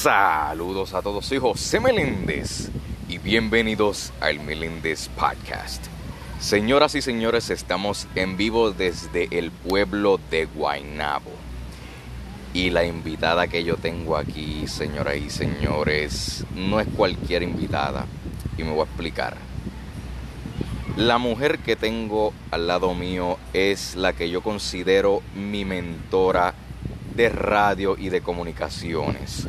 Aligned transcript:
Saludos 0.00 0.94
a 0.94 1.02
todos, 1.02 1.26
soy 1.26 1.36
José 1.36 1.78
Meléndez 1.78 2.70
y 3.06 3.18
bienvenidos 3.18 4.14
al 4.18 4.40
Meléndez 4.40 5.08
Podcast. 5.08 5.88
Señoras 6.40 6.94
y 6.94 7.02
señores, 7.02 7.50
estamos 7.50 8.08
en 8.14 8.38
vivo 8.38 8.70
desde 8.70 9.28
el 9.30 9.50
pueblo 9.50 10.18
de 10.30 10.46
Guaynabo. 10.46 11.30
Y 12.54 12.70
la 12.70 12.86
invitada 12.86 13.46
que 13.46 13.62
yo 13.62 13.76
tengo 13.76 14.16
aquí, 14.16 14.66
señoras 14.68 15.18
y 15.18 15.28
señores, 15.28 16.46
no 16.54 16.80
es 16.80 16.88
cualquier 16.96 17.42
invitada. 17.42 18.06
Y 18.56 18.62
me 18.62 18.70
voy 18.70 18.80
a 18.80 18.84
explicar. 18.84 19.36
La 20.96 21.18
mujer 21.18 21.58
que 21.58 21.76
tengo 21.76 22.32
al 22.50 22.68
lado 22.68 22.94
mío 22.94 23.36
es 23.52 23.96
la 23.96 24.14
que 24.14 24.30
yo 24.30 24.40
considero 24.40 25.20
mi 25.34 25.66
mentora 25.66 26.54
de 27.14 27.28
radio 27.28 27.98
y 27.98 28.08
de 28.08 28.22
comunicaciones 28.22 29.46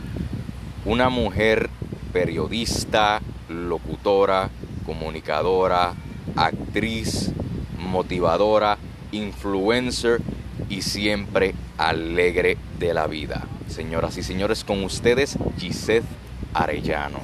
una 0.86 1.10
mujer 1.10 1.70
periodista, 2.12 3.22
locutora, 3.50 4.50
comunicadora, 4.86 5.94
actriz, 6.36 7.32
motivadora, 7.78 8.78
influencer 9.12 10.22
y 10.70 10.82
siempre 10.82 11.54
alegre 11.78 12.58
de 12.80 12.94
la 12.94 13.08
vida. 13.08 13.44
Señoras 13.68 14.18
y 14.18 14.24
señores, 14.24 14.64
con 14.64 14.84
ustedes 14.84 15.38
Gisette 15.58 16.06
Arellano. 16.54 17.20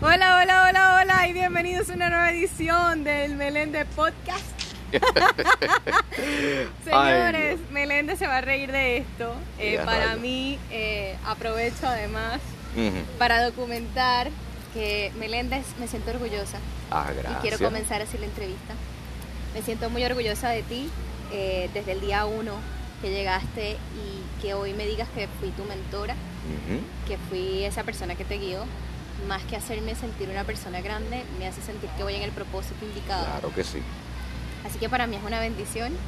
Hola, 0.00 0.40
hola, 0.42 0.66
hola, 0.68 1.00
hola 1.00 1.28
y 1.28 1.32
bienvenidos 1.32 1.88
a 1.90 1.94
una 1.94 2.10
nueva 2.10 2.30
edición 2.30 3.04
del 3.04 3.36
Meléndez 3.36 3.86
Podcast. 3.94 4.44
Señores, 6.84 7.58
Meléndez 7.70 8.18
se 8.18 8.26
va 8.26 8.38
a 8.38 8.40
reír 8.42 8.70
de 8.70 8.98
esto. 8.98 9.34
Eh, 9.58 9.80
para 9.84 10.16
mí, 10.16 10.58
eh, 10.70 11.16
aprovecho 11.24 11.86
además 11.86 12.40
para 13.18 13.44
documentar 13.44 14.30
que 14.72 15.12
Meléndez 15.18 15.64
me 15.78 15.86
siento 15.86 16.10
orgullosa. 16.10 16.58
Ah, 16.90 17.10
gracias. 17.12 17.38
Y 17.38 17.48
quiero 17.48 17.58
comenzar 17.58 18.02
así 18.02 18.18
la 18.18 18.26
entrevista. 18.26 18.74
Me 19.54 19.62
siento 19.62 19.88
muy 19.88 20.04
orgullosa 20.04 20.50
de 20.50 20.62
ti 20.64 20.90
eh, 21.32 21.70
desde 21.72 21.92
el 21.92 22.00
día 22.00 22.26
uno 22.26 22.54
que 23.00 23.10
llegaste 23.10 23.72
y 23.72 24.42
que 24.42 24.54
hoy 24.54 24.72
me 24.74 24.86
digas 24.86 25.08
que 25.14 25.28
fui 25.38 25.50
tu 25.50 25.64
mentora, 25.64 26.14
que 27.06 27.16
fui 27.28 27.64
esa 27.64 27.84
persona 27.84 28.14
que 28.14 28.24
te 28.24 28.38
guió. 28.38 28.64
Más 29.28 29.42
que 29.44 29.56
hacerme 29.56 29.94
sentir 29.94 30.28
una 30.28 30.44
persona 30.44 30.80
grande, 30.80 31.22
me 31.38 31.46
hace 31.46 31.62
sentir 31.62 31.88
que 31.96 32.02
voy 32.02 32.14
en 32.14 32.22
el 32.22 32.32
propósito 32.32 32.84
indicado. 32.84 33.24
Claro 33.26 33.54
que 33.54 33.62
sí. 33.62 33.78
Así 34.66 34.78
que 34.78 34.88
para 34.88 35.06
mí 35.06 35.16
es 35.16 35.22
una 35.22 35.40
bendición. 35.40 35.92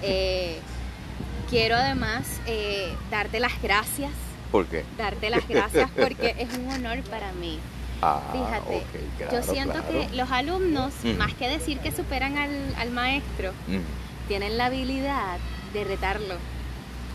Eh, 0.00 0.60
quiero 1.50 1.76
además 1.76 2.40
eh, 2.46 2.90
darte 3.10 3.38
las 3.38 3.60
gracias 3.60 4.12
¿Por 4.54 4.66
qué? 4.66 4.84
Darte 4.96 5.30
las 5.30 5.48
gracias 5.48 5.90
porque 6.00 6.36
es 6.38 6.56
un 6.56 6.70
honor 6.70 7.02
para 7.10 7.32
mí. 7.32 7.58
Ah, 8.00 8.20
Fíjate, 8.30 8.84
yo 9.32 9.42
siento 9.42 9.84
que 9.88 10.14
los 10.14 10.30
alumnos, 10.30 10.94
más 11.18 11.34
que 11.34 11.48
decir 11.48 11.80
que 11.80 11.90
superan 11.90 12.36
al, 12.38 12.90
maestro, 12.92 13.50
tienen 14.28 14.56
la 14.56 14.66
habilidad 14.66 15.38
de 15.72 15.82
retarlo. 15.82 16.36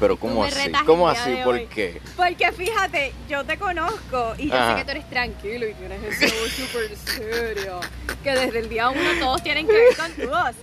Pero 0.02 0.18
¿cómo 0.18 0.44
así? 0.44 0.70
¿Cómo 0.86 1.08
así? 1.08 1.38
¿Por 1.46 1.66
qué? 1.68 2.02
Porque 2.18 2.52
fíjate, 2.52 3.14
yo 3.30 3.46
te 3.46 3.58
conozco 3.58 4.34
y 4.38 4.50
yo 4.50 4.70
sé 4.70 4.76
que 4.76 4.84
tú 4.84 4.92
eres 4.92 5.10
tranquilo 5.10 5.66
y 5.66 5.74
tienes 5.76 6.04
eso 6.04 6.36
súper 6.50 6.98
serio. 6.98 7.80
Que 8.22 8.32
desde 8.32 8.60
el 8.60 8.68
día 8.68 8.90
uno 8.90 9.12
todos 9.18 9.42
tienen 9.44 9.66
que 9.66 9.72
ver 9.72 9.96
con 9.96 10.12
tu 10.12 10.28
voz. 10.30 10.56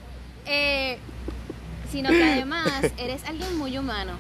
Eh, 0.44 0.98
sino 1.91 2.10
que 2.10 2.22
además 2.22 2.82
eres 2.98 3.24
alguien 3.24 3.56
muy 3.56 3.78
humano 3.78 4.12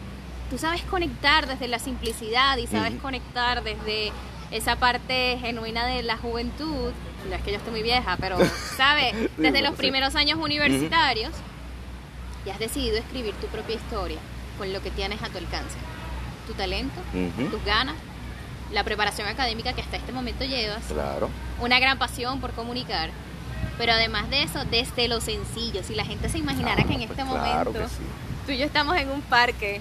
tú 0.50 0.58
sabes 0.58 0.82
conectar 0.82 1.46
desde 1.46 1.68
la 1.68 1.78
simplicidad 1.78 2.56
y 2.56 2.66
sabes 2.66 2.94
conectar 3.00 3.62
desde 3.62 4.12
esa 4.50 4.76
parte 4.76 5.38
genuina 5.40 5.86
de 5.86 6.02
la 6.02 6.16
juventud. 6.16 6.92
No 7.28 7.34
es 7.34 7.42
que 7.42 7.50
yo 7.50 7.56
esté 7.56 7.70
muy 7.70 7.82
vieja, 7.82 8.16
pero, 8.20 8.38
¿sabes? 8.76 9.14
Desde 9.36 9.62
los 9.62 9.74
primeros 9.74 10.14
años 10.14 10.38
universitarios 10.38 11.32
y 12.44 12.50
has 12.50 12.58
decidido 12.58 12.96
escribir 12.96 13.34
tu 13.34 13.48
propia 13.48 13.74
historia 13.74 14.18
con 14.58 14.72
lo 14.72 14.80
que 14.82 14.90
tienes 14.90 15.22
a 15.22 15.28
tu 15.28 15.38
alcance. 15.38 15.76
Tu 16.46 16.54
talento, 16.54 17.00
tus 17.50 17.64
ganas, 17.64 17.96
la 18.72 18.84
preparación 18.84 19.26
académica 19.26 19.72
que 19.72 19.80
hasta 19.80 19.96
este 19.96 20.12
momento 20.12 20.44
llevas. 20.44 20.84
Claro. 20.84 21.28
Una 21.60 21.80
gran 21.80 21.98
pasión 21.98 22.40
por 22.40 22.52
comunicar. 22.52 23.10
Pero 23.78 23.92
además 23.92 24.30
de 24.30 24.44
eso, 24.44 24.64
desde 24.70 25.08
lo 25.08 25.20
sencillo, 25.20 25.82
si 25.82 25.94
la 25.94 26.04
gente 26.04 26.28
se 26.28 26.38
imaginara 26.38 26.84
que 26.84 26.94
en 26.94 27.02
este 27.02 27.14
pues 27.14 27.26
momento 27.26 27.80
tú 28.46 28.52
y 28.52 28.58
yo 28.58 28.64
estamos 28.64 28.96
en 28.96 29.10
un 29.10 29.20
parque 29.22 29.80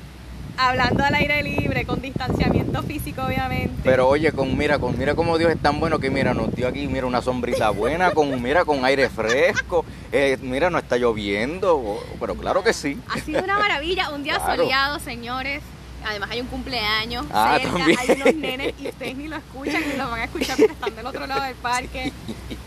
hablando 0.58 1.04
al 1.04 1.14
aire 1.16 1.44
libre, 1.44 1.86
con 1.86 2.02
distanciamiento 2.02 2.84
físico, 2.84 3.24
obviamente. 3.24 3.82
Pero 3.84 4.08
oye, 4.08 4.32
con 4.32 4.58
mira, 4.58 4.80
con 4.80 4.98
mira 4.98 5.16
cómo 5.16 5.38
Dios 5.38 5.52
es 5.52 5.60
tan 5.60 5.80
bueno 5.80 6.00
que 6.00 6.10
mira, 6.10 6.34
nos 6.34 6.54
dio 6.56 6.68
aquí, 6.68 6.88
mira, 6.88 7.06
una 7.06 7.22
sombrita 7.22 7.70
buena, 7.70 8.12
con 8.12 8.42
mira, 8.42 8.66
con 8.66 8.84
aire 8.86 9.10
fresco, 9.10 9.86
eh, 10.12 10.38
mira, 10.42 10.70
no 10.70 10.78
está 10.78 10.98
lloviendo, 10.98 12.00
pero 12.20 12.36
claro 12.36 12.64
que 12.64 12.74
sí. 12.74 13.00
Ha 13.10 13.20
sido 13.20 13.44
una 13.44 13.60
maravilla, 13.60 14.10
un 14.12 14.24
día 14.24 14.40
soleado, 14.40 15.00
señores. 15.00 15.62
Además 16.08 16.30
hay 16.30 16.42
un 16.42 16.48
cumpleaños 16.48 17.26
ah, 17.32 17.58
cerca, 17.60 17.84
hay 17.84 18.22
unos 18.22 18.36
nenes 18.36 18.76
y 18.80 18.90
ustedes 18.90 19.18
ni 19.18 19.28
lo 19.28 19.38
escuchan 19.38 19.82
ni 19.90 19.98
lo 19.98 20.08
van 20.08 20.20
a 20.20 20.24
escuchar 20.26 20.56
porque 20.56 20.74
están 20.74 20.96
del 20.96 21.06
otro 21.08 21.26
lado 21.26 21.42
del 21.44 21.56
parque. 21.56 22.14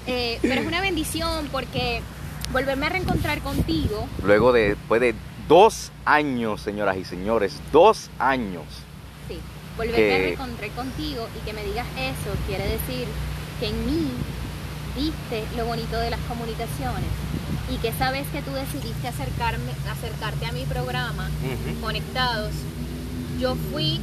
Eh, 0.09 0.39
pero 0.43 0.63
es 0.63 0.67
una 0.67 0.81
bendición 0.81 1.49
porque 1.53 2.01
volverme 2.53 2.87
a 2.87 2.89
reencontrar 2.89 3.41
contigo. 3.41 4.09
Luego 4.25 4.53
de, 4.53 4.71
después 4.71 5.01
de 5.01 5.15
dos 5.49 5.91
años, 6.05 6.61
señoras 6.61 6.97
y 6.99 7.05
señores, 7.05 7.59
dos 7.73 8.11
años. 8.19 8.65
Sí, 9.27 9.39
volverme 9.77 10.15
a 10.15 10.19
reencontrar 10.19 10.71
contigo 10.73 11.27
y 11.37 11.45
que 11.47 11.55
me 11.55 11.65
digas 11.65 11.87
eso 11.97 12.37
quiere 12.47 12.65
decir 12.69 13.09
que 13.59 13.69
en 13.69 13.87
mí 13.87 14.11
viste 14.95 15.45
lo 15.57 15.65
bonito 15.65 15.99
de 15.99 16.11
las 16.11 16.21
comunicaciones 16.21 17.11
y 17.71 17.77
que 17.79 17.93
sabes 17.93 18.27
que 18.29 18.43
tú 18.43 18.53
decidiste 18.53 19.09
acercarme, 19.09 19.73
acercarte 19.91 20.47
a 20.47 20.53
mi 20.53 20.65
programa, 20.65 21.29
conectados. 21.81 22.53
Yo 23.41 23.57
fui 23.73 24.01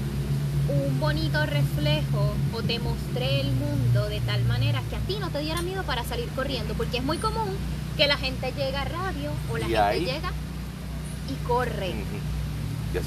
un 0.69 0.99
bonito 0.99 1.45
reflejo 1.45 2.33
o 2.53 2.61
te 2.63 2.79
mostré 2.79 3.41
el 3.41 3.51
mundo 3.51 4.07
de 4.09 4.19
tal 4.21 4.43
manera 4.45 4.81
que 4.89 4.95
a 4.95 4.99
ti 4.99 5.17
no 5.19 5.29
te 5.29 5.39
diera 5.39 5.61
miedo 5.61 5.83
para 5.83 6.03
salir 6.03 6.27
corriendo, 6.29 6.73
porque 6.73 6.97
es 6.97 7.03
muy 7.03 7.17
común 7.17 7.55
que 7.97 8.07
la 8.07 8.17
gente 8.17 8.51
llega 8.51 8.81
a 8.81 8.85
radio 8.85 9.31
o 9.51 9.57
la 9.57 9.67
gente 9.67 10.11
llega 10.11 10.31
y 11.29 11.45
corren. 11.45 12.03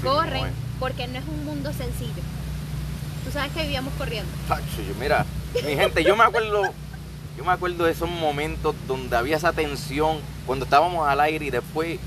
Corren 0.03 0.53
porque 0.79 1.07
no 1.09 1.19
es 1.19 1.25
un 1.27 1.45
mundo 1.45 1.73
sencillo. 1.73 2.23
Tú 3.25 3.33
sabes 3.33 3.53
que 3.53 3.63
vivíamos 3.63 3.93
corriendo. 3.95 4.31
mira, 5.01 5.27
mi 5.55 5.75
gente, 5.75 6.05
yo 6.05 6.17
me 6.17 6.25
acuerdo, 6.25 6.63
yo 7.37 7.45
me 7.45 7.53
acuerdo 7.53 7.85
de 7.85 7.93
esos 7.93 8.09
momentos 8.09 8.75
donde 8.87 9.17
había 9.17 9.37
esa 9.37 9.53
tensión 9.53 10.19
cuando 10.47 10.65
estábamos 10.65 11.07
al 11.07 11.21
aire 11.21 11.47
y 11.47 11.51
después, 11.51 11.99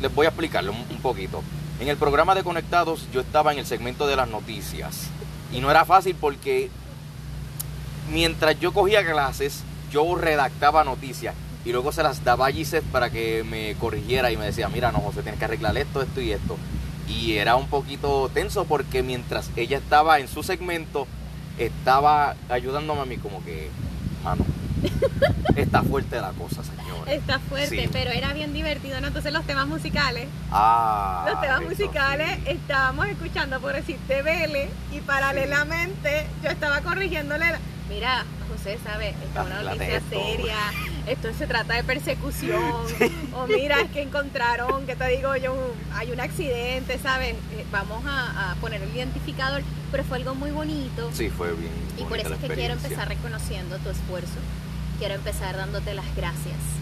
les 0.00 0.14
voy 0.14 0.26
a 0.26 0.30
explicarlo 0.30 0.72
un, 0.72 1.02
poquito. 1.02 1.42
En 1.80 1.88
el 1.88 1.96
programa 1.96 2.34
de 2.34 2.44
Conectados 2.44 3.06
yo 3.12 3.20
estaba 3.20 3.52
en 3.52 3.58
el 3.58 3.66
segmento 3.66 4.06
de 4.06 4.16
las 4.16 4.28
noticias 4.28 5.08
y 5.52 5.60
no 5.60 5.70
era 5.70 5.84
fácil 5.84 6.16
porque 6.18 6.70
mientras 8.10 8.58
yo 8.60 8.72
cogía 8.72 9.04
clases, 9.04 9.62
yo 9.90 10.14
redactaba 10.14 10.84
noticias 10.84 11.34
y 11.64 11.72
luego 11.72 11.92
se 11.92 12.02
las 12.02 12.24
daba 12.24 12.46
a 12.46 12.52
Gisette 12.52 12.84
para 12.84 13.10
que 13.10 13.44
me 13.44 13.74
corrigiera 13.74 14.30
y 14.30 14.36
me 14.36 14.46
decía, 14.46 14.68
mira, 14.68 14.90
no, 14.90 14.98
José, 14.98 15.22
tienes 15.22 15.38
que 15.38 15.44
arreglar 15.44 15.76
esto, 15.76 16.02
esto 16.02 16.20
y 16.20 16.32
esto. 16.32 16.56
Y 17.08 17.34
era 17.34 17.56
un 17.56 17.68
poquito 17.68 18.30
tenso 18.32 18.64
porque 18.64 19.02
mientras 19.02 19.50
ella 19.56 19.78
estaba 19.78 20.18
en 20.18 20.28
su 20.28 20.42
segmento, 20.42 21.06
estaba 21.58 22.34
ayudándome 22.48 23.02
a 23.02 23.04
mí 23.04 23.16
como 23.16 23.44
que, 23.44 23.70
mano, 24.24 24.44
está 25.56 25.82
fuerte 25.82 26.20
la 26.20 26.30
cosa, 26.32 26.62
señor. 26.64 27.08
Está 27.08 27.38
fuerte, 27.38 27.88
pero 27.92 28.10
era 28.10 28.32
bien 28.32 28.52
divertido, 28.52 29.00
¿no? 29.00 29.08
Entonces 29.08 29.32
los 29.32 29.44
temas 29.44 29.66
musicales. 29.66 30.28
Ah. 30.50 31.26
Los 31.30 31.40
temas 31.40 31.62
musicales 31.62 32.38
estábamos 32.46 33.06
escuchando 33.06 33.60
por 33.60 33.74
decirte 33.74 34.22
Vele 34.22 34.68
y 34.92 35.00
paralelamente 35.00 36.26
yo 36.42 36.50
estaba 36.50 36.80
corrigiéndole. 36.80 37.46
Mira, 37.92 38.24
José, 38.48 38.78
¿sabes? 38.82 39.14
Esta 39.22 39.42
es 39.42 39.46
una 39.46 39.62
noticia 39.62 40.00
seria 40.08 40.56
esto 41.06 41.32
se 41.36 41.46
trata 41.46 41.74
de 41.74 41.84
persecución, 41.84 42.62
o 43.34 43.46
mira, 43.46 43.80
es 43.80 43.90
que 43.90 44.02
encontraron, 44.02 44.86
que 44.86 44.94
te 44.94 45.08
digo 45.08 45.34
yo, 45.36 45.54
hay 45.94 46.12
un 46.12 46.20
accidente, 46.20 46.98
¿sabes? 46.98 47.34
Eh, 47.52 47.64
vamos 47.72 48.02
a, 48.06 48.54
poner 48.60 48.82
el 48.82 48.94
identificador, 48.94 49.62
pero 49.90 50.04
fue 50.04 50.18
algo 50.18 50.34
muy 50.34 50.50
bonito. 50.50 51.10
Sí, 51.12 51.28
fue 51.28 51.52
bien. 51.54 51.72
Y 51.98 52.04
por 52.04 52.18
eso 52.18 52.34
es 52.34 52.40
que 52.40 52.48
quiero 52.48 52.74
empezar 52.74 53.08
reconociendo 53.08 53.78
tu 53.78 53.90
esfuerzo, 53.90 54.38
quiero 54.98 55.14
empezar 55.14 55.56
dándote 55.56 55.94
las 55.94 56.14
gracias 56.14 56.81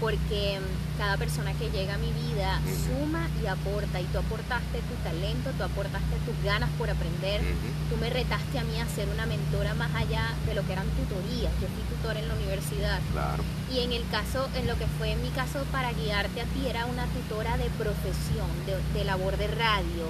porque 0.00 0.58
cada 0.98 1.16
persona 1.18 1.52
que 1.54 1.70
llega 1.70 1.94
a 1.94 1.98
mi 1.98 2.10
vida 2.12 2.58
suma 2.86 3.28
y 3.42 3.46
aporta 3.46 4.00
y 4.00 4.04
tú 4.04 4.18
aportaste 4.18 4.80
tu 4.80 4.94
talento, 5.04 5.50
tú 5.56 5.62
aportaste 5.62 6.16
tus 6.24 6.44
ganas 6.44 6.70
por 6.78 6.88
aprender, 6.88 7.42
tú 7.90 7.96
me 7.98 8.08
retaste 8.08 8.58
a 8.58 8.64
mí 8.64 8.78
a 8.80 8.86
ser 8.86 9.08
una 9.08 9.26
mentora 9.26 9.74
más 9.74 9.94
allá 9.94 10.34
de 10.46 10.54
lo 10.54 10.66
que 10.66 10.72
eran 10.72 10.86
tutorías, 10.96 11.52
yo 11.60 11.68
fui 11.68 11.82
tutor 11.96 12.16
en 12.16 12.28
la 12.28 12.34
universidad 12.34 12.98
claro. 13.12 13.44
y 13.72 13.80
en 13.80 13.92
el 13.92 14.06
caso, 14.08 14.48
en 14.56 14.66
lo 14.66 14.76
que 14.76 14.86
fue 14.98 15.12
en 15.12 15.22
mi 15.22 15.28
caso 15.30 15.64
para 15.70 15.92
guiarte 15.92 16.40
a 16.40 16.44
ti 16.44 16.66
era 16.66 16.86
una 16.86 17.04
tutora 17.06 17.58
de 17.58 17.68
profesión, 17.70 18.48
de, 18.94 19.04
labor 19.04 19.36
de 19.36 19.48
radio, 19.48 20.08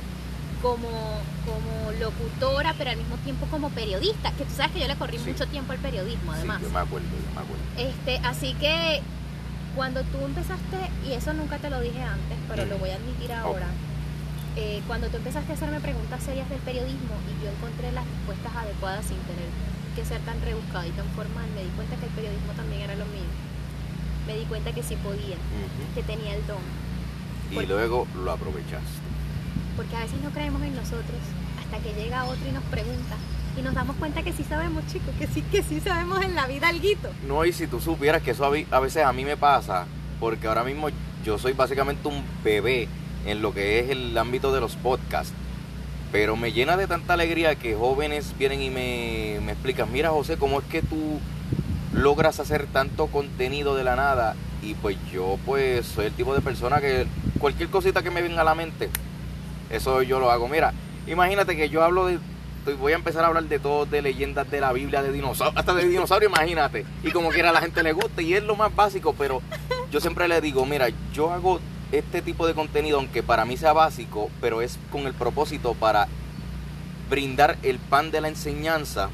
como, 0.63 0.89
como 1.47 1.93
locutora, 1.99 2.75
pero 2.77 2.91
al 2.91 2.97
mismo 2.97 3.17
tiempo 3.19 3.47
como 3.47 3.71
periodista, 3.71 4.31
que 4.33 4.45
tú 4.45 4.53
sabes 4.55 4.73
que 4.73 4.81
yo 4.81 4.89
le 4.89 4.97
corrí 4.97 5.19
mucho 5.19 5.47
tiempo 5.47 5.73
al 5.73 5.79
periodismo, 5.79 6.33
además. 6.33 6.59
Sí, 6.59 6.65
yo 6.65 6.71
me 6.71 6.81
acuerdo, 6.81 7.09
yo 7.09 7.35
me 7.35 7.41
acuerdo. 7.41 7.65
Este, 7.79 8.19
así 8.27 8.55
que 8.55 9.01
cuando 9.77 10.03
tú 10.03 10.25
empezaste, 10.25 10.79
y 11.07 11.13
eso 11.13 11.33
nunca 11.33 11.59
te 11.59 11.71
lo 11.71 11.81
dije 11.81 12.03
antes, 12.03 12.39
pero 12.49 12.67
lo 12.67 12.79
voy 12.79 12.91
a 12.91 12.97
admitir 12.97 13.33
ahora, 13.33 13.67
eh, 14.57 14.83
cuando 14.87 15.09
tú 15.09 15.19
empezaste 15.19 15.53
a 15.53 15.55
hacerme 15.55 15.81
preguntas 15.81 16.23
serias 16.23 16.49
del 16.51 16.59
periodismo 16.61 17.15
y 17.31 17.45
yo 17.45 17.51
encontré 17.51 17.93
las 17.93 18.05
respuestas 18.05 18.57
adecuadas 18.57 19.07
sin 19.07 19.19
tener 19.19 19.47
que 19.95 20.05
ser 20.05 20.21
tan 20.23 20.41
rebuscada 20.43 20.87
y 20.87 20.91
tan 20.91 21.07
formal, 21.15 21.47
me 21.55 21.63
di 21.63 21.71
cuenta 21.71 21.97
que 21.97 22.07
el 22.07 22.13
periodismo 22.13 22.53
también 22.53 22.83
era 22.83 22.95
lo 22.97 23.07
mío. 23.07 23.31
Me 24.27 24.37
di 24.37 24.45
cuenta 24.45 24.73
que 24.73 24.83
sí 24.83 24.97
podía, 24.97 25.37
que 25.95 26.03
tenía 26.03 26.35
el 26.35 26.47
don. 26.47 26.63
Y 27.51 27.67
luego 27.67 28.07
lo 28.15 28.31
aprovechaste. 28.33 29.03
Porque 29.77 29.97
a 29.97 30.01
veces 30.01 30.21
no 30.23 30.31
creemos 30.31 30.63
en 30.63 30.75
nosotros 30.75 31.23
hasta 31.59 31.79
que 31.79 31.95
llega 31.95 32.25
otro 32.25 32.47
y 32.49 32.53
nos 32.53 32.65
pregunta. 32.65 33.17
Y 33.57 33.63
nos 33.63 33.75
damos 33.75 33.97
cuenta 33.97 34.23
que 34.23 34.33
sí 34.33 34.45
sabemos, 34.45 34.87
chicos, 34.87 35.15
que 35.19 35.27
sí, 35.27 35.43
que 35.43 35.63
sí 35.63 35.81
sabemos 35.81 36.23
en 36.25 36.35
la 36.35 36.47
vida 36.47 36.69
alguito. 36.69 37.11
No, 37.27 37.45
y 37.45 37.53
si 37.53 37.67
tú 37.67 37.81
supieras 37.81 38.23
que 38.23 38.31
eso 38.31 38.45
a 38.45 38.81
veces 38.81 39.05
a 39.05 39.13
mí 39.13 39.25
me 39.25 39.37
pasa, 39.37 39.87
porque 40.19 40.47
ahora 40.47 40.65
mismo 40.65 40.89
yo 41.25 41.39
soy 41.39 41.53
básicamente 41.53 42.09
un 42.09 42.25
bebé 42.45 42.89
en 43.27 43.43
lo 43.43 43.53
que 43.53 43.81
es 43.81 43.91
el 43.91 44.17
ámbito 44.17 44.53
de 44.53 44.61
los 44.61 44.77
podcasts. 44.77 45.35
Pero 46.13 46.37
me 46.37 46.53
llena 46.53 46.77
de 46.77 46.87
tanta 46.87 47.15
alegría 47.15 47.55
que 47.55 47.75
jóvenes 47.75 48.35
vienen 48.39 48.63
y 48.63 48.71
me, 48.71 49.39
me 49.45 49.53
explican, 49.53 49.93
mira 49.93 50.11
José, 50.11 50.37
¿cómo 50.37 50.61
es 50.61 50.65
que 50.67 50.83
tú 50.83 51.21
logras 51.93 52.41
hacer 52.41 52.67
tanto 52.67 53.07
contenido 53.07 53.77
de 53.77 53.85
la 53.85 53.95
nada? 53.95 54.35
Y 54.63 54.75
pues 54.75 54.97
yo 55.13 55.39
pues 55.47 55.87
soy 55.87 56.07
el 56.07 56.13
tipo 56.13 56.35
de 56.35 56.41
persona 56.41 56.81
que 56.81 57.07
cualquier 57.39 57.69
cosita 57.69 58.03
que 58.03 58.11
me 58.11 58.23
venga 58.23 58.41
a 58.41 58.45
la 58.45 58.55
mente, 58.55 58.91
eso 59.71 60.03
yo 60.03 60.19
lo 60.19 60.31
hago. 60.31 60.49
Mira, 60.49 60.73
imagínate 61.07 61.57
que 61.57 61.69
yo 61.69 61.85
hablo 61.85 62.07
de, 62.07 62.19
voy 62.79 62.93
a 62.93 62.97
empezar 62.97 63.25
a 63.25 63.29
hablar 63.29 63.45
de 63.45 63.59
todo, 63.59 63.87
de 63.87 64.03
leyendas 64.03 64.51
de 64.51 64.61
la 64.61 64.73
Biblia, 64.73 65.03
de 65.03 65.13
dinosaurios, 65.13 65.57
hasta 65.57 65.75
de 65.75 65.89
dinosaurios, 65.89 66.31
imagínate. 66.31 66.85
Y 67.03 67.11
como 67.11 67.31
quiera 67.31 67.51
a 67.51 67.53
la 67.53 67.61
gente 67.61 67.83
le 67.83 67.93
gusta 67.93 68.23
y 68.23 68.35
es 68.35 68.43
lo 68.43 68.57
más 68.57 68.75
básico, 68.75 69.15
pero 69.17 69.43
yo 69.91 70.01
siempre 70.01 70.29
le 70.29 70.41
digo, 70.41 70.67
mira, 70.67 70.89
yo 71.13 71.31
hago 71.33 71.61
este 71.93 72.23
tipo 72.23 72.47
de 72.47 72.55
contenido, 72.55 72.99
aunque 72.99 73.23
para 73.23 73.45
mí 73.45 73.57
sea 73.57 73.73
básico, 73.73 74.31
pero 74.41 74.63
es 74.63 74.79
con 74.93 75.07
el 75.07 75.15
propósito 75.15 75.75
para 75.75 76.09
brindar 77.09 77.59
el 77.63 77.79
pan 77.79 78.11
de 78.11 78.21
la 78.21 78.29
enseñanza 78.29 79.11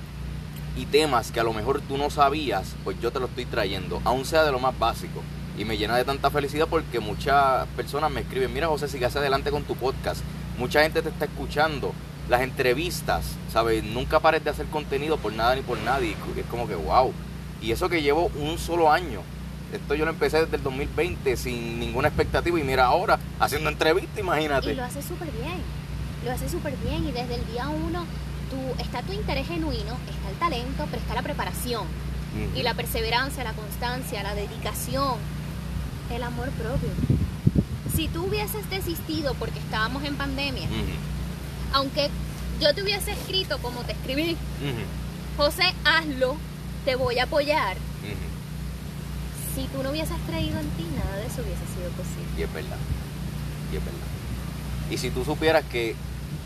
y 0.77 0.85
temas 0.85 1.33
que 1.33 1.41
a 1.41 1.45
lo 1.45 1.55
mejor 1.55 1.81
tú 1.81 1.97
no 1.97 2.11
sabías, 2.11 2.75
pues 2.85 3.01
yo 3.01 3.11
te 3.11 3.19
lo 3.19 3.27
estoy 3.27 3.47
trayendo, 3.47 4.03
aún 4.05 4.25
sea 4.27 4.45
de 4.45 4.53
lo 4.53 4.59
más 4.59 4.79
básico. 4.79 5.23
Y 5.59 5.65
me 5.65 5.79
llena 5.79 5.97
de 5.97 6.05
tanta 6.05 6.31
felicidad 6.31 6.67
porque 6.69 7.01
muchas 7.01 7.67
personas 7.69 8.11
me 8.11 8.21
escriben, 8.21 8.53
mira 8.53 8.67
José, 8.67 8.89
sigue 8.89 9.07
hacia 9.07 9.21
adelante 9.23 9.51
con 9.51 9.63
tu 9.63 9.75
podcast. 9.75 10.21
Mucha 10.59 10.83
gente 10.83 11.01
te 11.01 11.09
está 11.09 11.25
escuchando. 11.25 11.95
Las 12.29 12.43
entrevistas, 12.43 13.25
¿sabes? 13.53 13.85
Nunca 13.85 14.21
pares 14.21 14.43
de 14.43 14.51
hacer 14.51 14.67
contenido 14.67 15.17
por 15.17 15.33
nada 15.33 15.55
ni 15.55 15.63
por 15.63 15.79
nadie. 15.79 16.17
Es 16.37 16.47
como 16.47 16.67
que, 16.67 16.75
wow. 16.75 17.13
Y 17.63 17.73
eso 17.73 17.89
que 17.89 18.03
llevo 18.03 18.31
un 18.37 18.59
solo 18.59 18.91
año 18.91 19.23
esto 19.73 19.95
yo 19.95 20.05
lo 20.05 20.11
empecé 20.13 20.41
desde 20.41 20.57
el 20.57 20.63
2020 20.63 21.37
sin 21.37 21.81
ninguna 21.81 22.09
expectativa 22.09 22.59
y 22.59 22.63
mira 22.63 22.87
ahora 22.87 23.19
haciendo 23.41 23.69
entrevistas, 23.69 24.19
imagínate. 24.19 24.73
Y 24.73 24.75
lo 24.77 24.85
hace 24.85 25.03
súper 25.03 25.31
bien, 25.33 25.61
lo 26.25 26.33
hace 26.33 26.49
súper 26.49 26.77
bien 26.77 27.07
y 27.07 27.13
desde 27.13 27.35
el 27.35 27.47
día 27.47 27.69
uno 27.69 28.05
tú, 28.51 28.83
está 28.83 29.03
tu 29.03 29.13
interés 29.13 29.49
genuino, 29.49 29.97
está 30.09 30.31
el 30.31 30.37
talento, 30.37 30.87
pero 30.91 31.03
está 31.03 31.15
la 31.15 31.23
preparación 31.23 31.85
y 32.55 32.63
la 32.63 32.75
perseverancia, 32.75 33.43
la 33.45 33.55
constancia, 33.55 34.23
la 34.23 34.35
dedicación, 34.35 35.15
el 36.15 36.23
amor 36.23 36.51
propio. 36.51 36.91
Si 37.95 38.09
tú 38.09 38.25
hubieses 38.25 38.69
desistido 38.69 39.35
porque 39.35 39.59
estábamos 39.59 40.05
en 40.05 40.17
pandemia, 40.17 40.69
aunque 41.77 42.09
yo 42.61 42.75
te 42.75 42.83
hubiese 42.83 43.13
escrito 43.13 43.59
como 43.59 43.83
te 43.83 43.93
escribí, 43.93 44.37
José, 45.37 45.75
hazlo, 45.85 46.37
te 46.85 46.97
voy 46.97 47.19
a 47.19 47.25
apoyar 47.25 47.77
si 49.57 49.67
tú 49.69 49.83
no 49.83 49.91
hubieses 49.91 50.17
creído 50.29 50.61
en 50.61 50.69
ti, 50.71 50.87
nada 50.99 51.17
de 51.17 51.27
eso 51.27 51.41
hubiese 51.41 51.65
sido 51.75 51.89
posible. 51.97 52.29
Y 52.37 52.43
es 52.43 52.53
verdad. 52.53 52.77
Y 53.73 53.77
es 53.77 53.85
verdad. 53.85 54.07
Y 54.91 54.99
si 54.99 55.11
tú 55.11 55.25
supieras 55.25 55.65
que, 55.65 55.97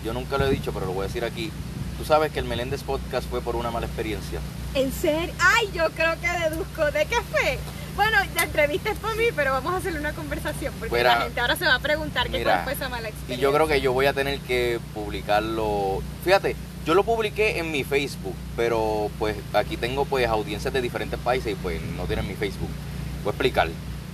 yo 0.04 0.12
nunca 0.12 0.38
lo 0.38 0.46
he 0.46 0.50
dicho, 0.50 0.72
pero 0.72 0.86
lo 0.86 0.92
voy 0.92 1.04
a 1.04 1.06
decir 1.08 1.24
aquí, 1.24 1.50
tú 1.98 2.04
sabes 2.04 2.30
que 2.30 2.38
el 2.38 2.44
Meléndez 2.44 2.84
Podcast 2.84 3.28
fue 3.28 3.40
por 3.40 3.56
una 3.56 3.72
mala 3.72 3.86
experiencia. 3.86 4.38
¿En 4.74 4.92
serio? 4.92 5.34
Ay, 5.40 5.68
yo 5.74 5.90
creo 5.90 6.14
que 6.20 6.50
deduzco. 6.50 6.84
¿De 6.92 7.04
qué 7.06 7.20
fue? 7.32 7.58
Bueno, 7.96 8.18
la 8.34 8.44
entrevista 8.44 8.90
es 8.90 8.98
para 8.98 9.14
mí, 9.14 9.24
pero 9.34 9.52
vamos 9.52 9.74
a 9.74 9.76
hacerle 9.78 10.00
una 10.00 10.12
conversación 10.12 10.72
porque 10.78 11.02
la 11.02 11.22
gente 11.22 11.40
ahora 11.40 11.56
se 11.56 11.64
va 11.64 11.74
a 11.74 11.78
preguntar 11.80 12.28
qué 12.30 12.44
fue 12.64 12.72
esa 12.72 12.88
mala 12.88 13.08
experiencia. 13.08 13.36
Y 13.36 13.40
yo 13.40 13.52
creo 13.52 13.66
que 13.66 13.80
yo 13.80 13.92
voy 13.92 14.06
a 14.06 14.12
tener 14.12 14.38
que 14.40 14.80
publicarlo. 14.94 16.02
Fíjate, 16.24 16.56
yo 16.86 16.94
lo 16.94 17.04
publiqué 17.04 17.58
en 17.58 17.70
mi 17.70 17.84
Facebook, 17.84 18.34
pero 18.56 19.10
pues 19.18 19.36
aquí 19.52 19.76
tengo 19.76 20.04
pues 20.04 20.26
audiencias 20.28 20.72
de 20.72 20.80
diferentes 20.80 21.18
países 21.20 21.52
y 21.52 21.54
pues 21.56 21.80
no 21.96 22.04
tienen 22.04 22.26
mi 22.26 22.34
Facebook. 22.34 22.70
Voy 23.22 23.30
a 23.30 23.30
explicar. 23.30 23.68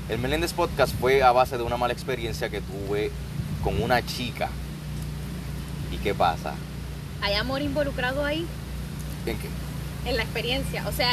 El 0.09 0.19
Meléndez 0.19 0.53
Podcast 0.53 0.95
fue 1.01 1.23
a 1.23 1.33
base 1.33 1.57
de 1.57 1.65
una 1.65 1.77
mala 1.77 1.93
experiencia 1.93 2.49
que 2.49 2.61
tuve 2.61 3.11
con 3.63 3.81
una 3.83 4.05
chica. 4.05 4.49
¿Y 5.93 5.97
qué 5.99 6.15
pasa? 6.15 6.55
¿Hay 7.23 7.35
amor 7.35 7.63
involucrado 7.63 8.25
ahí? 8.25 8.47
¿En 9.27 9.39
qué? 9.39 9.49
En 10.07 10.17
la 10.17 10.23
experiencia. 10.23 10.87
O 10.89 10.93
sea, 10.93 11.11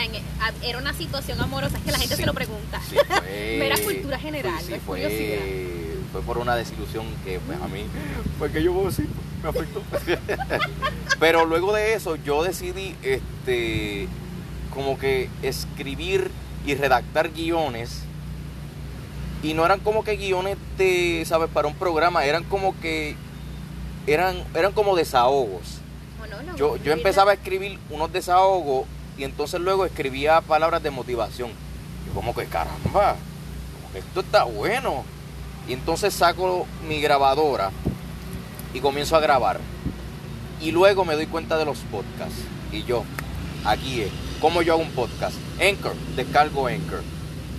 era 0.64 0.78
una 0.78 0.94
situación 0.94 1.42
amorosa. 1.42 1.78
Es 1.78 1.84
que 1.84 1.92
la 1.92 1.98
gente 1.98 2.16
se 2.16 2.26
lo 2.26 2.34
pregunta. 2.34 2.80
Sí, 2.88 2.96
fue, 3.08 3.58
Mera 3.60 3.76
cultura 3.84 4.20
general. 4.20 4.62
Sí, 4.62 4.76
fue, 4.86 5.02
fue 6.12 6.22
por 6.22 6.38
una 6.38 6.56
desilusión 6.56 7.06
que 7.26 7.40
pues, 7.40 7.60
a 7.60 7.68
mí, 7.68 7.86
porque 8.40 8.62
yo 8.62 8.72
puedo 8.72 8.88
decir, 8.88 9.08
me 9.42 9.50
afectó. 9.50 9.82
Pero 11.20 11.46
luego 11.46 11.74
de 11.74 11.96
eso, 11.96 12.18
yo 12.18 12.44
decidí, 12.44 12.96
este, 13.02 14.08
como 14.74 14.98
que 15.00 15.30
escribir 15.42 16.30
y 16.66 16.76
redactar 16.76 17.32
guiones. 17.32 18.04
Y 19.42 19.56
no 19.56 19.66
eran 19.66 19.80
como 19.80 20.04
que 20.04 20.16
guiones 20.16 20.58
de, 20.78 21.24
¿sabes? 21.26 21.50
Para 21.50 21.68
un 21.68 21.76
programa, 21.76 22.26
eran 22.26 22.44
como 22.44 22.80
que. 22.80 23.16
Eran, 24.06 24.36
eran 24.54 24.74
como 24.74 24.96
desahogos. 24.96 25.83
Yo, 26.56 26.78
yo 26.78 26.94
empezaba 26.94 27.32
a 27.32 27.34
escribir 27.34 27.80
unos 27.90 28.12
desahogos 28.12 28.88
y 29.18 29.24
entonces 29.24 29.60
luego 29.62 29.86
escribía 29.86 30.42
palabras 30.42 30.82
de 30.82 30.92
motivación. 30.92 31.52
Y 32.10 32.14
como 32.14 32.36
que 32.36 32.46
caramba, 32.46 33.16
esto 33.94 34.22
está 34.22 34.44
bueno. 34.44 35.04
Y 35.68 35.74
entonces 35.74 36.14
saco 36.14 36.68
mi 36.88 37.00
grabadora 37.02 37.72
y 38.74 38.80
comienzo 38.80 39.16
a 39.16 39.20
grabar. 39.20 39.60
Y 40.60 40.72
luego 40.72 41.06
me 41.06 41.16
doy 41.16 41.28
cuenta 41.28 41.58
de 41.58 41.66
los 41.66 41.80
podcasts. 41.80 42.42
Y 42.72 42.84
yo, 42.84 43.04
aquí 43.66 44.02
es 44.02 44.12
cómo 44.42 44.62
yo 44.62 44.74
hago 44.74 44.82
un 44.82 44.92
podcast. 44.92 45.36
Anchor, 45.62 45.96
descargo 46.16 46.68
Anchor. 46.68 47.02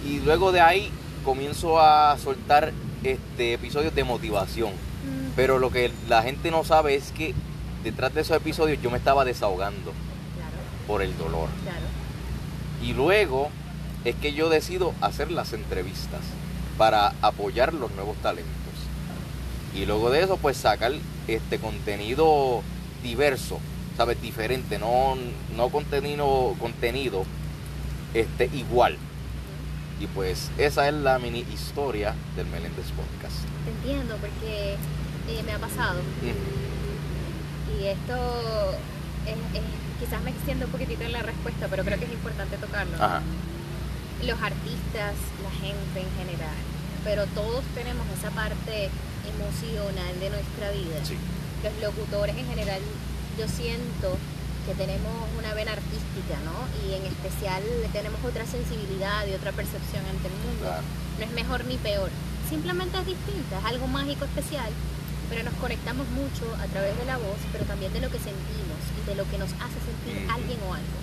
Y 0.06 0.20
luego 0.20 0.52
de 0.52 0.60
ahí 0.60 0.90
comienzo 1.24 1.80
a 1.80 2.16
soltar 2.18 2.72
este, 3.02 3.54
episodios 3.54 3.94
de 3.94 4.04
motivación. 4.04 4.70
Mm. 4.70 5.32
Pero 5.36 5.58
lo 5.58 5.70
que 5.70 5.92
la 6.08 6.22
gente 6.22 6.50
no 6.50 6.64
sabe 6.64 6.94
es 6.94 7.10
que 7.12 7.34
detrás 7.84 8.14
de 8.14 8.22
esos 8.22 8.36
episodios 8.36 8.82
yo 8.82 8.90
me 8.90 8.98
estaba 8.98 9.24
desahogando 9.24 9.92
por 10.86 11.02
el 11.02 11.16
dolor. 11.16 11.48
Y 12.82 12.92
luego 12.92 13.50
es 14.04 14.16
que 14.16 14.32
yo 14.32 14.48
decido 14.48 14.92
hacer 15.00 15.30
las 15.30 15.52
entrevistas 15.52 16.20
para 16.76 17.14
apoyar 17.22 17.72
los 17.72 17.92
nuevos 17.92 18.16
talentos. 18.16 18.50
Y 19.74 19.86
luego 19.86 20.10
de 20.10 20.22
eso, 20.22 20.36
pues 20.36 20.56
sacar 20.56 20.92
este 21.28 21.58
contenido 21.58 22.62
diverso 23.02 23.60
¿sabes? 23.96 24.20
Diferente, 24.20 24.78
no, 24.78 25.16
no 25.56 25.68
contenido, 25.68 26.54
contenido 26.58 27.24
este, 28.12 28.50
igual. 28.52 28.96
Y 30.00 30.06
pues 30.08 30.50
esa 30.58 30.88
es 30.88 30.94
la 30.94 31.18
mini 31.18 31.44
historia 31.52 32.14
del 32.36 32.46
Meléndez 32.46 32.86
Podcast. 32.86 33.36
Te 33.64 33.70
entiendo, 33.70 34.16
porque 34.16 34.72
eh, 35.28 35.42
me 35.44 35.52
ha 35.52 35.58
pasado. 35.58 36.00
Y 37.80 37.86
esto 37.86 38.14
quizás 40.00 40.22
me 40.22 40.30
extiendo 40.30 40.66
un 40.66 40.72
poquitito 40.72 41.02
en 41.02 41.12
la 41.12 41.22
respuesta, 41.22 41.66
pero 41.68 41.84
creo 41.84 41.98
que 41.98 42.04
es 42.04 42.12
importante 42.12 42.56
tocarlo. 42.56 42.96
Los 44.24 44.40
artistas, 44.40 45.14
la 45.42 45.50
gente 45.50 46.00
en 46.00 46.10
general, 46.16 46.56
pero 47.04 47.26
todos 47.26 47.64
tenemos 47.74 48.06
esa 48.16 48.30
parte 48.30 48.90
emocional 49.28 50.20
de 50.20 50.30
nuestra 50.30 50.70
vida. 50.70 50.96
Los 51.62 51.80
locutores 51.82 52.36
en 52.36 52.46
general 52.46 52.80
yo 53.38 53.48
siento 53.48 54.16
que 54.66 54.74
tenemos 54.74 55.12
una 55.38 55.52
vena 55.52 55.72
artística, 55.72 56.36
¿no? 56.44 56.56
Y 56.88 56.94
en 56.94 57.04
especial 57.04 57.62
tenemos 57.92 58.22
otra 58.24 58.46
sensibilidad 58.46 59.26
y 59.26 59.34
otra 59.34 59.52
percepción 59.52 60.04
ante 60.08 60.28
el 60.28 60.34
mundo. 60.34 60.72
No 61.18 61.24
es 61.24 61.32
mejor 61.32 61.64
ni 61.66 61.76
peor, 61.76 62.08
simplemente 62.48 62.96
es 62.98 63.06
distinta, 63.06 63.58
es 63.58 63.64
algo 63.64 63.86
mágico 63.88 64.24
especial, 64.24 64.70
pero 65.28 65.42
nos 65.42 65.54
conectamos 65.54 66.06
mucho 66.08 66.44
a 66.62 66.66
través 66.66 66.96
de 66.98 67.04
la 67.04 67.16
voz, 67.16 67.38
pero 67.52 67.64
también 67.64 67.92
de 67.92 68.00
lo 68.00 68.10
que 68.10 68.18
sentimos 68.18 68.78
y 69.02 69.08
de 69.08 69.14
lo 69.14 69.28
que 69.30 69.38
nos 69.38 69.50
hace 69.54 69.78
sentir 69.84 70.28
alguien 70.30 70.58
o 70.68 70.74
algo. 70.74 70.96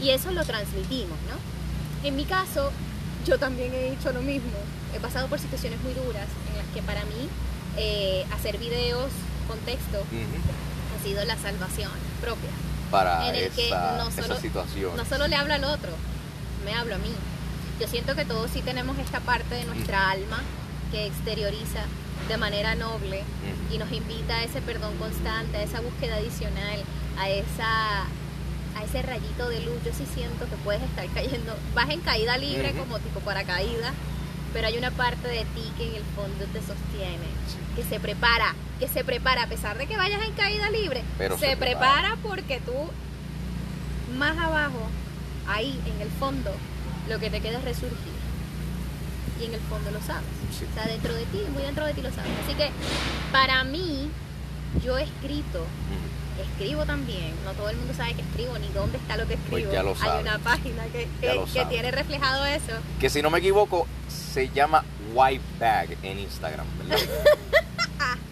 Y 0.00 0.10
eso 0.10 0.30
lo 0.32 0.44
transmitimos, 0.44 1.18
¿no? 1.28 2.06
En 2.06 2.16
mi 2.16 2.24
caso, 2.24 2.70
yo 3.26 3.38
también 3.38 3.72
he 3.74 3.92
hecho 3.92 4.12
lo 4.12 4.22
mismo. 4.22 4.52
He 4.94 5.00
pasado 5.00 5.28
por 5.28 5.38
situaciones 5.38 5.80
muy 5.82 5.94
duras 5.94 6.26
en 6.50 6.58
las 6.58 6.66
que 6.74 6.82
para 6.82 7.04
mí 7.04 7.28
eh, 7.76 8.24
hacer 8.32 8.58
videos 8.58 9.10
contexto 9.48 9.98
Ujú. 9.98 10.98
ha 10.98 11.02
sido 11.02 11.24
la 11.24 11.36
salvación 11.36 11.90
propia. 12.20 12.50
Para 12.90 13.28
en 13.28 13.34
el 13.34 13.50
que 13.50 13.68
esa, 13.68 13.96
no 13.96 14.08
esa 14.08 14.22
solo, 14.22 14.40
situación. 14.40 14.96
no 14.96 15.04
solo 15.04 15.26
le 15.26 15.36
hablo 15.36 15.54
al 15.54 15.64
otro, 15.64 15.90
me 16.64 16.74
hablo 16.74 16.94
a 16.94 16.98
mí. 16.98 17.12
Yo 17.80 17.88
siento 17.88 18.14
que 18.14 18.24
todos 18.24 18.50
sí 18.52 18.62
tenemos 18.62 18.98
esta 18.98 19.20
parte 19.20 19.54
de 19.56 19.64
nuestra 19.64 20.10
alma 20.10 20.42
que 20.92 21.06
exterioriza 21.06 21.82
de 22.28 22.36
manera 22.36 22.74
noble 22.74 23.22
y 23.70 23.78
nos 23.78 23.90
invita 23.92 24.36
a 24.36 24.44
ese 24.44 24.60
perdón 24.62 24.96
constante, 24.98 25.56
a 25.58 25.62
esa 25.62 25.80
búsqueda 25.80 26.16
adicional, 26.16 26.82
a 27.18 27.28
esa 27.28 28.02
a 28.76 28.82
ese 28.84 29.02
rayito 29.02 29.48
de 29.48 29.60
luz. 29.60 29.76
Yo 29.84 29.92
sí 29.92 30.04
siento 30.14 30.46
que 30.48 30.56
puedes 30.64 30.82
estar 30.82 31.06
cayendo, 31.14 31.54
vas 31.74 31.90
en 31.90 32.00
caída 32.00 32.36
libre 32.38 32.72
como 32.72 32.98
tipo 32.98 33.20
paracaídas, 33.20 33.92
pero 34.52 34.66
hay 34.66 34.78
una 34.78 34.90
parte 34.90 35.28
de 35.28 35.44
ti 35.54 35.70
que 35.76 35.88
en 35.90 35.94
el 35.96 36.02
fondo 36.16 36.44
te 36.52 36.60
sostiene, 36.60 37.26
que 37.76 37.82
se 37.84 38.00
prepara, 38.00 38.54
que 38.80 38.88
se 38.88 39.04
prepara 39.04 39.44
a 39.44 39.46
pesar 39.48 39.76
de 39.78 39.86
que 39.86 39.96
vayas 39.96 40.22
en 40.24 40.32
caída 40.32 40.70
libre, 40.70 41.02
Pero 41.18 41.38
se, 41.38 41.50
se 41.50 41.56
prepara. 41.56 42.16
porque 42.22 42.60
tú 42.60 42.72
más 44.16 44.36
abajo, 44.38 44.88
ahí 45.46 45.78
en 45.86 46.00
el 46.00 46.08
fondo, 46.10 46.50
lo 47.08 47.18
que 47.18 47.30
te 47.30 47.40
queda 47.40 47.58
es 47.58 47.64
resurgir. 47.64 48.13
Y 49.44 49.48
en 49.48 49.54
el 49.54 49.60
fondo 49.60 49.90
lo 49.90 50.00
sabes. 50.00 50.24
Sí. 50.58 50.64
Está 50.64 50.86
dentro 50.86 51.12
de 51.12 51.24
ti, 51.26 51.42
muy 51.52 51.62
dentro 51.62 51.84
de 51.84 51.92
ti 51.92 52.00
lo 52.00 52.10
sabes. 52.10 52.30
Así 52.44 52.54
que 52.54 52.70
para 53.30 53.62
mí, 53.64 54.10
yo 54.82 54.96
he 54.96 55.02
escrito, 55.02 55.58
Ujú. 55.60 56.42
escribo 56.50 56.86
también. 56.86 57.34
No 57.44 57.52
todo 57.52 57.68
el 57.68 57.76
mundo 57.76 57.92
sabe 57.94 58.14
que 58.14 58.22
escribo 58.22 58.56
ni 58.58 58.68
dónde 58.68 58.96
está 58.98 59.16
lo 59.18 59.26
que 59.28 59.36
Pues 59.36 59.64
escribo. 59.64 59.82
lo 59.82 59.94
Hay 60.00 60.22
una 60.22 60.38
página 60.38 60.84
que, 60.86 61.08
tiene 61.68 61.90
reflejado 61.90 62.46
eso. 62.46 62.72
Que 62.98 63.10
si 63.10 63.20
no 63.20 63.28
me 63.30 63.38
equivoco, 63.40 63.86
se 64.08 64.48
llama 64.48 64.82
White 65.12 65.44
Bag 65.60 65.88
en 66.02 66.20
Instagram, 66.20 66.66
¿verdad? 66.78 66.98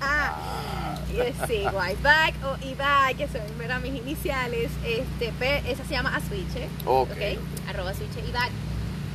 Ah, 0.05 0.97
Y 1.13 1.21
es- 1.21 1.37
sí, 1.47 1.63
Whiteback 1.73 2.35
o 2.45 2.67
Ibai, 2.67 3.15
que 3.15 3.29
son 3.29 3.43
¿verdad? 3.59 3.81
mis 3.81 3.95
iniciales. 3.95 4.71
Este, 4.85 5.33
esa 5.71 5.85
se 5.85 5.91
llama 5.95 6.17
Aswiche. 6.17 6.69
ok. 6.85 7.11
¿ok? 7.11 7.69
Arroba 7.69 7.95
Switch 7.95 8.11
Ibai. 8.29 8.51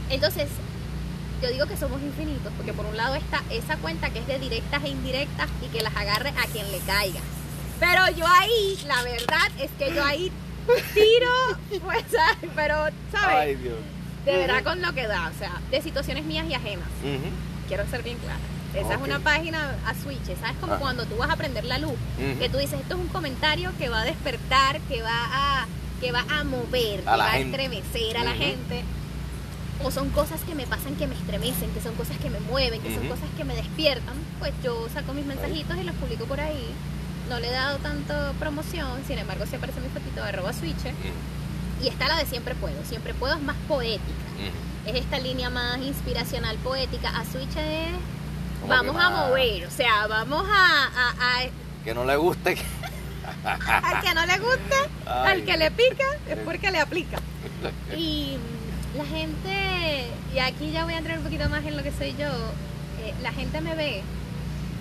Entonces, 0.10 0.48
yo 1.42 1.50
digo 1.50 1.66
que 1.68 1.78
somos 1.78 2.02
infinitos, 2.02 2.52
porque 2.58 2.74
por 2.74 2.86
un 2.86 2.98
lado 2.98 3.16
está 3.16 3.44
esa 3.50 3.78
cuenta 3.78 4.10
que 4.10 4.20
es 4.20 4.28
de 4.28 4.40
directas 4.40 4.84
e 4.84 4.90
indirectas 4.90 5.48
y 5.64 5.68
que 5.68 5.84
las 5.84 5.96
agarre 5.96 6.30
a 6.30 6.48
quien 6.52 6.72
le 6.72 6.80
caiga. 6.80 7.20
Pero 7.80 8.10
yo 8.16 8.26
ahí, 8.28 8.80
la 8.88 9.04
verdad 9.04 9.48
es 9.60 9.70
que 9.78 9.94
yo 9.94 10.04
ahí 10.04 10.32
tiro, 10.94 11.80
pues, 11.84 12.04
pero, 12.56 12.76
¿sabes? 13.12 13.38
Ay, 13.38 13.56
Dios. 13.56 13.78
de 14.26 14.38
verdad 14.38 14.64
con 14.64 14.82
lo 14.82 14.94
que 14.94 15.08
da, 15.08 15.32
o 15.34 15.38
sea, 15.38 15.62
de 15.70 15.82
situaciones 15.82 16.26
mías 16.26 16.46
y 16.50 16.54
ajenas. 16.54 16.88
Quiero 17.68 17.86
ser 17.88 18.04
bien 18.04 18.18
clara. 18.18 18.40
Esa 18.74 18.94
es 18.96 19.02
una 19.02 19.20
página 19.20 19.76
a 19.86 19.94
switch, 19.96 20.26
¿sabes? 20.40 20.58
Como 20.60 20.74
Ajá. 20.74 20.82
cuando 20.82 21.06
tú 21.06 21.16
vas 21.18 21.30
a 21.30 21.36
prender 21.36 21.66
la 21.66 21.78
luz, 21.80 21.96
que 22.40 22.50
tú 22.50 22.58
dices, 22.58 22.80
esto 22.80 22.96
es 22.96 23.00
un 23.00 23.08
comentario 23.08 23.72
que 23.78 23.90
va 23.90 24.02
a 24.02 24.06
despertar, 24.06 24.80
que 24.82 25.02
va 25.02 25.10
a, 25.12 25.68
que 26.02 26.12
va 26.12 26.26
a 26.30 26.44
mover, 26.44 27.02
que 27.02 27.10
A 27.10 27.16
va 27.16 27.32
a 27.32 27.40
estremecer 27.40 28.18
a 28.18 28.24
la 28.24 28.34
gente. 28.34 28.84
O 29.84 29.92
son 29.92 30.10
cosas 30.10 30.42
que 30.42 30.56
me 30.56 30.66
pasan 30.66 30.96
que 30.96 31.06
me 31.08 31.14
estremecen, 31.16 31.70
que 31.72 31.82
son 31.82 31.94
cosas 31.96 32.18
que 32.18 32.30
me 32.30 32.40
mueven, 32.40 32.82
que 32.82 32.94
son 32.96 33.08
cosas 33.08 33.30
que 33.38 33.44
me 33.44 33.56
despiertan. 33.56 34.16
Pues 34.40 34.52
yo 34.64 34.88
saco 34.94 35.14
mis 35.14 35.26
mensajitos 35.26 35.78
y 35.78 35.84
los 35.84 35.96
publico 35.96 36.26
por 36.26 36.40
ahí. 36.40 36.68
No 37.30 37.40
le 37.40 37.50
he 37.50 37.52
dado 37.52 37.78
tanto 37.80 38.14
promoción, 38.40 38.88
sin 39.08 39.20
embargo, 39.20 39.46
si 39.46 39.56
aparece 39.56 39.80
mi 39.82 39.90
fotito 39.90 40.22
de 40.24 40.30
arroba 40.30 40.52
switch. 40.54 40.78
Ujú. 40.80 41.84
Y 41.84 41.88
está 41.90 42.08
la 42.08 42.18
de 42.18 42.26
siempre 42.26 42.56
puedo. 42.56 42.84
Siempre 42.86 43.14
puedo 43.14 43.36
es 43.36 43.42
más 43.42 43.56
poética. 43.68 44.02
Es 44.88 44.96
esta 44.96 45.20
línea 45.20 45.50
más 45.50 45.78
inspiracional, 45.80 46.56
poética. 46.58 47.10
A 47.10 47.24
switch 47.26 47.56
es 47.58 47.92
vamos 48.68 48.96
a 49.00 49.10
mover, 49.12 49.68
o 49.68 49.72
sea, 49.72 50.08
vamos 50.08 50.44
a, 50.50 50.86
a- 50.86 51.10
a- 51.42 51.50
Que 51.84 51.94
no 51.94 52.04
le 52.06 52.16
guste. 52.16 52.56
que- 52.56 52.62
al 53.46 54.02
que 54.02 54.14
no 54.14 54.26
le 54.26 54.40
gusta, 54.40 54.76
Ay. 55.06 55.32
al 55.34 55.44
que 55.46 55.58
le 55.58 55.70
pica, 55.72 56.06
es 56.28 56.38
porque 56.40 56.72
le 56.72 56.80
aplica. 56.80 57.20
Y 57.98 58.38
la 58.98 59.06
gente, 59.06 60.10
y 60.34 60.40
aquí 60.40 60.72
ya 60.72 60.84
voy 60.84 60.96
a 60.96 60.98
entrar 60.98 61.20
un 61.20 61.24
poquito 61.24 61.48
más 61.50 61.64
en 61.64 61.78
lo 61.78 61.84
que 61.84 61.92
soy 61.92 62.16
yo, 62.18 62.30
eh, 63.04 63.14
la 63.22 63.32
gente 63.32 63.62
me 63.62 63.76
ve 63.76 64.02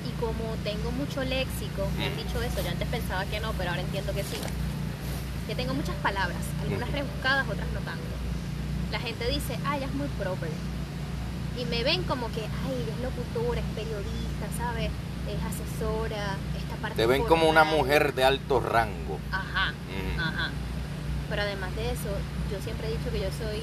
y 0.07 0.21
como 0.21 0.55
tengo 0.65 0.91
mucho 0.93 1.23
léxico, 1.23 1.87
me 1.99 2.07
han 2.07 2.17
dicho 2.17 2.41
eso, 2.43 2.63
yo 2.63 2.71
antes 2.71 2.89
pensaba 2.89 3.27
que 3.27 3.41
no, 3.41 3.53
pero 3.53 3.71
ahora 3.71 3.83
entiendo 3.83 4.15
que 4.15 4.23
sí, 4.23 4.39
que 5.47 5.55
tengo 5.55 5.75
muchas 5.75 5.97
palabras, 5.97 6.41
algunas 6.63 6.91
rebuscadas, 6.91 7.47
otras 7.47 7.69
no 7.75 7.81
tanto. 7.81 8.03
La 8.91 9.01
gente 9.01 9.29
dice, 9.29 9.59
ah, 9.67 9.77
ella 9.77 9.87
es 9.87 9.95
muy 9.95 10.09
proper. 10.19 10.51
Y 11.59 11.65
me 11.67 11.85
ven 11.85 12.03
como 12.05 12.29
que, 12.29 12.41
ay, 12.41 12.73
ella 12.73 12.95
es 12.95 13.03
locutora, 13.03 13.61
es 13.61 13.67
periodista, 13.75 14.47
¿sabes? 14.57 14.91
Es 15.29 15.43
asesora, 15.43 16.37
esta 16.57 16.77
parte 16.77 16.97
Te 16.97 17.07
ven 17.07 17.25
como 17.25 17.49
una 17.49 17.65
mujer 17.65 18.15
de 18.15 18.25
alto 18.25 18.61
rango. 18.61 19.19
Ajá, 19.31 19.75
ajá. 20.19 20.51
Pero 21.29 21.43
además 21.43 21.75
de 21.75 21.91
eso, 21.91 22.11
yo 22.53 22.61
siempre 22.63 22.89
he 22.89 22.97
dicho 22.97 23.11
que 23.11 23.21
yo 23.21 23.29
soy 23.39 23.63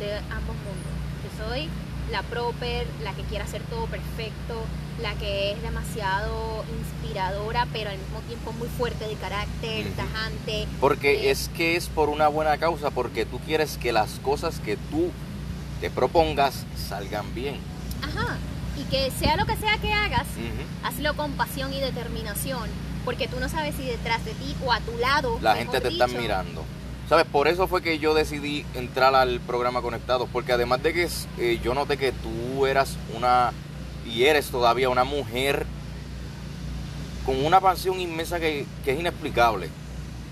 de 0.00 0.16
ambos 0.18 0.56
mundos. 0.56 0.92
Yo 1.24 1.44
soy 1.46 1.68
la 2.10 2.22
proper, 2.22 2.86
la 3.04 3.12
que 3.12 3.22
quiere 3.22 3.44
hacer 3.44 3.62
todo 3.70 3.86
perfecto, 3.86 4.64
la 5.00 5.14
que 5.14 5.52
es 5.52 5.62
demasiado 5.62 6.64
inspiradora, 6.80 7.66
pero 7.72 7.90
al 7.90 7.98
mismo 7.98 8.18
tiempo 8.26 8.52
muy 8.52 8.68
fuerte 8.68 9.06
de 9.06 9.14
carácter, 9.14 9.86
Ujú. 9.86 9.94
tajante. 9.94 10.66
Porque 10.80 11.28
Eh, 11.28 11.30
es 11.30 11.48
que 11.56 11.76
es 11.76 11.86
por 11.86 12.08
una 12.08 12.28
buena 12.28 12.58
causa, 12.58 12.90
porque 12.90 13.24
tú 13.26 13.38
quieres 13.40 13.76
que 13.78 13.92
las 13.92 14.10
cosas 14.20 14.58
que 14.60 14.76
tú 14.90 15.10
te 15.80 15.88
propongas 15.90 16.64
salgan 16.88 17.32
bien. 17.34 17.56
Ajá. 18.02 18.36
Y 18.76 18.84
que 18.84 19.10
sea 19.12 19.36
lo 19.36 19.46
que 19.46 19.56
sea 19.56 19.78
que 19.78 19.92
hagas, 19.92 20.26
Ujú. 20.36 20.86
hazlo 20.88 21.14
con 21.16 21.32
pasión 21.32 21.72
y 21.72 21.80
determinación, 21.80 22.68
porque 23.04 23.28
tú 23.28 23.38
no 23.40 23.48
sabes 23.48 23.74
si 23.76 23.84
detrás 23.84 24.24
de 24.24 24.32
ti 24.32 24.54
o 24.64 24.72
a 24.72 24.80
tu 24.80 24.96
lado 24.98 25.38
La 25.40 25.54
gente 25.56 25.80
te 25.80 25.88
está 25.88 26.06
dicho, 26.06 26.18
mirando. 26.20 26.64
¿Sabes? 27.10 27.26
Por 27.26 27.48
eso 27.48 27.66
fue 27.66 27.82
que 27.82 27.98
yo 27.98 28.14
decidí 28.14 28.64
entrar 28.72 29.16
al 29.16 29.40
programa 29.40 29.82
Conectados, 29.82 30.28
porque 30.32 30.52
además 30.52 30.80
de 30.80 30.92
que 30.92 31.08
eh, 31.38 31.58
yo 31.60 31.74
noté 31.74 31.96
que 31.96 32.12
tú 32.12 32.66
eras 32.66 32.96
una, 33.16 33.50
y 34.06 34.26
eres 34.26 34.48
todavía 34.50 34.88
una 34.88 35.02
mujer 35.02 35.66
con 37.26 37.44
una 37.44 37.60
pasión 37.60 37.98
inmensa 37.98 38.38
que, 38.38 38.64
es 38.86 39.00
inexplicable. 39.00 39.70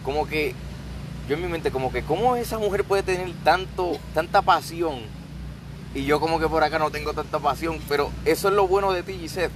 Como 0.05 0.29
que, 0.29 0.55
yo 1.29 1.35
en 1.35 1.43
mi 1.43 1.49
mente, 1.49 1.73
como 1.73 1.91
que, 1.91 2.05
¿cómo 2.05 2.37
esa 2.37 2.59
mujer 2.59 2.85
puede 2.85 3.03
tener 3.03 3.29
tanto, 3.43 3.99
tanta 4.15 4.43
pasión? 4.43 5.01
Y 5.97 6.05
yo 6.05 6.21
como 6.21 6.39
que 6.39 6.47
por 6.47 6.63
acá 6.63 6.79
no 6.79 6.93
tengo 6.93 7.13
tanta 7.13 7.41
pasión, 7.41 7.81
pero 7.89 8.13
eso 8.25 8.51
es 8.51 8.55
lo 8.55 8.69
bueno 8.69 8.93
de 8.93 9.03
ti, 9.03 9.15
Gisette. 9.15 9.51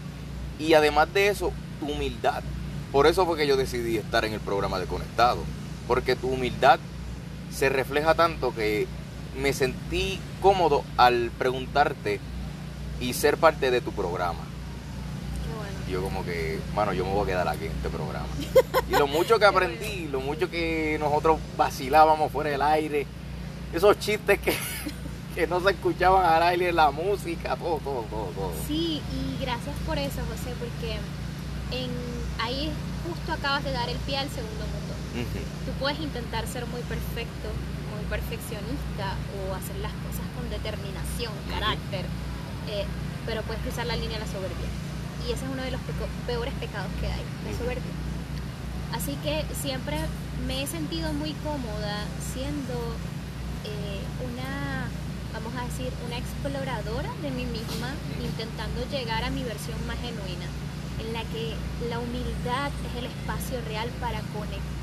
Y 0.58 0.74
además 0.74 1.14
de 1.14 1.28
eso, 1.28 1.52
tu 1.78 1.86
humildad. 1.86 2.42
Por 2.90 3.06
eso 3.06 3.24
fue 3.26 3.38
que 3.38 3.46
yo 3.46 3.56
decidí 3.56 3.96
estar 3.96 4.24
en 4.24 4.32
el 4.32 4.40
programa 4.40 4.80
de 4.80 4.86
Conectado. 4.86 5.38
Porque 5.86 6.16
tu 6.16 6.26
humildad 6.26 6.80
se 7.54 7.68
refleja 7.68 8.14
tanto 8.14 8.54
que 8.54 8.86
me 9.36 9.52
sentí 9.52 10.20
cómodo 10.40 10.84
al 10.96 11.30
preguntarte 11.38 12.20
y 13.00 13.14
ser 13.14 13.36
parte 13.36 13.70
de 13.70 13.80
tu 13.80 13.92
programa. 13.92 14.40
Bueno. 15.56 15.78
Yo 15.90 16.02
como 16.02 16.24
que, 16.24 16.58
mano, 16.74 16.92
yo 16.92 17.04
me 17.04 17.12
voy 17.12 17.24
a 17.24 17.26
quedar 17.26 17.48
aquí 17.48 17.66
en 17.66 17.72
este 17.72 17.88
programa. 17.88 18.28
Y 18.88 18.94
lo 18.94 19.06
mucho 19.06 19.38
que 19.38 19.46
aprendí, 19.46 20.08
lo 20.08 20.20
mucho 20.20 20.50
que 20.50 20.98
nosotros 21.00 21.38
vacilábamos 21.56 22.30
fuera 22.30 22.50
del 22.50 22.60
aire, 22.60 23.06
esos 23.72 23.98
chistes 23.98 24.38
que, 24.38 24.54
que 25.34 25.46
no 25.46 25.60
se 25.60 25.70
escuchaban 25.70 26.26
al 26.26 26.42
aire, 26.42 26.72
la 26.72 26.90
música, 26.90 27.56
todo, 27.56 27.78
todo, 27.78 28.02
todo, 28.10 28.26
todo. 28.34 28.52
Sí, 28.68 29.00
y 29.12 29.42
gracias 29.42 29.74
por 29.86 29.98
eso, 29.98 30.20
José, 30.28 30.54
porque 30.58 30.98
en, 31.70 31.90
ahí 32.38 32.70
justo 33.08 33.32
acabas 33.32 33.64
de 33.64 33.72
dar 33.72 33.88
el 33.88 33.96
pie 33.98 34.18
al 34.18 34.28
segundo 34.28 34.64
mundo. 34.66 34.81
Tú 35.66 35.72
puedes 35.78 35.98
intentar 36.00 36.46
ser 36.46 36.66
muy 36.66 36.80
perfecto, 36.82 37.48
muy 37.94 38.04
perfeccionista 38.08 39.16
o 39.36 39.54
hacer 39.54 39.76
las 39.84 39.92
cosas 40.04 40.26
con 40.36 40.48
determinación, 40.50 41.32
carácter, 41.50 42.04
eh, 42.68 42.84
pero 43.26 43.42
puedes 43.42 43.62
cruzar 43.62 43.86
la 43.86 43.96
línea 43.96 44.18
de 44.18 44.24
la 44.26 44.30
soberbia. 44.32 44.68
Y 45.28 45.32
ese 45.32 45.44
es 45.44 45.50
uno 45.52 45.62
de 45.62 45.70
los 45.70 45.80
peco- 45.82 46.08
peores 46.26 46.54
pecados 46.54 46.90
que 47.00 47.06
hay, 47.06 47.22
la 47.46 47.52
soberbia. 47.56 47.92
Así 48.92 49.14
que 49.22 49.44
siempre 49.54 49.96
me 50.46 50.62
he 50.62 50.66
sentido 50.66 51.12
muy 51.12 51.32
cómoda 51.44 52.04
siendo 52.34 52.74
eh, 53.64 54.02
una, 54.26 54.88
vamos 55.32 55.54
a 55.56 55.64
decir, 55.64 55.92
una 56.06 56.18
exploradora 56.18 57.08
de 57.22 57.30
mí 57.30 57.44
misma, 57.46 57.94
intentando 58.20 58.82
llegar 58.90 59.24
a 59.24 59.30
mi 59.30 59.44
versión 59.44 59.78
más 59.86 59.96
genuina, 60.00 60.46
en 61.00 61.12
la 61.12 61.22
que 61.30 61.54
la 61.88 61.98
humildad 62.00 62.70
es 62.90 62.98
el 62.98 63.06
espacio 63.06 63.60
real 63.68 63.88
para 64.00 64.20
conectar. 64.34 64.81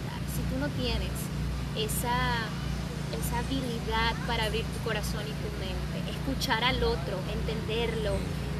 Tú 0.50 0.58
no 0.60 0.68
tienes 0.70 1.12
esa, 1.78 2.46
esa 3.16 3.40
habilidad 3.40 4.14
para 4.28 4.46
abrir 4.46 4.66
tu 4.66 4.80
corazón 4.84 5.22
y 5.24 5.34
tu 5.42 5.50
mente, 5.60 6.12
escuchar 6.12 6.64
al 6.64 6.84
otro, 6.84 7.18
entenderlo, 7.32 8.14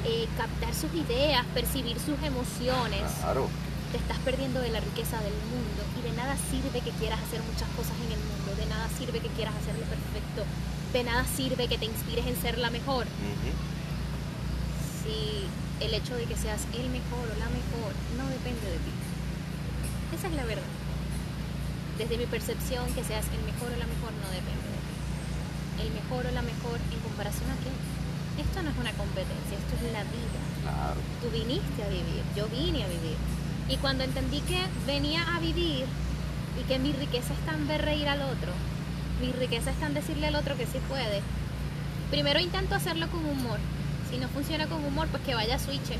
eh, 0.06 0.28
captar 0.38 0.74
sus 0.74 0.94
ideas, 0.94 1.46
percibir 1.54 1.98
sus 2.00 2.22
emociones, 2.24 3.02
Claro. 3.22 3.50
te 3.92 3.98
estás 3.98 4.18
perdiendo 4.20 4.62
de 4.62 4.70
la 4.70 4.80
riqueza 4.80 5.18
del 5.22 5.34
mundo 5.34 5.82
y 6.00 6.02
de 6.10 6.14
nada 6.16 6.36
sirve 6.50 6.80
que 6.82 6.92
quieras 7.00 7.20
hacer 7.28 7.42
muchas 7.42 7.68
cosas 7.76 7.98
en 8.06 8.14
el 8.14 8.20
mundo, 8.20 8.56
de 8.56 8.66
nada 8.68 8.88
sirve 8.98 9.20
que 9.20 9.30
quieras 9.30 9.56
hacerlo 9.56 9.84
perfecto, 9.86 10.46
de 10.94 11.04
nada 11.04 11.26
sirve 11.26 11.68
que 11.68 11.78
te 11.78 11.86
inspires 11.86 12.26
en 12.28 12.40
ser 12.42 12.58
la 12.60 12.70
mejor 12.70 13.06
si 15.04 15.46
el 15.84 15.94
hecho 15.94 16.16
de 16.16 16.26
que 16.26 16.36
seas 16.36 16.62
el 16.74 16.90
mejor 16.90 17.24
o 17.26 17.40
la 17.40 17.50
mejor 17.50 17.94
no 18.18 18.28
depende 18.30 18.62
de 18.70 18.78
ti. 18.78 18.92
Esa 20.16 20.28
es 20.28 20.34
la 20.34 20.44
verdad. 20.46 20.64
Desde 22.00 22.18
mi 22.18 22.26
percepción, 22.26 22.88
que 22.96 23.04
seas 23.04 23.26
el 23.36 23.44
mejor 23.44 23.76
o 23.76 23.78
la 23.78 23.86
mejor 23.86 24.16
no 24.24 24.32
depende 24.32 24.68
de 24.72 24.80
ti. 24.88 24.96
El 25.84 25.92
mejor 25.92 26.26
o 26.26 26.32
la 26.32 26.42
mejor 26.42 26.80
en 26.80 27.00
comparación 27.04 27.52
a 27.52 27.60
qué. 27.60 27.72
Esto 28.40 28.64
no 28.64 28.72
es 28.72 28.78
una 28.80 28.94
competencia, 28.96 29.60
esto 29.60 29.76
es 29.76 29.92
la 29.92 30.08
vida. 30.08 30.40
Claro. 30.64 31.00
Tú 31.20 31.28
viniste 31.28 31.84
a 31.84 31.90
vivir, 31.92 32.24
yo 32.40 32.48
vine 32.48 32.86
a 32.86 32.88
vivir. 32.88 33.20
Y 33.68 33.76
cuando 33.84 34.06
entendí 34.06 34.40
que 34.48 34.64
venía 34.88 35.36
a 35.36 35.40
vivir 35.42 35.84
y 36.56 36.64
que 36.64 36.80
mi 36.80 36.94
riqueza 36.94 37.34
está 37.34 37.54
en 37.54 37.68
ver 37.68 37.84
reír 37.84 38.08
al 38.08 38.22
otro, 38.22 38.56
mi 39.20 39.34
riqueza 39.34 39.72
está 39.72 39.88
en 39.88 39.94
decirle 39.94 40.28
al 40.28 40.36
otro 40.36 40.56
que 40.56 40.66
sí 40.66 40.80
puede, 40.88 41.22
primero 42.10 42.40
intento 42.40 42.76
hacerlo 42.76 43.10
con 43.10 43.26
humor. 43.26 43.60
Si 44.10 44.18
no 44.18 44.30
funciona 44.30 44.68
con 44.68 44.84
humor, 44.86 45.10
pues 45.10 45.22
que 45.24 45.36
vaya 45.36 45.56
a 45.56 45.60
switch 45.60 46.00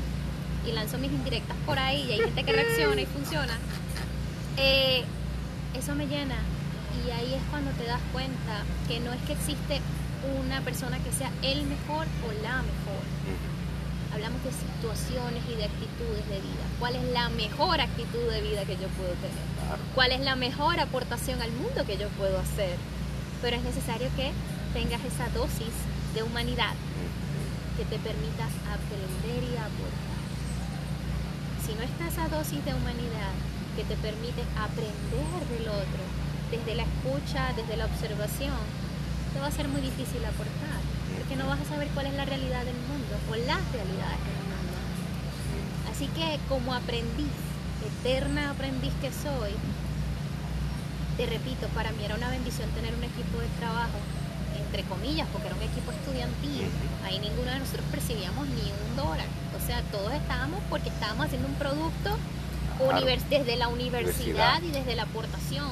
y 0.66 0.72
lanzo 0.72 0.96
mis 0.96 1.12
indirectas 1.12 1.56
por 1.66 1.78
ahí 1.78 2.06
y 2.08 2.12
hay 2.12 2.20
gente 2.20 2.42
que 2.42 2.52
reacciona 2.52 3.00
y 3.02 3.06
funciona. 3.06 3.58
Eh, 4.56 5.04
eso 5.74 5.94
me 5.94 6.06
llena 6.06 6.36
y 7.06 7.10
ahí 7.10 7.34
es 7.34 7.42
cuando 7.50 7.70
te 7.72 7.84
das 7.84 8.00
cuenta 8.12 8.64
que 8.88 9.00
no 9.00 9.12
es 9.12 9.20
que 9.22 9.32
existe 9.32 9.80
una 10.40 10.60
persona 10.60 10.98
que 10.98 11.12
sea 11.12 11.30
el 11.42 11.64
mejor 11.64 12.06
o 12.26 12.32
la 12.42 12.62
mejor. 12.62 13.02
Hablamos 14.12 14.42
de 14.42 14.50
situaciones 14.50 15.42
y 15.48 15.54
de 15.54 15.64
actitudes 15.64 16.26
de 16.28 16.40
vida. 16.40 16.64
¿Cuál 16.78 16.96
es 16.96 17.04
la 17.12 17.28
mejor 17.30 17.80
actitud 17.80 18.30
de 18.30 18.42
vida 18.42 18.64
que 18.64 18.76
yo 18.76 18.88
puedo 18.98 19.14
tener? 19.22 19.46
¿Cuál 19.94 20.12
es 20.12 20.20
la 20.20 20.34
mejor 20.34 20.80
aportación 20.80 21.40
al 21.40 21.52
mundo 21.52 21.86
que 21.86 21.96
yo 21.96 22.08
puedo 22.18 22.38
hacer? 22.38 22.76
Pero 23.40 23.56
es 23.56 23.62
necesario 23.62 24.08
que 24.16 24.32
tengas 24.74 25.02
esa 25.04 25.28
dosis 25.30 25.72
de 26.14 26.22
humanidad 26.22 26.74
que 27.76 27.84
te 27.84 27.98
permita 27.98 28.44
aprender 28.66 29.44
y 29.44 29.56
aportar. 29.56 30.20
Si 31.64 31.72
no 31.74 31.82
está 31.82 32.08
esa 32.08 32.28
dosis 32.28 32.64
de 32.64 32.74
humanidad 32.74 33.32
que 33.76 33.84
te 33.84 33.96
permite 33.96 34.42
aprender 34.58 35.40
del 35.50 35.68
otro, 35.68 36.02
desde 36.50 36.74
la 36.74 36.82
escucha, 36.82 37.52
desde 37.54 37.76
la 37.76 37.86
observación, 37.86 38.58
te 39.32 39.40
va 39.40 39.46
a 39.46 39.52
ser 39.52 39.68
muy 39.68 39.80
difícil 39.80 40.24
aportar, 40.24 40.80
porque 41.16 41.36
no 41.36 41.46
vas 41.46 41.60
a 41.60 41.64
saber 41.64 41.88
cuál 41.94 42.06
es 42.06 42.14
la 42.14 42.24
realidad 42.24 42.64
del 42.64 42.80
mundo 42.90 43.14
o 43.30 43.36
las 43.36 43.62
realidades 43.72 44.20
del 44.26 44.42
mundo. 44.50 44.76
Así 45.90 46.06
que 46.08 46.38
como 46.48 46.74
aprendiz, 46.74 47.34
eterna 47.86 48.50
aprendiz 48.50 48.92
que 49.00 49.10
soy, 49.12 49.54
te 51.16 51.26
repito, 51.26 51.68
para 51.68 51.92
mí 51.92 52.04
era 52.04 52.16
una 52.16 52.30
bendición 52.30 52.70
tener 52.70 52.94
un 52.94 53.04
equipo 53.04 53.38
de 53.40 53.48
trabajo, 53.58 53.98
entre 54.56 54.82
comillas, 54.84 55.28
porque 55.32 55.48
era 55.48 55.56
un 55.56 55.62
equipo 55.62 55.92
estudiantil. 55.92 56.66
Ahí 57.04 57.18
ninguno 57.18 57.50
de 57.50 57.58
nosotros 57.58 57.84
percibíamos 57.90 58.46
ni 58.48 58.72
un 58.72 58.96
dólar. 58.96 59.26
O 59.52 59.66
sea, 59.66 59.82
todos 59.92 60.12
estábamos 60.14 60.60
porque 60.70 60.88
estábamos 60.88 61.26
haciendo 61.26 61.48
un 61.48 61.54
producto 61.54 62.16
Claro. 62.88 63.06
desde 63.28 63.56
la 63.56 63.68
universidad, 63.68 64.56
Universidad. 64.58 64.62
y 64.62 64.70
desde 64.70 64.96
la 64.96 65.02
aportación. 65.04 65.66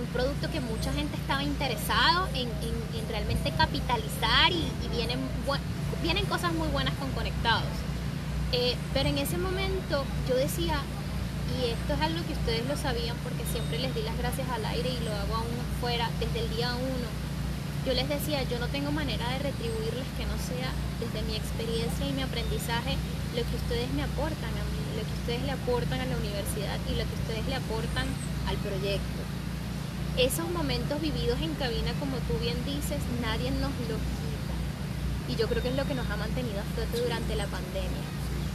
Un 0.00 0.06
producto 0.12 0.50
que 0.50 0.60
mucha 0.60 0.92
gente 0.92 1.16
estaba 1.16 1.42
interesado 1.42 2.28
en, 2.34 2.48
en- 2.48 2.98
en 3.00 3.08
realmente 3.08 3.50
capitalizar 3.52 4.50
y, 4.52 4.62
y 4.84 4.88
vienen, 4.96 5.18
buen- 5.46 5.60
vienen 6.02 6.24
cosas 6.26 6.52
muy 6.52 6.68
buenas 6.68 6.94
con 6.94 7.10
conectados. 7.12 7.66
Eh, 8.52 8.76
pero 8.94 9.08
en 9.08 9.18
ese 9.18 9.36
momento 9.38 10.04
yo 10.28 10.34
decía, 10.36 10.78
y 11.58 11.70
esto 11.70 11.94
es 11.94 12.00
algo 12.00 12.24
que 12.26 12.32
ustedes 12.34 12.66
lo 12.68 12.76
sabían 12.76 13.16
porque 13.24 13.42
siempre 13.50 13.78
les 13.78 13.94
di 13.94 14.02
las 14.02 14.16
gracias 14.18 14.48
al 14.50 14.64
aire 14.66 14.88
y 14.88 15.04
lo 15.04 15.12
hago 15.14 15.36
aún 15.36 15.56
fuera 15.80 16.08
desde 16.20 16.40
el 16.46 16.50
día 16.56 16.74
uno. 16.74 17.08
Yo 17.86 17.92
les 17.94 18.08
decía, 18.08 18.42
yo 18.44 18.58
no 18.58 18.66
tengo 18.68 18.92
manera 18.92 19.28
de 19.30 19.38
retribuirles 19.38 20.06
que 20.18 20.26
no 20.26 20.36
sea 20.38 20.70
desde 21.00 21.22
mi 21.26 21.36
experiencia 21.36 22.06
y 22.06 22.12
mi 22.12 22.22
aprendizaje 22.22 22.96
lo 23.34 23.42
que 23.42 23.56
ustedes 23.56 23.90
me 23.94 24.02
aportan 24.04 24.50
a 24.54 24.64
mí, 24.72 24.77
lo 24.96 25.02
que 25.02 25.14
ustedes 25.20 25.42
le 25.44 25.52
aportan 25.52 26.00
a 26.00 26.06
la 26.06 26.16
universidad 26.16 26.76
y 26.88 26.92
lo 26.96 27.04
que 27.04 27.14
ustedes 27.20 27.46
le 27.46 27.54
aportan 27.56 28.06
al 28.48 28.56
proyecto. 28.58 29.20
Esos 30.16 30.50
momentos 30.50 31.00
vividos 31.00 31.40
en 31.40 31.54
cabina, 31.54 31.92
como 32.00 32.16
tú 32.26 32.34
bien 32.40 32.56
dices, 32.64 32.98
nadie 33.22 33.50
nos 33.52 33.70
lo 33.88 33.96
quita. 33.96 34.54
Y 35.28 35.36
yo 35.36 35.46
creo 35.48 35.62
que 35.62 35.68
es 35.68 35.76
lo 35.76 35.84
que 35.86 35.94
nos 35.94 36.08
ha 36.10 36.16
mantenido 36.16 36.60
a 36.60 36.64
flote 36.74 37.00
durante 37.00 37.36
la 37.36 37.46
pandemia. 37.46 38.06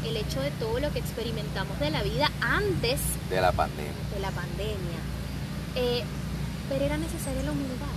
El 0.04 0.18
hecho 0.18 0.42
de 0.42 0.52
todo 0.52 0.80
lo 0.80 0.92
que 0.92 1.00
experimentamos 1.00 1.80
de 1.80 1.90
la 1.92 2.04
vida 2.04 2.30
antes 2.42 3.00
De 3.30 3.40
la 3.40 3.52
pandemia. 3.54 3.94
de 4.14 4.20
la 4.20 4.32
pandemia. 4.32 5.00
Eh, 5.76 6.04
pero 6.68 6.84
era 6.84 6.98
necesaria 6.98 7.44
la 7.44 7.52
humildad. 7.52 7.96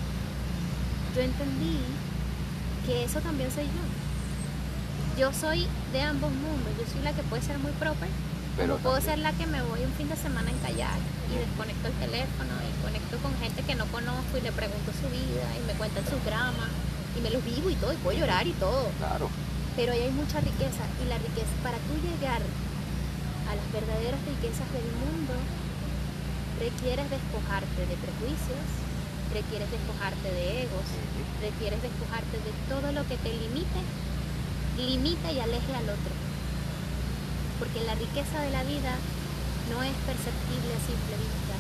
Yo 1.17 1.23
entendí 1.23 1.79
que 2.87 3.03
eso 3.05 3.21
también 3.21 3.51
soy 3.51 3.65
yo. 3.65 3.83
Yo 5.17 5.33
soy 5.33 5.67
de 5.93 6.03
ambos 6.03 6.31
mundos. 6.31 6.69
Yo 6.77 6.85
soy 6.93 7.01
la 7.01 7.13
que 7.13 7.23
puede 7.25 7.41
ser 7.43 7.59
muy 7.59 7.73
proper, 7.81 8.09
Pero 8.57 8.77
puedo 8.77 9.01
ser 9.01 9.19
la 9.19 9.33
que 9.33 9.47
me 9.47 9.63
voy 9.63 9.81
un 9.81 9.93
fin 9.97 10.09
de 10.09 10.17
semana 10.17 10.51
en 10.51 10.59
kayak 10.61 11.01
y 11.33 11.41
desconecto 11.41 11.89
el 11.89 11.97
teléfono 12.05 12.53
y 12.61 12.71
conecto 12.85 13.17
con 13.25 13.33
gente 13.41 13.63
que 13.65 13.75
no 13.75 13.87
conozco 13.87 14.37
y 14.37 14.43
le 14.45 14.53
pregunto 14.53 14.93
su 14.93 15.09
vida 15.09 15.49
y 15.57 15.65
me 15.67 15.73
cuentan 15.73 16.05
sus 16.05 16.21
dramas 16.25 16.69
y 17.17 17.21
me 17.21 17.31
los 17.31 17.43
vivo 17.45 17.71
y 17.71 17.77
todo 17.77 17.93
y 17.93 17.97
puedo 17.97 18.19
llorar 18.19 18.47
y 18.47 18.53
todo. 18.61 18.93
Claro. 19.01 19.31
Pero 19.77 19.93
ahí 19.93 20.05
hay 20.05 20.13
mucha 20.13 20.41
riqueza 20.41 20.85
y 21.01 21.09
la 21.09 21.17
riqueza, 21.17 21.53
para 21.65 21.81
tú 21.89 21.97
llegar 21.97 22.41
a 22.41 23.53
las 23.57 23.69
verdaderas 23.73 24.21
riquezas 24.21 24.69
del 24.73 24.89
mundo, 25.01 25.33
requieres 26.61 27.09
despojarte 27.09 27.89
de 27.89 27.97
prejuicios, 27.97 28.65
requieres 29.33 29.69
despojarte 29.73 30.29
de 30.29 30.65
egos, 30.65 30.87
requieres 31.41 31.81
despojarte 31.81 32.37
de 32.37 32.53
todo 32.69 32.93
lo 32.93 33.05
que 33.09 33.17
te 33.17 33.33
limite, 33.33 33.81
limita 34.77 35.33
y 35.33 35.41
aleje 35.41 35.73
al 35.75 35.89
otro. 35.89 36.13
Porque 37.59 37.81
la 37.85 37.95
riqueza 37.95 38.41
de 38.41 38.51
la 38.51 38.63
vida 38.65 38.95
no 39.73 39.83
es 39.83 39.97
perceptible 40.05 40.71
a 40.77 40.81
simple 40.85 41.17
vista. 41.17 41.57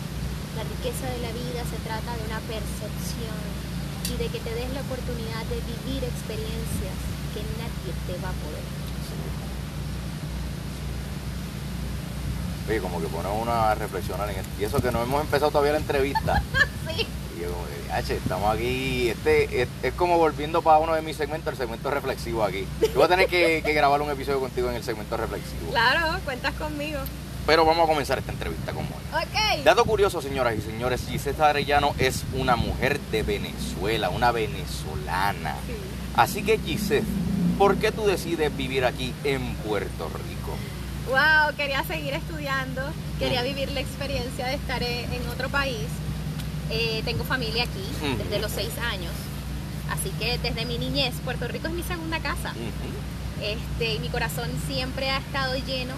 La 0.56 0.64
riqueza 0.64 1.06
de 1.08 1.20
la 1.20 1.32
vida 1.32 1.64
se 1.64 1.80
trata 1.84 2.16
de 2.16 2.22
una 2.28 2.40
percepción 2.44 3.40
y 4.08 4.14
de 4.16 4.28
que 4.28 4.40
te 4.40 4.54
des 4.54 4.70
la 4.72 4.80
oportunidad 4.80 5.44
de 5.48 5.60
vivir 5.60 6.04
experiencias 6.04 6.96
que 7.34 7.42
nadie 7.58 7.92
te 8.06 8.14
va 8.22 8.30
a 8.30 8.38
poder. 8.44 8.64
Oye, 12.68 12.80
como 12.80 13.00
que 13.00 13.06
pone 13.06 13.28
uno 13.28 13.52
a 13.52 13.74
reflexionar 13.74 14.28
en 14.30 14.40
esto. 14.40 14.50
Y 14.58 14.64
eso 14.64 14.82
que 14.82 14.90
no 14.90 15.02
hemos 15.02 15.20
empezado 15.20 15.50
todavía 15.50 15.72
la 15.72 15.78
entrevista. 15.78 16.42
Sí. 16.86 17.04
Y 17.36 17.40
yo 17.40 17.50
como 17.52 17.64
que, 17.66 17.92
"Ache, 17.92 18.16
estamos 18.16 18.54
aquí. 18.54 19.08
Este 19.10 19.62
es, 19.62 19.68
es 19.82 19.92
como 19.94 20.18
volviendo 20.18 20.62
para 20.62 20.78
uno 20.78 20.94
de 20.94 21.02
mis 21.02 21.16
segmentos, 21.16 21.52
el 21.52 21.58
segmento 21.58 21.90
reflexivo 21.90 22.42
aquí. 22.44 22.66
Yo 22.80 22.94
voy 22.94 23.04
a 23.04 23.08
tener 23.08 23.26
que, 23.28 23.62
que 23.64 23.72
grabar 23.72 24.00
un 24.02 24.10
episodio 24.10 24.40
contigo 24.40 24.70
en 24.70 24.76
el 24.76 24.84
segmento 24.84 25.16
reflexivo. 25.16 25.70
Claro, 25.70 26.18
cuentas 26.24 26.54
conmigo. 26.54 27.00
Pero 27.46 27.64
vamos 27.64 27.84
a 27.84 27.88
comenzar 27.88 28.18
esta 28.18 28.32
entrevista 28.32 28.72
con 28.72 28.82
Mónica. 28.88 29.18
Ok. 29.22 29.64
Dato 29.64 29.84
curioso, 29.84 30.20
señoras 30.20 30.56
y 30.56 30.62
señores, 30.62 31.02
Gisette 31.08 31.38
Arellano 31.40 31.94
es 31.98 32.24
una 32.34 32.56
mujer 32.56 32.98
de 33.12 33.22
Venezuela, 33.22 34.08
una 34.10 34.32
venezolana. 34.32 35.54
Sí. 35.66 35.74
Así 36.16 36.42
que 36.42 36.58
Gisette, 36.58 37.04
¿por 37.56 37.76
qué 37.76 37.92
tú 37.92 38.04
decides 38.04 38.54
vivir 38.56 38.84
aquí 38.84 39.14
en 39.22 39.54
Puerto 39.56 40.08
Rico? 40.08 40.56
Wow, 41.08 41.54
quería 41.56 41.84
seguir 41.84 42.14
estudiando, 42.14 42.82
quería 43.20 43.42
Mm. 43.42 43.44
vivir 43.44 43.70
la 43.70 43.80
experiencia 43.80 44.46
de 44.46 44.54
estar 44.54 44.82
en 44.82 45.28
otro 45.32 45.48
país. 45.48 45.86
Eh, 46.70 47.02
tengo 47.04 47.24
familia 47.24 47.64
aquí 47.64 47.84
desde 48.18 48.38
los 48.40 48.50
seis 48.50 48.72
años, 48.78 49.12
así 49.90 50.10
que 50.18 50.38
desde 50.38 50.64
mi 50.64 50.78
niñez 50.78 51.14
Puerto 51.24 51.46
Rico 51.46 51.68
es 51.68 51.74
mi 51.74 51.82
segunda 51.82 52.18
casa. 52.20 52.50
Ujú. 52.50 53.44
Este, 53.44 53.94
y 53.94 53.98
mi 53.98 54.08
corazón 54.08 54.50
siempre 54.66 55.10
ha 55.10 55.18
estado 55.18 55.54
lleno 55.56 55.94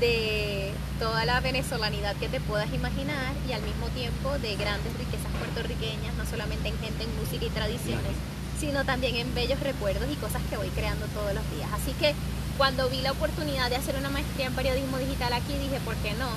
de 0.00 0.72
toda 0.98 1.24
la 1.24 1.38
venezolanidad 1.40 2.16
que 2.16 2.28
te 2.28 2.40
puedas 2.40 2.72
imaginar 2.72 3.32
y 3.48 3.52
al 3.52 3.62
mismo 3.62 3.86
tiempo 3.88 4.36
de 4.38 4.56
grandes 4.56 4.92
riquezas 4.98 5.30
puertorriqueñas, 5.38 6.14
no 6.16 6.26
solamente 6.26 6.68
en 6.68 6.78
gente, 6.78 7.04
en 7.04 7.16
música 7.16 7.44
y 7.44 7.50
tradiciones, 7.50 8.10
sino 8.58 8.84
también 8.84 9.16
en 9.16 9.32
bellos 9.34 9.60
recuerdos 9.60 10.08
y 10.10 10.16
cosas 10.16 10.42
que 10.50 10.56
voy 10.56 10.68
creando 10.70 11.06
todos 11.06 11.34
los 11.34 11.44
días. 11.54 11.68
Así 11.72 11.92
que 12.00 12.14
cuando 12.58 12.88
vi 12.88 13.00
la 13.00 13.12
oportunidad 13.12 13.70
de 13.70 13.76
hacer 13.76 13.96
una 13.96 14.10
maestría 14.10 14.46
en 14.46 14.54
periodismo 14.54 14.98
digital 14.98 15.32
aquí, 15.32 15.54
dije, 15.54 15.78
¿por 15.84 15.94
qué 15.96 16.12
no? 16.14 16.28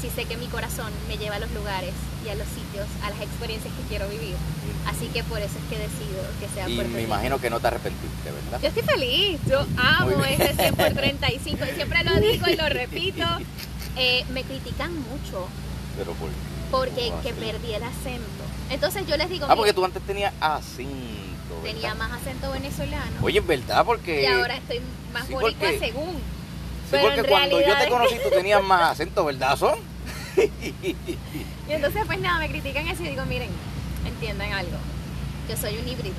Si 0.00 0.10
sé 0.10 0.24
que 0.26 0.36
mi 0.36 0.46
corazón 0.46 0.92
me 1.08 1.16
lleva 1.16 1.36
a 1.36 1.38
los 1.40 1.50
lugares 1.52 1.92
y 2.24 2.28
a 2.28 2.34
los 2.34 2.46
sitios, 2.48 2.86
a 3.02 3.10
las 3.10 3.20
experiencias 3.20 3.72
que 3.74 3.82
quiero 3.88 4.08
vivir. 4.08 4.34
Así 4.86 5.06
que 5.08 5.22
por 5.24 5.38
eso 5.40 5.54
es 5.58 5.64
que 5.68 5.78
decido 5.82 6.22
que 6.40 6.48
sea 6.54 6.68
Y 6.68 6.76
Puerto 6.76 6.92
me 6.92 6.98
Rico. 7.00 7.08
imagino 7.12 7.40
que 7.40 7.50
no 7.50 7.58
te 7.60 7.66
arrepentiste, 7.66 8.30
¿verdad? 8.30 8.60
Yo 8.62 8.68
estoy 8.68 8.82
feliz, 8.84 9.40
yo 9.48 9.66
amo 9.76 10.24
ese 10.24 10.54
100 10.54 10.74
por 10.76 10.92
35 10.92 11.64
y 11.64 11.74
siempre 11.74 12.04
lo 12.04 12.14
digo 12.20 12.46
y 12.48 12.56
lo 12.56 12.68
repito. 12.68 13.24
Eh, 13.96 14.24
me 14.32 14.44
critican 14.44 14.94
mucho 14.94 15.48
Pero 15.96 16.12
por 16.12 16.30
porque 16.70 17.08
¿cómo 17.08 17.22
que 17.22 17.32
perdí 17.32 17.72
el 17.74 17.82
acento. 17.82 18.44
Entonces 18.70 19.06
yo 19.06 19.16
les 19.16 19.28
digo, 19.30 19.46
Ah, 19.48 19.56
porque 19.56 19.72
tú 19.72 19.84
antes 19.84 20.02
tenías 20.02 20.32
acento, 20.40 20.92
¿verdad? 21.62 21.72
tenía 21.72 21.94
más 21.94 22.12
acento 22.12 22.50
venezolano 22.52 23.10
Oye, 23.22 23.38
es 23.38 23.46
verdad, 23.46 23.84
porque... 23.86 24.22
y 24.22 24.26
ahora 24.26 24.56
estoy 24.58 24.80
más 25.12 25.26
sí, 25.26 25.32
boricua 25.32 25.68
porque- 25.70 25.78
según. 25.78 26.12
Sí, 26.14 26.92
pero 26.92 27.02
porque 27.04 27.20
en 27.20 27.26
cuando 27.26 27.50
yo 27.50 27.56
realidad 27.58 27.78
te 27.78 27.84
es- 27.84 27.90
conocí 27.90 28.14
tú 28.22 28.30
tenías 28.30 28.62
más 28.62 28.92
acento, 28.92 29.24
¿verdad, 29.24 29.56
Son? 29.58 29.78
Y 31.68 31.72
entonces 31.72 32.02
pues 32.06 32.20
nada, 32.20 32.38
me 32.38 32.48
critican 32.48 32.86
eso 32.88 33.02
y 33.04 33.08
digo, 33.08 33.24
miren, 33.26 33.50
entiendan 34.06 34.52
algo. 34.52 34.76
Yo 35.48 35.56
soy 35.56 35.76
un 35.78 35.88
híbrido. 35.88 36.16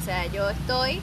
O 0.00 0.04
sea, 0.04 0.26
yo 0.26 0.48
estoy 0.50 1.00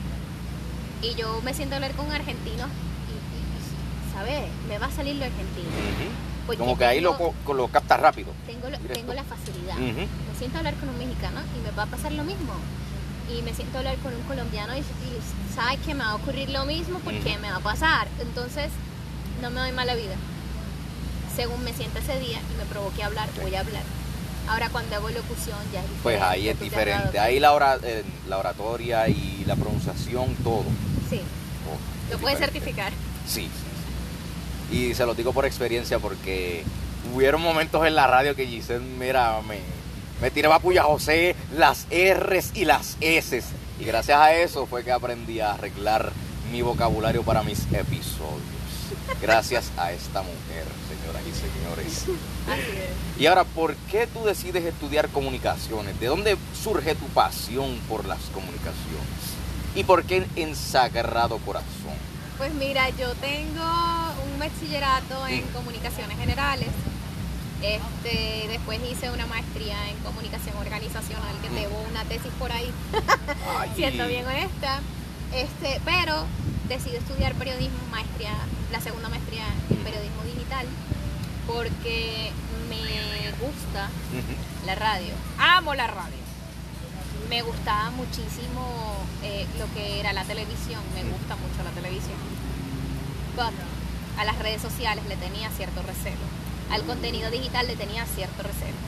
y 1.02 1.16
yo 1.16 1.42
me 1.44 1.54
siento 1.54 1.76
a 1.76 1.78
hablar 1.78 1.92
con 1.94 2.12
argentinos 2.12 2.68
y, 3.10 3.14
y- 3.14 4.10
y, 4.10 4.14
¿sabes? 4.14 4.42
Me 4.68 4.78
va 4.78 4.88
a 4.88 4.92
salir 4.92 5.16
lo 5.16 5.26
argentino. 5.26 5.68
Porque 6.46 6.60
Como 6.60 6.78
que 6.78 6.86
ahí 6.86 7.02
lo, 7.02 7.16
lo 7.48 7.68
captas 7.68 8.00
rápido. 8.00 8.32
tengo, 8.46 8.68
tengo 8.94 9.14
la 9.14 9.24
facilidad. 9.24 9.76
Me 9.78 10.38
siento 10.38 10.58
a 10.58 10.60
hablar 10.60 10.76
con 10.76 10.90
un 10.90 10.98
mexicano 10.98 11.40
y 11.58 11.62
me 11.68 11.72
va 11.72 11.84
a 11.84 11.88
pasar 11.88 12.12
lo 12.12 12.24
mismo. 12.24 12.54
Y 13.30 13.42
me 13.44 13.54
siento 13.54 13.78
a 13.78 13.80
hablar 13.80 13.96
con 13.98 14.14
un 14.14 14.22
colombiano 14.24 14.76
y, 14.76 14.80
y 14.80 15.54
sabe 15.56 15.78
que 15.78 15.94
me 15.94 16.04
va 16.04 16.12
a 16.12 16.16
ocurrir 16.16 16.50
lo 16.50 16.66
mismo 16.66 17.00
porque 17.00 17.38
me 17.42 17.50
va 17.50 17.58
a 17.58 17.62
pasar. 17.62 18.08
Entonces, 18.20 18.70
no 19.42 19.50
me 19.52 19.62
doy 19.62 19.72
mala 19.72 19.96
vida. 19.96 20.16
Según 21.36 21.64
me 21.64 21.74
sienta 21.74 22.00
ese 22.00 22.20
día 22.20 22.40
y 22.54 22.58
me 22.58 22.66
provoque 22.66 23.04
hablar, 23.04 23.30
voy 23.42 23.56
a 23.56 23.62
hablar. 23.62 23.84
Ahora 24.48 24.70
cuando 24.70 24.96
hago 24.96 25.10
locución 25.10 25.58
ya 25.72 25.80
es 25.80 25.90
diferente. 25.90 26.00
Pues 26.04 26.22
ahí 26.22 26.50
es 26.50 26.60
diferente. 26.60 27.20
Ahí 27.20 27.40
la, 27.40 27.78
eh, 27.84 28.04
la 28.28 28.38
oratoria 28.38 29.08
y 29.08 29.44
la 29.46 29.56
pronunciación, 29.56 30.36
todo. 30.44 30.66
Sí, 31.10 31.22
Oh, 31.70 32.10
lo 32.10 32.16
es 32.16 32.22
puedes 32.22 32.40
certificar. 32.40 32.92
Sí. 33.28 33.50
Y 34.72 34.94
se 34.94 35.06
lo 35.06 35.14
digo 35.14 35.32
por 35.32 35.46
experiencia 35.46 36.00
porque 36.00 36.64
hubieron 37.14 37.42
momentos 37.42 37.86
en 37.86 37.96
la 37.96 38.08
radio 38.08 38.36
que 38.36 38.48
Giselle, 38.48 38.80
mira, 38.98 39.42
me, 39.48 39.60
me 40.22 40.32
tiraba 40.32 40.60
puya 40.60 40.84
José, 40.84 41.36
las 41.56 41.86
R's 41.92 42.52
y 42.56 42.66
las 42.66 42.98
S's. 43.00 43.46
Y 43.80 43.86
gracias 43.86 44.20
a 44.20 44.34
eso 44.34 44.66
fue 44.66 44.84
que 44.84 44.92
aprendí 44.92 45.40
a 45.40 45.54
arreglar 45.54 46.12
mi 46.52 46.62
vocabulario 46.62 47.24
para 47.24 47.44
mis 47.44 47.60
episodios. 47.72 48.42
Gracias 49.22 49.72
a 49.78 49.92
esta 49.92 50.22
mujer, 50.22 50.66
señoras 51.02 51.22
y 51.28 51.34
señores. 51.34 52.04
Así 52.48 52.78
es. 52.78 53.22
Y 53.22 53.26
ahora, 53.28 53.44
¿por 53.44 53.76
qué 53.92 54.08
tú 54.08 54.24
decides 54.26 54.64
estudiar 54.66 55.10
comunicaciones? 55.10 56.00
¿De 56.00 56.08
dónde 56.08 56.38
surge 56.62 56.96
tu 56.96 57.06
pasión 57.08 57.78
por 57.90 58.06
las 58.06 58.20
comunicaciones? 58.34 59.36
¿Y 59.76 59.84
por 59.84 60.04
qué 60.04 60.26
en 60.36 60.56
Sagrado 60.56 61.38
Corazón? 61.40 61.96
Pues 62.38 62.54
mira, 62.56 62.90
yo 62.92 63.14
tengo 63.16 63.64
un 64.34 64.40
bachillerato 64.40 65.28
en 65.28 65.44
Mm. 65.46 65.54
comunicaciones 65.54 66.18
generales. 66.18 66.68
Este, 67.62 68.48
después 68.48 68.80
hice 68.92 69.12
una 69.12 69.28
maestría 69.28 69.78
en 69.90 69.98
comunicación 69.98 70.58
organizacional 70.58 71.36
que 71.44 71.50
Mm. 71.52 71.56
debo 71.56 71.80
una 71.92 72.04
tesis 72.06 72.32
por 72.40 72.52
ahí, 72.52 72.72
siendo 73.76 74.08
bien 74.08 74.26
honesta. 74.26 74.80
Este, 75.34 75.80
pero 75.86 76.26
decidí 76.72 76.96
estudiar 76.96 77.34
periodismo, 77.36 77.80
maestría, 77.92 78.32
la 78.72 78.80
segunda 78.80 79.10
maestría 79.10 79.44
en 79.70 79.78
periodismo 79.84 80.24
digital, 80.24 80.66
porque 81.46 82.32
me 82.70 83.32
gusta 83.46 83.90
la 84.66 84.76
radio. 84.76 85.14
Amo 85.38 85.76
la 85.76 85.88
radio. 85.88 86.22
Me 87.30 87.42
gustaba 87.42 87.92
muchísimo 87.92 88.96
eh, 89.22 89.46
lo 89.60 89.72
que 89.74 90.00
era 90.00 90.14
la 90.14 90.24
televisión. 90.24 90.82
Me 90.96 91.04
gusta 91.04 91.36
mucho 91.36 91.62
la 91.64 91.72
televisión. 91.72 92.18
But 93.36 93.54
a 94.18 94.24
las 94.24 94.40
redes 94.40 94.62
sociales 94.62 95.04
le 95.08 95.18
tenía 95.18 95.50
cierto 95.50 95.82
recelo. 95.82 96.24
Al 96.72 96.84
contenido 96.84 97.30
digital 97.32 97.68
le 97.68 97.76
tenía 97.76 98.06
cierto 98.06 98.44
recelo. 98.44 98.80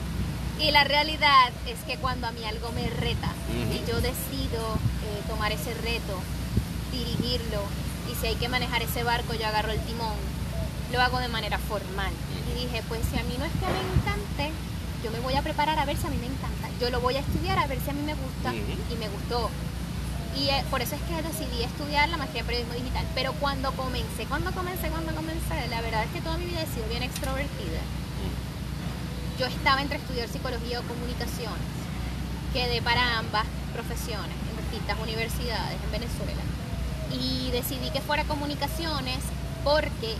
Y 0.58 0.70
la 0.70 0.84
realidad 0.84 1.52
es 1.66 1.78
que 1.86 1.98
cuando 1.98 2.28
a 2.28 2.32
mí 2.32 2.44
algo 2.44 2.72
me 2.72 2.88
reta 2.88 3.32
y 3.52 3.90
yo 3.90 4.00
decido 4.00 4.78
eh, 5.04 5.22
tomar 5.28 5.52
ese 5.52 5.74
reto, 5.74 6.20
dirigirlo, 6.94 7.62
y 8.10 8.14
si 8.20 8.26
hay 8.28 8.36
que 8.36 8.48
manejar 8.48 8.82
ese 8.82 9.02
barco, 9.04 9.34
yo 9.34 9.46
agarro 9.46 9.72
el 9.72 9.80
timón, 9.80 10.16
lo 10.92 11.00
hago 11.00 11.18
de 11.18 11.28
manera 11.28 11.58
formal. 11.58 12.12
Y 12.50 12.60
dije, 12.60 12.82
pues 12.88 13.00
si 13.10 13.18
a 13.18 13.24
mí 13.24 13.34
no 13.38 13.44
es 13.44 13.52
que 13.52 13.66
me 13.66 13.80
encante, 14.00 14.52
yo 15.02 15.10
me 15.10 15.20
voy 15.20 15.34
a 15.34 15.42
preparar 15.42 15.78
a 15.78 15.84
ver 15.84 15.96
si 15.96 16.06
a 16.06 16.10
mí 16.10 16.16
me 16.16 16.26
encanta. 16.26 16.68
Yo 16.80 16.90
lo 16.90 17.00
voy 17.00 17.16
a 17.16 17.20
estudiar 17.20 17.58
a 17.58 17.66
ver 17.66 17.78
si 17.80 17.90
a 17.90 17.92
mí 17.92 18.02
me 18.02 18.14
gusta 18.14 18.54
y 18.54 18.96
me 18.96 19.08
gustó. 19.08 19.50
Y 20.36 20.48
eh, 20.48 20.64
por 20.70 20.82
eso 20.82 20.96
es 20.96 21.02
que 21.02 21.22
decidí 21.22 21.62
estudiar 21.62 22.08
la 22.08 22.16
maestría 22.16 22.42
de 22.42 22.46
periodismo 22.46 22.74
digital. 22.74 23.06
Pero 23.14 23.32
cuando 23.34 23.70
comencé, 23.72 24.26
cuando 24.26 24.50
comencé, 24.52 24.88
cuando 24.88 25.14
comencé, 25.14 25.68
la 25.68 25.80
verdad 25.80 26.04
es 26.04 26.10
que 26.10 26.20
toda 26.20 26.38
mi 26.38 26.46
vida 26.46 26.62
he 26.62 26.66
sido 26.66 26.88
bien 26.88 27.02
extrovertida. 27.02 27.80
Yo 29.38 29.46
estaba 29.46 29.82
entre 29.82 29.98
estudiar 29.98 30.28
psicología 30.28 30.80
o 30.80 30.82
comunicaciones. 30.84 31.74
Quedé 32.52 32.82
para 32.82 33.18
ambas 33.18 33.46
profesiones 33.72 34.36
en 34.50 34.56
distintas 34.62 34.98
universidades 34.98 35.76
en 35.82 35.90
Venezuela. 35.90 36.42
Y 37.20 37.50
decidí 37.50 37.90
que 37.90 38.00
fuera 38.00 38.24
comunicaciones 38.24 39.18
porque 39.62 40.16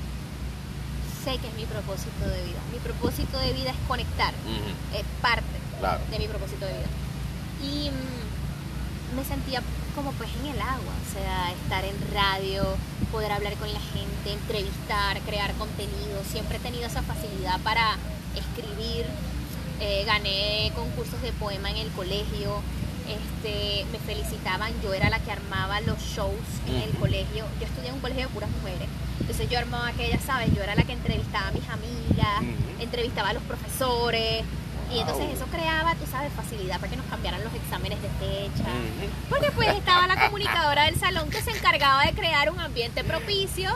sé 1.25 1.39
que 1.39 1.49
es 1.49 1.55
mi 1.55 1.65
propósito 1.67 2.27
de 2.29 2.43
vida. 2.45 2.61
Mi 2.73 2.79
propósito 2.79 3.39
de 3.39 3.53
vida 3.53 3.71
es 3.71 3.77
conectar, 3.89 4.33
es 4.95 5.05
parte 5.23 5.45
Claro. 5.81 6.01
de 6.11 6.19
mi 6.19 6.29
propósito 6.29 6.65
de 6.67 6.73
vida. 6.73 6.87
Y 7.63 7.91
mm, 7.91 9.17
me 9.17 9.25
sentía 9.25 9.63
como 9.95 10.13
pez 10.13 10.29
en 10.43 10.53
el 10.53 10.61
agua, 10.61 10.93
o 11.07 11.13
sea, 11.13 11.53
estar 11.53 11.85
en 11.85 11.97
radio, 12.13 12.65
poder 13.13 13.33
hablar 13.33 13.55
con 13.55 13.73
la 13.73 13.81
gente, 13.81 14.33
entrevistar, 14.33 15.21
crear 15.21 15.53
contenido. 15.55 16.23
Siempre 16.31 16.57
he 16.59 16.61
tenido 16.61 16.87
esa 16.87 17.03
facilidad 17.03 17.61
para 17.61 17.97
escribir. 18.37 19.07
Eh, 19.81 20.05
gané 20.07 20.73
concursos 20.77 21.21
de 21.23 21.33
poema 21.33 21.71
en 21.71 21.77
el 21.79 21.91
colegio. 21.93 22.61
Este, 23.09 23.85
me 23.93 23.99
felicitaban, 23.99 24.73
yo 24.83 24.95
era 24.95 25.11
la 25.11 25.19
que 25.19 25.31
armaba 25.31 25.81
los 25.83 25.99
shows 25.99 26.33
en 26.67 26.77
el 26.77 26.91
colegio. 26.99 27.45
Yo 27.61 27.67
estudié 27.67 27.89
en 27.89 27.95
un 27.95 28.01
colegio 28.01 28.27
de 28.27 28.33
puras 28.33 28.51
mujeres. 28.51 28.89
Entonces 29.21 29.49
yo 29.49 29.59
armaba 29.59 29.89
aquellas, 29.89 30.23
¿sabes? 30.23 30.55
Yo 30.55 30.63
era 30.63 30.75
la 30.75 30.83
que 30.85 30.93
entrevistaba 30.93 31.49
a 31.49 31.53
mis 31.53 31.69
amigas, 31.69 32.43
entrevistaba 32.81 33.31
a 33.31 33.33
los 33.35 33.43
profesores. 33.43 34.45
Y 34.93 34.99
entonces 34.99 35.27
eso 35.35 35.47
creaba, 35.47 35.95
tú 35.95 36.05
sabes, 36.11 36.33
facilidad 36.35 36.79
para 36.79 36.91
que 36.91 36.97
nos 36.97 37.07
cambiaran 37.07 37.43
los 37.43 37.53
exámenes 37.55 37.99
de 38.01 38.09
fecha. 38.21 38.69
Porque 39.29 39.51
pues 39.51 39.69
estaba 39.75 40.07
la 40.07 40.27
comunicadora 40.27 40.85
del 40.85 40.99
salón 41.01 41.31
que 41.31 41.41
se 41.43 41.51
encargaba 41.51 42.05
de 42.05 42.13
crear 42.13 42.51
un 42.51 42.61
ambiente 42.61 43.03
propicio 43.03 43.75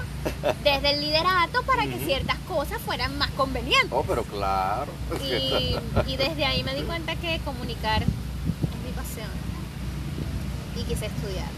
desde 0.63 0.91
el 0.91 1.01
liderato 1.01 1.63
para 1.63 1.85
que 1.85 1.99
ciertas 2.05 2.37
cosas 2.47 2.81
fueran 2.83 3.17
más 3.19 3.31
convenientes. 3.31 3.91
Oh, 3.91 4.05
pero 4.07 4.23
claro. 4.23 4.93
Y, 5.23 5.77
y 6.07 6.17
desde 6.17 6.45
ahí 6.45 6.63
me 6.63 6.75
di 6.75 6.83
cuenta 6.83 7.17
que 7.17 7.41
comunicar 7.41 8.03
es 8.03 8.09
mi 8.85 8.93
pasión. 8.95 9.31
Y 10.77 10.78
quise 10.89 11.07
estudiar. 11.07 11.49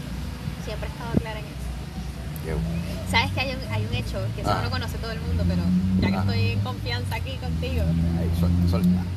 Siempre 0.65 0.87
he 0.89 0.91
estado 0.91 1.11
clara 1.19 1.39
en 1.39 1.45
eso. 1.45 2.59
Sabes 3.09 3.31
que 3.33 3.39
hay 3.41 3.51
un, 3.55 3.73
hay 3.73 3.85
un 3.85 3.93
hecho 3.95 4.19
que 4.35 4.41
eso 4.41 4.51
Ah. 4.51 4.55
no 4.57 4.63
lo 4.63 4.69
conoce 4.71 4.97
todo 4.97 5.11
el 5.11 5.19
mundo, 5.21 5.43
pero 5.47 5.61
ya 6.01 6.07
que 6.09 6.15
Ah. 6.15 6.19
estoy 6.21 6.47
en 6.51 6.59
confianza 6.61 7.15
aquí 7.15 7.37
contigo. 7.37 7.83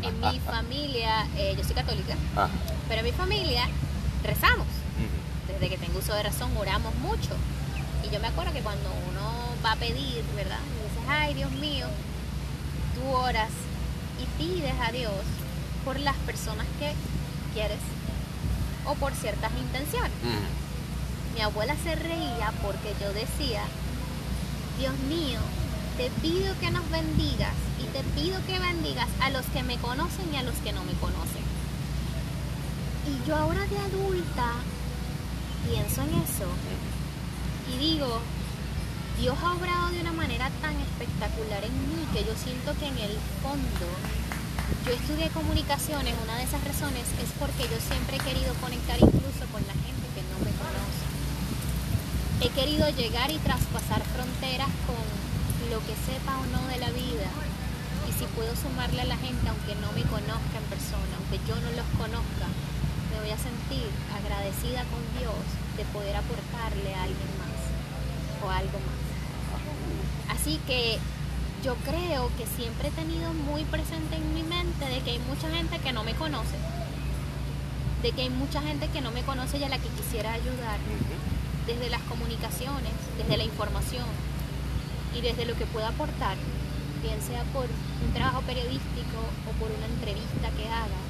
En 0.02 0.20
mi 0.20 0.40
familia, 0.40 1.26
eh, 1.36 1.54
yo 1.56 1.64
soy 1.64 1.74
católica, 1.74 2.14
Ajá. 2.36 2.48
pero 2.88 3.00
en 3.00 3.06
mi 3.06 3.12
familia 3.12 3.68
rezamos. 4.24 4.66
Desde 5.48 5.68
que 5.68 5.78
tengo 5.78 5.98
uso 5.98 6.14
de 6.14 6.22
razón 6.22 6.50
oramos 6.56 6.94
mucho. 6.96 7.30
Y 8.06 8.10
yo 8.12 8.20
me 8.20 8.26
acuerdo 8.28 8.52
que 8.52 8.60
cuando 8.60 8.88
uno 9.10 9.30
va 9.64 9.72
a 9.72 9.76
pedir, 9.76 10.22
¿verdad? 10.34 10.58
Y 10.60 10.88
dices, 10.88 11.08
ay 11.08 11.34
Dios 11.34 11.50
mío, 11.52 11.86
tú 12.94 13.08
oras 13.16 13.50
y 14.20 14.42
pides 14.42 14.74
a 14.86 14.90
Dios 14.92 15.12
por 15.84 15.98
las 16.00 16.16
personas 16.26 16.66
que 16.78 16.92
quieres 17.54 17.78
o 18.86 18.94
por 18.94 19.14
ciertas 19.14 19.52
intenciones. 19.52 20.12
Mi 21.34 21.40
abuela 21.40 21.74
se 21.82 21.94
reía 21.94 22.52
porque 22.62 22.94
yo 23.00 23.12
decía, 23.12 23.62
Dios 24.78 24.96
mío, 25.08 25.40
te 25.96 26.10
pido 26.22 26.58
que 26.60 26.70
nos 26.70 26.88
bendigas 26.90 27.54
y 27.80 27.84
te 27.86 28.02
pido 28.20 28.38
que 28.46 28.58
bendigas 28.58 29.08
a 29.20 29.30
los 29.30 29.44
que 29.46 29.62
me 29.62 29.76
conocen 29.78 30.32
y 30.32 30.36
a 30.36 30.42
los 30.42 30.54
que 30.56 30.72
no 30.72 30.82
me 30.84 30.92
conocen. 30.94 31.44
Y 33.06 33.28
yo 33.28 33.36
ahora 33.36 33.66
de 33.66 33.78
adulta 33.78 34.52
pienso 35.68 36.02
en 36.02 36.14
eso 36.22 36.48
y 37.72 37.78
digo, 37.78 38.20
Dios 39.18 39.36
ha 39.42 39.52
obrado 39.52 39.90
de 39.90 40.00
una 40.00 40.12
manera 40.12 40.50
tan 40.60 40.74
espectacular 40.80 41.64
en 41.64 41.72
mí 41.88 42.06
que 42.12 42.24
yo 42.24 42.34
siento 42.36 42.76
que 42.78 42.86
en 42.86 42.98
el 42.98 43.16
fondo 43.42 43.86
yo 44.84 44.92
estudié 44.92 45.30
comunicaciones, 45.30 46.12
una 46.22 46.36
de 46.36 46.44
esas 46.44 46.62
razones 46.62 47.08
es 47.16 47.32
porque 47.40 47.64
yo 47.72 47.80
siempre 47.80 48.20
he 48.20 48.20
querido 48.20 48.52
conectar 48.60 49.00
incluso 49.00 49.48
con 49.48 49.64
la 49.64 49.72
gente 49.72 50.04
que 50.12 50.20
no 50.28 50.36
me 50.44 50.52
conoce. 50.60 51.04
He 52.44 52.50
querido 52.52 52.84
llegar 52.92 53.30
y 53.30 53.40
traspasar 53.40 54.04
fronteras 54.12 54.68
con 54.84 55.00
lo 55.72 55.80
que 55.88 55.96
sepa 56.04 56.36
o 56.36 56.44
no 56.52 56.68
de 56.68 56.76
la 56.84 56.92
vida. 56.92 57.32
Y 58.04 58.12
si 58.12 58.28
puedo 58.36 58.52
sumarle 58.56 59.00
a 59.00 59.08
la 59.08 59.16
gente, 59.16 59.48
aunque 59.48 59.72
no 59.80 59.88
me 59.96 60.04
conozca 60.04 60.60
en 60.60 60.68
persona, 60.68 61.16
aunque 61.16 61.40
yo 61.48 61.56
no 61.64 61.72
los 61.72 61.88
conozca, 61.96 62.46
me 63.08 63.24
voy 63.24 63.32
a 63.32 63.40
sentir 63.40 63.88
agradecida 64.12 64.84
con 64.92 65.00
Dios 65.16 65.40
de 65.80 65.84
poder 65.96 66.12
aportarle 66.12 66.92
a 66.92 67.08
alguien 67.08 67.32
más 67.40 67.56
o 68.44 68.50
algo 68.52 68.78
más. 68.84 69.00
Así 70.36 70.60
que 70.68 71.00
yo 71.64 71.74
creo 71.76 72.30
que 72.36 72.44
siempre 72.44 72.88
he 72.88 72.90
tenido 72.90 73.32
muy 73.32 73.64
presente 73.64 74.16
en 74.16 74.34
mi 74.34 74.42
mente 74.42 74.84
de 74.84 75.00
que 75.00 75.12
hay 75.12 75.18
mucha 75.20 75.48
gente 75.48 75.78
que 75.78 75.94
no 75.94 76.04
me 76.04 76.14
conoce, 76.14 76.56
de 78.02 78.12
que 78.12 78.20
hay 78.20 78.28
mucha 78.28 78.60
gente 78.60 78.88
que 78.88 79.00
no 79.00 79.10
me 79.12 79.22
conoce 79.22 79.56
y 79.56 79.64
a 79.64 79.70
la 79.70 79.78
que 79.78 79.88
quisiera 79.88 80.34
ayudar, 80.34 80.78
desde 81.66 81.88
las 81.88 82.02
comunicaciones, 82.02 82.92
desde 83.16 83.38
la 83.38 83.44
información 83.44 84.04
y 85.16 85.22
desde 85.22 85.46
lo 85.46 85.56
que 85.56 85.64
pueda 85.64 85.88
aportar, 85.88 86.36
bien 87.00 87.16
sea 87.22 87.42
por 87.44 87.64
un 87.64 88.12
trabajo 88.12 88.42
periodístico 88.42 89.24
o 89.48 89.52
por 89.58 89.72
una 89.72 89.86
entrevista 89.86 90.50
que 90.58 90.68
haga 90.68 91.00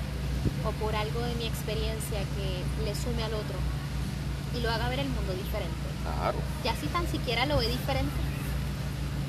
o 0.65 0.71
por 0.79 0.95
algo 0.95 1.19
de 1.23 1.35
mi 1.35 1.47
experiencia 1.47 2.23
que 2.39 2.63
le 2.85 2.95
sume 2.95 3.25
al 3.25 3.35
otro 3.35 3.59
y 4.57 4.61
lo 4.61 4.71
haga 4.71 4.89
ver 4.89 5.01
el 5.01 5.09
mundo 5.09 5.35
diferente. 5.35 5.83
Claro. 6.05 6.39
Ya 6.63 6.77
si 6.77 6.87
tan 6.87 7.11
siquiera 7.11 7.45
lo 7.45 7.59
ve 7.59 7.67
diferente, 7.67 8.34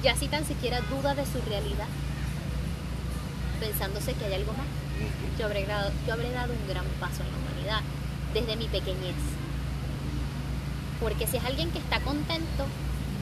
ya 0.05 0.15
si 0.15 0.27
tan 0.27 0.45
siquiera 0.45 0.81
duda 0.81 1.15
de 1.15 1.25
su 1.25 1.41
realidad, 1.49 1.87
pensándose 3.59 4.13
que 4.13 4.25
hay 4.25 4.35
algo 4.35 4.53
más. 4.53 4.67
Yo 5.39 5.47
habré, 5.47 5.65
dado, 5.65 5.91
yo 6.05 6.13
habré 6.13 6.29
dado 6.29 6.53
un 6.53 6.67
gran 6.69 6.85
paso 6.99 7.23
en 7.23 7.31
la 7.31 7.37
humanidad 7.39 7.81
desde 8.31 8.55
mi 8.55 8.67
pequeñez. 8.67 9.17
Porque 11.01 11.25
si 11.25 11.37
es 11.37 11.43
alguien 11.43 11.71
que 11.71 11.79
está 11.79 11.99
contento, 12.01 12.67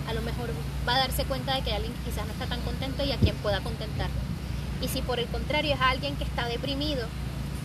a 0.09 0.13
lo 0.13 0.21
mejor 0.23 0.49
va 0.85 0.95
a 0.95 0.99
darse 0.99 1.23
cuenta 1.23 1.55
de 1.55 1.61
que 1.61 1.73
alguien 1.73 1.93
que 1.93 2.11
quizás 2.11 2.25
no 2.27 2.33
está 2.33 2.47
tan 2.47 2.59
contento 2.61 3.05
y 3.05 3.13
a 3.13 3.17
quien 3.17 3.35
pueda 3.37 3.61
contentar. 3.61 4.09
Y 4.81 4.89
si 4.89 5.01
por 5.01 5.19
el 5.19 5.27
contrario 5.27 5.75
es 5.75 5.81
alguien 5.81 6.17
que 6.17 6.25
está 6.25 6.49
deprimido, 6.49 7.07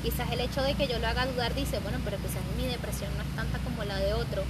quizás 0.05 0.31
el 0.31 0.41
hecho 0.41 0.63
de 0.63 0.75
que 0.75 0.87
yo 0.87 1.01
lo 1.01 1.09
haga 1.09 1.27
dudar 1.27 1.57
dice, 1.57 1.81
bueno, 1.81 1.99
pero 2.05 2.19
quizás 2.19 2.39
mi 2.57 2.69
depresión 2.69 3.11
no 3.17 3.25
es 3.25 3.35
tanta 3.35 3.59
como 3.59 3.83
la 3.83 3.97
de 3.97 4.15
otro, 4.15 4.43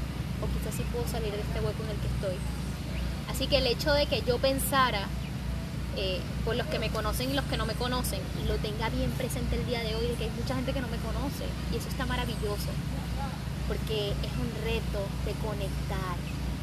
o 0.42 0.46
quizás 0.52 0.74
sí 0.76 0.84
puedo 0.92 1.08
salir 1.08 1.32
de 1.32 1.40
este 1.40 1.58
hueco 1.58 1.82
en 1.84 1.88
el 1.88 1.96
que 1.96 2.08
estoy. 2.08 2.57
Así 3.28 3.46
que 3.46 3.58
el 3.58 3.66
hecho 3.66 3.92
de 3.92 4.06
que 4.06 4.22
yo 4.22 4.38
pensara 4.38 5.06
eh, 5.96 6.20
por 6.44 6.56
los 6.56 6.66
que 6.68 6.78
me 6.78 6.90
conocen 6.90 7.30
y 7.30 7.34
los 7.34 7.44
que 7.46 7.56
no 7.56 7.66
me 7.66 7.74
conocen, 7.74 8.20
y 8.42 8.46
lo 8.48 8.56
tenga 8.56 8.88
bien 8.88 9.10
presente 9.12 9.56
el 9.56 9.66
día 9.66 9.80
de 9.80 9.94
hoy, 9.94 10.06
de 10.06 10.14
que 10.14 10.24
hay 10.24 10.30
mucha 10.30 10.54
gente 10.54 10.72
que 10.72 10.80
no 10.80 10.88
me 10.88 10.96
conoce, 10.98 11.44
y 11.72 11.76
eso 11.76 11.88
está 11.88 12.06
maravilloso, 12.06 12.70
porque 13.66 14.10
es 14.10 14.32
un 14.38 14.50
reto 14.64 15.06
de 15.26 15.32
conectar 15.44 16.16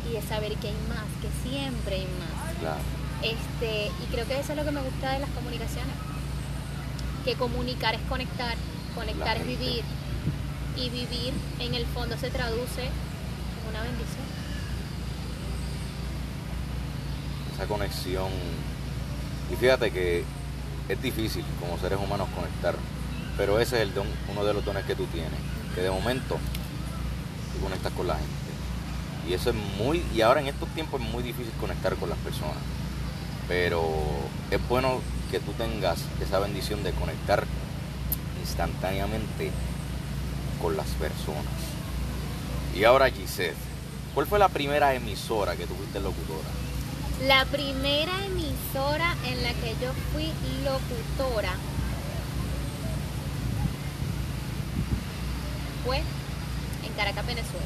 y 0.09 0.13
de 0.13 0.21
saber 0.21 0.55
que 0.55 0.69
hay 0.69 0.77
más, 0.87 1.05
que 1.21 1.29
siempre 1.49 1.95
hay 1.95 2.07
más. 2.19 2.79
Este, 3.21 3.91
y 4.03 4.05
creo 4.11 4.27
que 4.27 4.39
eso 4.39 4.51
es 4.53 4.57
lo 4.57 4.63
que 4.63 4.71
me 4.71 4.81
gusta 4.81 5.11
de 5.11 5.19
las 5.19 5.29
comunicaciones, 5.31 5.95
que 7.25 7.35
comunicar 7.35 7.95
es 7.95 8.01
conectar, 8.07 8.55
conectar 8.95 9.37
es 9.37 9.45
vivir, 9.45 9.83
y 10.77 10.89
vivir 10.89 11.33
en 11.59 11.73
el 11.73 11.85
fondo 11.87 12.17
se 12.17 12.29
traduce 12.29 12.83
en 12.83 13.69
una 13.69 13.81
bendición. 13.81 14.25
Conexión 17.65 18.29
y 19.51 19.55
fíjate 19.55 19.91
que 19.91 20.23
es 20.89 21.01
difícil 21.01 21.43
como 21.59 21.77
seres 21.79 21.99
humanos 21.99 22.27
conectar, 22.35 22.75
pero 23.37 23.59
ese 23.59 23.77
es 23.77 23.81
el 23.83 23.93
don, 23.93 24.07
uno 24.31 24.45
de 24.45 24.53
los 24.53 24.65
dones 24.65 24.85
que 24.85 24.95
tú 24.95 25.05
tienes, 25.07 25.39
que 25.73 25.81
de 25.81 25.91
momento 25.91 26.37
tú 27.53 27.63
conectas 27.63 27.93
con 27.93 28.07
la 28.07 28.15
gente. 28.15 28.33
Y 29.27 29.33
eso 29.33 29.49
es 29.49 29.55
muy, 29.77 30.03
y 30.13 30.21
ahora 30.21 30.41
en 30.41 30.47
estos 30.47 30.69
tiempos 30.69 31.01
es 31.01 31.07
muy 31.09 31.23
difícil 31.23 31.51
conectar 31.59 31.95
con 31.95 32.09
las 32.09 32.17
personas, 32.19 32.57
pero 33.47 33.83
es 34.51 34.67
bueno 34.67 35.01
que 35.31 35.39
tú 35.39 35.51
tengas 35.53 35.99
esa 36.21 36.39
bendición 36.39 36.83
de 36.83 36.91
conectar 36.91 37.43
instantáneamente 38.41 39.51
con 40.61 40.77
las 40.77 40.87
personas. 40.89 41.43
Y 42.75 42.83
ahora 42.83 43.09
Gisette, 43.09 43.55
¿cuál 44.13 44.27
fue 44.27 44.37
la 44.37 44.49
primera 44.49 44.93
emisora 44.93 45.55
que 45.55 45.65
tuviste 45.65 45.99
locutora? 45.99 46.64
La 47.23 47.45
primera 47.45 48.25
emisora 48.25 49.15
en 49.25 49.41
la 49.41 49.53
que 49.53 49.73
yo 49.81 49.93
fui 50.11 50.31
locutora 50.65 51.53
fue 55.85 55.97
en 55.97 56.93
Caracas, 56.93 57.25
Venezuela. 57.25 57.65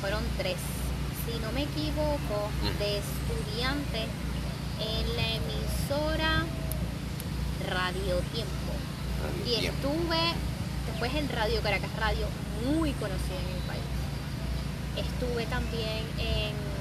Fueron 0.00 0.24
tres, 0.36 0.56
si 1.24 1.38
no 1.38 1.52
me 1.52 1.62
equivoco, 1.62 2.50
de 2.80 2.98
estudiante 2.98 4.08
en 4.80 5.16
la 5.16 5.28
emisora 5.36 6.44
Radio 7.70 8.16
Tiempo. 8.32 8.72
y 9.46 9.64
estuve 9.64 10.34
después 10.90 11.14
en 11.14 11.28
Radio 11.28 11.62
Caracas 11.62 11.94
Radio, 12.00 12.26
muy 12.66 12.90
conocida 12.94 13.38
en 13.38 13.56
el 13.56 13.62
país. 13.62 13.82
Estuve 14.96 15.46
también 15.46 16.02
en 16.18 16.71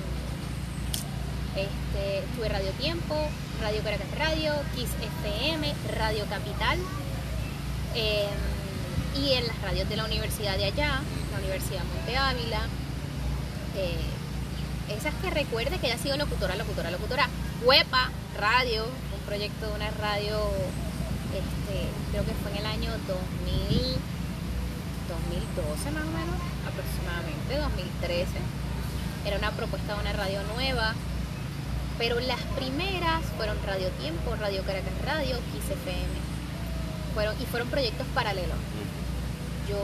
este, 1.56 2.20
estuve 2.20 2.48
Radio 2.50 2.72
Tiempo, 2.72 3.16
Radio 3.60 3.84
Caracas 3.84 4.08
Radio, 4.18 4.54
Kiss 4.76 4.90
FM, 5.24 5.74
Radio 5.98 6.26
Capital 6.26 6.80
em, 7.94 9.22
y 9.22 9.34
en 9.34 9.48
las 9.48 9.62
radios 9.62 9.90
de 9.90 9.98
la 9.98 10.06
universidad 10.06 10.58
de 10.58 10.66
allá, 10.66 11.02
la 11.32 11.40
Universidad 11.40 11.84
Monte 11.84 12.18
Ávila. 12.18 12.62
Eh, 13.76 14.00
esas 14.96 15.14
que 15.16 15.30
recuerde 15.30 15.78
que 15.80 15.88
haya 15.88 15.98
sido 15.98 16.18
locutora, 16.18 16.56
locutora, 16.56 16.92
locutora. 16.92 17.28
Huepa 17.66 18.10
Radio, 18.40 18.86
un 18.86 19.26
proyecto 19.26 19.68
de 19.68 19.74
una 19.74 19.90
radio, 19.92 20.40
este, 21.36 21.88
creo 22.12 22.26
que 22.26 22.34
fue 22.42 22.52
en 22.52 22.58
el 22.58 22.66
año 22.66 22.92
2000, 23.08 23.98
2012 25.08 25.92
más 25.92 26.04
o 26.04 26.12
menos, 26.12 26.36
aproximadamente, 26.68 27.58
2013. 27.58 28.32
Era 29.26 29.38
una 29.38 29.52
propuesta 29.52 29.96
de 29.96 30.02
una 30.02 30.14
radio 30.14 30.42
nueva 30.56 30.96
pero 32.02 32.20
las 32.20 32.42
primeras 32.58 33.22
fueron 33.38 33.56
Radio 33.64 33.90
Tiempo, 34.02 34.36
Radio 34.36 34.64
Caracas 34.64 34.92
Radio, 35.06 35.38
XFM. 35.38 36.10
Fueron, 37.14 37.40
y 37.40 37.46
fueron 37.46 37.70
proyectos 37.70 38.08
paralelos. 38.16 38.58
Yo, 39.70 39.78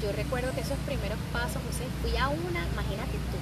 yo 0.00 0.10
recuerdo 0.16 0.54
que 0.54 0.62
esos 0.62 0.78
primeros 0.88 1.18
pasos, 1.34 1.60
José, 1.68 1.84
fui 2.00 2.16
a 2.16 2.28
una, 2.28 2.64
imagínate 2.72 3.20
tú, 3.28 3.36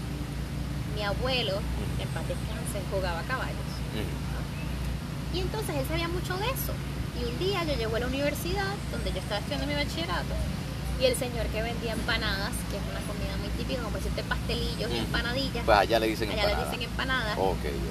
mi 0.96 1.04
abuelo, 1.04 1.62
en 2.02 2.08
paz 2.08 2.26
descanse, 2.26 2.82
jugaba 2.90 3.22
caballos. 3.22 3.70
Y 5.32 5.38
entonces 5.38 5.76
él 5.76 5.86
sabía 5.86 6.08
mucho 6.08 6.36
de 6.38 6.46
eso. 6.50 6.74
Y 7.22 7.30
un 7.30 7.38
día 7.38 7.62
yo 7.62 7.76
llego 7.78 7.94
a 7.94 8.00
la 8.00 8.08
universidad, 8.08 8.74
donde 8.90 9.12
yo 9.12 9.20
estaba 9.20 9.38
estudiando 9.38 9.68
mi 9.68 9.74
bachillerato, 9.74 10.34
y 10.98 11.04
el 11.06 11.14
señor 11.14 11.46
que 11.54 11.62
vendía 11.62 11.92
empanadas, 11.92 12.50
que 12.66 12.82
es 12.82 12.84
una 12.90 12.98
comida 13.06 13.21
muy 13.62 13.64
típica, 13.64 13.82
como 13.82 13.96
decirte 13.96 14.22
pastelillos 14.24 14.90
y 14.90 14.98
empanadillas. 14.98 15.64
Pues 15.64 15.78
allá 15.78 15.98
le 15.98 16.08
dicen 16.08 16.30
allá 16.30 16.42
empanadas. 16.42 16.58
le 16.58 16.70
dicen 16.70 16.90
empanadas. 16.90 17.38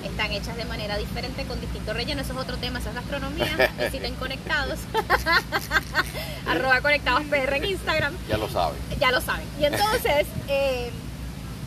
Están 0.04 0.32
hechas 0.32 0.58
de 0.58 0.66
manera 0.66 0.98
diferente 0.98 1.44
con 1.46 1.60
distintos 1.62 1.96
rellenos. 1.96 2.26
Eso 2.26 2.34
es 2.34 2.40
otro 2.40 2.58
tema, 2.58 2.80
eso 2.80 2.90
es 2.90 2.96
gastronomía. 2.96 3.72
Visiten 3.80 4.16
conectados. 4.16 4.80
Arroba 6.48 6.82
conectados 6.82 7.24
PR 7.26 7.56
en 7.58 7.66
Instagram. 7.66 8.14
Ya 8.28 8.38
lo 8.38 8.50
saben. 8.50 8.78
Ya 9.00 9.12
lo 9.12 9.22
saben. 9.22 9.46
Y 9.60 9.66
entonces, 9.66 10.28
eh, 10.48 10.92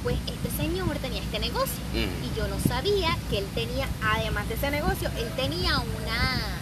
pues 0.02 0.16
este 0.26 0.50
señor 0.56 0.96
tenía 0.98 1.22
este 1.22 1.38
negocio. 1.38 1.82
Y 1.94 2.36
yo 2.36 2.46
no 2.48 2.58
sabía 2.60 3.16
que 3.30 3.38
él 3.38 3.46
tenía, 3.54 3.88
además 4.02 4.48
de 4.48 4.54
ese 4.54 4.70
negocio, 4.70 5.08
él 5.16 5.28
tenía 5.36 5.78
una 5.78 6.58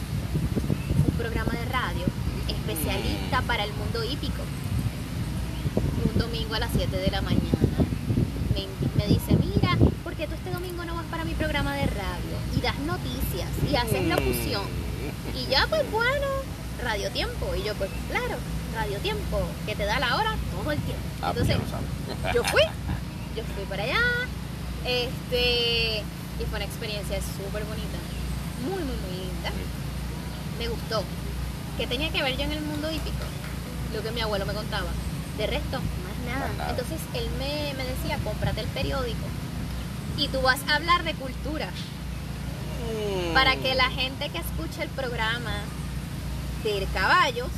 un 1.07 1.15
programa 1.17 1.53
de 1.53 1.65
radio 1.67 2.05
especialista 2.49 3.43
para 3.43 3.65
el 3.65 3.73
mundo 3.73 4.05
hípico 4.05 4.43
domingo 6.23 6.55
a 6.55 6.61
las 6.61 6.71
7 6.73 6.97
de 6.97 7.11
la 7.11 7.21
mañana. 7.21 7.51
Me, 8.97 9.07
dice, 9.09 9.37
mira, 9.37 9.77
¿por 10.05 10.15
qué 10.15 10.29
tú 10.29 10.35
este 10.35 10.51
domingo 10.51 10.85
no 10.85 10.95
vas 10.95 11.07
para 11.07 11.25
mi 11.25 11.35
programa 11.35 11.75
de 11.75 11.87
radio? 11.87 12.37
Y 12.57 12.61
das 12.61 12.79
noticias 12.79 13.51
y 13.69 13.75
haces 13.75 14.07
locución. 14.07 14.63
Y 15.35 15.51
ya, 15.51 15.67
pues 15.69 15.91
bueno, 15.91 16.29
Radio 16.81 17.11
Tiempo. 17.11 17.53
Y 17.57 17.65
yo, 17.65 17.75
pues 17.75 17.91
claro, 18.09 18.37
Radio 18.75 18.99
Tiempo, 18.99 19.41
que 19.67 19.75
te 19.75 19.85
da 19.85 19.99
la 19.99 20.15
hora 20.15 20.37
todo 20.53 20.71
el 20.71 20.79
tiempo. 20.79 21.03
Ah, 21.23 21.33
pues 21.35 21.49
Entonces, 21.49 21.75
yo 22.33 22.45
fui, 22.45 22.63
yo 23.37 23.43
fui 23.57 23.65
para 23.69 23.83
allá. 23.83 24.01
Este, 24.85 26.05
y 26.39 26.45
fue 26.49 26.59
una 26.59 26.65
experiencia 26.65 27.19
súper 27.19 27.65
bonita. 27.65 27.99
Muy, 28.63 28.83
muy, 28.85 28.97
muy 28.97 29.27
linda. 29.27 29.51
Me 30.61 30.69
gustó. 30.69 31.03
¿Qué 31.77 31.89
tenía 31.89 32.13
que 32.13 32.23
ver 32.23 32.37
yo 32.37 32.45
en 32.45 32.53
el 32.53 32.63
mundo 32.63 32.93
hípico? 32.93 33.25
Lo 33.93 34.03
que 34.03 34.13
mi 34.13 34.21
abuelo 34.21 34.47
me 34.47 34.53
contaba 34.53 34.87
de 35.39 35.47
resto, 35.47 35.81
nada. 36.27 36.71
Entonces 36.71 36.99
él 37.15 37.29
me, 37.39 37.85
decía, 37.85 38.19
cómprate 38.25 38.61
el 38.61 38.69
periódico 38.69 39.25
y 40.17 40.29
tú 40.29 40.41
vas 40.43 40.61
a 40.69 40.77
hablar 40.77 41.05
de 41.05 41.15
cultura. 41.15 41.67
Mm. 41.67 43.35
Para 43.35 43.57
que 43.57 43.75
la 43.75 43.91
gente 43.91 44.29
que 44.29 44.39
escuche 44.39 44.83
el 44.83 44.89
programa 44.91 45.55
de 46.65 46.87
caballos, 46.93 47.49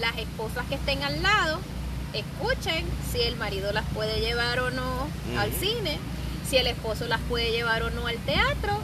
las 0.00 0.16
esposas 0.16 0.66
que 0.66 0.76
estén 0.76 1.02
al 1.02 1.22
lado, 1.22 1.60
escuchen 2.12 2.84
si 3.12 3.20
el 3.22 3.36
marido 3.36 3.72
las 3.72 3.84
puede 3.94 4.20
llevar 4.20 4.60
o 4.60 4.70
no 4.70 5.08
al 5.38 5.52
cine, 5.52 5.98
si 6.48 6.56
el 6.56 6.66
esposo 6.66 7.06
las 7.06 7.20
puede 7.28 7.52
llevar 7.52 7.82
o 7.82 7.90
no 7.90 8.06
al 8.06 8.16
teatro, 8.18 8.78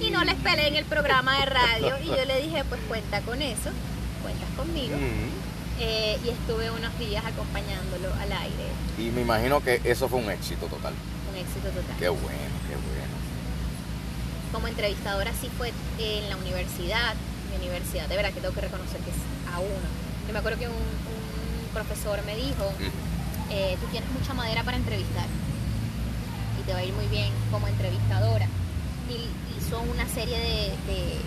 y 0.00 0.10
no 0.10 0.24
les 0.24 0.36
peleen 0.36 0.76
el 0.76 0.84
programa 0.84 1.38
de 1.38 1.46
radio. 1.46 1.96
Y 2.02 2.06
yo 2.06 2.24
le 2.24 2.40
dije, 2.40 2.64
pues 2.64 2.80
cuenta 2.88 3.20
con 3.20 3.42
eso, 3.42 3.70
cuentas 4.22 4.48
conmigo. 4.56 4.96
Eh, 5.78 6.18
y 6.24 6.28
estuve 6.28 6.70
unos 6.70 6.98
días 6.98 7.24
acompañándolo 7.24 8.12
al 8.20 8.32
aire. 8.32 8.68
Y 8.98 9.10
me 9.10 9.22
imagino 9.22 9.62
que 9.62 9.80
eso 9.84 10.08
fue 10.08 10.18
un 10.18 10.30
éxito 10.30 10.66
total. 10.66 10.92
Un 11.30 11.36
éxito 11.36 11.68
total. 11.68 11.96
Qué 11.98 12.08
bueno, 12.08 12.56
qué 12.68 12.76
bueno. 12.76 13.14
Como 14.52 14.66
entrevistadora 14.66 15.30
sí 15.40 15.48
fue 15.56 15.72
en 15.98 16.28
la 16.28 16.36
universidad, 16.36 17.14
mi 17.50 17.56
universidad, 17.56 18.08
de 18.08 18.16
verdad 18.16 18.32
que 18.32 18.40
tengo 18.40 18.54
que 18.54 18.60
reconocer 18.60 19.00
que 19.00 19.10
es 19.10 19.16
a 19.54 19.60
uno. 19.60 19.88
Yo 20.26 20.32
me 20.32 20.38
acuerdo 20.38 20.58
que 20.58 20.68
un, 20.68 21.10
profesor 21.72 22.18
me 22.26 22.34
dijo, 22.34 22.66
eh, 23.50 23.76
tú 23.80 23.86
tienes 23.92 24.10
mucha 24.10 24.34
madera 24.34 24.64
para 24.64 24.76
entrevistar 24.76 25.26
y 26.58 26.66
te 26.66 26.72
va 26.72 26.80
a 26.80 26.84
ir 26.84 26.92
muy 26.94 27.06
bien 27.06 27.32
como 27.52 27.68
entrevistadora. 27.68 28.46
Y 29.08 29.30
hizo 29.56 29.80
una 29.80 30.06
serie 30.08 30.36
de 30.38 31.20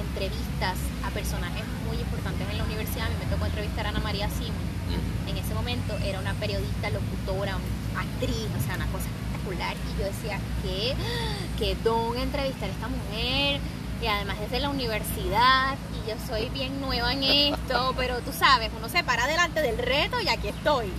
entrevistas 0.00 0.76
a 1.04 1.10
personajes 1.10 1.64
muy 1.86 1.98
importantes 1.98 2.48
en 2.50 2.58
la 2.58 2.64
universidad. 2.64 3.06
A 3.06 3.08
mí 3.10 3.16
me 3.18 3.26
tocó 3.26 3.46
entrevistar 3.46 3.86
a 3.86 3.88
Ana 3.90 4.00
María 4.00 4.28
Simón. 4.30 4.73
En 5.26 5.36
ese 5.36 5.54
momento 5.54 5.96
era 6.04 6.20
una 6.20 6.34
periodista, 6.34 6.90
locutora, 6.90 7.58
actriz, 7.96 8.48
o 8.58 8.64
sea, 8.64 8.76
una 8.76 8.86
cosa 8.86 9.06
espectacular. 9.08 9.76
Y 9.76 10.00
yo 10.00 10.06
decía, 10.06 10.38
¿qué? 10.62 10.94
¿Qué 11.58 11.76
don 11.82 12.16
entrevistar 12.18 12.68
a 12.68 12.72
esta 12.72 12.88
mujer? 12.88 13.60
Y 14.02 14.06
además 14.06 14.38
desde 14.40 14.60
la 14.60 14.68
universidad, 14.68 15.76
y 15.94 16.10
yo 16.10 16.16
soy 16.26 16.48
bien 16.50 16.80
nueva 16.80 17.12
en 17.12 17.22
esto, 17.22 17.94
pero 17.96 18.18
tú 18.20 18.32
sabes, 18.32 18.70
uno 18.76 18.88
se 18.88 19.02
para 19.04 19.26
delante 19.26 19.62
del 19.62 19.78
reto 19.78 20.20
y 20.20 20.28
aquí 20.28 20.48
estoy. 20.48 20.92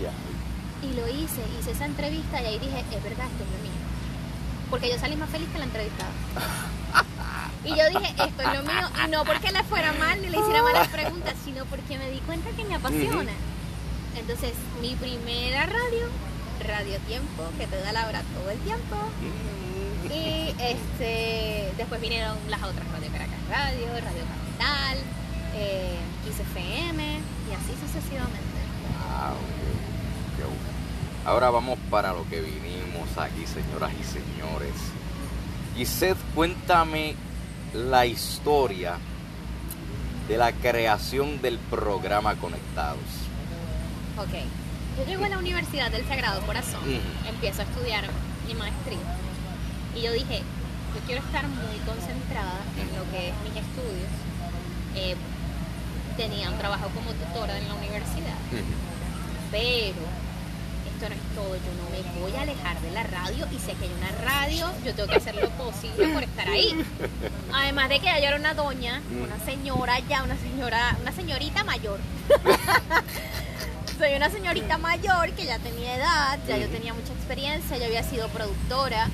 Y 0.81 0.93
lo 0.95 1.07
hice, 1.07 1.41
hice 1.59 1.71
esa 1.71 1.85
entrevista 1.85 2.41
y 2.41 2.45
ahí 2.45 2.59
dije, 2.59 2.79
es 2.79 3.03
verdad, 3.03 3.27
esto 3.27 3.43
es 3.43 3.51
lo 3.51 3.63
mío. 3.63 3.71
Porque 4.69 4.89
yo 4.89 4.97
salí 4.99 5.15
más 5.15 5.29
feliz 5.29 5.47
que 5.49 5.59
la 5.59 5.65
entrevistada. 5.65 6.09
Y 7.63 7.69
yo 7.69 7.87
dije, 7.89 8.13
esto 8.17 8.41
es 8.43 8.53
lo 8.53 8.63
mío, 8.63 8.89
y 9.05 9.09
no 9.09 9.23
porque 9.25 9.51
le 9.51 9.63
fuera 9.63 9.91
mal 9.93 10.21
ni 10.21 10.29
le 10.29 10.37
hiciera 10.37 10.61
malas 10.61 10.87
preguntas, 10.89 11.33
sino 11.43 11.65
porque 11.65 11.97
me 11.97 12.09
di 12.11 12.19
cuenta 12.19 12.51
que 12.51 12.63
me 12.63 12.75
apasiona. 12.75 13.31
Entonces, 14.17 14.53
mi 14.81 14.95
primera 14.95 15.65
radio, 15.65 16.07
Radio 16.65 16.97
Tiempo, 17.07 17.43
que 17.57 17.67
te 17.67 17.77
da 17.77 17.91
la 17.91 18.07
hora 18.07 18.23
todo 18.33 18.49
el 18.49 18.59
tiempo. 18.59 18.95
Y 20.09 20.55
este, 20.61 21.73
después 21.77 21.99
vinieron 21.99 22.37
las 22.49 22.63
otras, 22.63 22.87
Radio 22.91 23.11
Caracas 23.11 23.39
Radio, 23.49 23.87
Radio 23.87 24.23
Capital, 24.23 24.97
eh, 25.55 25.97
FM, 26.27 27.03
y 27.03 27.53
así 27.53 27.73
sucesivamente. 27.79 28.39
Wow, 29.03 29.37
qué 30.37 30.43
bueno. 30.43 31.25
Ahora 31.25 31.49
vamos 31.49 31.79
para 31.89 32.13
lo 32.13 32.27
que 32.29 32.41
vinimos 32.41 33.17
aquí, 33.17 33.45
señoras 33.45 33.91
y 33.99 34.03
señores. 34.03 34.73
Gisette, 35.75 36.17
cuéntame 36.33 37.15
la 37.73 38.05
historia 38.05 38.97
de 40.27 40.37
la 40.37 40.51
creación 40.51 41.41
del 41.41 41.57
programa 41.59 42.35
Conectados. 42.35 43.24
Ok, 44.17 44.31
yo 44.97 45.05
llego 45.05 45.25
a 45.25 45.29
la 45.29 45.37
Universidad 45.37 45.91
del 45.91 46.07
Sagrado 46.07 46.39
Corazón, 46.45 46.79
empiezo 47.27 47.61
a 47.61 47.65
estudiar 47.65 48.05
mi 48.47 48.53
maestría 48.53 48.97
y 49.93 50.01
yo 50.03 50.13
dije, 50.13 50.39
yo 50.39 51.01
quiero 51.05 51.21
estar 51.21 51.45
muy 51.49 51.77
concentrada 51.85 52.61
en 52.79 52.97
lo 52.97 53.03
que 53.11 53.29
es 53.29 53.33
mis 53.43 53.55
estudios. 53.61 54.09
Eh, 54.95 55.15
tenía 56.15 56.49
un 56.49 56.57
trabajo 56.57 56.89
como 56.95 57.11
tutora 57.11 57.57
en 57.57 57.67
la 57.67 57.73
universidad, 57.73 58.37
pero 59.51 59.99
esto 60.95 61.09
no 61.09 61.15
es 61.15 61.35
todo, 61.35 61.55
yo 61.55 61.71
no 61.75 61.89
me 61.91 62.21
voy 62.21 62.33
a 62.37 62.43
alejar 62.43 62.79
de 62.79 62.91
la 62.91 63.03
radio 63.03 63.45
y 63.51 63.59
sé 63.59 63.73
que 63.73 63.83
hay 63.83 63.91
una 63.97 64.11
radio, 64.23 64.71
yo 64.85 64.95
tengo 64.95 65.09
que 65.09 65.17
hacer 65.17 65.35
lo 65.35 65.49
posible 65.49 66.07
por 66.13 66.23
estar 66.23 66.47
ahí. 66.47 66.73
Además 67.53 67.89
de 67.89 67.99
que 67.99 68.05
yo 68.05 68.27
era 68.27 68.37
una 68.37 68.53
doña, 68.53 69.01
una 69.11 69.43
señora 69.43 69.99
ya, 70.07 70.23
una 70.23 70.37
señora, 70.37 70.95
una 71.01 71.11
señorita 71.11 71.65
mayor. 71.65 71.99
Soy 73.97 74.13
una 74.13 74.29
señorita 74.29 74.77
mayor 74.77 75.31
que 75.31 75.45
ya 75.45 75.57
tenía 75.59 75.95
edad, 75.95 76.37
ya 76.47 76.57
yo 76.57 76.67
tenía 76.67 76.93
mucha 76.93 77.13
experiencia, 77.13 77.77
yo 77.77 77.85
había 77.85 78.03
sido 78.03 78.27
productora, 78.27 79.07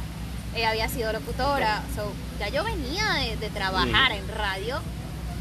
eh, 0.55 0.65
había 0.65 0.89
sido 0.89 1.13
locutora, 1.13 1.83
ya 2.39 2.49
yo 2.49 2.63
venía 2.63 3.35
de, 3.39 3.49
trabajar 3.49 4.11
en 4.11 4.27
radio 4.27 4.81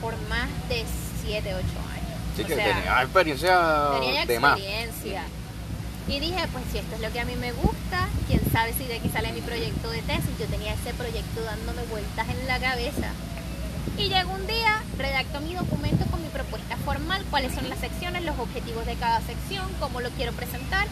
por 0.03 0.15
más 0.29 0.49
de 0.69 0.85
7, 1.23 1.55
8 1.55 1.57
años. 1.57 2.21
Sí, 2.37 2.45
que 2.45 2.55
tenía 2.55 3.03
experiencia. 3.03 3.59
Tenía 3.99 4.23
experiencia. 4.25 5.23
Y 6.07 6.21
dije, 6.21 6.49
pues 6.53 6.65
si 6.71 6.79
esto 6.79 6.97
es 6.97 7.01
lo 7.01 7.11
que 7.11 7.21
a 7.21 7.25
mí 7.25 7.37
me 7.37 7.53
gusta, 7.53 8.09
quién 8.27 8.41
sabe 8.53 8.75
si 8.75 8.85
de 8.85 8.97
aquí 8.97 9.09
sale 9.09 9.33
mi 9.33 9.41
proyecto 9.41 9.91
de 9.91 10.03
tesis. 10.03 10.39
Yo 10.39 10.47
tenía 10.47 10.75
ese 10.75 10.93
proyecto 10.93 11.43
dándome 11.43 11.83
vueltas 11.85 12.29
en 12.29 12.47
la 12.47 12.59
cabeza. 12.59 13.13
Y 13.97 14.09
llegó 14.09 14.33
un 14.33 14.47
día, 14.47 14.83
redacto 14.97 15.41
mi 15.41 15.55
documento 15.55 16.05
con 16.11 16.23
mi 16.23 16.29
propuesta 16.29 16.77
formal, 16.79 17.25
cuáles 17.31 17.55
son 17.55 17.69
las 17.69 17.79
secciones, 17.79 18.25
los 18.25 18.39
objetivos 18.39 18.87
de 18.87 18.95
cada 18.95 19.21
sección, 19.21 19.67
cómo 19.79 20.01
lo 20.01 20.11
quiero 20.11 20.33
presentar. 20.33 20.87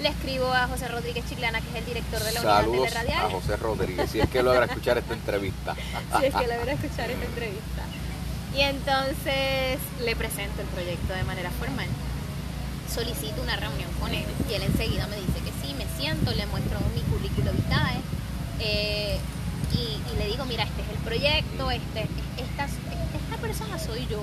Le 0.00 0.08
escribo 0.08 0.52
a 0.52 0.66
José 0.66 0.88
Rodríguez 0.88 1.24
Chiclana, 1.28 1.60
que 1.60 1.68
es 1.70 1.76
el 1.76 1.86
director 1.86 2.22
de 2.22 2.32
la 2.32 2.40
Saludos 2.40 2.78
unidad 2.78 2.94
radial. 2.94 3.26
a 3.26 3.30
José 3.30 3.56
Rodríguez, 3.56 4.10
si 4.10 4.20
es 4.20 4.28
que 4.28 4.42
logra 4.42 4.66
escuchar 4.66 4.98
esta 4.98 5.14
entrevista. 5.14 5.74
si 6.18 6.26
es 6.26 6.34
que 6.34 6.46
logra 6.46 6.72
escuchar 6.72 7.10
esta 7.10 7.24
entrevista. 7.24 7.82
Y 8.56 8.60
entonces 8.60 9.78
le 10.04 10.16
presento 10.16 10.62
el 10.62 10.68
proyecto 10.68 11.12
de 11.12 11.24
manera 11.24 11.50
formal 11.50 11.88
solicito 12.94 13.42
una 13.42 13.56
reunión 13.56 13.90
con 13.98 14.14
él 14.14 14.24
y 14.48 14.54
él 14.54 14.62
enseguida 14.62 15.08
me 15.08 15.16
dice 15.16 15.40
que 15.44 15.50
sí, 15.60 15.74
me 15.74 15.84
siento, 15.98 16.30
le 16.32 16.46
muestro 16.46 16.78
mi 16.94 17.00
currículo 17.02 17.50
vitae 17.52 18.00
eh, 18.60 19.18
y, 19.72 20.16
le 20.18 20.26
digo, 20.26 20.44
mira, 20.44 20.64
este 20.64 20.82
es 20.82 20.88
el 20.90 20.98
proyecto, 20.98 21.70
este, 21.70 22.08
esta, 22.38 22.64
esta 22.64 23.36
persona 23.40 23.78
soy 23.78 24.06
yo, 24.06 24.22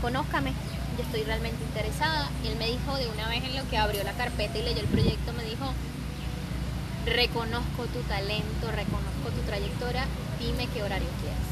conózcame, 0.00 0.52
yo 0.96 1.04
estoy 1.04 1.22
realmente 1.22 1.62
interesada. 1.64 2.28
Y 2.44 2.48
él 2.48 2.56
me 2.56 2.66
dijo 2.66 2.96
de 2.96 3.08
una 3.08 3.28
vez 3.28 3.44
en 3.44 3.56
lo 3.56 3.68
que 3.68 3.78
abrió 3.78 4.02
la 4.04 4.12
carpeta 4.12 4.58
y 4.58 4.62
leyó 4.62 4.80
el 4.80 4.88
proyecto, 4.88 5.32
me 5.32 5.44
dijo, 5.44 5.72
reconozco 7.06 7.84
tu 7.92 8.00
talento, 8.02 8.70
reconozco 8.70 9.30
tu 9.34 9.40
trayectoria, 9.46 10.06
dime 10.38 10.66
qué 10.72 10.82
horario 10.82 11.08
quieres. 11.20 11.50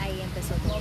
Ahí 0.00 0.20
empezó 0.20 0.54
todo. 0.66 0.80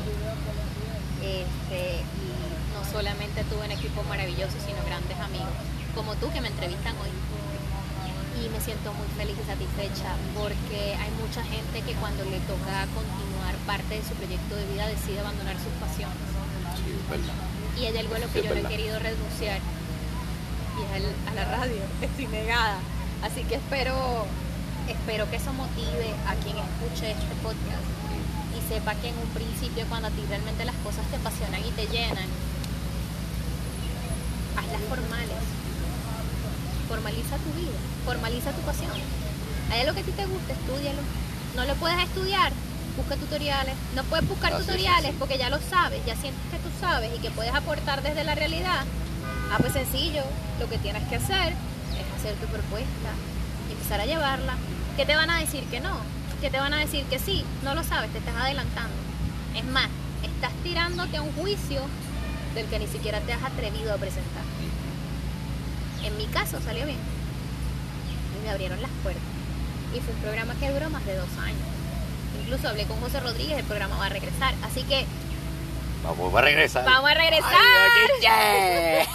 Este, 1.22 2.02
y 2.02 2.28
no 2.74 2.92
solamente 2.92 3.44
tuve 3.44 3.66
un 3.66 3.72
equipo 3.72 4.04
maravilloso, 4.04 4.58
sino 4.66 4.84
grandes 4.84 5.18
amigos, 5.20 5.54
como 5.94 6.16
tú 6.16 6.32
que 6.32 6.42
me 6.42 6.48
entrevistan 6.48 6.96
hoy. 6.98 7.10
Y 8.42 8.50
me 8.50 8.60
siento 8.60 8.92
muy 8.94 9.08
feliz 9.18 9.38
y 9.38 9.46
satisfecha 9.46 10.18
porque 10.34 10.98
hay 10.98 11.12
mucha 11.22 11.44
gente 11.44 11.82
que 11.86 11.94
cuando 12.02 12.26
le 12.26 12.40
toca 12.50 12.90
continuar 12.94 13.54
parte 13.68 13.96
de 13.96 14.04
su 14.04 14.14
proyecto 14.16 14.56
de 14.56 14.66
vida 14.74 14.88
decide 14.88 15.20
abandonar 15.20 15.56
sus 15.58 15.74
pasiones. 15.78 16.18
Y 17.80 17.86
hay 17.86 17.98
algo 17.98 18.16
a 18.16 18.20
lo 18.20 18.32
que 18.34 18.44
yo 18.44 18.50
no 18.54 18.62
he 18.62 18.64
querido 18.64 18.98
renunciar 19.00 19.60
y 20.78 20.82
es 20.82 21.30
a 21.30 21.34
la 21.34 21.46
radio, 21.46 21.82
estoy 22.02 22.28
negada. 22.28 22.80
Así 23.22 23.44
que 23.44 23.56
espero, 23.56 24.26
espero 24.90 25.30
que 25.30 25.36
eso 25.36 25.54
motive 25.54 26.10
a 26.26 26.34
quien 26.36 26.58
escuche 26.58 27.12
este 27.12 27.36
podcast 27.44 27.86
sepa 28.72 28.96
que 28.96 29.10
en 29.10 29.18
un 29.18 29.28
principio 29.36 29.86
cuando 29.90 30.08
a 30.08 30.12
ti 30.12 30.24
realmente 30.30 30.64
las 30.64 30.76
cosas 30.76 31.06
te 31.08 31.18
apasionan 31.18 31.60
y 31.60 31.72
te 31.72 31.88
llenan, 31.88 32.30
hazlas 34.56 34.82
formales. 34.88 35.61
Formaliza 36.92 37.38
tu 37.38 37.54
vida, 37.54 37.80
formaliza 38.04 38.52
tu 38.52 38.62
pasión. 38.64 38.92
Hay 39.72 39.80
algo 39.80 39.94
que 39.94 40.02
a 40.02 40.04
ti 40.04 40.12
te 40.12 40.26
gusta, 40.26 40.52
estudialo. 40.52 41.00
No 41.56 41.64
lo 41.64 41.74
puedes 41.76 41.98
estudiar, 42.04 42.52
busca 42.98 43.16
tutoriales. 43.16 43.76
No 43.96 44.04
puedes 44.04 44.28
buscar 44.28 44.58
tutoriales 44.58 45.14
porque 45.18 45.38
ya 45.38 45.50
lo 45.50 45.60
sabes, 45.62 46.06
ya 46.06 46.18
sientes 46.18 46.44
que 46.52 46.58
tú 46.58 46.68
sabes 46.82 47.10
y 47.16 47.20
que 47.20 47.32
puedes 47.32 47.54
aportar 47.56 48.04
desde 48.04 48.26
la 48.26 48.36
realidad. 48.36 48.84
Ah, 49.54 49.58
pues 49.62 49.72
sencillo, 49.72 50.24
lo 50.60 50.68
que 50.68 50.80
tienes 50.80 51.08
que 51.08 51.16
hacer 51.16 51.54
es 51.96 52.20
hacer 52.20 52.36
tu 52.36 52.48
propuesta, 52.48 53.10
empezar 53.72 54.02
a 54.02 54.06
llevarla. 54.06 54.56
¿Qué 54.98 55.06
te 55.06 55.16
van 55.16 55.30
a 55.30 55.40
decir 55.40 55.64
que 55.72 55.80
no? 55.80 55.96
que 56.42 56.50
te 56.50 56.60
van 56.60 56.74
a 56.74 56.80
decir 56.80 57.06
que 57.06 57.20
sí, 57.20 57.46
no 57.64 57.74
lo 57.74 57.84
sabes, 57.86 58.12
te 58.12 58.18
estás 58.18 58.36
adelantando. 58.36 58.96
Es 59.56 59.64
más, 59.64 59.88
estás 60.24 60.52
tirándote 60.64 61.18
a 61.18 61.22
un 61.22 61.32
juicio 61.34 61.84
del 62.56 62.66
que 62.66 62.80
ni 62.80 62.88
siquiera 62.88 63.22
te 63.22 63.32
has 63.32 63.44
atrevido 63.44 63.94
a 63.94 63.98
presentar. 63.98 64.44
En 66.04 66.18
mi 66.18 66.26
caso 66.28 66.60
salió 66.64 66.86
bien. 66.86 67.00
Y 68.38 68.44
me 68.44 68.52
abrieron 68.52 68.82
las 68.82 68.92
puertas. 69.04 69.24
Y 69.96 70.00
fue 70.00 70.14
un 70.14 70.22
programa 70.22 70.56
que 70.56 70.72
duró 70.72 70.90
más 70.90 71.06
de 71.06 71.16
dos 71.16 71.30
años. 71.44 71.60
Incluso 72.42 72.70
hablé 72.70 72.86
con 72.86 73.00
José 73.00 73.20
Rodríguez, 73.20 73.60
el 73.60 73.66
programa 73.66 73.98
va 73.98 74.06
a 74.06 74.10
regresar. 74.10 74.54
Así 74.64 74.84
que... 74.84 75.06
Vamos 76.04 76.34
a 76.34 76.42
regresar. 76.42 76.84
Vamos 76.86 77.12
a 77.12 77.14
regresar. 77.14 77.52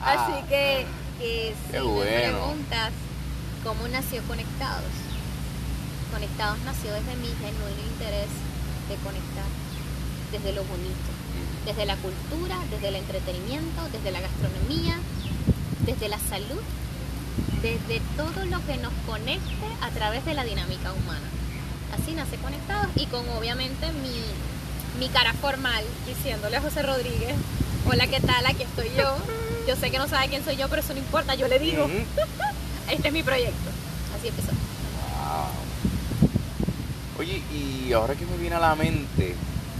Así 0.00 0.42
que, 0.48 0.86
que 1.18 1.54
si 1.70 1.78
me 1.78 2.04
preguntas 2.04 2.92
cómo 3.62 3.86
nació 3.88 4.22
Conectados, 4.22 4.92
Conectados 6.12 6.58
nació 6.60 6.92
desde 6.92 7.16
mi 7.16 7.28
genuino 7.28 7.82
interés 7.92 8.30
de 8.88 8.94
conectar, 9.02 9.50
desde 10.30 10.52
lo 10.52 10.62
bonito, 10.64 11.10
desde 11.66 11.86
la 11.86 11.96
cultura, 11.96 12.56
desde 12.70 12.88
el 12.88 12.96
entretenimiento, 12.96 13.82
desde 13.90 14.10
la 14.12 14.20
gastronomía, 14.20 14.96
desde 15.86 16.08
la 16.08 16.18
salud, 16.18 16.60
desde 17.62 18.00
todo 18.16 18.44
lo 18.46 18.64
que 18.66 18.76
nos 18.78 18.92
conecte 19.06 19.66
a 19.80 19.90
través 19.90 20.24
de 20.24 20.34
la 20.34 20.44
dinámica 20.44 20.92
humana. 20.92 21.26
Así 21.92 22.12
nace 22.12 22.36
Conectados 22.36 22.88
y 22.96 23.06
con 23.06 23.28
obviamente 23.30 23.90
mi, 23.92 24.20
mi 24.98 25.08
cara 25.08 25.32
formal 25.34 25.84
diciéndole 26.06 26.56
a 26.56 26.60
José 26.60 26.82
Rodríguez, 26.82 27.34
hola, 27.86 28.06
¿qué 28.06 28.20
tal? 28.20 28.46
Aquí 28.46 28.62
estoy 28.62 28.90
yo. 28.96 29.16
Yo 29.68 29.76
sé 29.76 29.90
que 29.90 29.98
no 29.98 30.08
sabe 30.08 30.28
quién 30.28 30.44
soy 30.44 30.56
yo, 30.56 30.68
pero 30.68 30.82
eso 30.82 30.92
no 30.92 30.98
importa, 30.98 31.34
yo 31.34 31.48
le 31.48 31.58
digo, 31.58 31.88
este 32.90 33.08
es 33.08 33.14
mi 33.14 33.22
proyecto. 33.22 33.70
Así 34.16 34.28
empezó. 34.28 34.52
Oye, 37.18 37.42
y 37.52 37.92
ahora 37.92 38.14
que 38.14 38.26
me 38.26 38.36
viene 38.36 38.56
a 38.56 38.60
la 38.60 38.74
mente 38.74 39.34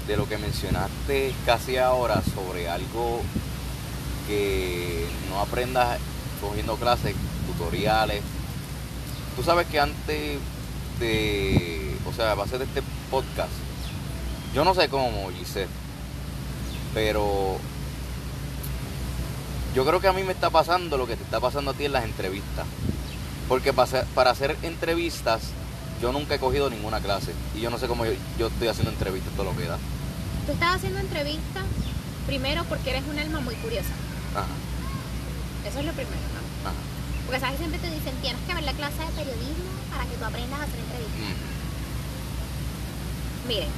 de 0.07 0.17
lo 0.17 0.29
que 0.29 0.39
mencionaste 0.39 1.35
casi 1.45 1.77
ahora 1.77 2.23
sobre 2.35 2.69
algo 2.69 3.23
que 4.27 5.07
no 5.31 5.41
aprendas 5.41 5.99
cogiendo 6.41 6.77
clases, 6.77 7.15
tutoriales. 7.47 8.23
Tú 9.37 9.43
sabes 9.43 9.67
que 9.67 9.81
antes 9.81 10.39
de, 11.01 11.97
o 12.07 12.13
sea, 12.13 12.33
a 12.33 12.35
base 12.35 12.59
de 12.59 12.65
este 12.65 12.83
podcast, 13.11 13.53
yo 14.55 14.65
no 14.65 14.75
sé 14.75 14.89
cómo, 14.89 15.31
Giselle, 15.37 15.69
pero 16.93 17.59
yo 19.75 19.85
creo 19.85 20.01
que 20.01 20.09
a 20.09 20.13
mí 20.13 20.23
me 20.23 20.33
está 20.33 20.51
pasando 20.51 20.97
lo 20.97 21.07
que 21.07 21.17
te 21.17 21.25
está 21.25 21.41
pasando 21.41 21.73
a 21.73 21.75
ti 21.75 21.85
en 21.85 21.93
las 21.93 22.05
entrevistas. 22.05 22.67
Porque 23.49 23.73
para 23.73 24.31
hacer 24.31 24.57
entrevistas 24.63 25.43
yo 26.01 26.13
nunca 26.13 26.35
he 26.35 26.39
cogido 26.39 26.71
ninguna 26.71 27.01
clase 27.01 27.33
y 27.55 27.61
yo 27.61 27.71
no 27.71 27.79
sé 27.79 27.87
cómo 27.87 28.05
yo, 28.05 28.13
yo 28.39 28.47
estoy 28.47 28.69
haciendo 28.69 28.91
entrevistas 28.91 29.33
todo 29.35 29.47
lo 29.47 29.57
que 29.57 29.65
da. 29.65 29.79
Tú 30.47 30.53
estás 30.53 30.77
haciendo 30.77 31.01
entrevistas 31.01 31.65
primero 32.27 32.65
porque 32.69 32.91
eres 32.91 33.03
un 33.11 33.19
alma 33.19 33.41
muy 33.41 33.55
curiosa. 33.57 33.91
Ajá, 34.35 34.47
Eso 35.69 35.79
es 35.79 35.85
lo 35.87 35.93
primero, 35.93 36.27
¿no? 36.35 36.69
ajá. 36.69 36.77
Porque 37.27 37.41
sabes 37.41 37.59
siempre 37.59 37.79
te 37.79 37.91
dicen, 37.91 38.15
tienes 38.21 38.43
que 38.47 38.55
ver 38.55 38.65
la 38.65 38.73
clase 38.73 38.99
de 38.99 39.11
periodismo 39.17 39.71
para 39.91 40.05
que 40.05 40.17
tú 40.17 40.25
aprendas 40.25 40.61
a 40.61 40.65
hacer 40.65 40.79
entrevistas. 40.79 41.37
Mm, 43.45 43.49
Miren, 43.49 43.69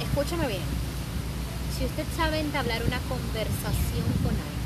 escúchame 0.00 0.46
bien. 0.46 0.62
Si 1.76 1.84
usted 1.84 2.04
sabe 2.16 2.40
entablar 2.40 2.82
una 2.84 2.98
conversación 3.08 4.06
con 4.22 4.34
alguien 4.36 4.60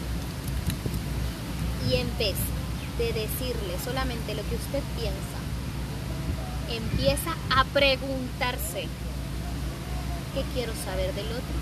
y 1.88 1.94
en 2.00 2.18
vez 2.18 2.36
de 2.98 3.12
decirle 3.12 3.74
solamente 3.84 4.34
lo 4.34 4.42
que 4.48 4.56
usted 4.56 4.82
piensa, 4.98 5.38
empieza 6.70 7.36
a 7.50 7.64
preguntarse 7.64 8.88
qué 10.34 10.42
quiero 10.54 10.72
saber 10.84 11.12
del 11.14 11.26
otro, 11.26 11.54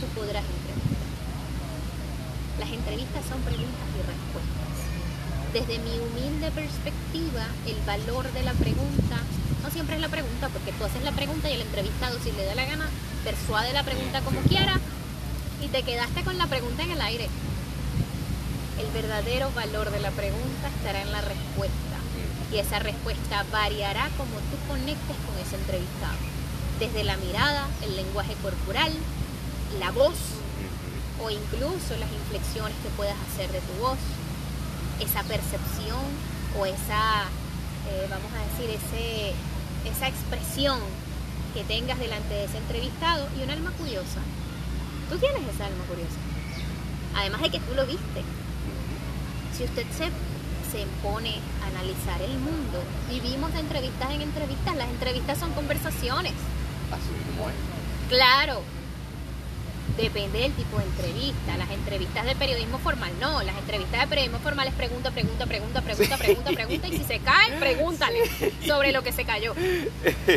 tú 0.00 0.06
podrás. 0.20 0.44
Las 2.58 2.70
entrevistas 2.70 3.24
son 3.28 3.40
preguntas 3.42 3.88
y 3.92 4.00
respuestas. 4.00 4.76
Desde 5.52 5.78
mi 5.78 5.98
humilde 5.98 6.50
perspectiva, 6.50 7.46
el 7.66 7.76
valor 7.86 8.32
de 8.32 8.42
la 8.42 8.52
pregunta 8.52 9.20
no 9.62 9.70
siempre 9.70 9.96
es 9.96 10.00
la 10.00 10.08
pregunta, 10.08 10.48
porque 10.48 10.72
tú 10.72 10.84
haces 10.84 11.02
la 11.02 11.12
pregunta 11.12 11.50
y 11.50 11.54
el 11.54 11.62
entrevistado, 11.62 12.18
si 12.22 12.32
le 12.32 12.44
da 12.44 12.54
la 12.54 12.64
gana, 12.64 12.88
persuade 13.24 13.72
la 13.72 13.82
pregunta 13.82 14.20
como 14.22 14.40
quiera 14.42 14.78
y 15.62 15.68
te 15.68 15.82
quedaste 15.82 16.22
con 16.22 16.38
la 16.38 16.46
pregunta 16.46 16.82
en 16.82 16.92
el 16.92 17.00
aire. 17.00 17.28
El 18.78 18.86
verdadero 18.92 19.50
valor 19.52 19.90
de 19.90 20.00
la 20.00 20.10
pregunta 20.10 20.68
estará 20.68 21.02
en 21.02 21.12
la 21.12 21.20
respuesta 21.20 21.96
y 22.52 22.58
esa 22.58 22.78
respuesta 22.78 23.44
variará 23.50 24.08
como 24.16 24.38
tú 24.48 24.56
conectes 24.68 25.16
con 25.26 25.38
ese 25.44 25.56
entrevistado. 25.56 26.18
Desde 26.78 27.04
la 27.04 27.16
mirada, 27.16 27.66
el 27.82 27.96
lenguaje 27.96 28.34
corporal, 28.42 28.92
la 29.80 29.90
voz 29.90 30.16
o 31.22 31.30
incluso 31.30 31.96
las 31.98 32.10
inflexiones 32.12 32.76
que 32.82 32.88
puedas 32.90 33.16
hacer 33.30 33.50
de 33.50 33.60
tu 33.60 33.72
voz, 33.80 33.98
esa 35.00 35.22
percepción 35.24 36.04
o 36.58 36.66
esa, 36.66 37.24
eh, 37.88 38.06
vamos 38.10 38.30
a 38.32 38.40
decir, 38.50 38.70
ese, 38.70 39.32
esa 39.88 40.08
expresión 40.08 40.80
que 41.54 41.64
tengas 41.64 41.98
delante 41.98 42.34
de 42.34 42.44
ese 42.44 42.58
entrevistado 42.58 43.28
y 43.38 43.42
un 43.42 43.50
alma 43.50 43.70
curiosa. 43.72 44.20
Tú 45.10 45.18
tienes 45.18 45.42
esa 45.54 45.66
alma 45.66 45.84
curiosa. 45.84 46.16
Además 47.14 47.42
de 47.42 47.50
que 47.50 47.60
tú 47.60 47.74
lo 47.74 47.86
viste. 47.86 48.22
Si 49.56 49.64
usted 49.64 49.86
se, 49.96 50.10
se 50.70 50.86
pone 51.02 51.40
a 51.62 51.68
analizar 51.68 52.20
el 52.20 52.38
mundo, 52.38 52.82
vivimos 53.08 53.52
de 53.54 53.60
entrevistas 53.60 54.10
en 54.10 54.20
entrevistas, 54.20 54.76
las 54.76 54.88
entrevistas 54.90 55.38
son 55.38 55.52
conversaciones. 55.52 56.34
Así 56.92 57.10
mismo 57.26 57.48
es. 57.48 58.08
Claro, 58.10 58.62
depende 59.96 60.40
del 60.40 60.52
tipo 60.52 60.78
de 60.78 60.84
entrevista. 60.84 61.56
Las 61.56 61.70
entrevistas 61.70 62.24
de 62.26 62.34
periodismo 62.36 62.78
formal 62.78 63.12
no. 63.20 63.42
Las 63.42 63.56
entrevistas 63.56 64.00
de 64.00 64.06
periodismo 64.06 64.38
formal 64.38 64.68
es 64.68 64.74
pregunta, 64.74 65.10
pregunta, 65.10 65.46
pregunta, 65.46 65.80
pregunta, 65.82 66.16
pregunta, 66.16 66.50
pregunta. 66.50 66.88
Y 66.88 66.98
si 66.98 67.04
se 67.04 67.18
cae, 67.20 67.52
pregúntale 67.58 68.18
sobre 68.66 68.92
lo 68.92 69.02
que 69.02 69.12
se 69.12 69.24
cayó. 69.24 69.54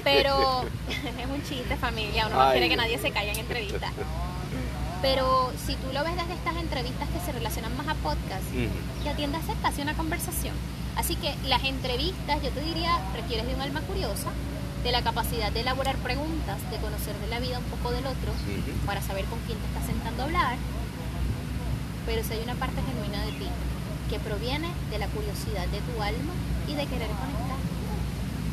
Pero 0.03 0.63
es 0.89 1.25
un 1.29 1.43
chiste, 1.43 1.75
familia. 1.77 2.27
Uno 2.27 2.35
no 2.35 2.41
Ay. 2.43 2.51
quiere 2.53 2.69
que 2.69 2.75
nadie 2.77 2.97
se 2.97 3.11
caiga 3.11 3.31
en 3.33 3.39
entrevistas. 3.39 3.91
Pero 5.01 5.51
si 5.65 5.75
tú 5.75 5.93
lo 5.93 6.03
ves 6.03 6.15
desde 6.17 6.33
estas 6.33 6.57
entrevistas 6.57 7.07
que 7.09 7.19
se 7.25 7.31
relacionan 7.31 7.75
más 7.77 7.87
a 7.87 7.93
podcast, 7.95 8.43
Ujú. 8.53 9.03
que 9.03 9.09
atiende 9.09 9.37
a 9.37 9.39
acercarse 9.39 9.81
a 9.81 9.83
una 9.85 9.93
conversación. 9.93 10.53
Así 10.97 11.15
que 11.15 11.33
las 11.47 11.63
entrevistas, 11.63 12.41
yo 12.43 12.49
te 12.49 12.59
diría, 12.59 12.99
requieres 13.15 13.47
de 13.47 13.55
un 13.55 13.61
alma 13.61 13.79
curiosa, 13.81 14.31
de 14.83 14.91
la 14.91 15.01
capacidad 15.01 15.51
de 15.51 15.61
elaborar 15.61 15.97
preguntas, 15.97 16.57
de 16.71 16.77
conocer 16.77 17.15
de 17.17 17.27
la 17.27 17.39
vida 17.39 17.59
un 17.59 17.65
poco 17.65 17.91
del 17.91 18.05
otro, 18.05 18.31
para 18.85 19.01
saber 19.01 19.25
con 19.25 19.39
quién 19.45 19.57
te 19.57 19.67
estás 19.67 19.85
sentando 19.85 20.23
a 20.23 20.25
hablar. 20.25 20.57
Pero 22.05 22.23
si 22.23 22.33
hay 22.33 22.43
una 22.43 22.55
parte 22.55 22.81
genuina 22.81 23.25
de 23.25 23.31
ti 23.33 23.47
que 24.09 24.19
proviene 24.19 24.69
de 24.89 24.99
la 24.99 25.07
curiosidad 25.07 25.67
de 25.67 25.79
tu 25.81 26.01
alma 26.01 26.33
y 26.67 26.73
de 26.73 26.85
querer 26.85 27.09
conectar, 27.09 27.59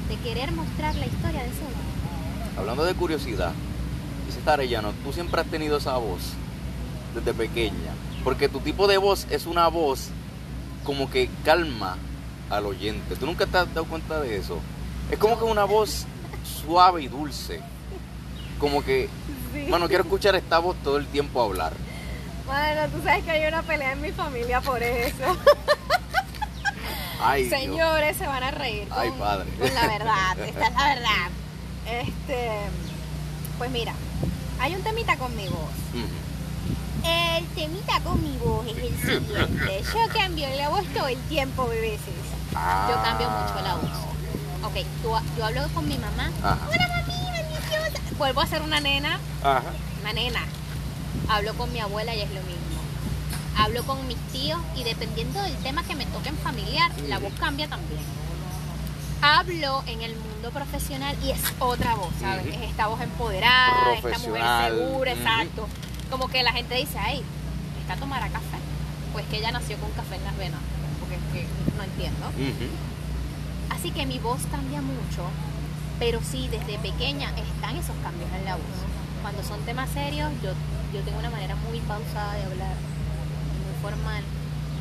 de 0.09 0.17
querer 0.17 0.53
mostrar 0.53 0.95
la 0.97 1.07
historia 1.07 1.43
de 1.43 1.49
ese 1.49 1.63
otro. 1.63 2.61
Hablando 2.61 2.85
de 2.85 2.95
curiosidad, 2.95 3.53
dice 4.27 4.41
Arellano, 4.51 4.93
tú 5.05 5.13
siempre 5.13 5.41
has 5.41 5.47
tenido 5.47 5.79
esa 5.79 5.97
voz 5.97 6.21
desde 7.15 7.33
pequeña. 7.35 7.93
Porque 8.25 8.49
tu 8.49 8.61
tipo 8.61 8.89
de 8.89 8.99
voz 8.99 9.27
es 9.31 9.47
una 9.47 9.69
voz 9.69 10.09
como 10.85 11.11
que 11.11 11.31
calma 11.45 11.97
al 12.51 12.67
oyente. 12.67 13.17
¿Tú 13.17 13.27
nunca 13.27 13.47
te 13.47 13.59
has 13.59 13.73
dado 13.73 13.87
cuenta 13.87 14.21
de 14.21 14.37
eso? 14.37 14.59
Es 15.11 15.19
como 15.19 15.39
que 15.39 15.45
una 15.45 15.65
voz 15.65 16.07
suave 16.47 17.03
y 17.03 17.09
dulce. 17.09 17.61
Como 18.59 18.83
que, 18.85 19.09
bueno, 19.69 19.87
quiero 19.89 20.05
escuchar 20.05 20.35
esta 20.35 20.59
voz 20.59 20.77
todo 20.83 20.97
el 20.97 21.07
tiempo 21.07 21.43
hablar. 21.43 21.73
Bueno, 22.47 22.89
tú 22.89 23.03
sabes 23.03 23.25
que 23.25 23.31
hay 23.33 23.47
una 23.49 23.63
pelea 23.63 23.93
en 23.93 24.01
mi 24.01 24.13
familia 24.13 24.61
por 24.61 24.83
eso. 24.83 25.37
Ay, 27.21 27.45
Dios. 27.45 27.61
Señores, 27.61 28.17
se 28.17 28.27
van 28.27 28.43
a 28.43 28.51
reír. 28.51 28.87
Ay, 28.91 29.11
padre. 29.19 29.51
Con 29.59 29.75
la 29.75 29.87
verdad, 29.87 30.39
esta 30.41 30.67
es 30.69 30.75
la 30.75 30.85
verdad. 30.95 31.31
Este, 31.87 32.51
pues 33.59 33.71
mira, 33.71 33.95
hay 34.61 34.75
un 34.75 34.83
temita 34.83 35.17
con 35.17 35.35
mi 35.37 35.49
voz. 35.49 35.71
El 37.05 37.45
temita 37.49 38.01
con 38.01 38.23
mi 38.23 38.37
voz 38.39 38.67
es 38.67 38.77
el 38.79 38.97
siguiente. 39.21 39.83
Yo 39.95 40.09
cambio 40.13 40.47
la 40.57 40.69
voz 40.69 40.85
todo 40.95 41.09
el 41.09 41.19
tiempo, 41.23 41.67
bebeses. 41.69 42.01
Yo 42.53 43.03
cambio 43.03 43.29
mucho 43.31 43.55
la 43.63 43.73
Ah, 43.73 43.79
voz. 43.81 44.16
Ok, 44.63 44.75
tú, 45.03 45.11
yo 45.39 45.45
hablo 45.45 45.69
con 45.75 45.87
mi 45.89 45.97
mamá. 45.99 46.31
Ajá. 46.43 46.59
Hola 46.69 46.89
mami, 46.89 47.31
bendiciones. 47.31 48.19
Vuelvo 48.19 48.41
a 48.41 48.47
ser 48.47 48.63
una 48.63 48.81
nena, 48.81 49.19
Ajá. 49.43 49.63
una 50.01 50.13
nena. 50.13 50.41
Hablo 51.29 51.55
con 51.55 51.73
mi 51.73 51.81
abuela 51.81 52.15
y 52.15 52.21
es 52.23 52.31
lo 52.31 52.41
mismo. 52.43 52.57
Hablo 53.59 53.85
con 53.85 54.07
mis 54.07 54.19
tíos 54.33 54.61
y 54.77 54.85
dependiendo 54.85 55.41
del 55.43 55.57
tema 55.59 55.83
que 55.83 55.95
me 55.95 56.05
toque 56.07 56.29
en 56.29 56.37
familiar, 56.39 56.91
la 57.09 57.19
voz 57.19 57.33
cambia 57.39 57.69
también. 57.69 58.01
Hablo 59.23 59.83
en 59.87 60.03
el 60.03 60.15
mundo 60.15 60.51
profesional 60.51 61.17
y 61.25 61.31
es 61.31 61.41
otra 61.59 61.95
voz, 61.95 62.11
¿sabes? 62.21 62.47
Es 62.55 62.63
esta 62.71 62.87
voz 62.87 63.01
empoderada, 63.01 63.95
esta 63.95 64.19
mujer 64.19 64.45
segura, 64.71 65.13
exacto. 65.13 65.69
Como 66.11 66.29
que 66.29 66.43
la 66.43 66.53
gente 66.53 66.75
dice, 66.75 66.99
ay, 66.99 67.23
¿está 67.81 67.97
tomará 67.97 68.29
café? 68.29 68.59
Pues 69.13 69.25
que 69.27 69.39
ella 69.39 69.53
nació 69.53 69.79
con 69.79 69.91
café 69.93 70.17
en 70.17 70.25
las 70.25 70.37
venas, 70.37 70.61
porque 71.01 71.15
es 71.17 71.23
que 71.33 71.47
no 71.77 71.83
entiendo. 71.83 72.27
Ujú. 72.29 72.69
Así 73.87 73.95
que 73.95 74.05
mi 74.05 74.19
voz 74.19 74.41
cambia 74.51 74.83
mucho, 74.83 75.23
pero 76.01 76.19
sí, 76.21 76.49
desde 76.49 76.77
pequeña 76.77 77.31
están 77.39 77.77
esos 77.77 77.95
cambios 78.03 78.29
en 78.33 78.45
la 78.45 78.57
voz. 78.57 78.65
Cuando 79.23 79.45
son 79.45 79.61
temas 79.61 79.89
serios, 79.91 80.29
yo, 80.43 80.51
yo 80.93 81.03
tengo 81.03 81.21
una 81.21 81.31
manera 81.31 81.55
muy 81.55 81.79
pausada 81.79 82.35
de 82.35 82.43
hablar, 82.43 82.75
muy 83.63 83.81
formal. 83.81 84.25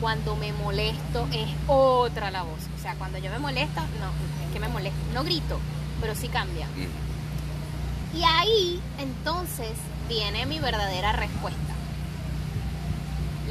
Cuando 0.01 0.35
me 0.35 0.53
molesto 0.53 1.27
es 1.31 1.47
otra 1.67 2.31
la 2.31 2.41
voz. 2.41 2.57
O 2.75 2.81
sea, 2.81 2.95
cuando 2.95 3.19
yo 3.19 3.29
me 3.29 3.37
molesto, 3.37 3.79
no, 3.79 4.09
es 4.47 4.53
que 4.53 4.59
me 4.59 4.69
molesto. 4.69 4.97
No 5.13 5.23
grito, 5.23 5.59
pero 6.01 6.15
sí 6.15 6.27
cambia. 6.27 6.65
Ujú. 6.69 8.17
Y 8.17 8.23
ahí 8.23 8.81
entonces 8.97 9.73
viene 10.09 10.47
mi 10.47 10.57
verdadera 10.57 11.11
respuesta. 11.11 11.75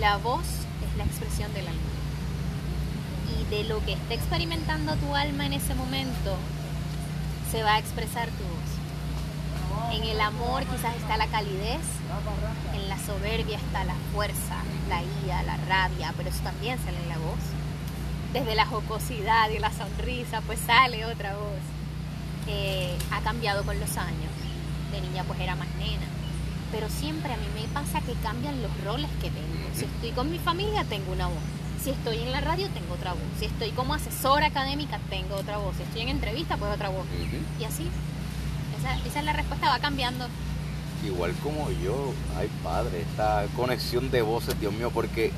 La 0.01 0.17
voz 0.17 0.47
es 0.85 0.99
la 0.99 1.05
expresión 1.05 1.55
del 1.55 1.69
alma. 1.69 1.94
Y 3.31 3.45
de 3.51 3.65
lo 3.65 3.85
que 3.85 3.95
esté 3.95 4.15
experimentando 4.15 4.97
tu 4.97 5.15
alma 5.15 5.47
en 5.47 5.55
ese 5.55 5.75
momento, 5.75 6.37
se 7.51 7.63
va 7.63 7.75
a 7.75 7.79
expresar 7.79 8.29
tu 8.29 8.45
voz. 8.45 9.95
En 9.95 10.03
el 10.05 10.21
amor 10.21 10.65
quizás 10.65 10.97
está 10.97 11.17
la 11.17 11.27
calidez, 11.27 11.81
en 12.75 12.89
la 12.89 12.99
soberbia 12.99 13.59
está 13.59 13.85
la 13.85 13.95
fuerza, 14.13 14.57
la 14.89 15.03
ira, 15.25 15.43
la 15.43 15.57
rabia, 15.69 16.13
pero 16.17 16.31
eso 16.31 16.43
también 16.43 16.79
sale 16.85 16.99
en 16.99 17.09
la 17.09 17.19
voz. 17.19 17.39
Desde 18.33 18.55
la 18.55 18.67
jocosidad 18.67 19.51
y 19.51 19.59
la 19.59 19.71
sonrisa, 19.71 20.41
pues 20.41 20.59
sale 20.59 21.07
otra 21.07 21.37
voz. 21.37 21.63
Eh, 22.49 22.97
ha 23.13 23.21
cambiado 23.21 23.63
con 23.65 23.79
los 23.79 23.97
años. 23.97 24.33
De 24.91 25.01
niña 25.01 25.25
pues 25.25 25.39
era 25.41 25.55
más 25.55 25.69
nena. 25.79 26.07
Pero 26.73 26.89
siempre 26.89 27.33
a 27.33 27.37
mí 27.37 27.47
me 27.55 27.69
pasa 27.69 28.01
que 28.01 28.15
cambian 28.15 28.61
los 28.63 28.73
roles 28.85 29.11
que 29.23 29.31
tengo. 29.31 29.69
Si 29.75 29.85
estoy 29.85 30.11
con 30.11 30.31
mi 30.31 30.39
familia, 30.39 30.85
tengo 30.85 31.13
una 31.13 31.29
voz. 31.29 31.37
Si 31.85 31.91
estoy 31.91 32.17
en 32.17 32.33
la 32.33 32.41
radio, 32.41 32.67
tengo 32.71 32.95
otra 32.95 33.13
voz. 33.13 33.21
Si 33.39 33.45
estoy 33.45 33.71
como 33.73 33.93
asesora 33.93 34.47
académica, 34.47 34.99
tengo 35.11 35.35
otra 35.35 35.59
voz. 35.59 35.77
Si 35.77 35.83
estoy 35.83 36.01
en 36.01 36.09
entrevista, 36.09 36.57
pues 36.57 36.73
otra 36.73 36.89
voz. 36.89 37.05
Y 37.61 37.65
así. 37.65 37.87
Esa, 38.81 38.97
esa 39.07 39.19
es 39.19 39.25
la 39.27 39.35
respuesta, 39.35 39.69
va 39.69 39.79
cambiando. 39.81 40.27
Igual 41.05 41.35
como 41.43 41.71
yo, 41.85 42.15
ay 42.39 42.49
padre, 42.63 43.03
esta 43.03 43.45
conexión 43.55 44.11
de 44.11 44.23
voces, 44.23 44.59
Dios 44.59 44.73
mío, 44.73 44.91
porque 44.95 45.31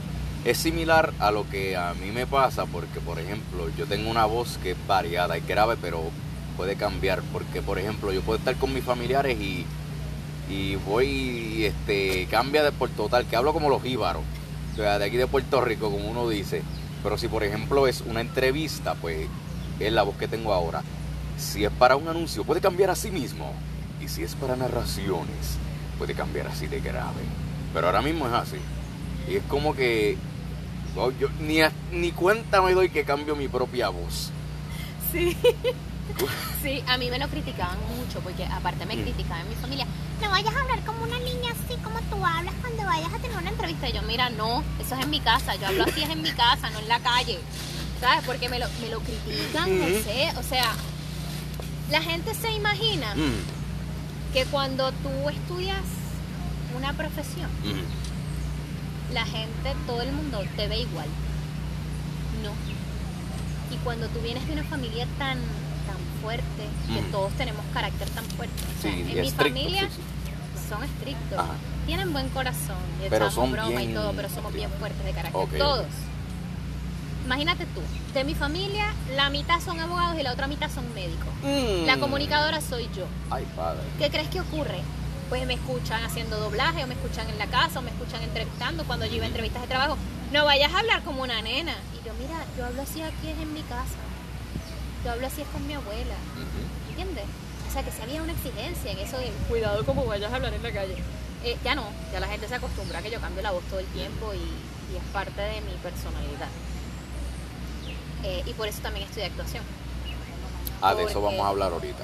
es 0.44 0.56
similar 0.58 1.12
a 1.18 1.32
lo 1.32 1.50
que 1.50 1.76
a 1.76 1.94
mí 1.94 2.12
me 2.12 2.28
pasa, 2.28 2.64
porque 2.66 3.00
por 3.00 3.18
ejemplo, 3.18 3.68
yo 3.76 3.86
tengo 3.86 4.08
una 4.08 4.24
voz 4.24 4.60
que 4.62 4.70
es 4.70 4.76
variada 4.86 5.36
y 5.36 5.40
grave, 5.40 5.74
pero 5.82 6.00
puede 6.56 6.76
cambiar, 6.76 7.22
porque 7.32 7.60
por 7.60 7.80
ejemplo, 7.80 8.12
yo 8.12 8.22
puedo 8.22 8.38
estar 8.38 8.54
con 8.54 8.72
mis 8.72 8.84
familiares 8.84 9.36
y, 9.40 9.66
y 10.48 10.76
voy, 10.76 11.08
y, 11.08 11.64
este, 11.64 12.28
cambia 12.30 12.62
de 12.62 12.70
por 12.70 12.88
total, 12.90 13.26
que 13.26 13.34
hablo 13.34 13.52
como 13.52 13.68
los 13.68 13.82
sea, 13.82 14.22
de 14.82 15.04
aquí 15.04 15.16
de 15.16 15.26
Puerto 15.26 15.60
Rico, 15.60 15.90
como 15.90 16.08
uno 16.08 16.28
dice, 16.28 16.62
pero 17.02 17.16
si 17.18 17.28
por 17.28 17.42
ejemplo 17.44 17.86
es 17.86 18.02
una 18.02 18.20
entrevista, 18.20 18.94
pues 18.94 19.26
es 19.80 19.92
la 19.92 20.02
voz 20.02 20.16
que 20.16 20.28
tengo 20.28 20.52
ahora. 20.52 20.82
Si 21.38 21.64
es 21.64 21.70
para 21.72 21.96
un 21.96 22.08
anuncio, 22.08 22.44
puede 22.44 22.60
cambiar 22.60 22.90
a 22.90 22.94
sí 22.96 23.10
mismo. 23.10 23.52
Y 24.02 24.08
si 24.08 24.22
es 24.22 24.34
para 24.34 24.56
narraciones, 24.56 25.56
puede 25.98 26.14
cambiar 26.14 26.46
así 26.48 26.66
de 26.66 26.80
grave. 26.80 27.22
Pero 27.74 27.86
ahora 27.88 28.02
mismo 28.02 28.26
es 28.26 28.32
así. 28.32 28.56
Y 29.30 29.36
es 29.36 29.42
como 29.48 29.74
que 29.74 30.16
yo 31.20 31.28
ni, 31.40 31.60
a- 31.60 31.72
ni 31.92 32.10
cuenta 32.12 32.62
me 32.62 32.72
doy 32.72 32.88
que 32.88 33.04
cambio 33.04 33.36
mi 33.36 33.48
propia 33.48 33.88
voz. 33.90 34.30
Sí. 35.12 35.36
Sí, 36.62 36.82
a 36.86 36.96
mí 36.98 37.10
me 37.10 37.18
lo 37.18 37.28
criticaban 37.28 37.76
mucho 37.96 38.20
porque 38.20 38.44
aparte 38.44 38.86
me 38.86 38.96
Mm. 38.96 39.02
criticaban 39.02 39.42
en 39.42 39.48
mi 39.48 39.54
familia. 39.56 39.86
No 40.22 40.30
vayas 40.30 40.54
a 40.54 40.60
hablar 40.60 40.80
como 40.84 41.02
una 41.04 41.18
niña 41.18 41.52
así 41.52 41.78
como 41.82 42.00
tú 42.02 42.24
hablas 42.24 42.54
cuando 42.60 42.84
vayas 42.84 43.12
a 43.12 43.18
tener 43.18 43.36
una 43.36 43.50
entrevista. 43.50 43.88
Y 43.88 43.92
yo, 43.92 44.02
mira, 44.02 44.30
no, 44.30 44.62
eso 44.80 44.94
es 44.94 45.02
en 45.02 45.10
mi 45.10 45.20
casa. 45.20 45.54
Yo 45.56 45.66
hablo 45.66 45.84
así 45.84 46.02
es 46.02 46.10
en 46.10 46.22
mi 46.22 46.30
casa, 46.32 46.70
no 46.70 46.78
en 46.78 46.88
la 46.88 47.00
calle. 47.00 47.38
¿Sabes? 48.00 48.24
Porque 48.26 48.48
me 48.48 48.58
lo, 48.58 48.66
me 48.80 48.88
lo 48.88 49.00
critican, 49.00 49.78
no 49.78 49.86
sé. 50.02 50.32
O 50.38 50.42
sea, 50.42 50.72
la 51.90 52.02
gente 52.02 52.34
se 52.34 52.50
imagina 52.50 53.14
Mm, 53.14 54.32
que 54.32 54.44
cuando 54.46 54.90
tú 54.92 55.28
estudias 55.30 55.80
una 56.76 56.92
profesión, 56.92 57.50
mm. 57.64 59.14
la 59.14 59.24
gente, 59.24 59.74
todo 59.86 60.02
el 60.02 60.12
mundo 60.12 60.42
te 60.56 60.66
ve 60.68 60.80
igual. 60.80 61.06
No. 62.42 62.52
Y 63.74 63.78
cuando 63.78 64.08
tú 64.08 64.20
vienes 64.20 64.46
de 64.46 64.52
una 64.52 64.64
familia 64.64 65.06
tan 65.18 65.38
fuerte, 66.26 66.64
que 66.92 67.00
Mm. 67.02 67.12
todos 67.12 67.32
tenemos 67.34 67.64
carácter 67.72 68.08
tan 68.10 68.24
fuerte. 68.24 68.54
O 68.78 68.82
sea, 68.82 68.90
Sí, 68.92 69.00
en 69.00 69.06
mi 69.06 69.12
estricto, 69.12 69.42
familia 69.44 69.82
sí, 69.82 69.88
sí. 69.96 70.68
son 70.68 70.82
estrictos. 70.82 71.38
Ajá. 71.38 71.52
Tienen 71.86 72.12
buen 72.12 72.28
corazón, 72.30 72.82
y 73.04 73.08
Pero 73.08 73.30
son 73.30 73.52
broma 73.52 73.80
y 73.80 73.94
todo, 73.94 74.12
pero 74.12 74.28
somos 74.28 74.52
bien 74.52 74.70
fuertes 74.80 75.04
de 75.04 75.12
carácter. 75.12 75.58
Todos. 75.58 75.86
Imagínate 77.24 77.66
tú, 77.66 77.80
de 78.14 78.24
mi 78.24 78.34
familia, 78.34 78.86
la 79.16 79.30
mitad 79.30 79.60
son 79.60 79.78
abogados 79.80 80.18
y 80.18 80.22
la 80.22 80.32
otra 80.32 80.46
mitad 80.46 80.68
son 80.70 80.84
médicos. 80.94 81.26
La 81.86 81.96
Mm. 81.96 82.00
comunicadora 82.00 82.60
soy 82.60 82.88
yo. 82.96 83.06
Ay, 83.30 83.44
padre. 83.56 83.80
¿Qué 83.98 84.10
crees 84.10 84.28
que 84.28 84.40
ocurre? 84.40 84.80
Pues 85.28 85.44
me 85.46 85.54
escuchan 85.54 86.04
haciendo 86.04 86.38
doblaje, 86.38 86.84
o 86.84 86.86
me 86.86 86.94
escuchan 86.94 87.28
en 87.28 87.38
la 87.38 87.46
casa, 87.46 87.80
o 87.80 87.82
me 87.82 87.90
escuchan 87.90 88.22
entrevistando 88.22 88.84
cuando 88.84 89.06
yo 89.06 89.14
iba 89.16 89.24
a 89.24 89.28
entrevistas 89.28 89.62
de 89.62 89.68
trabajo. 89.68 89.96
No 90.32 90.44
vayas 90.44 90.72
a 90.72 90.78
hablar 90.80 91.02
como 91.02 91.22
una 91.22 91.40
nena. 91.42 91.74
Y 92.00 92.06
yo, 92.06 92.12
mira, 92.20 92.38
yo 92.56 92.64
hablo 92.66 92.82
así 92.82 93.00
aquí 93.02 93.28
es 93.28 93.38
en 93.38 93.52
mi 93.52 93.62
casa. 93.62 93.98
Yo 95.06 95.12
hablo 95.12 95.28
así 95.28 95.42
es 95.42 95.46
con 95.48 95.64
mi 95.68 95.72
abuela. 95.72 96.16
Ujú. 96.34 96.90
¿Entiendes? 96.90 97.22
O 97.68 97.72
sea, 97.72 97.84
que 97.84 97.92
si 97.92 98.02
había 98.02 98.20
una 98.20 98.32
exigencia 98.32 98.90
en 98.90 98.98
eso 98.98 99.16
de 99.18 99.30
cuidado 99.48 99.84
como 99.86 100.04
vayas 100.04 100.32
a 100.32 100.34
hablar 100.34 100.52
en 100.52 100.64
la 100.64 100.72
calle. 100.72 100.96
Eh, 101.44 101.56
ya 101.62 101.76
no, 101.76 101.84
ya 102.12 102.18
la 102.18 102.26
gente 102.26 102.48
se 102.48 102.56
acostumbra 102.56 102.98
a 102.98 103.02
que 103.02 103.12
yo 103.12 103.20
cambio 103.20 103.40
la 103.40 103.52
voz 103.52 103.62
todo 103.70 103.78
el 103.78 103.86
tiempo 103.86 104.34
y, 104.34 104.38
y 104.38 104.96
es 104.96 105.04
parte 105.12 105.40
de 105.40 105.60
mi 105.60 105.74
personalidad. 105.80 106.48
Eh, 108.24 108.42
y 108.46 108.52
por 108.54 108.66
eso 108.66 108.80
también 108.82 109.06
estudié 109.06 109.26
actuación. 109.26 109.62
Ah, 110.82 110.92
de 110.92 111.04
eso 111.04 111.22
vamos 111.22 111.38
a 111.38 111.48
hablar 111.50 111.70
ahorita. 111.72 112.02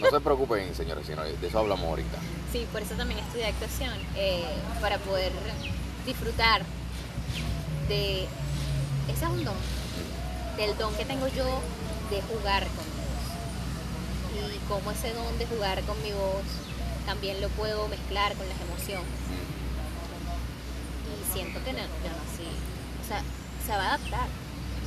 No 0.00 0.10
se 0.10 0.20
preocupen, 0.20 0.74
señores, 0.74 1.06
sino 1.06 1.22
de 1.22 1.46
eso 1.46 1.56
hablamos 1.56 1.86
ahorita. 1.86 2.18
Sí, 2.50 2.66
por 2.72 2.82
eso 2.82 2.96
también 2.96 3.20
estudié 3.20 3.46
actuación, 3.46 3.94
eh, 4.16 4.42
para 4.80 4.98
poder 4.98 5.30
disfrutar 6.04 6.62
de... 7.86 8.24
Ese 9.06 9.24
es 9.24 9.30
un 9.30 9.44
don, 9.44 9.54
del 10.56 10.76
don 10.76 10.92
que 10.96 11.04
tengo 11.04 11.28
yo 11.28 11.60
de 12.10 12.20
jugar 12.22 12.66
con 12.66 12.84
mi 12.84 13.00
voz. 13.06 14.54
Y 14.54 14.58
como 14.68 14.90
ese 14.90 15.12
don 15.14 15.38
de 15.38 15.46
jugar 15.46 15.82
con 15.82 16.00
mi 16.02 16.12
voz 16.12 16.44
también 17.06 17.40
lo 17.40 17.48
puedo 17.50 17.88
mezclar 17.88 18.34
con 18.34 18.48
las 18.48 18.60
emociones. 18.60 19.08
Y 21.10 21.32
siento 21.32 21.62
que 21.64 21.72
no, 21.72 21.78
yo 21.78 21.84
no 21.84 22.24
sí. 22.36 22.46
O 23.02 23.08
sea, 23.08 23.22
se 23.66 23.72
va 23.72 23.84
a 23.84 23.94
adaptar. 23.94 24.28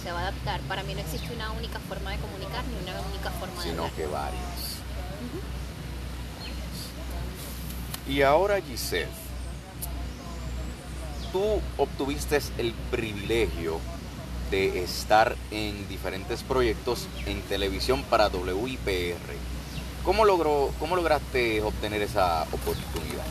Se 0.03 0.11
va 0.11 0.19
a 0.19 0.21
adaptar. 0.27 0.59
Para 0.61 0.83
mí 0.83 0.93
no 0.93 0.99
existe 1.01 1.33
una 1.33 1.51
única 1.51 1.79
forma 1.79 2.11
de 2.11 2.17
comunicar 2.17 2.63
ni 2.65 2.89
una 2.89 2.99
única 3.01 3.29
forma 3.31 3.55
de 3.63 3.69
Sino 3.69 3.83
hablar. 3.83 3.91
que 3.95 4.05
varias. 4.05 4.73
Y 8.07 8.21
ahora, 8.21 8.59
Giselle, 8.61 9.07
tú 11.31 11.61
obtuviste 11.77 12.39
el 12.57 12.73
privilegio 12.91 13.79
de 14.53 14.83
estar 14.83 15.35
en 15.49 15.87
diferentes 15.87 16.43
proyectos 16.43 17.07
en 17.25 17.41
televisión 17.41 18.03
para 18.03 18.27
WIPR. 18.27 19.17
¿Cómo, 20.05 20.25
logró, 20.25 20.71
¿Cómo 20.79 20.95
lograste 20.95 21.63
obtener 21.63 22.03
esa 22.03 22.43
oportunidad? 22.43 23.25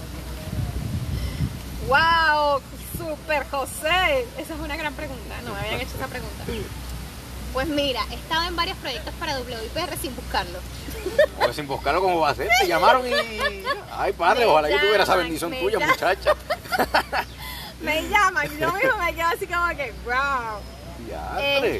¡Wow! 1.87 2.61
¡Super 2.99 3.47
José! 3.49 4.27
Esa 4.37 4.55
es 4.55 4.61
una 4.61 4.77
gran 4.77 4.95
pregunta. 4.95 5.41
No 5.45 5.55
me 5.55 5.61
habían 5.61 5.81
hecho 5.81 5.95
esa 5.95 6.09
pregunta. 6.09 6.43
Pues 7.53 7.69
mira, 7.69 8.01
he 8.11 8.15
estado 8.15 8.49
en 8.49 8.57
varios 8.57 8.77
proyectos 8.79 9.15
para 9.21 9.39
WIPR 9.39 9.97
sin 9.99 10.17
buscarlo. 10.17 10.59
Pues 11.39 11.55
sin 11.55 11.69
buscarlo, 11.69 12.01
¿cómo 12.01 12.19
va 12.19 12.31
a 12.31 12.35
ser? 12.35 12.49
Te 12.61 12.67
llamaron 12.67 13.07
y... 13.07 13.13
Ay, 13.93 14.13
padre, 14.13 14.41
Me 14.41 14.47
ojalá 14.47 14.71
yo 14.71 14.81
tuviera 14.81 15.05
esa 15.05 15.13
llaman, 15.13 15.27
bendición 15.27 15.53
tuya, 15.53 15.79
llaman. 15.79 15.89
muchacha. 15.91 16.35
Me 17.81 18.09
llaman 18.09 18.47
y 18.47 18.61
yo 18.61 18.73
mismo 18.73 18.97
me 18.97 19.13
quedo 19.13 19.27
así 19.27 19.47
como 19.47 19.69
que, 19.77 19.93
wow. 20.05 20.61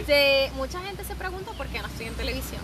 Este, 0.01 0.51
mucha 0.57 0.81
gente 0.81 1.05
se 1.05 1.15
pregunta 1.15 1.53
por 1.53 1.67
qué 1.69 1.81
no 1.81 1.87
estoy 1.89 2.07
en 2.07 2.15
televisión. 2.15 2.61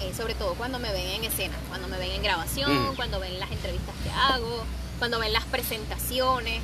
Eh, 0.00 0.12
sobre 0.16 0.34
todo 0.34 0.54
cuando 0.54 0.78
me 0.78 0.92
ven 0.92 1.08
en 1.08 1.24
escena, 1.24 1.56
cuando 1.68 1.88
me 1.88 1.98
ven 1.98 2.12
en 2.12 2.22
grabación, 2.22 2.94
cuando 2.94 3.18
ven 3.18 3.38
las 3.40 3.50
entrevistas 3.50 3.94
que 4.04 4.10
hago, 4.10 4.64
cuando 4.98 5.18
ven 5.18 5.32
las 5.32 5.44
presentaciones. 5.44 6.60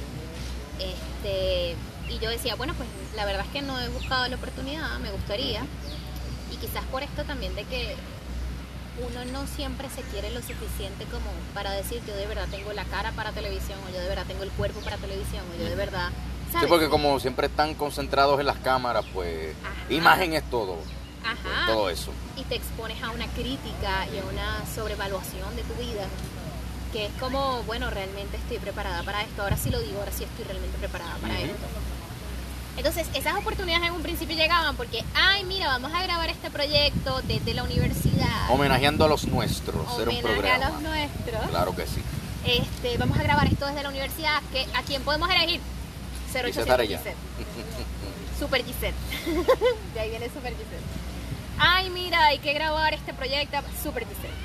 Este, 0.78 1.74
y 2.08 2.18
yo 2.20 2.30
decía, 2.30 2.54
bueno, 2.54 2.74
pues 2.74 2.88
la 3.16 3.24
verdad 3.24 3.44
es 3.46 3.52
que 3.52 3.62
no 3.62 3.80
he 3.80 3.88
buscado 3.88 4.28
la 4.28 4.36
oportunidad, 4.36 4.98
me 5.00 5.10
gustaría. 5.10 5.62
Y 6.52 6.56
quizás 6.56 6.84
por 6.92 7.02
esto 7.02 7.24
también 7.24 7.54
de 7.56 7.64
que 7.64 7.96
uno 9.10 9.24
no 9.32 9.46
siempre 9.48 9.88
se 9.90 10.02
quiere 10.02 10.30
lo 10.30 10.40
suficiente 10.40 11.04
como 11.06 11.26
para 11.52 11.72
decir 11.72 12.00
yo 12.06 12.14
de 12.14 12.26
verdad 12.28 12.46
tengo 12.48 12.72
la 12.72 12.84
cara 12.84 13.10
para 13.10 13.32
televisión 13.32 13.76
o 13.88 13.92
yo 13.92 14.00
de 14.00 14.08
verdad 14.08 14.24
tengo 14.28 14.44
el 14.44 14.50
cuerpo 14.50 14.78
para 14.80 14.96
televisión 14.98 15.42
o 15.52 15.60
yo 15.60 15.68
de 15.68 15.74
verdad... 15.74 16.10
Sí, 16.60 16.66
porque 16.68 16.88
como 16.88 17.18
siempre 17.20 17.46
están 17.46 17.74
concentrados 17.74 18.38
en 18.40 18.46
las 18.46 18.58
cámaras, 18.58 19.04
pues 19.12 19.54
Ajá. 19.62 19.92
imagen 19.92 20.34
es 20.34 20.42
todo, 20.50 20.76
pues, 20.76 21.36
Ajá. 21.38 21.66
todo 21.66 21.90
eso. 21.90 22.12
y 22.36 22.42
te 22.44 22.56
expones 22.56 23.02
a 23.02 23.10
una 23.10 23.26
crítica 23.28 24.06
y 24.12 24.18
a 24.18 24.24
una 24.24 24.62
sobrevaluación 24.74 25.54
de 25.56 25.62
tu 25.62 25.74
vida 25.74 26.04
que 26.92 27.06
es 27.06 27.12
como, 27.18 27.62
bueno, 27.64 27.90
realmente 27.90 28.36
estoy 28.36 28.58
preparada 28.58 29.02
para 29.02 29.22
esto, 29.22 29.42
ahora 29.42 29.56
sí 29.56 29.68
lo 29.70 29.80
digo, 29.80 29.98
ahora 29.98 30.12
sí 30.12 30.22
estoy 30.24 30.44
realmente 30.44 30.78
preparada 30.78 31.14
para 31.16 31.34
Ujú. 31.34 31.44
esto. 31.46 31.66
Entonces, 32.76 33.06
esas 33.14 33.34
oportunidades 33.36 33.86
en 33.88 33.94
un 33.94 34.02
principio 34.02 34.36
llegaban 34.36 34.76
porque, 34.76 35.04
ay, 35.14 35.44
mira, 35.44 35.68
vamos 35.68 35.92
a 35.92 36.02
grabar 36.02 36.28
este 36.28 36.50
proyecto 36.50 37.20
desde 37.22 37.54
la 37.54 37.62
universidad. 37.64 38.48
Homenajeando 38.50 39.04
a 39.04 39.08
los 39.08 39.26
nuestros, 39.26 39.76
era 40.00 40.10
un 40.10 40.20
programa. 40.22 40.66
a 40.66 40.70
los 40.70 40.82
nuestros. 40.82 41.50
Claro 41.50 41.74
que 41.76 41.86
sí. 41.86 42.02
Este, 42.44 42.98
vamos 42.98 43.18
a 43.18 43.22
grabar 43.22 43.46
esto 43.46 43.66
desde 43.66 43.82
la 43.82 43.88
universidad. 43.88 44.40
que 44.52 44.66
¿A 44.76 44.82
quién 44.82 45.02
podemos 45.02 45.30
elegir? 45.30 45.60
0800 46.42 46.86
Gisette. 46.86 47.14
Super 48.38 48.64
Gisette. 48.64 48.94
De 49.94 50.00
ahí 50.00 50.10
viene 50.10 50.26
Super 50.28 50.52
Gisette. 50.52 50.82
Ay, 51.58 51.90
mira, 51.90 52.26
hay 52.26 52.38
que 52.38 52.52
grabar 52.52 52.94
este 52.94 53.14
proyecto. 53.14 53.58
Super 53.82 54.04
Gisette. 54.06 54.44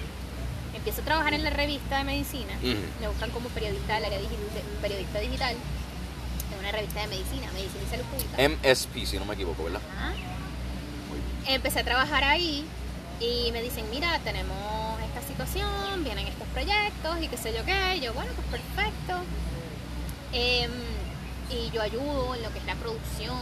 Empiezo 0.76 1.02
a 1.02 1.06
trabajar 1.06 1.34
en 1.34 1.44
la 1.44 1.50
revista 1.50 1.98
de 1.98 2.04
medicina. 2.04 2.54
Me 2.62 3.08
buscan 3.08 3.32
como 3.32 3.50
periodista 3.50 3.96
del 3.96 4.06
área 4.06 4.20
digital, 4.20 4.64
periodista 4.82 5.20
digital 5.20 5.56
de 6.50 6.60
una 6.60 6.72
revista 6.72 7.02
de 7.02 7.08
medicina, 7.08 7.52
medicina 7.54 7.84
y 7.86 7.90
salud 7.90 8.06
pública. 8.06 8.48
MSP, 8.48 9.06
si 9.06 9.18
no 9.18 9.26
me 9.26 9.34
equivoco, 9.34 9.64
¿verdad? 9.66 9.82
Ajá. 9.98 10.12
Muy 11.10 11.20
bien. 11.20 11.56
Empecé 11.56 11.80
a 11.80 11.84
trabajar 11.84 12.24
ahí 12.24 12.66
y 13.20 13.52
me 13.52 13.62
dicen, 13.62 13.86
mira, 13.92 14.20
tenemos 14.20 15.00
esta 15.02 15.22
situación, 15.28 16.04
vienen 16.04 16.28
estos 16.28 16.48
proyectos 16.50 17.22
y 17.22 17.28
qué 17.28 17.38
sé 17.38 17.54
yo 17.54 17.66
qué. 17.66 17.98
Y 17.98 18.02
yo, 18.02 18.14
bueno, 18.14 18.32
pues 18.36 18.62
perfecto. 18.62 19.22
Em, 20.32 20.72
y 21.50 21.70
yo 21.72 21.82
ayudo 21.82 22.36
en 22.36 22.44
lo 22.44 22.52
que 22.52 22.60
es 22.60 22.66
la 22.66 22.76
producción. 22.76 23.38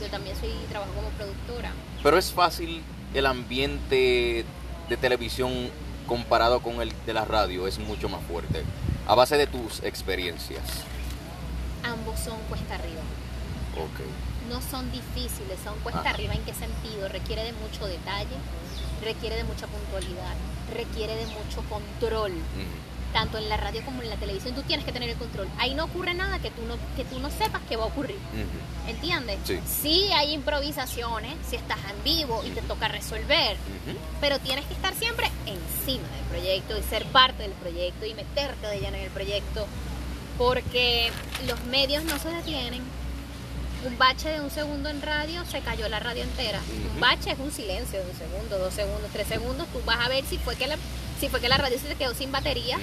Yo 0.00 0.08
también 0.08 0.36
soy 0.36 0.50
trabajo 0.70 0.92
como 0.94 1.08
productora. 1.10 1.72
Pero 2.02 2.16
es 2.18 2.32
fácil 2.32 2.82
el 3.14 3.26
ambiente 3.26 4.44
de 4.88 4.96
televisión 4.96 5.70
comparado 6.06 6.60
con 6.60 6.80
el 6.80 6.92
de 7.06 7.14
la 7.14 7.24
radio, 7.24 7.66
es 7.66 7.78
mucho 7.78 8.08
más 8.08 8.20
fuerte. 8.24 8.64
A 9.06 9.14
base 9.14 9.36
de 9.36 9.46
tus 9.46 9.82
experiencias. 9.82 10.62
Ambos 11.84 12.18
son 12.20 12.36
cuesta 12.48 12.74
arriba. 12.74 13.02
Ok. 13.76 14.00
No 14.50 14.60
son 14.60 14.90
difíciles, 14.90 15.58
son 15.62 15.78
cuesta 15.80 16.00
Ajá. 16.00 16.10
arriba. 16.10 16.34
¿En 16.34 16.42
qué 16.42 16.52
sentido? 16.54 17.08
Requiere 17.08 17.44
de 17.44 17.52
mucho 17.52 17.86
detalle, 17.86 18.36
requiere 19.04 19.36
de 19.36 19.44
mucha 19.44 19.66
puntualidad, 19.66 20.34
requiere 20.74 21.14
de 21.14 21.26
mucho 21.26 21.62
control. 21.68 22.32
Tanto 23.12 23.38
en 23.38 23.48
la 23.48 23.56
radio 23.56 23.84
como 23.84 24.02
en 24.02 24.10
la 24.10 24.16
televisión, 24.16 24.54
tú 24.54 24.62
tienes 24.62 24.84
que 24.86 24.92
tener 24.92 25.10
el 25.10 25.16
control. 25.16 25.48
Ahí 25.58 25.74
no 25.74 25.84
ocurre 25.84 26.14
nada 26.14 26.38
que 26.38 26.50
tú 26.50 26.62
no, 26.62 26.76
que 26.96 27.04
tú 27.04 27.18
no 27.20 27.30
sepas 27.30 27.62
que 27.68 27.76
va 27.76 27.84
a 27.84 27.86
ocurrir. 27.86 28.18
¿Entiendes? 28.86 29.38
Sí. 29.66 30.10
hay 30.12 30.32
improvisaciones, 30.32 31.34
si 31.48 31.56
estás 31.56 31.78
en 31.90 32.02
vivo 32.04 32.42
y 32.46 32.50
te 32.50 32.62
toca 32.62 32.88
resolver, 32.88 33.56
pero 34.20 34.38
tienes 34.38 34.64
que 34.66 34.74
estar 34.74 34.94
siempre 34.94 35.30
encima 35.46 36.08
del 36.08 36.24
proyecto 36.30 36.78
y 36.78 36.82
ser 36.82 37.04
parte 37.06 37.42
del 37.42 37.52
proyecto 37.52 38.06
y 38.06 38.14
meterte 38.14 38.66
de 38.66 38.80
lleno 38.80 38.96
en 38.96 39.04
el 39.04 39.10
proyecto, 39.10 39.66
porque 40.38 41.10
los 41.46 41.62
medios 41.64 42.04
no 42.04 42.18
se 42.18 42.30
detienen, 42.30 42.82
un 43.86 43.96
bache 43.98 44.28
de 44.28 44.40
un 44.40 44.50
segundo 44.50 44.88
en 44.88 45.00
radio, 45.02 45.44
se 45.46 45.60
cayó 45.60 45.88
la 45.88 46.00
radio 46.00 46.22
entera. 46.22 46.60
Un 46.94 47.00
bache 47.00 47.30
es 47.32 47.38
un 47.38 47.50
silencio 47.52 47.98
de 48.02 48.10
un 48.10 48.16
segundo, 48.18 48.58
dos 48.58 48.74
segundos, 48.74 49.10
tres 49.12 49.26
segundos. 49.28 49.66
Tú 49.72 49.80
vas 49.84 50.04
a 50.04 50.08
ver 50.08 50.24
si 50.24 50.38
fue 50.38 50.56
que 50.56 50.66
la, 50.66 50.76
si 51.18 51.28
fue 51.28 51.40
que 51.40 51.48
la 51.48 51.56
radio 51.58 51.78
se 51.78 51.94
quedó 51.94 52.14
sin 52.14 52.30
batería 52.32 52.78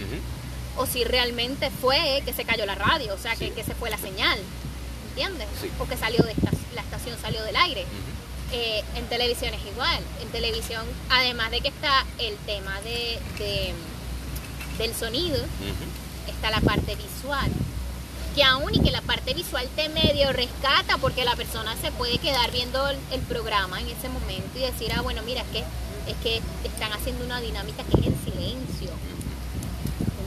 o 0.78 0.86
si 0.86 1.04
realmente 1.04 1.70
fue 1.72 2.22
que 2.26 2.34
se 2.34 2.46
cayó 2.46 2.66
la 2.66 2.76
radio, 2.76 3.14
o 3.14 3.18
sea, 3.18 3.36
Sí. 3.36 3.46
que, 3.46 3.54
que 3.54 3.64
se 3.64 3.74
fue 3.76 3.90
la 3.90 3.98
señal. 3.98 4.40
¿Entiendes? 5.10 5.48
Sí. 5.62 5.70
O 5.80 5.88
que 5.88 5.98
salió 5.98 6.24
de 6.24 6.32
esta, 6.32 6.52
la 6.76 6.82
estación 6.82 7.18
salió 7.20 7.44
del 7.44 7.56
aire. 7.56 7.86
Eh, 8.52 8.84
en 8.96 9.06
televisión 9.08 9.54
es 9.54 9.66
igual. 9.66 10.00
En 10.22 10.30
televisión, 10.30 10.86
además 11.10 11.52
de 11.52 11.62
que 11.62 11.68
está 11.70 12.06
el 12.20 12.36
tema 12.46 12.80
de, 12.82 13.20
de- 13.40 13.74
del 14.78 14.94
sonido, 14.96 15.44
está 16.28 16.52
la 16.52 16.62
parte 16.62 16.96
visual. 16.96 17.50
Que 18.38 18.44
aún 18.44 18.72
y 18.72 18.80
que 18.80 18.92
la 18.92 19.02
parte 19.02 19.34
visual 19.34 19.68
te 19.76 19.90
medio 19.90 20.32
rescata 20.32 21.00
porque 21.00 21.26
la 21.26 21.36
persona 21.36 21.76
se 21.82 21.92
puede 21.92 22.20
quedar 22.20 22.52
viendo 22.52 22.88
el, 22.88 22.98
el 23.12 23.22
programa 23.22 23.82
en 23.82 23.88
ese 23.88 24.10
momento 24.10 24.60
y 24.60 24.62
decir, 24.62 24.92
ah, 24.96 25.02
bueno, 25.02 25.24
mira, 25.24 25.42
es 25.42 25.48
que, 25.48 25.64
es 26.12 26.16
que 26.22 26.42
están 26.64 26.94
haciendo 26.94 27.26
una 27.26 27.42
dinámica 27.42 27.84
que 27.84 28.00
es 28.00 28.06
en 28.06 28.24
silencio. 28.24 28.92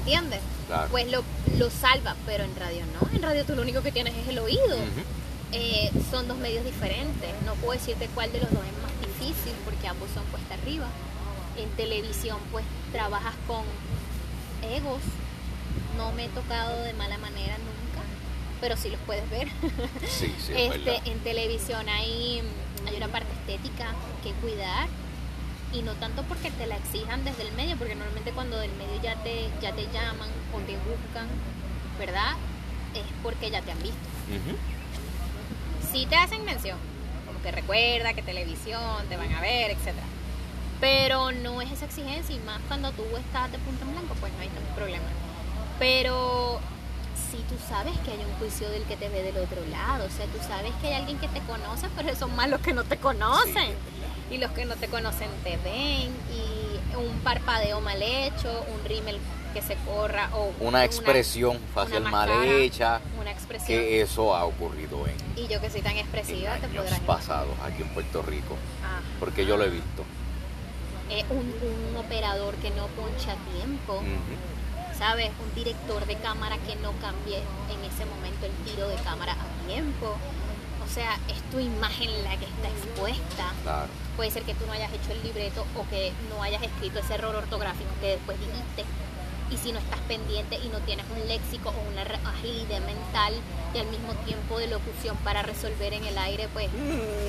¿Entiendes? 0.01 0.41
Claro. 0.67 0.89
Pues 0.91 1.09
lo, 1.09 1.23
lo 1.57 1.71
salva, 1.71 2.17
pero 2.27 2.43
en 2.43 2.57
radio 2.57 2.83
no. 2.87 3.09
En 3.15 3.23
radio 3.23 3.45
tú 3.45 3.55
lo 3.55 3.63
único 3.63 3.81
que 3.81 3.93
tienes 3.93 4.17
es 4.17 4.27
el 4.27 4.41
oído. 4.41 4.77
Eh, 5.53 5.93
son 6.11 6.27
dos 6.27 6.39
medios 6.39 6.65
diferentes. 6.65 7.31
No 7.47 7.55
puedo 7.55 7.79
decirte 7.79 8.09
cuál 8.15 8.33
de 8.33 8.41
los 8.41 8.51
dos 8.51 8.65
es 8.65 8.83
más 8.83 8.93
difícil 9.07 9.53
porque 9.65 9.87
ambos 9.87 10.09
son 10.15 10.25
cuesta 10.33 10.55
arriba. 10.55 10.89
En 11.57 11.69
televisión 11.77 12.39
pues 12.51 12.65
trabajas 12.91 13.35
con 13.47 13.63
egos. 14.69 15.01
No 15.97 16.11
me 16.13 16.25
he 16.25 16.29
tocado 16.29 16.83
de 16.83 16.93
mala 16.95 17.19
manera 17.19 17.57
nunca, 17.59 17.90
pero 18.61 18.77
sí 18.77 18.91
los 18.91 19.01
puedes 19.01 19.29
ver. 19.31 19.49
Sí, 20.07 20.35
sí, 20.39 20.53
es 20.55 20.75
este, 20.75 21.11
en 21.11 21.19
televisión 21.21 21.89
hay, 21.89 22.43
hay 22.87 22.97
una 22.97 23.09
parte 23.09 23.33
estética 23.33 23.93
que 24.23 24.33
cuidar 24.35 24.89
y 25.73 25.83
no 25.83 25.95
tanto 25.95 26.23
porque 26.25 26.51
te 26.51 26.67
la 26.67 26.77
exijan 26.77 27.25
desde 27.25 27.43
el 27.47 27.53
medio, 27.53 27.77
porque 27.77 27.95
normalmente 27.95 28.33
cuando 28.33 28.59
del 28.59 28.73
medio 28.73 29.01
ya 29.03 29.15
te, 29.23 29.49
ya 29.63 29.73
te 29.73 29.85
llaman 29.93 30.29
o 30.53 30.59
te 30.67 30.77
buscan, 30.79 31.29
¿verdad? 31.99 32.33
Es 32.95 33.05
porque 33.23 33.51
ya 33.51 33.63
te 33.63 33.71
han 33.71 33.79
visto 33.83 33.97
Ujú. 34.29 34.57
sí 35.93 36.07
te 36.07 36.17
hacen 36.17 36.45
mención, 36.45 36.77
como 37.27 37.41
que 37.43 37.53
recuerda 37.53 38.15
que 38.15 38.23
televisión, 38.23 39.07
te 39.09 39.17
van 39.17 39.33
a 39.33 39.41
ver, 39.41 39.71
etcétera. 39.71 40.07
Pero 40.81 41.31
no 41.31 41.61
es 41.61 41.71
esa 41.71 41.85
exigencia 41.85 42.35
y 42.35 42.39
más 42.41 42.61
cuando 42.67 42.91
tú 42.93 43.05
estás 43.17 43.53
de 43.53 43.59
punto 43.59 43.85
en 43.85 43.93
blanco, 43.93 44.15
pues 44.19 44.33
no 44.33 44.41
hay 44.41 44.49
tanto 44.49 44.75
problema. 44.75 45.05
Pero 45.79 46.59
si 47.31 47.39
tú 47.45 47.55
sabes 47.69 47.97
que 48.05 48.11
hay 48.13 48.19
un 48.19 48.33
juicio 48.39 48.69
del 48.71 48.83
que 48.85 48.97
te 48.97 49.09
ve 49.09 49.23
del 49.23 49.37
otro 49.39 49.65
lado, 49.71 50.07
o 50.07 50.11
sea, 50.11 50.27
tú 50.27 50.39
sabes 50.47 50.73
que 50.81 50.89
hay 50.89 50.95
alguien 50.95 51.19
que 51.19 51.29
te 51.29 51.41
conoce, 51.41 51.89
pero 51.97 52.15
son 52.17 52.35
más 52.37 52.49
los 52.49 52.61
que 52.61 52.73
no 52.73 52.85
te 52.85 52.97
conocen. 52.97 53.75
Y 54.31 54.39
los 54.39 54.51
que 54.53 54.65
no 54.65 54.77
te 54.77 54.87
conocen 54.89 55.29
te 55.43 55.57
ven, 55.59 56.13
y 56.33 56.97
un 56.97 57.19
parpadeo 57.21 57.81
mal 57.81 58.01
hecho, 58.01 58.65
un 58.73 58.85
rímel 58.89 59.19
que 59.53 59.63
se 59.63 59.75
corra, 59.85 60.31
o 60.33 60.53
Una 60.61 60.85
expresión 60.85 61.59
facial 61.75 62.03
una 62.03 62.11
mal 62.11 62.31
hecha, 62.31 63.01
una 63.21 63.33
expresión. 63.33 63.67
que 63.67 64.01
eso 64.01 64.37
ha 64.37 64.45
ocurrido 64.45 65.05
en, 65.09 65.17
Y 65.37 65.49
yo 65.49 65.61
que 65.61 65.69
soy 65.71 65.83
tan 65.83 65.93
en 65.93 65.99
expresiva, 65.99 66.55
te 66.59 66.67
años 66.67 67.01
pasados 67.07 67.57
aquí 67.65 67.83
en 67.83 67.89
Puerto 67.89 68.23
Rico, 68.23 68.57
porque 69.19 69.45
yo 69.45 69.57
lo 69.57 69.65
he 69.65 69.71
visto. 69.71 70.05
Eh, 71.11 71.25
un, 71.31 71.39
un 71.39 71.97
operador 71.97 72.55
que 72.57 72.71
no 72.71 72.87
poncha 72.89 73.33
a 73.33 73.37
tiempo, 73.57 73.95
Ujú. 73.95 74.50
¿Sabes? 75.01 75.31
Un 75.43 75.55
director 75.55 76.07
de 76.07 76.15
cámara 76.17 76.59
que 76.59 76.77
no 76.77 76.93
cambie 77.01 77.39
en 77.39 77.85
ese 77.91 78.05
momento 78.05 78.45
el 78.45 78.53
tiro 78.71 78.87
de 78.87 78.97
cámara 78.97 79.33
a 79.33 79.67
tiempo. 79.67 80.15
O 80.85 80.93
sea, 80.93 81.19
es 81.29 81.41
tu 81.51 81.59
imagen 81.59 82.11
la 82.23 82.37
que 82.37 82.45
está 82.45 82.69
expuesta. 82.69 83.53
Claro. 83.63 83.89
Puede 84.17 84.31
ser 84.31 84.43
que 84.43 84.55
tú 84.55 84.67
no 84.67 84.73
hayas 84.73 84.93
hecho 84.93 85.13
el 85.13 85.23
libreto 85.23 85.65
o 85.75 85.89
que 85.89 86.13
no 86.29 86.43
hayas 86.43 86.63
escrito 86.63 86.99
ese 86.99 87.15
error 87.15 87.35
ortográfico 87.35 87.91
que 88.01 88.09
después 88.09 88.39
dijiste. 88.39 88.85
Y 89.51 89.57
si 89.57 89.73
no 89.73 89.79
estás 89.79 90.01
pendiente 90.01 90.57
y 90.63 90.69
no 90.69 90.79
tienes 90.81 91.07
un 91.11 91.27
léxico 91.27 91.71
o 91.71 91.91
una 91.91 92.03
agilidad 92.03 92.81
mental 92.81 93.35
y 93.75 93.79
al 93.79 93.87
mismo 93.87 94.13
tiempo 94.27 94.59
de 94.59 94.69
locución 94.69 95.17
para 95.25 95.43
resolver 95.43 95.95
en 95.95 96.05
el 96.05 96.19
aire, 96.19 96.49
pues 96.53 96.69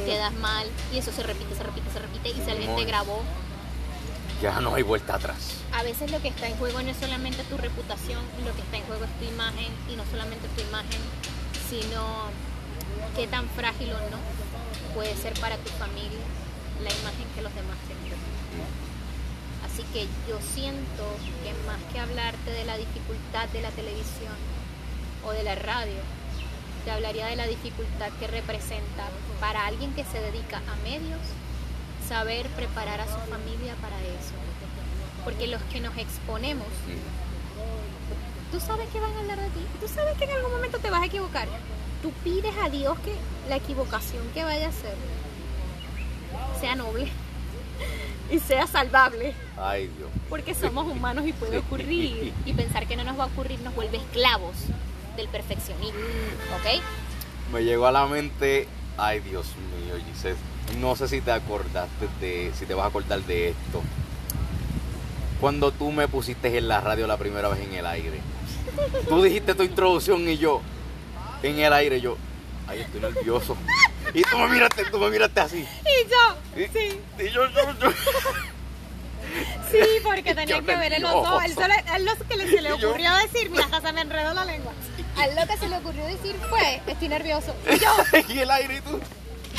quedas 0.06 0.34
mal. 0.34 0.68
Y 0.94 0.98
eso 0.98 1.12
se 1.12 1.24
repite, 1.24 1.56
se 1.56 1.64
repite, 1.64 1.90
se 1.90 2.00
repite. 2.00 2.30
Y 2.30 2.34
si 2.34 2.52
alguien 2.52 2.76
te 2.76 2.84
grabó, 2.84 3.24
Ya 4.42 4.60
no 4.60 4.74
hay 4.74 4.82
vuelta 4.82 5.16
atrás. 5.16 5.62
a 5.72 5.84
veces 5.84 6.10
lo 6.12 6.20
que 6.20 6.30
está 6.30 6.48
en 6.48 6.58
juego 6.58 6.82
no 6.82 6.90
es 6.90 6.98
solamente 6.98 7.44
tu 7.44 7.58
reputación, 7.58 8.22
lo 8.44 8.56
que 8.56 8.62
está 8.62 8.78
en 8.78 8.84
juego 8.86 9.06
es 9.06 9.20
tu 9.20 9.26
imagen 9.26 9.72
y 9.88 9.96
no 9.96 10.04
solamente 10.10 10.48
tu 10.56 10.62
imagen, 10.62 11.00
sino 11.70 12.02
qué 13.16 13.28
tan 13.28 13.48
frágil 13.50 13.94
o 13.94 14.00
no 14.10 14.18
puede 14.96 15.16
ser 15.16 15.34
para 15.40 15.58
tu 15.58 15.70
familia 15.78 16.26
la 16.82 16.90
imagen 16.90 17.28
que 17.36 17.42
los 17.44 17.54
demás 17.54 17.78
tienen. 17.86 18.02
Así 19.64 19.84
que 19.94 20.08
yo 20.28 20.40
siento 20.42 21.06
que 21.44 21.54
más 21.68 21.80
que 21.94 22.00
hablarte 22.00 22.52
de 22.52 22.66
la 22.66 22.78
dificultad 22.78 23.48
de 23.50 23.62
la 23.62 23.70
televisión 23.70 24.36
o 25.24 25.32
de 25.32 25.44
la 25.44 25.56
radio, 25.56 26.02
te 26.84 26.92
hablaría 26.92 27.28
de 27.28 27.36
la 27.36 27.46
dificultad 27.46 28.10
que 28.20 28.28
representa 28.28 29.06
para 29.40 29.68
alguien 29.68 29.94
que 29.94 30.04
se 30.04 30.20
dedica 30.20 30.58
a 30.58 30.76
medios 30.84 31.22
saber 32.12 32.46
preparar 32.50 33.00
a 33.00 33.06
su 33.06 33.18
familia 33.32 33.74
para 33.82 33.98
eso. 34.02 34.36
Porque 35.24 35.48
los 35.48 35.62
que 35.72 35.80
nos 35.80 35.98
exponemos, 35.98 36.68
tú 38.52 38.60
sabes 38.60 38.90
que 38.90 39.00
van 39.00 39.14
a 39.14 39.20
hablar 39.22 39.40
de 39.40 39.48
ti, 39.48 39.66
tú 39.80 39.88
sabes 39.88 40.18
que 40.18 40.26
en 40.26 40.32
algún 40.32 40.52
momento 40.52 40.78
te 40.80 40.90
vas 40.90 41.04
a 41.04 41.06
equivocar. 41.06 41.48
Tú 42.02 42.12
pides 42.22 42.54
a 42.62 42.68
Dios 42.70 43.00
que 43.00 43.14
la 43.48 43.56
equivocación 43.56 44.28
que 44.34 44.44
vaya 44.44 44.68
a 44.68 44.72
ser 44.74 44.96
sea 46.60 46.76
noble 46.76 47.08
y 48.30 48.40
sea 48.40 48.68
salvable, 48.68 49.34
Ay, 49.58 49.88
Dios. 49.98 50.10
porque 50.30 50.54
somos 50.54 50.88
humanos 50.92 51.26
y 51.26 51.32
puede 51.32 51.60
ocurrir. 51.60 52.34
Y 52.46 52.54
pensar 52.54 52.88
que 52.88 52.98
no 52.98 53.06
nos 53.06 53.18
va 53.18 53.24
a 53.24 53.28
ocurrir 53.28 53.60
nos 53.62 53.74
vuelve 53.74 53.98
esclavos 53.98 54.56
del 55.16 55.30
perfeccionismo, 55.30 56.00
¿ok? 56.58 56.82
Me 57.54 57.64
llegó 57.64 57.88
a 57.88 57.92
la 57.94 58.06
mente, 58.06 58.68
ay 58.98 59.22
Dios 59.22 59.46
mío, 59.78 59.96
Giselle, 60.12 60.38
no 60.80 60.96
sé 60.96 61.08
si 61.08 61.22
te 61.22 61.32
acordaste 61.32 62.08
de, 62.20 62.52
si 62.58 62.66
te 62.66 62.74
vas 62.74 62.86
a 62.86 62.88
acordar 62.90 63.22
de 63.22 63.50
esto. 63.50 63.82
Cuando 65.40 65.72
tú 65.72 65.92
me 65.92 66.08
pusiste 66.08 66.56
en 66.58 66.68
la 66.68 66.82
radio 66.82 67.08
la 67.08 67.18
primera 67.18 67.50
vez 67.50 67.62
en 67.62 67.74
el 67.74 67.86
aire, 67.86 68.20
tú 69.10 69.22
dijiste 69.24 69.56
tu 69.56 69.64
introducción 69.64 70.28
y 70.30 70.38
yo, 70.38 70.62
en 71.42 71.60
el 71.60 71.74
aire, 71.74 72.00
yo, 72.00 72.16
ay, 72.68 72.82
estoy 72.82 73.02
nervioso. 73.02 73.58
Y 74.14 74.22
tú 74.24 74.38
me 74.38 74.48
miraste, 74.50 74.84
tú 74.92 75.00
me 75.00 75.10
miraste 75.10 75.40
así. 75.40 75.58
Y 75.60 76.10
yo, 76.10 76.62
Y, 76.62 76.68
sí, 76.68 77.00
y 77.20 77.30
yo, 77.32 77.48
yo, 77.50 77.74
yo. 77.82 77.92
sí, 79.72 79.80
porque 80.04 80.36
tenía 80.36 80.58
Yo 80.60 80.66
que 80.66 80.76
ver 80.76 80.94
en 80.94 81.02
los 81.02 81.12
ojos. 81.14 81.44
Él, 81.46 81.54
solo- 81.56 81.74
a 81.74 81.96
él 81.98 82.06
lo 82.06 82.16
que 82.28 82.38
le- 82.38 82.50
se 82.50 82.62
le 82.62 82.70
Y 82.70 82.72
ocurrió 82.74 83.10
decir, 83.18 83.50
mira, 83.50 83.66
hasta 83.66 83.82
se 83.82 83.94
me 83.94 84.02
enredó 84.02 84.34
la 84.34 84.46
lengua. 84.46 84.74
A 85.18 85.26
él 85.26 85.36
lo 85.36 85.48
que 85.48 85.58
se 85.58 85.68
le 85.70 85.78
ocurrió 85.78 86.06
decir 86.06 86.36
fue, 86.50 86.82
estoy 86.86 87.08
nervioso. 87.08 87.56
Y 87.72 87.80
yo, 87.80 87.90
en 88.14 88.38
el 88.40 88.52
aire 88.52 88.78
y 88.78 88.82
tú. 88.82 89.00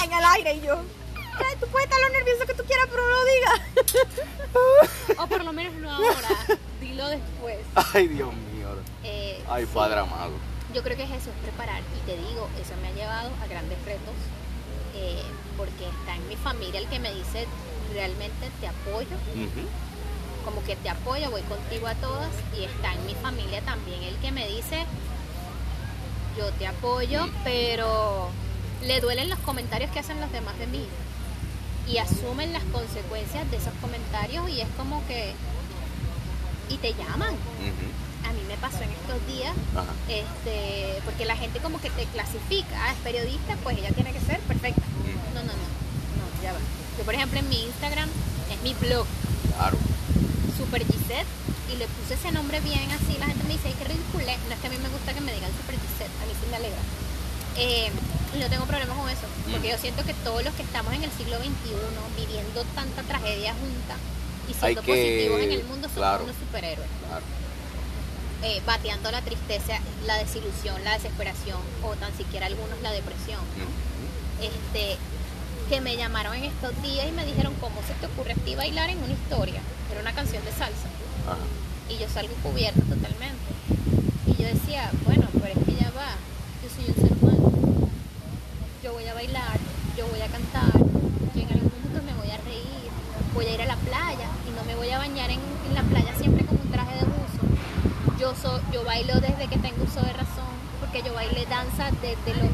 En 0.05 0.13
el 0.13 0.25
aire, 0.37 0.55
y 0.55 0.61
yo. 0.63 0.75
"Ay, 0.77 1.57
Tú 1.61 1.67
puedes 1.69 1.89
estar 1.89 2.01
lo 2.01 2.09
nervioso 2.11 2.47
que 2.47 2.55
tú 2.55 2.65
quieras, 2.65 2.87
pero 2.91 3.03
no 3.03 3.17
lo 3.17 3.25
digas. 3.25 5.19
o 5.19 5.27
por 5.27 5.45
lo 5.45 5.53
menos 5.53 5.75
no 5.75 5.91
ahora. 5.91 6.59
Dilo 6.81 7.09
después. 7.09 7.59
Ay, 7.95 8.09
Dios 8.09 8.33
mío. 8.35 8.69
Eh, 9.05 9.43
Ay, 9.49 9.65
sí. 9.65 9.71
Padre 9.75 10.01
amado. 10.01 10.33
Yo 10.75 10.83
creo 10.83 10.97
que 10.97 11.05
es 11.05 11.11
eso, 11.11 11.31
es 11.31 11.37
preparar. 11.43 11.81
Y 11.97 12.07
te 12.07 12.17
digo, 12.17 12.49
eso 12.61 12.73
me 12.81 12.89
ha 12.89 12.93
llevado 12.93 13.31
a 13.43 13.47
grandes 13.47 13.79
retos, 13.85 14.15
eh, 14.95 15.23
porque 15.57 15.87
está 15.89 16.17
en 16.17 16.29
mi 16.29 16.37
familia 16.37 16.81
el 16.81 16.89
que 16.89 16.99
me 16.99 17.13
dice, 17.13 17.47
realmente 17.93 18.51
te 18.61 18.69
apoyo, 18.69 19.17
como 20.45 20.63
que 20.65 20.77
te 20.77 20.89
apoyo, 20.89 21.31
voy 21.31 21.43
contigo 21.43 21.87
a 21.87 21.95
todas, 21.97 22.31
y 22.59 22.65
está 22.65 22.93
en 22.95 23.05
mi 23.07 23.15
familia 23.15 23.61
también 23.63 24.03
el 24.03 24.17
que 24.17 24.33
me 24.33 24.47
dice, 24.49 24.85
yo 26.39 26.51
te 26.53 26.67
apoyo, 26.67 27.27
pero 27.45 28.31
le 28.87 29.01
duelen 29.01 29.29
los 29.31 29.39
comentarios 29.41 29.91
que 29.91 29.99
hacen 30.01 30.21
los 30.21 30.31
demás 30.33 30.59
de 30.59 30.67
mí. 30.67 30.87
Y 31.89 31.99
asumen 31.99 32.53
las 32.53 32.63
consecuencias 32.65 33.51
de 33.51 33.57
esos 33.57 33.73
comentarios 33.81 34.49
y 34.49 34.61
es 34.61 34.69
como 34.77 35.05
que... 35.07 35.35
Y 36.69 36.77
te 36.79 36.95
llaman. 36.95 37.35
A 38.25 38.33
mí 38.33 38.41
me 38.49 38.57
pasó 38.57 38.83
en 38.83 38.91
estos 38.91 39.19
días 39.27 39.53
Ajá. 39.75 39.93
este 40.09 41.03
porque 41.05 41.25
la 41.27 41.37
gente 41.37 41.59
como 41.59 41.81
que 41.81 41.91
te 41.91 42.05
clasifica, 42.07 42.71
ah, 42.87 42.93
es 42.93 42.99
periodista, 42.99 43.57
pues 43.63 43.77
ella 43.77 43.91
tiene 43.91 44.13
que 44.13 44.21
ser 44.21 44.39
perfecta. 44.41 44.81
No, 45.35 45.41
no, 45.43 45.47
no, 45.49 45.53
no, 45.53 46.43
ya 46.43 46.53
va. 46.53 46.59
Yo 46.97 47.05
por 47.05 47.15
ejemplo 47.15 47.41
en 47.41 47.49
mi 47.49 47.65
Instagram 47.65 48.09
es 48.51 48.63
mi 48.63 48.75
blog, 48.75 49.07
Claro. 49.57 49.77
Super 50.57 50.87
Gisette, 50.87 51.27
y 51.75 51.77
le 51.77 51.87
puse 51.89 52.15
ese 52.15 52.31
nombre 52.31 52.61
bien 52.61 52.89
así, 52.93 53.19
la 53.19 53.27
gente 53.27 53.43
me 53.45 53.55
dice, 53.55 53.69
ay, 53.69 53.75
qué 53.77 53.85
ridículo, 53.85 54.25
no 54.25 54.55
es 54.55 54.61
que 54.61 54.67
a 54.69 54.71
mí 54.71 54.77
me 54.79 54.89
gusta 54.89 55.13
que 55.13 55.21
me 55.21 55.33
digan 55.35 55.51
Super 55.61 55.75
Gisette, 55.75 56.15
a 56.23 56.27
mí 56.27 56.33
sí 56.41 56.47
me 56.49 56.57
alegra. 56.57 56.81
Eh, 57.57 57.91
y 58.35 58.39
no 58.39 58.49
tengo 58.49 58.65
problema 58.65 58.95
con 58.95 59.09
eso, 59.11 59.27
porque 59.51 59.69
yo 59.71 59.79
siento 59.79 60.05
que 60.05 60.15
todos 60.15 60.43
los 60.45 60.55
que 60.55 60.63
estamos 60.63 60.93
en 60.95 61.05
el 61.05 61.11
siglo 61.13 61.37
XXI 61.39 61.75
viviendo 62.17 62.65
tanta 62.75 63.03
tragedia 63.03 63.53
junta 63.55 63.97
y 64.49 64.55
siendo 64.55 64.81
que- 64.83 64.93
positivos 64.93 65.41
en 65.41 65.53
el 65.53 65.65
mundo 65.65 65.89
somos 65.89 65.95
claro. 65.99 66.25
unos 66.25 66.37
superhéroes. 66.37 66.89
Claro. 67.09 67.25
eh, 68.45 68.61
bateando 68.67 69.11
la 69.13 69.23
tristeza, 69.23 69.79
la 70.05 70.17
desilusión, 70.19 70.83
la 70.83 70.95
desesperación 70.95 71.59
o 71.85 71.95
tan 71.95 72.13
siquiera 72.17 72.47
algunos 72.47 72.81
la 72.83 72.91
depresión. 72.91 73.39
Este, 74.41 74.97
que 75.69 75.81
me 75.81 75.97
llamaron 75.97 76.35
en 76.35 76.45
estos 76.47 76.73
días 76.83 77.07
y 77.09 77.13
me 77.13 77.25
dijeron, 77.25 77.55
¿cómo 77.61 77.77
se 77.87 77.95
te 77.95 78.07
ocurre 78.07 78.33
a 78.33 78.35
ti 78.35 78.57
bailar 78.57 78.91
en 78.91 78.99
una 78.99 79.13
historia? 79.13 79.61
Era 79.93 80.01
una 80.01 80.13
canción 80.13 80.45
de 80.45 80.51
salsa. 80.51 80.89
Y 81.89 81.99
yo 81.99 82.09
salgo 82.13 82.35
cubierta 82.43 82.81
totalmente. 82.81 83.47
Y 84.27 84.43
yo 84.43 84.49
decía, 84.49 84.91
bueno, 85.05 85.29
pero 85.35 85.47
es 85.61 85.65
que 85.65 85.75
ya 85.81 85.91
va, 85.93 86.17
yo 86.65 86.69
soy 86.75 86.87
un 86.89 86.95
ser. 86.97 87.22
Yo 88.83 88.93
voy 88.93 89.07
a 89.07 89.15
bailar, 89.15 89.61
yo 89.97 90.09
voy 90.09 90.21
a 90.21 90.27
cantar, 90.27 90.73
yo 90.73 91.41
en 91.41 91.53
algún 91.53 91.71
momento 91.71 92.03
me 92.03 92.15
voy 92.15 92.31
a 92.33 92.37
reír, 92.39 92.91
voy 93.33 93.47
a 93.47 93.55
ir 93.55 93.63
a 93.63 93.67
la 93.67 93.77
playa 93.77 94.27
y 94.45 94.51
no 94.51 94.65
me 94.65 94.75
voy 94.75 94.91
a 94.91 94.99
bañar 94.99 95.31
en, 95.31 95.39
la 95.73 95.83
playa 95.83 96.13
siempre 96.19 96.45
con 96.45 96.59
un 96.61 96.69
traje 96.73 96.97
de 96.97 97.05
buzo. 97.05 98.19
Yo, 98.19 98.35
soy, 98.35 98.61
yo 98.73 98.85
bailo 98.85 99.21
desde 99.21 99.47
que 99.47 99.57
tengo 99.59 99.85
uso 99.85 100.01
de 100.01 100.13
razón, 100.13 100.51
porque 100.81 101.01
yo 101.03 101.15
bailé 101.15 101.47
danza 101.47 101.93
desde 102.03 102.43
los 102.43 102.51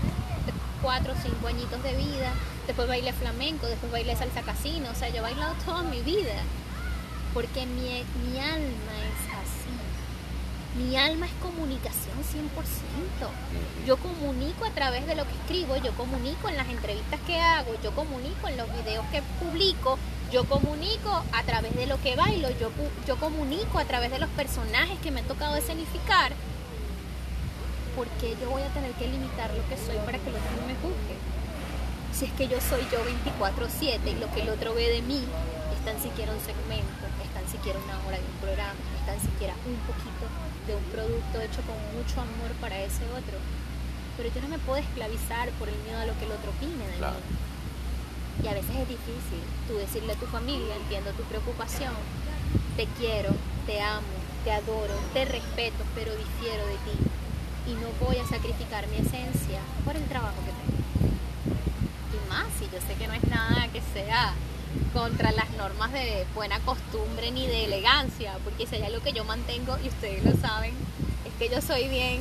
4 0.82 1.12
o 1.14 1.16
5 1.16 1.48
añitos 1.48 1.82
de 1.82 1.94
vida, 1.96 2.34
después 2.66 2.86
bailé 2.86 3.14
flamenco, 3.14 3.66
después 3.66 3.90
bailé 3.90 4.14
salsa 4.14 4.42
casino, 4.42 4.90
o 4.90 4.94
sea, 4.94 5.08
yo 5.08 5.16
he 5.16 5.20
bailado 5.22 5.54
toda 5.64 5.82
mi 5.84 6.02
vida, 6.02 6.42
porque 7.32 7.64
mi, 7.64 8.04
mi 8.28 8.38
alma 8.38 8.92
es 9.00 9.27
mi 10.78 10.96
alma 10.96 11.26
es 11.26 11.32
comunicación 11.42 12.16
100%, 12.18 13.84
yo 13.84 13.96
comunico 13.96 14.64
a 14.64 14.70
través 14.70 15.06
de 15.06 15.16
lo 15.16 15.24
que 15.24 15.32
escribo, 15.32 15.76
yo 15.76 15.92
comunico 15.94 16.48
en 16.48 16.56
las 16.56 16.68
entrevistas 16.68 17.18
que 17.26 17.40
hago, 17.40 17.72
yo 17.82 17.90
comunico 17.92 18.46
en 18.46 18.56
los 18.56 18.68
videos 18.72 19.04
que 19.10 19.22
publico, 19.40 19.98
yo 20.30 20.44
comunico 20.44 21.24
a 21.32 21.42
través 21.42 21.74
de 21.74 21.86
lo 21.86 22.00
que 22.00 22.14
bailo, 22.14 22.50
yo, 22.60 22.70
yo 23.06 23.16
comunico 23.16 23.78
a 23.78 23.84
través 23.86 24.12
de 24.12 24.20
los 24.20 24.28
personajes 24.30 24.98
que 25.00 25.10
me 25.10 25.20
ha 25.20 25.24
tocado 25.24 25.56
escenificar, 25.56 26.32
¿por 27.96 28.06
qué 28.20 28.36
yo 28.40 28.48
voy 28.48 28.62
a 28.62 28.68
tener 28.68 28.92
que 28.92 29.08
limitar 29.08 29.50
lo 29.52 29.66
que 29.68 29.76
soy 29.76 29.96
para 30.06 30.18
que 30.18 30.28
el 30.30 30.36
otro 30.36 30.50
no 30.60 30.66
me 30.68 30.74
juzgue? 30.76 31.18
Si 32.12 32.26
es 32.26 32.32
que 32.32 32.46
yo 32.46 32.60
soy 32.60 32.86
yo 32.90 32.98
24/7 33.04 34.10
y 34.10 34.14
lo 34.14 34.30
que 34.32 34.42
el 34.42 34.50
otro 34.50 34.74
ve 34.74 34.88
de 34.90 35.02
mí 35.02 35.24
es 35.74 35.84
tan 35.84 36.00
siquiera 36.00 36.32
un 36.32 36.40
segmento, 36.40 37.06
es 37.22 37.30
tan 37.34 37.46
siquiera 37.50 37.78
una 37.78 37.98
hora 38.06 38.18
de 38.18 38.24
un 38.24 38.38
programa, 38.40 38.78
es 39.00 39.06
tan 39.06 39.20
siquiera 39.20 39.54
un 39.66 39.76
poquito 39.86 40.26
de 40.68 40.76
un 40.76 40.84
producto 40.92 41.40
hecho 41.40 41.64
con 41.64 41.76
mucho 41.96 42.20
amor 42.20 42.52
para 42.60 42.78
ese 42.78 43.02
otro. 43.16 43.40
Pero 44.16 44.28
yo 44.28 44.40
no 44.42 44.48
me 44.48 44.58
puedo 44.58 44.78
esclavizar 44.78 45.48
por 45.58 45.68
el 45.68 45.78
miedo 45.82 45.98
a 45.98 46.06
lo 46.06 46.16
que 46.18 46.26
el 46.26 46.32
otro 46.32 46.50
opine 46.52 46.84
de 46.84 46.96
mí. 47.00 47.18
Y 48.44 48.46
a 48.46 48.54
veces 48.54 48.70
es 48.76 48.88
difícil 48.88 49.42
tú 49.66 49.74
decirle 49.74 50.12
a 50.12 50.20
tu 50.20 50.26
familia, 50.26 50.76
entiendo 50.76 51.10
tu 51.12 51.24
preocupación, 51.24 51.92
te 52.76 52.86
quiero, 52.98 53.30
te 53.66 53.80
amo, 53.80 54.06
te 54.44 54.52
adoro, 54.52 54.94
te 55.12 55.24
respeto, 55.24 55.82
pero 55.96 56.14
difiero 56.14 56.64
de 56.66 56.78
ti 56.86 56.96
y 57.66 57.74
no 57.74 57.88
voy 58.00 58.16
a 58.16 58.26
sacrificar 58.26 58.86
mi 58.88 58.96
esencia 58.96 59.60
por 59.84 59.96
el 59.96 60.04
trabajo 60.04 60.36
que 60.44 60.52
tengo. 60.52 60.78
Y 62.14 62.28
más, 62.30 62.46
si 62.58 62.64
yo 62.66 62.80
sé 62.80 62.94
que 62.94 63.08
no 63.08 63.14
es 63.14 63.24
nada 63.28 63.68
que 63.68 63.82
sea 63.92 64.32
contra 64.92 65.32
las 65.32 65.50
normas 65.50 65.92
de 65.92 66.26
buena 66.34 66.58
costumbre 66.60 67.30
ni 67.30 67.46
de 67.46 67.64
elegancia, 67.64 68.38
porque 68.44 68.66
si 68.66 68.76
hay 68.76 68.82
algo 68.82 69.02
que 69.02 69.12
yo 69.12 69.24
mantengo, 69.24 69.76
y 69.84 69.88
ustedes 69.88 70.24
lo 70.24 70.36
saben, 70.40 70.72
es 71.24 71.32
que 71.38 71.54
yo 71.54 71.60
soy 71.60 71.88
bien, 71.88 72.20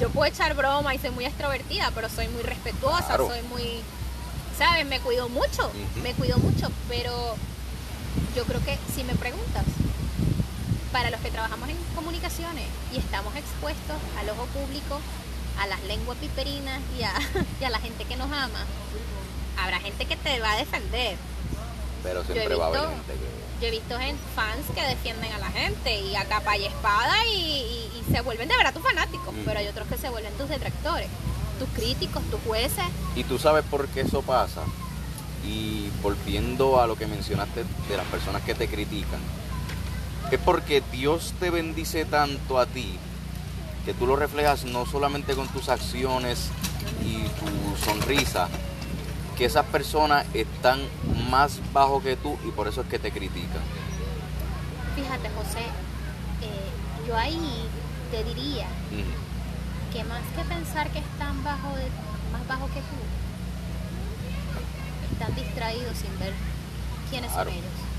yo 0.00 0.10
puedo 0.10 0.26
echar 0.26 0.54
broma 0.54 0.94
y 0.94 0.98
soy 0.98 1.10
muy 1.10 1.24
extrovertida, 1.24 1.90
pero 1.94 2.08
soy 2.08 2.28
muy 2.28 2.42
respetuosa, 2.42 3.16
soy 3.16 3.42
muy, 3.42 3.80
¿sabes? 4.56 4.86
Me 4.86 5.00
cuido 5.00 5.28
mucho, 5.28 5.70
me 6.02 6.12
cuido 6.14 6.38
mucho, 6.38 6.70
pero 6.88 7.36
yo 8.34 8.44
creo 8.44 8.64
que 8.64 8.78
si 8.94 9.04
me 9.04 9.14
preguntas, 9.14 9.64
para 10.92 11.10
los 11.10 11.20
que 11.20 11.30
trabajamos 11.30 11.68
en 11.68 11.76
comunicaciones 11.94 12.64
y 12.92 12.98
estamos 12.98 13.34
expuestos 13.36 13.96
al 14.18 14.28
ojo 14.30 14.46
público, 14.46 15.00
a 15.58 15.66
las 15.66 15.82
lenguas 15.84 16.18
piperinas 16.18 16.80
y 17.60 17.64
a, 17.64 17.70
la 17.70 17.78
gente 17.78 18.04
que 18.04 18.16
nos 18.16 18.30
ama, 18.32 18.64
habrá 19.58 19.78
gente 19.80 20.06
que 20.06 20.16
te 20.16 20.40
va 20.40 20.52
a 20.52 20.56
defender. 20.56 21.16
Pero 22.02 22.24
siempre 22.24 22.54
va 22.54 22.64
a 22.64 22.68
haber 22.68 22.80
gente 22.80 23.12
que... 23.14 23.40
Yo 23.60 23.66
he 23.66 23.70
visto 23.70 23.94
fans 24.34 24.66
que 24.74 24.80
defienden 24.82 25.32
a 25.32 25.38
la 25.38 25.50
gente 25.50 26.00
y 26.00 26.16
a 26.16 26.24
capa 26.24 26.56
y 26.56 26.64
espada 26.64 27.14
y, 27.26 27.88
se 28.10 28.22
vuelven 28.22 28.48
de 28.48 28.56
verdad 28.56 28.72
tus 28.72 28.82
fanáticos, 28.82 29.32
pero 29.44 29.60
hay 29.60 29.68
otros 29.68 29.86
que 29.86 29.96
se 29.96 30.08
vuelven 30.08 30.32
tus 30.32 30.48
detractores, 30.48 31.06
tus 31.60 31.68
críticos, 31.68 32.22
tus 32.24 32.40
jueces. 32.40 32.84
¿Y 33.14 33.22
tú 33.22 33.38
sabes 33.38 33.64
por 33.70 33.86
qué 33.88 34.00
eso 34.00 34.22
pasa? 34.22 34.62
Y 35.46 35.90
volviendo 36.02 36.80
a 36.80 36.88
lo 36.88 36.96
que 36.96 37.06
mencionaste 37.06 37.64
de 37.88 37.96
las 37.96 38.06
personas 38.06 38.42
que 38.42 38.54
te 38.54 38.66
critican, 38.66 39.20
es 40.32 40.40
porque 40.40 40.82
Dios 40.90 41.34
te 41.38 41.50
bendice 41.50 42.04
tanto 42.04 42.58
a 42.58 42.66
ti 42.66 42.98
que 43.84 43.94
tú 43.94 44.06
lo 44.06 44.16
reflejas 44.16 44.64
no 44.64 44.86
solamente 44.86 45.34
con 45.34 45.48
tus 45.48 45.68
acciones 45.68 46.48
y 47.04 47.22
tu 47.38 47.84
sonrisa, 47.84 48.48
que 49.36 49.46
esas 49.46 49.66
personas 49.66 50.26
están 50.34 50.80
más 51.30 51.60
bajo 51.72 52.02
que 52.02 52.16
tú 52.16 52.38
y 52.46 52.50
por 52.50 52.68
eso 52.68 52.82
es 52.82 52.86
que 52.88 52.98
te 52.98 53.10
critican. 53.10 53.62
Fíjate, 54.94 55.30
José, 55.30 55.64
eh, 56.42 57.06
yo 57.06 57.16
ahí 57.16 57.66
te 58.10 58.24
diría 58.24 58.66
que 59.92 60.04
más 60.04 60.22
que 60.36 60.42
pensar 60.44 60.90
que 60.90 60.98
están 60.98 61.42
bajo 61.44 61.74
de, 61.76 61.88
más 62.32 62.46
bajo 62.48 62.66
que 62.68 62.80
tú, 62.80 62.96
están 65.12 65.34
distraídos 65.34 65.96
sin 65.96 66.18
ver 66.18 66.32
quiénes 67.10 67.32
son 67.32 67.48
ellos 67.48 67.90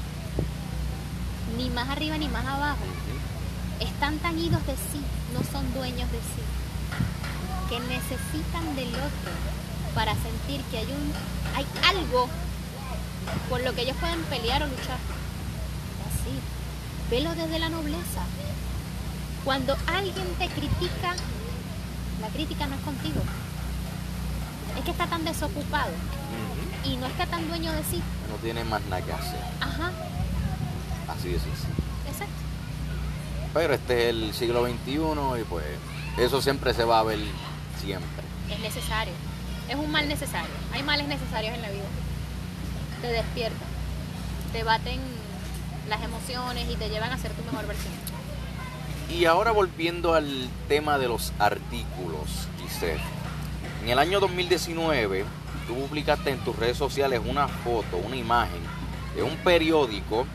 ni 1.57 1.69
más 1.69 1.89
arriba 1.89 2.17
ni 2.17 2.27
más 2.29 2.45
abajo. 2.45 2.83
Están 3.79 4.17
tan 4.19 4.37
idos 4.37 4.65
de 4.65 4.73
sí, 4.73 5.01
no 5.33 5.41
son 5.51 5.73
dueños 5.73 6.11
de 6.11 6.19
sí, 6.19 6.43
que 7.69 7.79
necesitan 7.79 8.75
del 8.75 8.89
otro 8.89 9.31
para 9.95 10.13
sentir 10.13 10.61
que 10.71 10.77
hay 10.77 10.85
un 10.85 11.13
hay 11.55 11.65
algo 11.89 12.29
por 13.49 13.61
lo 13.63 13.73
que 13.73 13.81
ellos 13.81 13.97
pueden 13.99 14.21
pelear 14.23 14.63
o 14.63 14.67
luchar. 14.67 14.97
Así, 16.07 16.39
velo 17.09 17.33
desde 17.35 17.59
la 17.59 17.69
nobleza. 17.69 18.23
Cuando 19.43 19.75
alguien 19.87 20.27
te 20.37 20.47
critica, 20.47 21.15
la 22.21 22.27
crítica 22.27 22.67
no 22.67 22.75
es 22.75 22.81
contigo. 22.81 23.21
Es 24.77 24.85
que 24.85 24.91
está 24.91 25.07
tan 25.07 25.25
desocupado 25.25 25.91
y 26.85 26.95
no 26.97 27.07
está 27.07 27.25
tan 27.25 27.47
dueño 27.47 27.71
de 27.71 27.83
sí. 27.83 28.01
No 28.29 28.35
tiene 28.37 28.63
más 28.63 28.81
nada 28.85 29.01
que 29.01 29.11
hacer. 29.11 29.39
Ajá. 29.59 29.91
Así 31.07 31.33
es. 31.33 31.41
Exacto. 32.07 32.33
Pero 33.53 33.73
este 33.73 34.03
es 34.03 34.09
el 34.09 34.33
siglo 34.33 34.65
XXI 34.65 35.41
y 35.41 35.43
pues 35.49 35.65
eso 36.17 36.41
siempre 36.41 36.73
se 36.73 36.83
va 36.83 36.99
a 36.99 37.03
ver 37.03 37.19
siempre. 37.81 38.23
Es 38.49 38.59
necesario. 38.59 39.13
Es 39.67 39.75
un 39.75 39.91
mal 39.91 40.07
necesario. 40.07 40.51
Hay 40.73 40.83
males 40.83 41.07
necesarios 41.07 41.53
en 41.55 41.61
la 41.61 41.69
vida. 41.69 41.83
Te 43.01 43.07
despiertan, 43.07 43.67
te 44.53 44.63
baten 44.63 44.99
las 45.89 46.03
emociones 46.03 46.69
y 46.69 46.75
te 46.75 46.89
llevan 46.89 47.11
a 47.11 47.17
ser 47.17 47.31
tu 47.31 47.43
mejor 47.43 47.67
versión. 47.67 47.93
Y 49.09 49.25
ahora 49.25 49.51
volviendo 49.51 50.13
al 50.13 50.49
tema 50.67 50.97
de 50.97 51.07
los 51.07 51.33
artículos, 51.39 52.47
Giselle. 52.61 53.01
En 53.83 53.89
el 53.89 53.99
año 53.99 54.19
2019, 54.19 55.25
tú 55.67 55.75
publicaste 55.75 56.29
en 56.29 56.39
tus 56.39 56.55
redes 56.55 56.77
sociales 56.77 57.21
una 57.25 57.47
foto, 57.47 57.97
una 57.97 58.15
imagen 58.15 58.61
de 59.15 59.23
un 59.23 59.35
periódico 59.37 60.25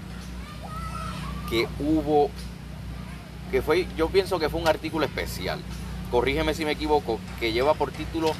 que 1.48 1.68
hubo, 1.78 2.30
que 3.50 3.62
fue, 3.62 3.86
yo 3.96 4.08
pienso 4.08 4.38
que 4.38 4.48
fue 4.48 4.60
un 4.60 4.68
artículo 4.68 5.06
especial, 5.06 5.60
corrígeme 6.10 6.52
si 6.52 6.64
me 6.64 6.72
equivoco, 6.72 7.20
que 7.38 7.52
lleva 7.52 7.74
por 7.74 7.92
título 7.92 8.32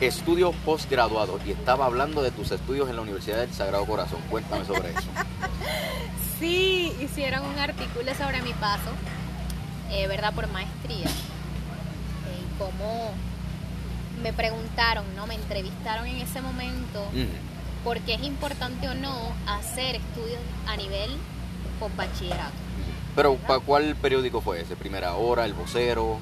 Estudios 0.00 0.54
Postgraduados 0.56 1.40
y 1.46 1.52
estaba 1.52 1.86
hablando 1.86 2.22
de 2.22 2.30
tus 2.30 2.50
estudios 2.50 2.90
en 2.90 2.96
la 2.96 3.02
Universidad 3.02 3.38
del 3.38 3.52
Sagrado 3.52 3.86
Corazón. 3.86 4.20
Cuéntame 4.30 4.64
sobre 4.66 4.90
eso. 4.90 5.00
sí, 6.38 6.92
hicieron 7.00 7.46
un 7.46 7.58
artículo 7.58 8.14
sobre 8.14 8.42
mi 8.42 8.52
paso, 8.52 8.90
eh, 9.90 10.06
¿verdad? 10.06 10.34
Por 10.34 10.48
maestría. 10.48 11.06
Eh, 11.06 12.42
y 12.42 12.58
cómo 12.58 13.12
me 14.22 14.34
preguntaron, 14.34 15.04
¿no? 15.16 15.26
Me 15.26 15.34
entrevistaron 15.34 16.06
en 16.06 16.16
ese 16.16 16.42
momento. 16.42 17.08
por 17.82 17.98
qué 18.00 18.14
es 18.14 18.22
importante 18.22 18.88
o 18.88 18.94
no 18.94 19.32
hacer 19.46 19.96
estudios 19.96 20.40
a 20.66 20.76
nivel 20.76 21.10
con 21.80 21.96
bachillerato. 21.96 22.52
Pero 23.14 23.36
¿para 23.36 23.60
cuál 23.60 23.96
periódico 23.96 24.42
fue 24.42 24.60
ese? 24.60 24.76
¿Primera 24.76 25.14
Hora, 25.14 25.46
El 25.46 25.54
Vocero? 25.54 26.18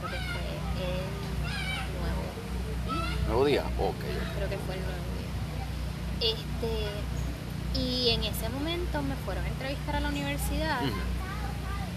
Creo 0.00 0.10
que 0.12 0.18
fue 0.18 0.40
el 0.42 1.08
Nuevo 3.28 3.44
Día. 3.44 3.62
Ok. 3.78 3.94
Creo 4.36 4.48
que 4.48 4.58
fue 4.58 4.74
el 4.74 4.80
Nuevo 4.80 4.96
Día. 6.20 6.32
Este, 6.32 7.78
y 7.78 8.08
en 8.10 8.24
ese 8.24 8.48
momento 8.48 9.02
me 9.02 9.14
fueron 9.16 9.44
a 9.44 9.48
entrevistar 9.48 9.96
a 9.96 10.00
la 10.00 10.08
universidad 10.08 10.80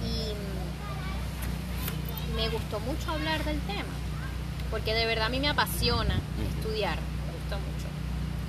y 0.06 0.34
me 2.36 2.50
gustó 2.50 2.80
mucho 2.82 3.12
hablar 3.12 3.44
del 3.44 3.60
tema, 3.62 3.94
porque 4.70 4.94
de 4.94 5.06
verdad 5.06 5.28
a 5.28 5.30
mí 5.30 5.40
me 5.40 5.50
apasiona 5.50 6.20
estudiar, 6.56 6.98
me 6.98 7.34
gustó 7.34 7.58
mucho, 7.58 7.88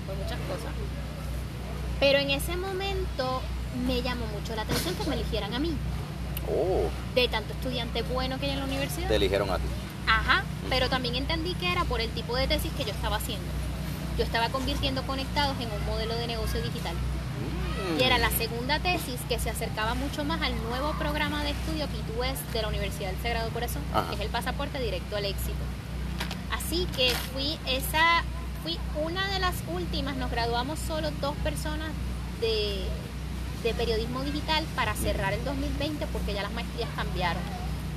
por 0.06 0.16
muchas 0.16 0.38
cosas. 0.40 0.72
Pero 2.00 2.18
en 2.18 2.30
ese 2.30 2.56
momento 2.56 3.40
me 3.86 4.02
llamó 4.02 4.26
mucho 4.26 4.54
la 4.56 4.62
atención 4.62 4.94
que 4.94 5.04
me 5.04 5.14
eligieran 5.14 5.54
a 5.54 5.58
mí. 5.58 5.74
Oh, 6.48 6.90
de 7.14 7.28
tanto 7.28 7.52
estudiante 7.52 8.02
bueno 8.02 8.38
que 8.38 8.46
hay 8.46 8.52
en 8.52 8.58
la 8.58 8.64
universidad. 8.64 9.08
te 9.08 9.16
eligieron 9.16 9.48
a 9.50 9.56
ti. 9.56 9.64
Ajá, 10.06 10.44
pero 10.68 10.88
también 10.88 11.14
entendí 11.16 11.54
que 11.54 11.70
era 11.70 11.84
por 11.84 12.00
el 12.00 12.10
tipo 12.10 12.36
de 12.36 12.46
tesis 12.46 12.72
que 12.76 12.84
yo 12.84 12.90
estaba 12.90 13.16
haciendo. 13.16 13.46
Yo 14.18 14.24
estaba 14.24 14.48
convirtiendo 14.50 15.02
conectados 15.04 15.56
en 15.60 15.70
un 15.70 15.84
modelo 15.86 16.14
de 16.16 16.26
negocio 16.26 16.62
digital. 16.62 16.94
Y 17.98 18.02
era 18.02 18.18
la 18.18 18.30
segunda 18.30 18.78
tesis 18.78 19.20
que 19.28 19.38
se 19.38 19.50
acercaba 19.50 19.94
mucho 19.94 20.24
más 20.24 20.40
al 20.40 20.54
nuevo 20.64 20.92
programa 20.98 21.42
de 21.42 21.50
estudio 21.50 21.86
P2S 21.86 22.52
de 22.52 22.62
la 22.62 22.68
Universidad 22.68 23.10
del 23.10 23.20
Sagrado 23.22 23.50
Corazón, 23.50 23.82
Ajá. 23.92 24.08
que 24.08 24.14
es 24.14 24.20
el 24.20 24.28
pasaporte 24.28 24.78
directo 24.78 25.16
al 25.16 25.24
éxito. 25.24 25.58
Así 26.52 26.86
que 26.96 27.10
fui 27.32 27.58
esa, 27.66 28.22
fui 28.62 28.78
una 29.02 29.26
de 29.28 29.40
las 29.40 29.56
últimas, 29.74 30.16
nos 30.16 30.30
graduamos 30.30 30.78
solo 30.78 31.10
dos 31.20 31.34
personas 31.42 31.90
de, 32.40 32.84
de 33.62 33.74
periodismo 33.74 34.22
digital 34.22 34.64
para 34.76 34.94
cerrar 34.94 35.32
el 35.32 35.44
2020 35.44 36.06
porque 36.12 36.34
ya 36.34 36.42
las 36.42 36.52
maestrías 36.52 36.88
cambiaron. 36.94 37.42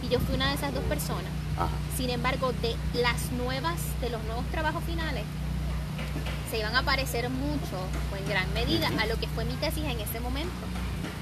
Y 0.03 0.09
yo 0.09 0.19
fui 0.19 0.35
una 0.35 0.49
de 0.49 0.55
esas 0.55 0.73
dos 0.73 0.83
personas. 0.85 1.31
Ajá. 1.55 1.69
Sin 1.97 2.09
embargo, 2.09 2.51
de 2.61 2.75
las 2.93 3.31
nuevas, 3.31 3.79
de 4.01 4.09
los 4.09 4.23
nuevos 4.23 4.45
trabajos 4.51 4.83
finales, 4.83 5.23
se 6.51 6.59
iban 6.59 6.75
a 6.75 6.83
parecer 6.83 7.29
mucho 7.29 7.77
o 8.11 8.15
en 8.15 8.27
gran 8.27 8.51
medida 8.53 8.89
a 8.99 9.05
lo 9.05 9.17
que 9.17 9.27
fue 9.27 9.45
mi 9.45 9.53
tesis 9.55 9.83
en 9.83 9.99
ese 9.99 10.19
momento. 10.19 10.51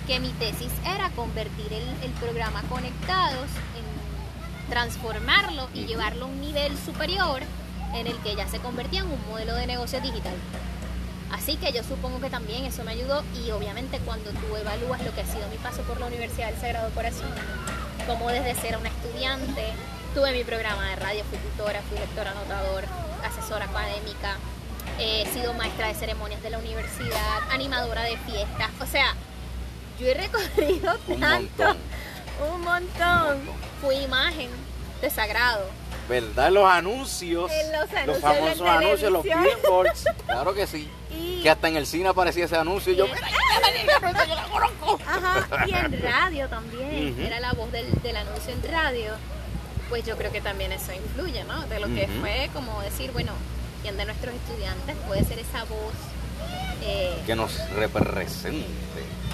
Que 0.07 0.19
mi 0.19 0.29
tesis 0.33 0.71
era 0.85 1.09
convertir 1.11 1.71
el, 1.71 1.87
el 2.03 2.11
programa 2.19 2.61
Conectados 2.63 3.47
en 3.77 4.69
transformarlo 4.69 5.69
y 5.73 5.85
llevarlo 5.85 6.25
a 6.25 6.27
un 6.29 6.41
nivel 6.41 6.77
superior 6.77 7.41
en 7.93 8.07
el 8.07 8.17
que 8.17 8.35
ya 8.35 8.47
se 8.47 8.59
convertía 8.59 9.01
en 9.01 9.07
un 9.07 9.19
modelo 9.29 9.55
de 9.55 9.67
negocio 9.67 10.01
digital. 10.01 10.35
Así 11.31 11.57
que 11.57 11.71
yo 11.71 11.83
supongo 11.83 12.19
que 12.21 12.29
también 12.29 12.65
eso 12.65 12.83
me 12.83 12.91
ayudó 12.91 13.23
y 13.43 13.51
obviamente 13.51 13.99
cuando 13.99 14.29
tú 14.31 14.55
evalúas 14.55 15.03
lo 15.03 15.13
que 15.13 15.21
ha 15.21 15.25
sido 15.25 15.47
mi 15.49 15.57
paso 15.57 15.81
por 15.83 15.99
la 15.99 16.05
Universidad 16.05 16.47
del 16.51 16.59
Sagrado 16.59 16.89
Corazón, 16.91 17.29
como 18.07 18.29
desde 18.29 18.53
ser 18.55 18.77
una 18.77 18.89
estudiante, 18.89 19.73
tuve 20.13 20.31
mi 20.31 20.43
programa 20.43 20.87
de 20.89 20.95
radio, 20.97 21.23
fui 21.25 21.37
tutora, 21.39 21.81
fui 21.89 21.97
lectora 21.97 22.31
anotador, 22.31 22.83
asesora 23.25 23.65
académica, 23.65 24.35
he 24.99 25.25
sido 25.33 25.53
maestra 25.53 25.87
de 25.87 25.95
ceremonias 25.95 26.41
de 26.43 26.49
la 26.49 26.57
universidad, 26.59 27.39
animadora 27.51 28.03
de 28.03 28.17
fiestas, 28.17 28.69
o 28.79 28.85
sea, 28.85 29.13
yo 29.99 30.07
he 30.07 30.13
recorrido 30.13 30.97
Un 31.07 31.19
tanto, 31.19 31.63
montón. 31.63 31.77
un 32.53 32.61
montón. 32.61 33.39
Fui 33.81 33.95
imagen 33.97 34.49
de 35.01 35.09
sagrado. 35.09 35.65
¿Verdad? 36.09 36.51
Los 36.51 36.65
anuncios. 36.69 37.51
En 37.51 37.71
los 37.71 37.81
anuncios 37.91 38.07
Los 38.07 38.19
famosos 38.19 38.67
anuncios, 38.67 39.11
los 39.11 39.23
billboards. 39.23 40.05
Claro 40.25 40.53
que 40.53 40.67
sí. 40.67 40.89
Y, 41.13 41.43
Que 41.43 41.49
hasta 41.51 41.67
en 41.67 41.77
el 41.77 41.85
cine 41.85 42.09
aparecía 42.09 42.45
ese 42.45 42.55
anuncio 42.57 42.91
y 42.91 42.95
yo, 42.95 43.05
y- 43.05 43.09
yo 43.09 44.35
la 44.35 44.47
conozco. 44.49 44.99
Ajá, 45.05 45.67
y 45.67 45.71
en 45.71 46.01
radio 46.01 46.49
también, 46.49 47.11
Ujú. 47.13 47.21
era 47.21 47.39
la 47.39 47.53
voz 47.53 47.71
del, 47.71 47.85
del 48.01 48.17
anuncio 48.17 48.51
en 48.51 48.71
radio, 48.71 49.11
pues 49.89 50.05
yo 50.05 50.17
creo 50.17 50.31
que 50.31 50.41
también 50.41 50.71
eso 50.71 50.91
influye, 50.93 51.43
¿no? 51.43 51.61
De 51.67 51.79
lo 51.79 51.87
que 51.87 52.07
fue 52.19 52.49
como 52.53 52.81
decir, 52.81 53.11
bueno, 53.11 53.31
¿quién 53.81 53.97
de 53.97 54.05
nuestros 54.05 54.33
estudiantes 54.33 54.95
puede 55.07 55.23
ser 55.25 55.39
esa 55.39 55.63
voz? 55.65 55.93
eh, 56.81 57.21
Que 57.25 57.35
nos 57.35 57.57
represente, 57.71 58.65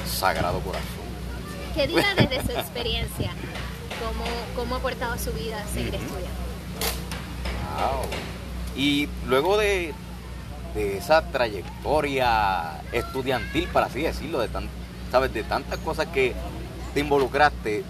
Sagrado 0.07 0.59
Corazón. 0.59 0.85
que 1.75 1.87
diga 1.87 2.13
desde 2.15 2.41
su 2.43 2.51
experiencia 2.51 3.31
cómo, 3.99 4.25
cómo 4.55 4.75
ha 4.75 4.77
aportado 4.79 5.13
a 5.13 5.17
su 5.17 5.31
vida 5.33 5.63
seguir 5.73 5.95
Ujú. 5.95 6.03
estudiando. 6.03 6.39
Wow. 7.79 8.01
Y 8.75 9.07
luego 9.27 9.57
de, 9.57 9.93
de 10.75 10.97
esa 10.97 11.21
trayectoria 11.31 12.81
estudiantil, 12.91 13.67
para 13.69 13.87
así 13.87 14.01
decirlo, 14.01 14.39
de 14.39 14.47
tan, 14.49 14.67
sabes, 15.11 15.33
de 15.33 15.43
tantas 15.43 15.79
cosas 15.79 16.07
que 16.07 16.33
te 16.93 16.99
involucraste, 16.99 17.83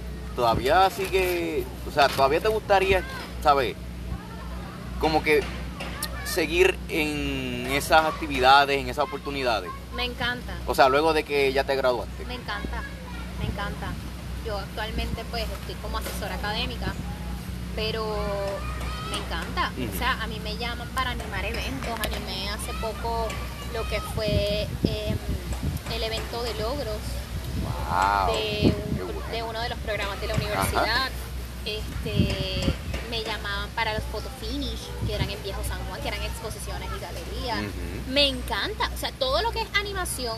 todavía 0.44 0.90
sigue, 0.90 1.66
o 1.86 1.92
sea, 1.92 2.08
todavía 2.08 2.40
te 2.40 2.48
gustaría, 2.48 3.04
sabes, 3.44 3.76
como 4.98 5.22
que 5.22 5.44
seguir 6.24 6.80
en 6.88 7.68
esas 7.74 8.06
actividades, 8.06 8.80
en 8.80 8.88
esas 8.88 9.04
oportunidades. 9.04 9.70
Me 9.98 10.06
encanta. 10.06 10.54
O 10.66 10.74
sea, 10.74 10.88
luego 10.88 11.12
de 11.12 11.24
que 11.26 11.52
ya 11.52 11.66
te 11.66 11.76
graduaste. 11.76 12.24
Me 12.26 12.36
encanta, 12.36 12.82
me 13.38 13.48
encanta. 13.48 13.88
Yo 14.46 14.58
actualmente 14.58 15.26
pues 15.30 15.44
estoy 15.44 15.76
como 15.82 15.98
asesora 15.98 16.36
académica, 16.36 16.94
pero 17.76 18.06
me 19.12 19.18
encanta. 19.18 19.74
O 19.94 19.98
sea, 19.98 20.24
a 20.24 20.28
mí 20.28 20.40
me 20.42 20.56
llaman 20.56 20.88
para 20.96 21.10
animar 21.10 21.44
eventos. 21.44 22.00
Animé 22.00 22.50
hace 22.50 22.72
poco 22.80 23.28
lo 23.74 23.86
que 23.90 24.00
fue 24.16 24.68
em, 24.86 25.18
el 25.94 26.02
evento 26.04 26.44
de 26.44 26.54
logros 26.54 26.96
Wow. 27.90 28.34
de. 28.36 28.74
De 29.32 29.44
uno 29.44 29.62
de 29.62 29.70
los 29.70 29.80
programas 29.80 30.20
de 30.22 30.28
la 30.28 30.36
universidad. 30.36 31.10
Este, 31.66 32.74
me 33.10 33.24
llamaban 33.24 33.70
para 33.72 33.94
los 33.94 34.04
photo 34.04 34.30
finish, 34.40 34.88
que 35.06 35.16
eran 35.16 35.30
en 35.30 35.42
Viejo 35.44 35.62
San 35.68 35.80
Juan, 35.86 36.02
que 36.02 36.08
eran 36.08 36.22
exposiciones 36.24 36.90
y 36.96 37.00
galerías. 37.00 37.74
Me 38.08 38.28
encanta. 38.28 38.90
O 38.94 38.98
sea, 38.98 39.12
todo 39.14 39.42
lo 39.42 39.52
que 39.52 39.62
es 39.62 39.68
animación 39.76 40.38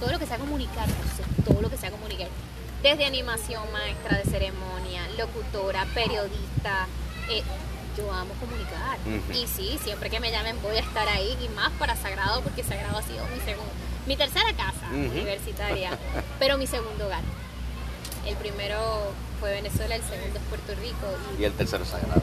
todo 0.00 0.12
lo 0.12 0.18
que 0.18 0.26
sea 0.26 0.38
comunicar, 0.38 0.88
o 0.88 1.16
sea, 1.16 1.26
todo 1.44 1.60
lo 1.60 1.70
que 1.70 1.76
sea 1.76 1.90
comunicar. 1.90 2.28
Desde 2.82 3.04
animación, 3.04 3.62
maestra 3.72 4.16
de 4.18 4.24
ceremonia, 4.24 5.06
locutora, 5.18 5.84
periodista. 5.94 6.86
eh, 7.30 7.42
yo 7.96 8.12
amo 8.12 8.32
comunicar. 8.34 8.98
Ujú. 9.04 9.32
Y 9.38 9.46
sí, 9.46 9.78
siempre 9.82 10.10
que 10.10 10.20
me 10.20 10.30
llamen 10.30 10.60
voy 10.62 10.76
a 10.76 10.80
estar 10.80 11.08
ahí 11.08 11.36
y 11.42 11.48
más 11.50 11.70
para 11.72 11.96
Sagrado, 11.96 12.40
porque 12.40 12.62
Sagrado 12.62 12.98
ha 12.98 13.02
sido 13.02 13.24
mi 13.26 13.40
segundo, 13.40 13.72
mi 14.06 14.16
tercera 14.16 14.52
casa 14.54 14.86
universitaria, 14.92 15.90
pero 16.38 16.56
mi 16.56 16.66
segundo 16.66 17.06
hogar. 17.06 17.22
El 18.26 18.36
primero 18.36 18.76
fue 19.40 19.52
Venezuela, 19.52 19.94
el 19.96 20.02
segundo 20.02 20.38
es 20.38 20.44
Puerto 20.48 20.74
Rico. 20.80 21.06
y 21.38 21.44
el 21.44 21.52
tercero 21.52 21.84
sagrado. 21.84 22.22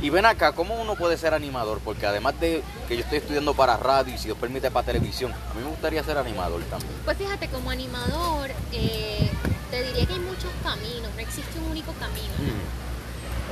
Y 0.00 0.10
ven 0.10 0.26
acá, 0.26 0.52
¿cómo 0.52 0.74
uno 0.74 0.96
puede 0.96 1.16
ser 1.16 1.32
animador? 1.32 1.80
Porque 1.82 2.04
además 2.06 2.38
de 2.38 2.62
que 2.86 2.96
yo 2.96 3.02
estoy 3.02 3.18
estudiando 3.18 3.54
para 3.54 3.78
radio 3.78 4.14
y 4.14 4.18
si 4.18 4.24
Dios 4.26 4.36
permite 4.36 4.70
para 4.70 4.84
televisión, 4.84 5.32
a 5.32 5.54
mí 5.54 5.62
me 5.62 5.70
gustaría 5.70 6.04
ser 6.04 6.18
animador 6.18 6.60
también. 6.64 6.92
Pues 7.06 7.16
fíjate, 7.16 7.48
como 7.48 7.70
animador, 7.70 8.50
eh, 8.72 9.30
te 9.70 9.82
diría 9.82 10.04
que 10.06 10.12
hay 10.12 10.18
muchos 10.20 10.50
caminos, 10.62 11.10
no 11.14 11.20
existe 11.20 11.58
un 11.58 11.70
único 11.70 11.92
camino. 11.94 12.34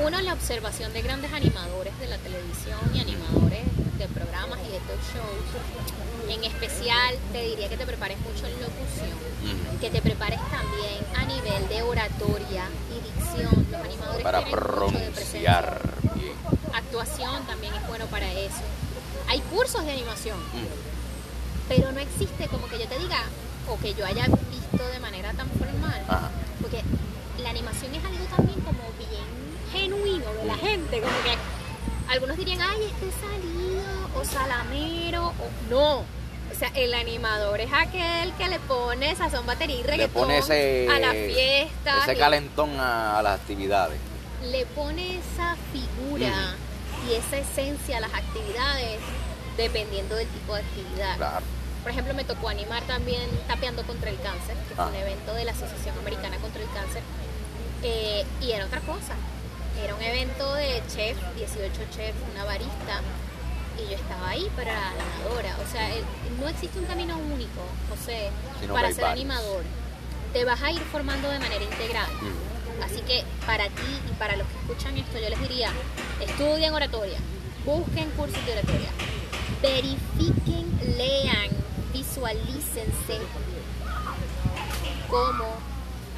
Uno 0.04 0.18
es 0.18 0.24
la 0.24 0.34
observación 0.34 0.92
de 0.92 1.00
grandes 1.00 1.32
animadores 1.32 1.98
de 1.98 2.06
la 2.08 2.18
televisión 2.18 2.78
y 2.94 3.00
animadores 3.00 3.64
de 3.98 4.06
programas 4.08 4.58
y 4.68 4.72
de 4.72 4.78
talk 4.80 5.00
shows. 5.08 6.11
En 6.28 6.44
especial, 6.44 7.14
te 7.32 7.42
diría 7.42 7.68
que 7.68 7.76
te 7.76 7.86
prepares 7.86 8.18
mucho 8.20 8.46
en 8.46 8.52
locución, 8.60 9.18
que 9.80 9.90
te 9.90 10.00
prepares 10.00 10.40
también 10.50 11.04
a 11.16 11.24
nivel 11.24 11.68
de 11.68 11.82
oratoria 11.82 12.64
y 12.90 13.00
dicción. 13.00 13.66
Los 13.70 13.80
animadores 13.80 14.22
Para 14.22 14.44
pronunciar 14.44 15.80
bien. 16.14 16.32
Actuación 16.72 17.44
también 17.46 17.74
es 17.74 17.86
bueno 17.88 18.06
para 18.06 18.30
eso. 18.32 18.62
Hay 19.28 19.40
cursos 19.40 19.84
de 19.84 19.92
animación, 19.92 20.38
pero 21.68 21.92
no 21.92 22.00
existe 22.00 22.46
como 22.48 22.66
que 22.68 22.78
yo 22.78 22.86
te 22.88 22.98
diga 22.98 23.22
o 23.68 23.78
que 23.78 23.94
yo 23.94 24.06
haya 24.06 24.26
visto 24.26 24.88
de 24.88 25.00
manera 25.00 25.32
tan 25.32 25.48
formal. 25.50 26.02
Ajá. 26.08 26.30
Porque 26.60 26.82
la 27.42 27.50
animación 27.50 27.94
es 27.94 28.04
algo 28.04 28.24
también 28.36 28.60
como 28.60 28.82
bien 28.98 29.42
genuino 29.72 30.32
de 30.34 30.44
la 30.44 30.56
gente, 30.56 31.00
como 31.00 31.22
que 31.24 31.36
algunos 32.08 32.36
dirían, 32.36 32.60
ay, 32.60 32.90
este 32.92 33.08
es 33.08 33.14
salido 33.14 33.91
o 34.16 34.24
salamero 34.24 35.28
o 35.28 35.70
no. 35.70 35.98
O 36.50 36.54
sea, 36.58 36.70
el 36.74 36.92
animador 36.94 37.60
es 37.60 37.70
aquel 37.72 38.32
que 38.34 38.46
le 38.48 38.58
pone 38.60 39.16
sazón, 39.16 39.46
batería 39.46 39.76
y 39.76 39.82
Le 39.82 39.86
reggaetón 39.88 40.22
pone 40.22 40.38
ese, 40.38 40.86
a 40.90 40.98
las 40.98 41.12
fiestas. 41.12 42.02
ese 42.08 42.16
calentón 42.18 42.78
a, 42.78 43.18
a 43.18 43.22
las 43.22 43.40
actividades. 43.40 43.98
le 44.50 44.66
pone 44.66 45.16
esa 45.18 45.56
figura 45.72 46.54
y 47.08 47.14
esa 47.14 47.38
esencia 47.38 47.96
a 47.96 48.00
las 48.00 48.12
actividades 48.14 48.98
dependiendo 49.56 50.14
del 50.14 50.28
tipo 50.28 50.54
de 50.54 50.60
actividad. 50.60 51.16
Claro. 51.16 51.44
Por 51.82 51.90
ejemplo, 51.90 52.14
me 52.14 52.22
tocó 52.24 52.48
animar 52.48 52.82
también 52.84 53.22
Tapeando 53.48 53.82
contra 53.84 54.10
el 54.10 54.16
Cáncer, 54.20 54.54
que 54.68 54.74
fue 54.74 54.84
Ah. 54.84 54.88
un 54.88 54.94
evento 54.94 55.34
de 55.34 55.44
la 55.44 55.50
Asociación 55.52 55.98
Americana 55.98 56.36
contra 56.36 56.62
el 56.62 56.68
Cáncer. 56.70 57.02
Eh, 57.82 58.24
y 58.40 58.52
era 58.52 58.66
otra 58.66 58.80
cosa. 58.80 59.14
Era 59.82 59.94
un 59.94 60.02
evento 60.02 60.54
de 60.54 60.80
chef, 60.94 61.16
18 61.36 61.80
chefs, 61.90 62.18
una 62.32 62.44
barista. 62.44 63.00
Y 63.84 63.90
yo 63.90 63.96
estaba 63.96 64.28
ahí, 64.28 64.48
pero 64.56 64.70
era 64.70 64.90
animadora. 64.90 65.56
O 65.66 65.70
sea, 65.72 65.88
no 66.40 66.48
existe 66.48 66.78
un 66.78 66.84
camino 66.86 67.16
único, 67.18 67.60
José, 67.90 68.30
Sino 68.60 68.74
que 68.74 68.80
para 68.80 68.92
ser 68.92 69.02
varios. 69.04 69.20
animador. 69.24 69.64
Te 70.32 70.44
vas 70.44 70.62
a 70.62 70.70
ir 70.70 70.80
formando 70.80 71.28
de 71.28 71.38
manera 71.38 71.64
integral. 71.64 72.08
Ujú. 72.16 72.84
Así 72.84 73.00
que 73.02 73.24
para 73.46 73.64
ti 73.66 74.00
y 74.10 74.12
para 74.14 74.36
los 74.36 74.46
que 74.48 74.58
escuchan 74.58 74.96
esto, 74.96 75.18
yo 75.18 75.28
les 75.28 75.40
diría, 75.40 75.70
estudien 76.20 76.72
oratoria, 76.74 77.18
busquen 77.64 78.10
cursos 78.10 78.44
de 78.46 78.52
oratoria, 78.52 78.88
verifiquen, 79.60 80.96
lean, 80.96 81.48
visualícense 81.92 83.18
como 85.08 85.44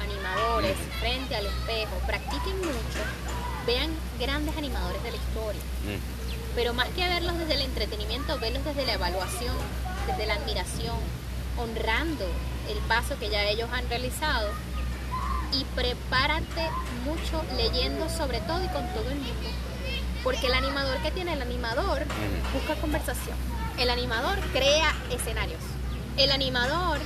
animadores 0.01 0.75
frente 0.99 1.35
al 1.35 1.45
espejo, 1.45 1.95
practiquen 2.07 2.57
mucho, 2.57 3.01
vean 3.67 3.91
grandes 4.19 4.55
animadores 4.57 5.03
de 5.03 5.11
la 5.11 5.17
historia, 5.17 5.61
Ujú. 5.83 5.99
Pero 6.55 6.73
más 6.73 6.87
que 6.89 7.07
verlos 7.07 7.37
desde 7.37 7.55
el 7.55 7.61
entretenimiento, 7.61 8.39
verlos 8.39 8.63
desde 8.63 8.85
la 8.85 8.93
evaluación, 8.93 9.55
desde 10.07 10.25
la 10.25 10.35
admiración, 10.35 10.97
honrando 11.57 12.25
el 12.69 12.77
paso 12.87 13.19
que 13.19 13.29
ya 13.29 13.43
ellos 13.43 13.69
han 13.71 13.87
realizado 13.89 14.49
y 15.51 15.63
prepárate 15.75 16.69
mucho 17.03 17.43
leyendo 17.55 18.09
sobre 18.09 18.39
todo 18.41 18.63
y 18.63 18.67
con 18.69 18.87
todo 18.93 19.09
el 19.09 19.17
mundo. 19.17 19.49
Porque 20.23 20.47
el 20.47 20.53
animador 20.53 20.97
que 21.03 21.11
tiene 21.11 21.33
el 21.33 21.41
animador 21.41 22.03
busca 22.53 22.75
conversación. 22.81 23.37
El 23.77 23.89
animador 23.89 24.39
crea 24.53 24.95
escenarios. 25.11 25.61
El 26.17 26.31
animador 26.31 26.97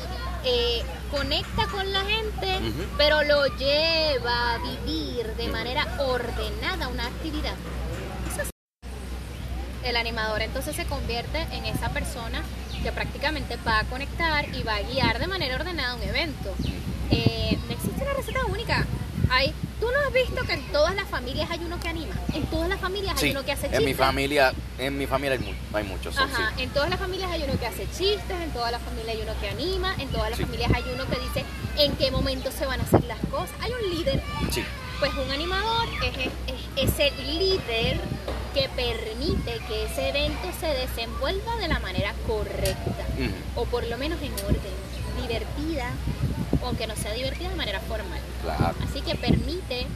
eh, 0.46 0.84
conecta 1.12 1.68
con 1.68 1.92
la 1.92 2.02
gente, 2.02 2.60
pero 2.98 3.24
lo 3.24 3.46
lleva 3.58 4.54
a 4.54 4.58
vivir 4.60 5.36
de 5.36 5.48
manera 5.50 5.86
ordenada 6.00 6.88
una 6.88 7.08
actividad. 7.08 7.56
Es- 9.84 9.90
El 9.90 9.98
animador 9.98 10.42
entonces 10.42 10.76
se 10.76 10.86
convierte 10.86 11.42
en 11.52 11.66
esa 11.66 11.90
persona 11.90 12.42
que 12.84 12.92
prácticamente 12.92 13.58
va 13.68 13.80
a 13.80 13.84
conectar 13.86 14.46
y 14.56 14.64
va 14.64 14.76
a 14.76 14.82
guiar 14.82 15.20
de 15.20 15.28
manera 15.28 15.56
ordenada 15.56 15.96
un 15.96 16.04
evento. 16.04 16.54
Eh, 17.12 17.58
no 17.68 17.74
existe 17.74 18.02
una 18.04 18.14
receta 18.14 18.46
única. 18.46 18.86
Hay, 19.30 19.54
Tú 19.80 19.86
no 19.90 19.98
has 20.06 20.12
visto 20.12 20.46
que 20.46 20.52
en 20.52 20.64
todas 20.74 20.94
las 20.94 21.08
familias 21.08 21.50
hay 21.50 21.60
uno 21.64 21.80
que 21.80 21.88
anima. 21.88 22.14
En 22.34 22.44
todas 22.48 22.68
las 22.68 22.82
familias 22.82 23.14
hay 23.16 23.22
Sí, 23.22 23.32
uno 23.32 23.46
que 23.46 23.54
hace 23.54 23.68
en 23.68 23.72
chistes. 23.72 23.88
mi 23.88 23.94
familia, 23.94 24.52
en 24.78 24.98
mi 24.98 25.08
familia 25.08 25.38
hay, 25.38 25.40
mu- 25.40 25.54
hay 25.78 25.84
muchos, 25.86 26.14
son, 26.16 26.30
Ajá, 26.30 26.52
sí. 26.58 26.64
en 26.64 26.70
todas 26.72 26.90
las 26.90 27.00
familias 27.00 27.32
hay 27.32 27.44
uno 27.44 27.58
que 27.58 27.66
hace 27.66 27.88
chistes, 27.98 28.42
en 28.44 28.52
todas 28.52 28.74
las 28.74 28.82
familias 28.82 29.16
hay 29.16 29.22
uno 29.22 29.32
que 29.40 29.48
anima, 29.48 29.96
en 29.98 30.10
todas 30.10 30.32
las 30.32 30.38
Sí. 30.38 30.44
familias 30.44 30.72
hay 30.76 30.84
uno 30.94 31.06
que 31.08 31.18
dice 31.22 31.46
en 31.78 31.96
qué 31.96 32.12
momento 32.12 32.52
se 32.52 32.66
van 32.66 32.82
a 32.82 32.84
hacer 32.84 33.06
las 33.06 33.20
cosas. 33.32 33.52
Hay 33.62 33.72
un 33.72 33.90
líder, 33.98 34.22
Sí, 34.52 34.66
pues 35.00 35.14
un 35.14 35.32
animador 35.32 35.88
es, 36.04 36.28
es 36.84 36.90
ese 36.94 37.12
líder 37.24 38.02
que 38.60 38.70
permite 38.70 39.60
que 39.68 39.86
ese 39.86 40.10
evento 40.10 40.50
se 40.60 40.68
desenvuelva 40.68 41.56
de 41.58 41.70
la 41.70 41.80
manera 41.80 42.14
correcta, 42.28 43.06
o 43.56 43.64
por 43.66 43.88
lo 43.88 43.98
menos 43.98 44.22
en 44.22 44.34
orden, 44.34 44.74
divertida, 45.22 45.92
aunque 46.66 46.86
no 46.86 46.96
sea 46.96 47.14
divertida 47.14 47.50
de 47.50 47.56
manera 47.56 47.80
formal. 47.80 48.20
claro. 48.42 48.76
Así 48.84 49.02
que 49.02 49.16
permite 49.16 49.88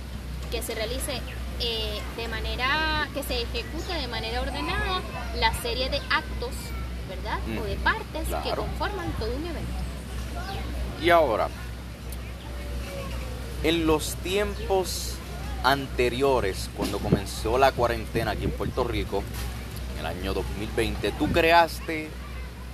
que 0.49 0.61
se 0.61 0.75
realice 0.75 1.21
eh, 1.59 1.99
de 2.15 2.27
manera, 2.29 3.09
que 3.13 3.23
se 3.23 3.41
ejecute 3.41 3.93
de 3.93 4.07
manera 4.07 4.41
ordenada 4.41 5.01
la 5.39 5.53
serie 5.61 5.89
de 5.89 5.97
actos, 6.09 6.53
¿verdad? 7.09 7.39
O 7.59 7.65
de 7.65 7.75
partes 7.75 8.27
que 8.43 8.49
conforman 8.51 9.11
todo 9.19 9.29
un 9.35 9.45
evento. 9.45 9.73
Y 11.01 11.09
ahora, 11.09 11.49
en 13.63 13.85
los 13.85 14.15
tiempos 14.15 15.15
anteriores, 15.63 16.69
cuando 16.75 16.99
comenzó 16.99 17.57
la 17.57 17.71
cuarentena 17.71 18.31
aquí 18.31 18.45
en 18.45 18.51
Puerto 18.51 18.83
Rico, 18.83 19.23
en 19.93 19.99
el 19.99 20.05
año 20.05 20.33
2020, 20.33 21.11
tú 21.13 21.31
creaste 21.31 22.09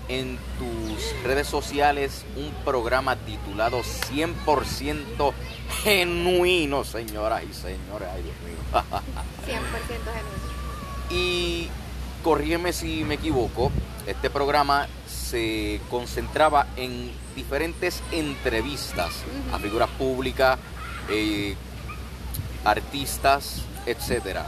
en 0.07 0.39
tus 0.57 1.23
redes 1.23 1.47
sociales 1.47 2.25
un 2.35 2.51
programa 2.65 3.15
titulado 3.15 3.81
100% 3.81 5.33
genuino, 5.83 6.83
señoras 6.83 7.43
y 7.49 7.53
señores. 7.53 8.09
Ay, 8.11 8.23
Dios 8.23 8.35
mío. 8.43 8.57
100% 8.81 8.83
genuino. 9.47 10.49
Y 11.11 11.69
corrígeme 12.23 12.73
si 12.73 13.03
me 13.03 13.15
equivoco, 13.15 13.71
este 14.07 14.29
programa 14.29 14.87
se 15.07 15.79
concentraba 15.89 16.67
en 16.75 17.11
diferentes 17.35 18.01
entrevistas 18.11 19.11
a 19.53 19.59
figuras 19.59 19.89
públicas, 19.91 20.57
eh, 21.09 21.55
artistas, 22.65 23.61
etcétera. 23.85 24.47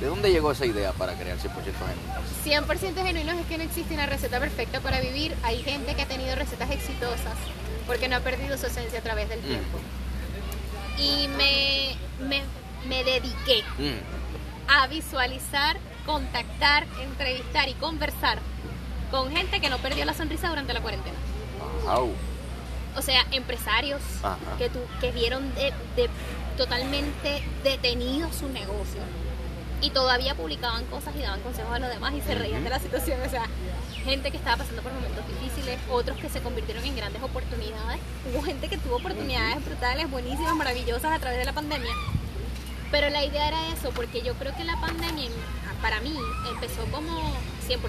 ¿De 0.00 0.06
dónde 0.06 0.30
llegó 0.32 0.50
esa 0.52 0.66
idea 0.66 0.92
para 0.92 1.14
crear 1.14 1.38
100% 1.38 1.42
genuino? 1.44 2.66
100% 2.66 3.02
genuinos 3.06 3.36
es 3.38 3.46
que 3.46 3.58
no 3.58 3.64
existe 3.64 3.94
una 3.94 4.06
receta 4.06 4.40
perfecta 4.40 4.80
para 4.80 5.00
vivir. 5.00 5.34
Hay 5.44 5.62
gente 5.62 5.94
que 5.94 6.02
ha 6.02 6.06
tenido 6.06 6.34
recetas 6.34 6.70
exitosas 6.70 7.34
porque 7.86 8.08
no 8.08 8.16
ha 8.16 8.20
perdido 8.20 8.58
su 8.58 8.66
esencia 8.66 8.98
a 8.98 9.02
través 9.02 9.28
del 9.28 9.40
Mm. 9.40 9.44
tiempo. 9.44 9.78
Y 10.98 11.28
me, 11.28 11.96
me, 12.26 12.42
me 12.88 13.04
dediqué 13.04 13.62
Mm, 13.78 14.70
a 14.70 14.86
visualizar, 14.88 15.76
contactar, 16.06 16.86
entrevistar 17.02 17.68
y 17.68 17.74
conversar 17.74 18.38
con 19.10 19.30
gente 19.30 19.60
que 19.60 19.70
no 19.70 19.78
perdió 19.78 20.04
la 20.04 20.14
sonrisa 20.14 20.48
durante 20.48 20.72
la 20.74 20.80
cuarentena. 20.80 21.16
au, 21.88 22.10
O 22.96 23.02
sea, 23.02 23.24
empresarios 23.32 24.00
Ajá. 24.22 24.36
que, 24.58 24.68
tu- 24.70 24.78
que 25.00 25.10
vieron 25.12 25.52
de, 25.54 25.72
de 25.96 26.08
totalmente 26.56 27.42
detenido 27.62 28.32
su 28.32 28.48
negocio 28.48 29.00
y 29.80 29.90
todavía 29.90 30.34
publicaban 30.34 30.84
cosas 30.86 31.14
y 31.16 31.20
daban 31.20 31.40
consejos 31.40 31.72
a 31.74 31.78
los 31.78 31.90
demás 31.90 32.14
y 32.14 32.20
se 32.22 32.34
reían 32.34 32.64
de 32.64 32.70
la 32.70 32.78
situación. 32.78 33.20
O 33.20 33.28
sea, 33.28 33.44
gente 34.04 34.30
que 34.30 34.38
estaba 34.38 34.56
pasando 34.56 34.82
por 34.82 34.92
momentos 34.92 35.24
difíciles, 35.28 35.78
otros 35.90 36.16
que 36.18 36.28
se 36.28 36.40
convirtieron 36.40 36.84
en 36.84 36.96
grandes 36.96 37.22
oportunidades. 37.22 38.00
Hubo 38.32 38.42
gente 38.42 38.68
que 38.68 38.78
tuvo 38.78 38.96
oportunidades 38.96 39.64
brutales, 39.64 40.10
buenísimas, 40.10 40.54
maravillosas 40.54 41.12
a 41.12 41.18
través 41.18 41.38
de 41.38 41.44
la 41.44 41.52
pandemia. 41.52 41.92
Pero 42.90 43.10
la 43.10 43.24
idea 43.24 43.48
era 43.48 43.68
eso, 43.68 43.90
porque 43.90 44.22
yo 44.22 44.34
creo 44.34 44.56
que 44.56 44.64
la 44.64 44.80
pandemia, 44.80 45.28
para 45.82 46.00
mí, 46.00 46.16
empezó 46.50 46.84
como 46.86 47.34
100% 47.68 47.80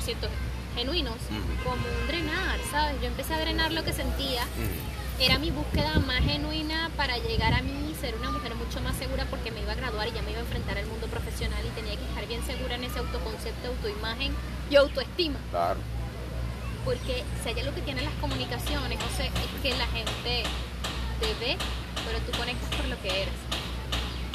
genuinos, 0.75 1.15
como 1.63 1.75
un 1.75 2.07
drenar, 2.07 2.59
¿sabes? 2.71 2.99
Yo 3.01 3.07
empecé 3.07 3.35
a 3.35 3.39
drenar 3.39 3.71
lo 3.71 3.83
que 3.83 3.93
sentía. 3.93 4.43
Era 5.17 5.39
mi 5.39 5.49
búsqueda 5.49 5.97
más 5.99 6.19
genuina 6.23 6.91
para 6.97 7.17
llegar 7.17 7.53
a 7.53 7.61
mí, 7.61 7.95
ser 8.01 8.15
una 8.15 8.31
mujer 8.31 8.53
mucho 8.55 8.81
más 8.81 8.97
segura 8.97 9.25
porque 9.29 9.49
me 9.49 9.61
iba 9.61 9.71
a 9.71 9.75
graduar 9.75 10.09
y 10.09 10.11
ya 10.11 10.21
me 10.21 10.31
iba 10.31 10.39
a 10.39 10.43
enfrentar 10.43 10.77
al 10.77 10.87
mundo 10.87 11.07
profesional 11.07 11.65
y 11.65 11.69
tenía 11.69 11.95
que 11.95 12.03
estar 12.03 12.27
bien 12.27 12.43
segura 12.45 12.75
en 12.75 12.83
ese 12.83 12.99
autoconcepto, 12.99 13.69
autoimagen 13.69 14.33
y 14.69 14.75
autoestima. 14.75 15.39
claro. 15.51 15.79
Porque 16.83 17.23
si 17.41 17.49
hay 17.49 17.59
algo 17.61 17.73
que 17.73 17.81
tienen 17.81 18.03
las 18.03 18.13
comunicaciones, 18.15 18.99
o 18.99 19.17
sea, 19.17 19.25
es 19.25 19.61
que 19.63 19.73
la 19.75 19.87
gente 19.87 20.43
te 21.19 21.45
ve, 21.45 21.57
pero 22.05 22.19
tú 22.19 22.37
conectas 22.37 22.69
por 22.75 22.85
lo 22.85 23.01
que 23.01 23.23
eres. 23.23 23.39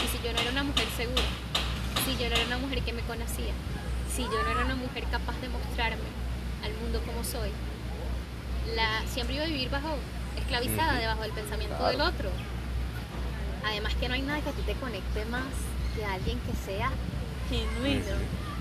Y 0.03 0.09
si 0.09 0.25
yo 0.25 0.33
no 0.33 0.41
era 0.41 0.51
una 0.51 0.65
mujer 0.65 0.87
segura, 0.97 1.23
si 2.05 2.17
yo 2.17 2.29
no 2.29 2.35
era 2.35 2.47
una 2.47 2.59
mujer 2.59 2.83
que 2.83 2.93
me 2.93 3.03
conocía, 3.03 3.53
si 4.13 4.23
yo 4.23 4.43
no 4.43 4.51
era 4.51 4.65
una 4.65 4.75
mujer 4.75 5.05
capaz 5.13 5.39
de 5.41 5.49
mostrarme 5.51 6.09
al 6.65 6.73
mundo 6.75 7.03
como 7.07 7.23
soy, 7.23 7.51
la, 8.75 9.07
siempre 9.07 9.37
iba 9.37 9.45
a 9.45 9.49
vivir 9.49 9.71
bajo, 9.71 9.97
esclavizada 10.39 10.95
debajo 10.99 11.23
del 11.23 11.33
pensamiento 11.33 11.77
Claro. 11.77 11.91
del 11.93 12.01
otro. 12.03 12.31
Además 13.65 13.95
que 13.95 14.09
no 14.09 14.15
hay 14.15 14.23
nada 14.23 14.41
que 14.41 14.49
a 14.51 14.53
ti 14.53 14.63
te 14.63 14.75
conecte 14.75 15.25
más 15.27 15.45
que 15.97 16.05
alguien 16.05 16.39
que 16.41 16.53
sea 16.65 16.91
genuino. 17.49 18.05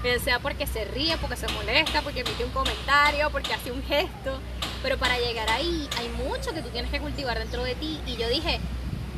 Bien 0.04 0.20
sea 0.20 0.40
porque 0.40 0.66
se 0.66 0.86
ríe, 0.86 1.18
porque 1.18 1.36
se 1.36 1.48
molesta, 1.50 2.02
porque 2.02 2.22
emite 2.22 2.44
un 2.46 2.52
comentario, 2.52 3.30
porque 3.32 3.54
hace 3.54 3.72
un 3.72 3.84
gesto. 3.84 4.40
Pero 4.82 4.98
para 4.98 5.18
llegar 5.20 5.50
ahí 5.50 5.88
hay 5.98 6.10
mucho 6.26 6.54
que 6.54 6.62
tú 6.62 6.70
tienes 6.70 6.90
que 6.92 7.00
cultivar 7.00 7.38
dentro 7.38 7.64
de 7.64 7.76
ti. 7.76 8.00
Y 8.06 8.16
yo 8.16 8.28
dije, 8.30 8.60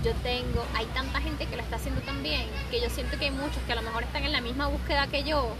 yo 0.04 0.12
tengo, 0.24 0.66
hay 0.76 0.86
tanta 0.88 1.22
gente 1.22 1.45
que 1.45 1.56
lo 1.56 1.62
está 1.62 1.76
haciendo 1.76 2.02
también, 2.02 2.45
que 2.72 2.82
yo 2.82 2.89
siento 2.89 3.18
que 3.20 3.26
hay 3.26 3.32
muchos 3.32 3.58
que 3.68 3.72
a 3.74 3.76
lo 3.76 3.84
mejor 3.84 4.04
están 4.04 4.24
en 4.26 4.32
la 4.32 4.41
misma 4.41 4.68
búsqueda 4.68 5.06
que 5.08 5.24
yo, 5.24 5.54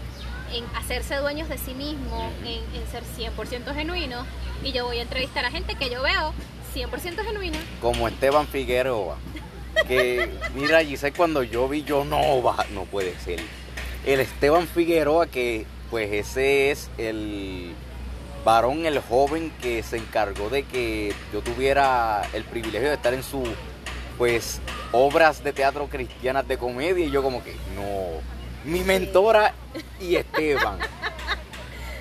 en 0.52 0.64
hacerse 0.76 1.16
dueños 1.16 1.48
de 1.48 1.56
sí 1.58 1.74
mismos, 1.74 2.32
en, 2.44 2.60
en 2.74 2.86
ser 2.90 3.04
100% 3.04 3.74
genuinos. 3.74 4.26
Y 4.64 4.72
yo 4.72 4.84
voy 4.86 4.98
a 4.98 5.02
entrevistar 5.02 5.44
a 5.44 5.50
gente 5.52 5.76
que 5.76 5.88
yo 5.88 6.02
veo 6.02 6.34
100% 6.74 7.24
genuina. 7.24 7.58
Como 7.80 8.08
Esteban 8.08 8.46
Figueroa. 8.46 9.16
Que, 9.86 10.30
mira, 10.54 10.84
Giselle, 10.84 11.16
cuando 11.16 11.42
yo 11.42 11.68
vi, 11.68 11.82
yo 11.82 12.04
no 12.04 12.42
va, 12.42 12.66
no 12.72 12.84
puede 12.84 13.18
ser. 13.18 13.40
El 14.04 14.20
Esteban 14.20 14.66
Figueroa, 14.66 15.26
que 15.26 15.66
pues 15.90 16.12
ese 16.12 16.70
es 16.70 16.90
el 16.98 17.72
varón, 18.44 18.86
el 18.86 18.98
joven 19.00 19.52
que 19.60 19.82
se 19.82 19.98
encargó 19.98 20.48
de 20.50 20.64
que 20.64 21.14
yo 21.32 21.42
tuviera 21.42 22.22
el 22.32 22.44
privilegio 22.44 22.88
de 22.88 22.94
estar 22.94 23.14
en 23.14 23.22
su, 23.22 23.44
pues, 24.18 24.60
obras 24.90 25.44
de 25.44 25.52
teatro 25.52 25.88
cristianas 25.88 26.46
de 26.48 26.58
comedia. 26.58 27.04
Y 27.04 27.10
yo 27.10 27.22
como 27.22 27.42
que, 27.44 27.54
no, 27.74 28.20
mi 28.64 28.80
mentora 28.80 29.54
y 30.00 30.16
Esteban. 30.16 30.78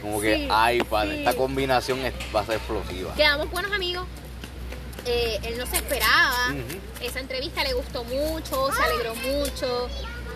Como 0.02 0.20
que, 0.20 0.48
ay, 0.50 0.82
padre, 0.82 1.12
sí. 1.12 1.20
esta 1.20 1.34
combinación 1.36 2.00
va 2.36 2.40
a 2.40 2.46
ser 2.46 2.56
explosiva. 2.56 3.14
Quedamos 3.14 3.52
buenos 3.52 3.72
amigos. 3.72 4.08
Eh, 5.06 5.40
él 5.44 5.58
no 5.58 5.66
se 5.66 5.78
esperaba. 5.78 6.54
Esa 7.02 7.20
entrevista 7.20 7.64
le 7.64 7.74
gustó 7.74 8.04
mucho, 8.04 8.70
se 8.74 8.84
alegró 8.84 9.16
mucho. 9.16 9.88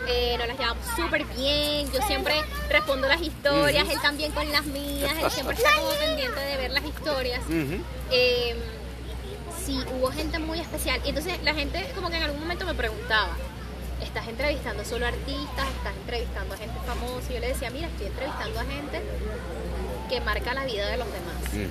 eh, 0.08 0.36
nos 0.38 0.48
las 0.48 0.58
llevamos 0.60 0.86
súper 0.96 1.26
bien. 1.26 1.92
Yo 1.92 2.02
siempre 2.08 2.36
respondo 2.70 3.08
las 3.08 3.22
historias, 3.22 3.88
él 3.90 4.00
también 4.02 4.32
con 4.32 4.52
las 4.52 4.66
mías. 4.66 5.14
Él 5.22 5.32
siempre 5.32 5.56
está 5.56 5.72
como 5.76 5.90
pendiente 5.92 6.40
de 6.40 6.58
ver 6.58 6.72
las 6.72 6.84
historias. 6.86 7.42
Eh, 8.12 8.56
sí, 9.66 9.80
hubo 9.98 10.12
gente 10.12 10.38
muy 10.40 10.60
especial. 10.60 11.00
Y 11.06 11.10
entonces 11.10 11.42
la 11.44 11.54
gente 11.54 11.92
como 11.96 12.10
que 12.10 12.18
en 12.18 12.24
algún 12.24 12.40
momento 12.40 12.66
me 12.66 12.74
preguntaba, 12.76 13.36
¿estás 14.04 14.28
entrevistando 14.28 14.84
solo 14.86 15.08
artistas? 15.08 15.68
¿Estás 15.78 15.96
entrevistando 16.02 16.54
a 16.54 16.58
gente 16.58 16.80
famosa? 16.86 17.32
Y 17.32 17.34
yo 17.36 17.40
le 17.40 17.48
decía, 17.50 17.70
mira, 17.72 17.88
estoy 17.88 18.08
entrevistando 18.08 18.60
a 18.60 18.66
gente 18.66 19.02
que 20.10 20.22
marca 20.22 20.54
la 20.54 20.66
vida 20.66 20.88
de 20.88 20.98
los 20.98 21.08
demás. 21.08 21.70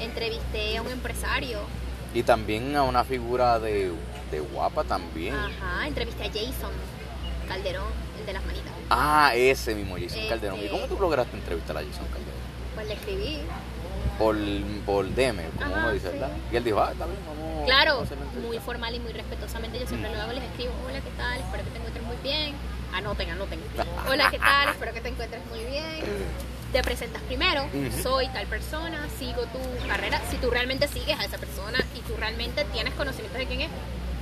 Entrevisté 0.00 0.76
a 0.78 0.82
un 0.82 0.90
empresario. 0.90 1.60
Y 2.16 2.22
también 2.22 2.74
a 2.76 2.82
una 2.82 3.04
figura 3.04 3.58
de, 3.58 3.92
de 4.30 4.40
guapa 4.40 4.84
también. 4.84 5.34
Ajá, 5.34 5.86
entrevisté 5.86 6.22
a 6.24 6.28
Jason 6.28 6.72
Calderón, 7.46 7.84
el 8.18 8.24
de 8.24 8.32
las 8.32 8.42
manitas. 8.46 8.72
Ah, 8.88 9.32
ese 9.34 9.74
mismo 9.74 9.96
Jason 9.96 10.16
Este- 10.20 10.28
Calderón. 10.30 10.58
¿Y 10.64 10.68
cómo 10.68 10.86
tú 10.86 10.98
lograste 10.98 11.36
entrevistar 11.36 11.76
a 11.76 11.80
Jason 11.80 12.06
Calderón? 12.06 12.40
Pues 12.74 12.86
le 12.88 12.94
escribí 12.94 13.38
por, 14.18 14.34
por 14.86 15.14
DM, 15.14 15.42
como 15.58 15.74
Ajá, 15.74 15.78
uno 15.84 15.92
dice, 15.92 16.06
sí. 16.10 16.12
¿verdad? 16.14 16.30
Y 16.50 16.56
él 16.56 16.64
dijo, 16.64 16.80
ah, 16.80 16.88
está 16.92 17.04
bien, 17.04 17.18
vamos 17.26 17.66
Claro, 17.66 18.04
muy 18.48 18.58
formal 18.60 18.94
y 18.94 19.00
muy 19.00 19.12
respetuosamente. 19.12 19.78
Yo 19.78 19.86
siempre 19.86 20.08
Mm. 20.10 20.14
lo 20.14 20.20
hago, 20.22 20.32
les 20.32 20.44
escribo, 20.44 20.72
hola, 20.88 21.00
¿qué 21.02 21.10
tal? 21.18 21.38
Espero 21.38 21.64
que 21.64 21.70
te 21.70 21.76
encuentres 21.76 22.04
muy 22.06 22.16
bien. 22.22 22.54
Anoten, 22.94 23.28
anoten. 23.28 23.60
Hola, 24.08 24.30
¿qué 24.30 24.38
tal? 24.38 24.68
Espero 24.70 24.94
que 24.94 25.00
te 25.02 25.08
encuentres 25.10 25.42
muy 25.50 25.58
bien. 25.64 26.00
Te 26.76 26.82
presentas 26.82 27.22
primero, 27.22 27.64
soy 28.02 28.28
tal 28.28 28.46
persona, 28.48 29.08
sigo 29.18 29.46
tu 29.46 29.88
carrera. 29.88 30.20
Si 30.30 30.36
tú 30.36 30.50
realmente 30.50 30.86
sigues 30.88 31.18
a 31.18 31.24
esa 31.24 31.38
persona 31.38 31.82
y 31.94 32.00
tú 32.00 32.14
realmente 32.18 32.66
tienes 32.66 32.92
conocimiento 32.92 33.38
de 33.38 33.46
quién 33.46 33.62
es. 33.62 33.70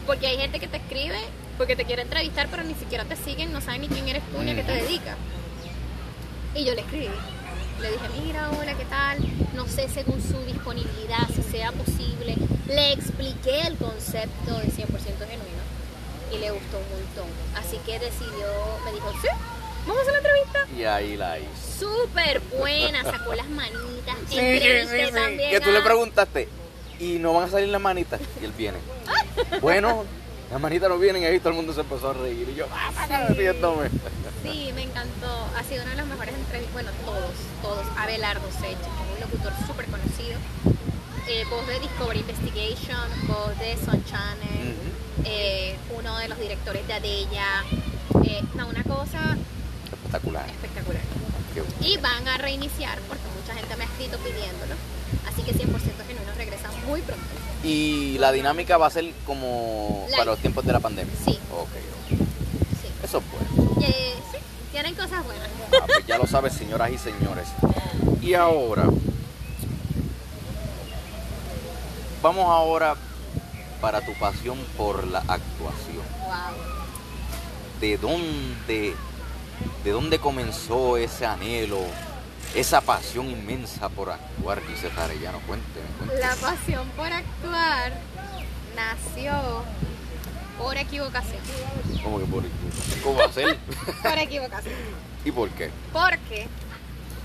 Porque 0.06 0.28
hay 0.28 0.38
gente 0.38 0.60
que 0.60 0.68
te 0.68 0.76
escribe 0.76 1.18
porque 1.58 1.74
te 1.74 1.84
quiere 1.84 2.02
entrevistar, 2.02 2.46
pero 2.48 2.62
ni 2.62 2.74
siquiera 2.74 3.04
te 3.06 3.16
siguen, 3.16 3.52
no 3.52 3.60
saben 3.60 3.80
ni 3.80 3.88
quién 3.88 4.06
eres 4.06 4.22
tú 4.30 4.40
ni 4.40 4.52
a 4.52 4.54
qué 4.54 4.62
te 4.62 4.70
dedicas. 4.70 5.16
Y 6.54 6.64
yo 6.64 6.76
le 6.76 6.82
escribí. 6.82 7.10
Le 7.80 7.90
dije, 7.90 8.08
mira, 8.22 8.48
hola, 8.52 8.74
¿qué 8.74 8.84
tal? 8.84 9.18
No 9.54 9.66
sé 9.66 9.88
según 9.88 10.22
su 10.22 10.38
disponibilidad, 10.44 11.26
si 11.34 11.42
sea 11.42 11.72
posible. 11.72 12.36
Le 12.68 12.92
expliqué 12.92 13.62
el 13.62 13.76
concepto 13.78 14.60
de 14.60 14.66
100% 14.66 14.86
genuino 15.26 15.64
y 16.32 16.38
le 16.38 16.52
gustó 16.52 16.78
un 16.78 16.88
montón. 16.88 17.26
Así 17.56 17.78
que 17.84 17.98
decidió, 17.98 18.46
me 18.84 18.92
dijo, 18.92 19.12
sí, 19.20 19.28
vamos 19.86 19.98
a 19.98 20.02
hacer 20.02 20.12
la 20.12 20.18
entrevista. 20.18 20.66
Y 20.76 20.84
ahí 20.84 21.16
la 21.16 21.38
hice. 21.38 21.48
Súper 21.78 22.40
buena, 22.58 23.02
sacó 23.02 23.34
las 23.34 23.48
manitas. 23.48 24.16
Sí, 24.28 24.34
sí, 24.34 24.38
entrevisté 24.38 24.98
sí, 25.00 25.06
sí. 25.06 25.12
también 25.12 25.50
Que 25.50 25.60
tú 25.60 25.70
le 25.70 25.80
preguntaste, 25.80 26.48
¿y 27.00 27.18
no 27.18 27.34
van 27.34 27.44
a 27.44 27.50
salir 27.50 27.68
las 27.68 27.80
manitas? 27.80 28.20
Y 28.40 28.44
él 28.44 28.52
viene. 28.56 28.78
bueno, 29.60 30.04
las 30.50 30.60
manitas 30.60 30.88
no 30.88 30.98
vienen 30.98 31.22
y 31.22 31.26
ahí 31.26 31.38
todo 31.38 31.50
el 31.50 31.56
mundo 31.56 31.72
se 31.72 31.80
empezó 31.80 32.10
a 32.10 32.12
reír. 32.14 32.48
Y 32.48 32.54
yo, 32.54 32.66
ah, 32.72 33.26
Sí. 33.28 33.34
riéndome. 33.34 33.88
Sí, 34.42 34.70
me 34.74 34.82
encantó. 34.82 35.48
Ha 35.56 35.62
sido 35.64 35.82
una 35.82 35.92
de 35.92 35.96
las 35.96 36.06
mejores 36.06 36.34
entrevistas. 36.34 36.72
Bueno, 36.74 36.90
todos, 37.04 37.32
todos. 37.62 37.86
Abelardo 37.98 38.46
Sech, 38.60 38.76
un 39.14 39.20
locutor 39.20 39.52
súper 39.66 39.86
conocido. 39.86 40.38
Eh, 41.26 41.44
voz 41.48 41.66
de 41.66 41.80
Discovery 41.80 42.20
Investigation, 42.20 43.08
voz 43.26 43.58
de 43.58 43.76
Sun 43.82 44.04
Channel, 44.04 44.74
eh, 45.24 45.74
uno 45.98 46.18
de 46.18 46.28
los 46.28 46.38
directores 46.38 46.86
de 46.86 46.92
Adella. 46.92 47.64
Eh, 48.26 48.42
no, 48.54 48.68
una 48.68 48.84
cosa 48.84 49.33
Espectacular. 50.14 51.02
Y 51.80 51.96
van 51.98 52.26
a 52.28 52.38
reiniciar 52.38 52.98
porque 53.08 53.22
mucha 53.40 53.54
gente 53.54 53.76
me 53.76 53.84
ha 53.84 53.86
escrito 53.86 54.18
pidiéndolo. 54.18 54.74
Así 55.28 55.42
que 55.42 55.52
100% 55.52 56.06
genuino 56.06 56.32
regresa 56.36 56.70
muy 56.86 57.00
pronto. 57.02 57.24
Y 57.62 58.18
la 58.18 58.32
dinámica 58.32 58.76
va 58.76 58.86
a 58.86 58.90
ser 58.90 59.12
como 59.26 60.04
Live. 60.06 60.16
para 60.18 60.30
los 60.32 60.38
tiempos 60.38 60.64
de 60.64 60.72
la 60.72 60.80
pandemia. 60.80 61.14
Sí. 61.24 61.38
Ok, 61.52 61.68
ok. 61.68 62.18
Sí. 62.82 62.88
Eso 63.02 63.18
es 63.18 63.24
bueno. 63.30 63.80
Eh, 63.80 64.14
sí, 64.32 64.38
tienen 64.72 64.94
cosas 64.94 65.24
buenas. 65.24 65.48
Ah, 65.72 65.86
pues 65.86 66.06
ya 66.06 66.18
lo 66.18 66.26
sabes, 66.26 66.52
señoras 66.54 66.90
y 66.90 66.98
señores. 66.98 67.48
Y 68.20 68.34
ahora, 68.34 68.84
vamos 72.22 72.46
ahora 72.46 72.94
para 73.80 74.00
tu 74.00 74.12
pasión 74.14 74.58
por 74.76 75.06
la 75.06 75.18
actuación. 75.20 76.04
Wow. 76.24 76.56
¿De 77.80 77.98
dónde, 77.98 78.94
de 79.84 79.90
dónde 79.90 80.18
comenzó 80.18 80.96
ese 80.96 81.26
anhelo, 81.26 81.80
esa 82.54 82.80
pasión 82.80 83.30
inmensa 83.30 83.88
por 83.88 84.10
actuar, 84.10 84.60
dice 84.66 84.88
Tarellano? 84.90 85.40
Cuénteme, 85.46 85.86
cuénteme. 85.98 86.20
La 86.20 86.34
pasión 86.36 86.88
por 86.96 87.06
actuar 87.12 87.92
nació 88.76 89.32
por 90.58 90.76
equivocación. 90.76 91.40
¿Cómo 92.02 92.18
que 92.20 92.24
por 92.26 92.42
¿Cómo 93.02 93.18
va 93.18 93.24
a 93.26 93.32
ser? 93.32 93.58
Por 94.02 94.18
equivocación. 94.18 94.74
¿Y 95.24 95.30
por 95.32 95.48
qué? 95.50 95.70
Porque 95.92 96.46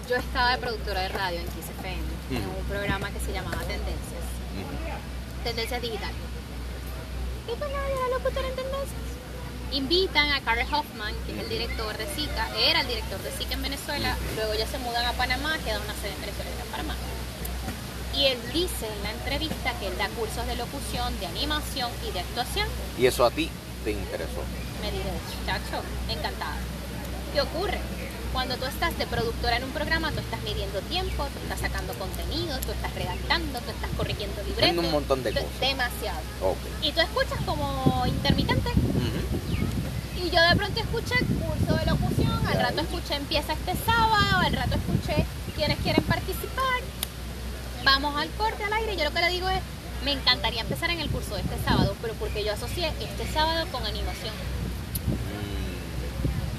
yo 0.09 0.15
estaba 0.17 0.51
de 0.51 0.57
productora 0.57 1.01
de 1.01 1.09
radio 1.09 1.39
en 1.39 1.45
Kiss 1.47 1.69
FM, 1.79 2.01
en 2.31 2.49
un 2.49 2.65
programa 2.67 3.09
que 3.11 3.19
se 3.19 3.31
llamaba 3.31 3.57
Tendencias, 3.59 4.25
Ujú. 4.57 5.43
Tendencias 5.43 5.81
Digital. 5.81 6.11
Y 7.47 7.55
pues 7.57 7.71
nada, 7.71 7.87
yo 7.87 7.95
era 7.95 8.17
locutora 8.17 8.47
en 8.47 8.55
Tendencias. 8.55 9.08
Invitan 9.71 10.31
a 10.31 10.41
Carl 10.41 10.61
Hoffman, 10.73 11.13
que 11.25 11.33
es 11.33 11.39
el 11.39 11.49
director 11.49 11.95
de 11.97 12.05
SICA, 12.15 12.49
era 12.57 12.81
el 12.81 12.87
director 12.87 13.21
de 13.21 13.31
SICA 13.31 13.53
en 13.53 13.61
Venezuela, 13.61 14.17
luego 14.35 14.53
ya 14.55 14.65
se 14.65 14.79
mudan 14.79 15.05
a 15.05 15.13
Panamá, 15.13 15.57
queda 15.63 15.79
una 15.79 15.93
sede 16.01 16.13
en 16.15 16.21
Venezuela 16.21 16.49
y 16.57 16.61
en 16.61 16.67
Panamá. 16.71 16.95
Y 18.15 18.25
él 18.25 18.37
dice 18.51 18.87
en 18.87 19.03
la 19.03 19.11
entrevista 19.11 19.73
que 19.79 19.87
él 19.87 19.97
da 19.97 20.09
cursos 20.09 20.45
de 20.47 20.55
locución, 20.55 21.17
de 21.19 21.27
animación 21.27 21.91
y 22.07 22.11
de 22.11 22.19
actuación. 22.21 22.67
Y 22.97 23.05
eso 23.05 23.23
a 23.25 23.29
ti 23.31 23.49
te 23.83 23.91
interesó. 23.91 24.41
Me 24.81 24.91
dije, 24.91 25.09
chacho, 25.45 25.83
encantada. 26.09 26.57
¿Qué 27.33 27.41
ocurre? 27.41 27.79
Cuando 28.33 28.57
tú 28.57 28.65
estás 28.65 28.97
de 28.97 29.05
productora 29.07 29.57
en 29.57 29.63
un 29.65 29.71
programa, 29.71 30.11
tú 30.11 30.19
estás 30.19 30.41
midiendo 30.41 30.81
tiempo, 30.81 31.25
tú 31.33 31.39
estás 31.43 31.59
sacando 31.59 31.93
contenido, 31.93 32.57
tú 32.59 32.71
estás 32.71 32.93
redactando, 32.95 33.59
tú 33.59 33.69
estás 33.69 33.89
corrigiendo 33.95 34.41
libretos. 34.43 34.83
Un 34.83 34.91
montón 34.91 35.23
de 35.23 35.31
tú- 35.31 35.39
cosas. 35.41 35.59
Demasiado. 35.59 36.19
Y 36.81 36.91
tú 36.91 37.01
escuchas 37.01 37.39
como 37.45 38.03
intermitente. 38.07 38.69
Y 40.23 40.29
yo 40.29 40.41
de 40.41 40.55
pronto 40.55 40.79
escuché 40.79 41.15
curso 41.25 41.75
de 41.77 41.85
locución, 41.85 42.47
al 42.47 42.59
rato 42.59 42.81
escuché 42.81 43.15
empieza 43.15 43.53
este 43.53 43.73
sábado, 43.85 44.39
al 44.45 44.53
rato 44.53 44.75
escuché 44.75 45.25
quienes 45.55 45.77
quieren 45.79 46.03
participar. 46.03 46.81
Vamos 47.83 48.15
al 48.17 48.29
corte 48.31 48.63
al 48.63 48.73
aire. 48.73 48.97
Yo 48.97 49.05
lo 49.05 49.11
que 49.11 49.21
le 49.21 49.29
digo 49.29 49.49
es, 49.49 49.59
me 50.03 50.11
encantaría 50.11 50.61
empezar 50.61 50.89
en 50.89 50.99
el 50.99 51.09
curso 51.09 51.35
de 51.35 51.41
este 51.41 51.57
sábado, 51.63 51.95
pero 52.01 52.13
porque 52.15 52.43
yo 52.43 52.53
asocié 52.53 52.91
este 52.99 53.27
sábado 53.31 53.65
con 53.71 53.85
animación. 53.85 54.33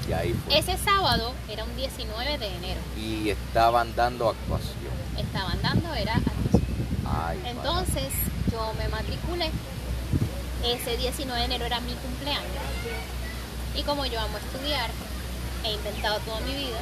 Mm, 0.05 0.09
Y 0.09 0.13
ahí 0.13 0.33
fue. 0.33 0.57
Ese 0.57 0.77
sábado 0.77 1.33
era 1.47 1.63
un 1.63 1.75
19 1.75 2.37
de 2.37 2.47
enero. 2.47 2.81
Y 2.97 3.29
estaban 3.29 3.95
dando 3.95 4.29
actuación. 4.29 4.93
Estaban 5.17 5.61
dando, 5.61 5.93
era 5.93 6.15
actuación. 6.15 6.63
Ay. 7.05 7.39
Entonces 7.45 8.09
yo 8.51 8.73
me 8.77 8.87
matriculé. 8.89 9.51
Ese 10.65 10.97
19 10.97 11.39
de 11.39 11.45
enero 11.45 11.65
era 11.65 11.79
mi 11.81 11.93
cumpleaños. 11.93 12.47
Y 13.75 13.83
como 13.83 14.05
yo 14.05 14.19
amo 14.19 14.37
estudiar, 14.37 14.89
he 15.63 15.71
intentado 15.73 16.19
toda 16.19 16.39
mi 16.41 16.53
vida, 16.53 16.79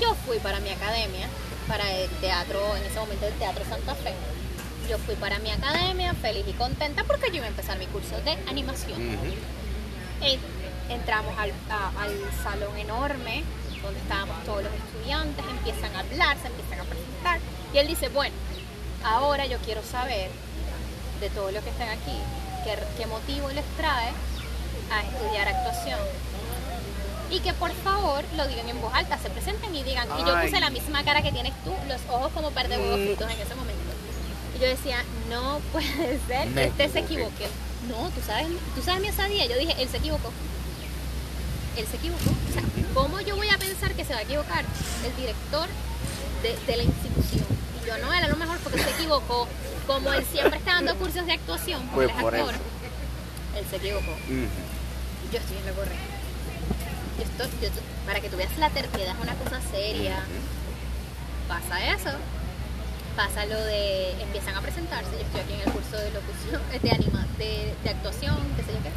yo 0.00 0.14
fui 0.26 0.38
para 0.38 0.60
mi 0.60 0.70
academia, 0.70 1.26
para 1.66 1.90
el 1.92 2.08
teatro, 2.20 2.76
en 2.76 2.84
ese 2.84 2.98
momento 2.98 3.26
el 3.26 3.32
Teatro 3.34 3.64
Santa 3.68 3.94
Fe. 3.94 4.12
Yo 4.88 4.98
fui 4.98 5.14
para 5.16 5.38
mi 5.38 5.50
academia 5.50 6.14
feliz 6.14 6.44
y 6.48 6.52
contenta 6.52 7.04
porque 7.04 7.28
yo 7.30 7.36
iba 7.36 7.46
a 7.46 7.48
empezar 7.48 7.78
mi 7.78 7.86
curso 7.86 8.16
de 8.24 8.32
animación. 8.48 9.00
Entramos 10.88 11.38
al, 11.38 11.52
a- 11.70 11.92
al 12.02 12.10
salón 12.42 12.76
enorme 12.76 13.44
donde 13.82 14.00
estábamos 14.00 14.44
todos 14.44 14.64
los 14.64 14.72
estudiantes, 14.74 15.44
empiezan 15.48 15.94
a 15.94 16.00
hablar, 16.00 16.36
se 16.42 16.48
empiezan 16.48 16.80
a 16.80 16.84
presentar 16.84 17.38
y 17.72 17.78
él 17.78 17.86
dice, 17.86 18.08
bueno, 18.08 18.34
ahora 19.04 19.46
yo 19.46 19.56
quiero 19.58 19.82
saber 19.84 20.28
de 21.20 21.30
todo 21.30 21.50
lo 21.52 21.62
que 21.62 21.70
están 21.70 21.88
aquí, 21.88 22.16
qué, 22.64 22.76
qué 22.98 23.06
motivo 23.06 23.48
les 23.50 23.64
trae 23.76 24.10
a 24.90 25.02
estudiar 25.02 25.48
actuación. 25.48 25.98
Y 27.30 27.38
que 27.40 27.52
por 27.54 27.70
favor 27.72 28.24
lo 28.36 28.46
digan 28.48 28.68
en 28.68 28.80
voz 28.80 28.92
alta, 28.92 29.16
se 29.18 29.30
presenten 29.30 29.74
y 29.74 29.82
digan. 29.84 30.08
Y 30.18 30.24
yo 30.26 30.40
puse 30.40 30.58
la 30.60 30.70
misma 30.70 31.04
cara 31.04 31.22
que 31.22 31.30
tienes 31.30 31.52
tú, 31.64 31.72
los 31.88 32.00
ojos 32.10 32.32
como 32.32 32.50
par 32.50 32.68
de 32.68 32.76
huevos 32.76 32.98
Mm. 32.98 33.04
fritos 33.04 33.30
en 33.30 33.40
ese 33.40 33.54
momento. 33.54 33.80
Y 34.56 34.60
yo 34.60 34.66
decía, 34.66 35.04
no 35.28 35.60
puede 35.72 36.18
ser, 36.26 36.46
Me 36.48 36.64
este 36.64 36.88
se 36.88 36.98
equivoque. 37.00 37.46
No, 37.88 38.10
tú 38.10 38.20
sabes, 38.26 38.46
tú 38.74 38.82
sabes 38.82 39.00
mi 39.00 39.08
osadía. 39.08 39.46
Yo 39.46 39.56
dije, 39.56 39.74
él 39.80 39.88
se 39.88 39.98
equivocó. 39.98 40.30
Él 41.76 41.86
se 41.88 41.96
equivocó. 41.96 42.30
O 42.30 42.52
sea, 42.52 42.62
¿cómo 42.94 43.20
yo 43.20 43.36
voy 43.36 43.48
a 43.48 43.58
pensar 43.58 43.92
que 43.94 44.04
se 44.04 44.12
va 44.12 44.18
a 44.18 44.22
equivocar 44.22 44.64
el 45.06 45.16
director 45.16 45.68
de, 46.42 46.56
de 46.66 46.76
la 46.76 46.82
institución? 46.82 47.46
Y 47.82 47.86
yo 47.86 47.96
no, 47.98 48.12
él 48.12 48.24
a 48.24 48.28
lo 48.28 48.36
mejor 48.36 48.58
porque 48.58 48.78
se 48.82 48.90
equivocó. 48.90 49.46
Como 49.86 50.12
él 50.12 50.24
siempre 50.30 50.58
está 50.58 50.74
dando 50.74 50.94
cursos 50.96 51.24
de 51.26 51.32
actuación, 51.32 51.80
porque 51.94 51.94
Pues 51.94 52.08
él 52.10 52.16
es 52.16 52.22
por 52.22 52.34
actor, 52.34 52.54
eso. 52.54 53.58
él 53.58 53.66
se 53.70 53.76
equivocó. 53.76 54.12
Yo 55.32 55.38
estoy 55.38 55.56
en 55.58 55.66
lo 55.66 55.74
correcto. 55.74 56.04
Yo 57.18 57.24
estoy, 57.24 57.60
yo 57.60 57.66
estoy- 57.68 57.82
para 58.06 58.20
que 58.20 58.28
tú 58.28 58.36
veas 58.36 58.56
la 58.58 58.70
terquedad 58.70 59.14
es 59.16 59.22
una 59.22 59.34
cosa 59.34 59.60
seria. 59.70 60.16
Pasa 61.48 61.84
eso. 61.94 62.10
Pasa 63.16 63.44
lo 63.46 63.60
de 63.64 64.12
empiezan 64.22 64.54
a 64.56 64.60
presentarse. 64.60 65.10
Yo 65.12 65.18
estoy 65.26 65.40
aquí 65.40 65.52
en 65.54 65.60
el 65.60 65.72
curso 65.72 65.96
de 65.96 66.10
locución, 66.12 66.62
de 66.82 66.90
anima, 66.90 67.26
de, 67.38 67.74
de 67.84 67.90
actuación, 67.90 68.36
qué 68.56 68.62
sé 68.62 68.72
yo 68.72 68.82
qué. 68.82 68.90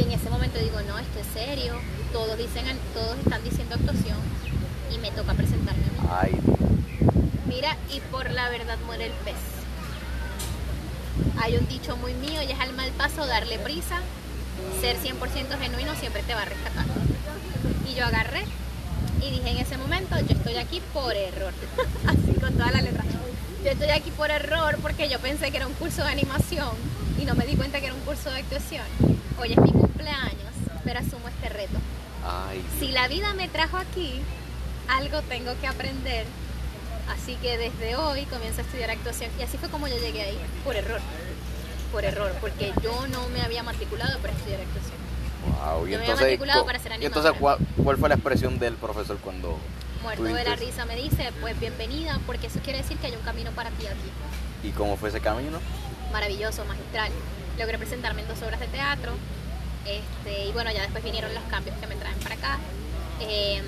Y 0.00 0.02
en 0.04 0.12
ese 0.12 0.30
momento 0.30 0.58
digo, 0.58 0.80
no, 0.82 0.98
esto 0.98 1.18
es 1.18 1.26
serio. 1.34 1.74
Todos 2.12 2.38
dicen, 2.38 2.64
todos 2.94 3.18
están 3.18 3.42
diciendo 3.42 3.74
actuación 3.74 4.18
y 4.94 4.98
me 4.98 5.10
toca 5.10 5.34
presentarme 5.34 5.82
a 5.98 6.02
mí. 6.02 6.08
Ay, 6.10 6.40
Mira, 7.46 7.76
y 7.92 8.00
por 8.12 8.30
la 8.30 8.48
verdad 8.50 8.76
muere 8.86 9.06
el 9.06 9.12
pez. 9.24 9.34
Hay 11.42 11.56
un 11.56 11.66
dicho 11.68 11.96
muy 11.96 12.14
mío 12.14 12.42
y 12.42 12.52
es 12.52 12.60
al 12.60 12.72
mal 12.74 12.90
paso 12.92 13.26
darle 13.26 13.58
prisa. 13.58 14.00
Ser 14.80 14.96
100% 14.96 15.58
genuino 15.58 15.94
siempre 15.96 16.22
te 16.22 16.34
va 16.34 16.42
a 16.42 16.44
rescatar. 16.44 16.86
Y 17.88 17.94
yo 17.94 18.04
agarré 18.04 18.44
y 19.20 19.30
dije 19.30 19.50
en 19.50 19.58
ese 19.58 19.76
momento, 19.76 20.16
yo 20.20 20.36
estoy 20.36 20.56
aquí 20.56 20.80
por 20.92 21.14
error. 21.14 21.52
Así 22.06 22.38
con 22.40 22.52
toda 22.54 22.70
la 22.70 22.82
letra. 22.82 23.04
Yo 23.64 23.70
estoy 23.70 23.90
aquí 23.90 24.10
por 24.10 24.30
error 24.30 24.78
porque 24.80 25.08
yo 25.08 25.18
pensé 25.18 25.50
que 25.50 25.56
era 25.56 25.66
un 25.66 25.74
curso 25.74 26.04
de 26.04 26.10
animación 26.10 26.70
y 27.20 27.24
no 27.24 27.34
me 27.34 27.44
di 27.46 27.56
cuenta 27.56 27.80
que 27.80 27.86
era 27.86 27.94
un 27.94 28.00
curso 28.00 28.30
de 28.30 28.38
actuación. 28.38 28.84
Hoy 29.40 29.52
es 29.52 29.58
mi 29.58 29.72
cumpleaños, 29.72 30.54
pero 30.84 31.00
asumo 31.00 31.28
este 31.28 31.48
reto. 31.48 31.78
ay. 32.24 32.64
Si 32.78 32.92
la 32.92 33.08
vida 33.08 33.34
me 33.34 33.48
trajo 33.48 33.76
aquí, 33.76 34.20
algo 34.88 35.22
tengo 35.22 35.52
que 35.60 35.66
aprender 35.66 36.24
Así 37.08 37.36
que 37.36 37.56
desde 37.56 37.96
hoy 37.96 38.24
comienzo 38.26 38.60
a 38.60 38.64
estudiar 38.64 38.90
actuación 38.90 39.30
y 39.38 39.42
así 39.42 39.56
fue 39.56 39.68
como 39.70 39.88
yo 39.88 39.96
llegué 39.98 40.22
ahí, 40.22 40.38
por 40.64 40.76
error. 40.76 41.00
Por 41.92 42.04
error, 42.04 42.32
porque 42.40 42.72
yo 42.82 43.06
no 43.08 43.28
me 43.28 43.42
había 43.42 43.62
matriculado 43.62 44.18
para 44.18 44.32
estudiar 44.34 44.60
actuación. 44.60 44.98
Wow, 45.46 45.86
y 45.86 45.90
Yo 45.92 45.98
me 45.98 46.04
había 46.04 46.06
entonces, 46.06 46.26
matriculado 46.26 46.66
para 46.66 46.78
ser 46.78 46.92
y 47.00 47.06
entonces 47.06 47.30
animadora. 47.30 47.56
¿cuál, 47.58 47.84
cuál 47.84 47.96
fue 47.96 48.08
la 48.08 48.14
expresión 48.16 48.58
del 48.58 48.74
profesor 48.74 49.16
cuando 49.18 49.56
Muerto 50.02 50.24
de 50.24 50.44
la 50.44 50.54
risa 50.54 50.84
me 50.84 50.96
dice, 50.96 51.32
pues 51.40 51.58
bienvenida, 51.58 52.20
porque 52.26 52.46
eso 52.46 52.60
quiere 52.60 52.78
decir 52.78 52.96
que 52.98 53.08
hay 53.08 53.16
un 53.16 53.22
camino 53.22 53.50
para 53.52 53.70
ti 53.70 53.86
aquí. 53.86 54.10
y 54.62 54.70
cómo 54.70 54.96
fue 54.96 55.08
ese 55.08 55.20
camino? 55.20 55.58
Maravilloso, 56.12 56.64
magistral. 56.66 57.10
Logré 57.58 57.78
presentarme 57.78 58.22
en 58.22 58.28
dos 58.28 58.40
obras 58.42 58.60
de 58.60 58.68
teatro. 58.68 59.12
Este, 59.84 60.46
y 60.46 60.52
bueno, 60.52 60.70
ya 60.72 60.82
después 60.82 61.02
vinieron 61.02 61.34
los 61.34 61.42
cambios 61.44 61.76
que 61.78 61.86
me 61.86 61.96
traen 61.96 62.18
para 62.20 62.34
acá. 62.36 62.58
Eh, 63.20 63.60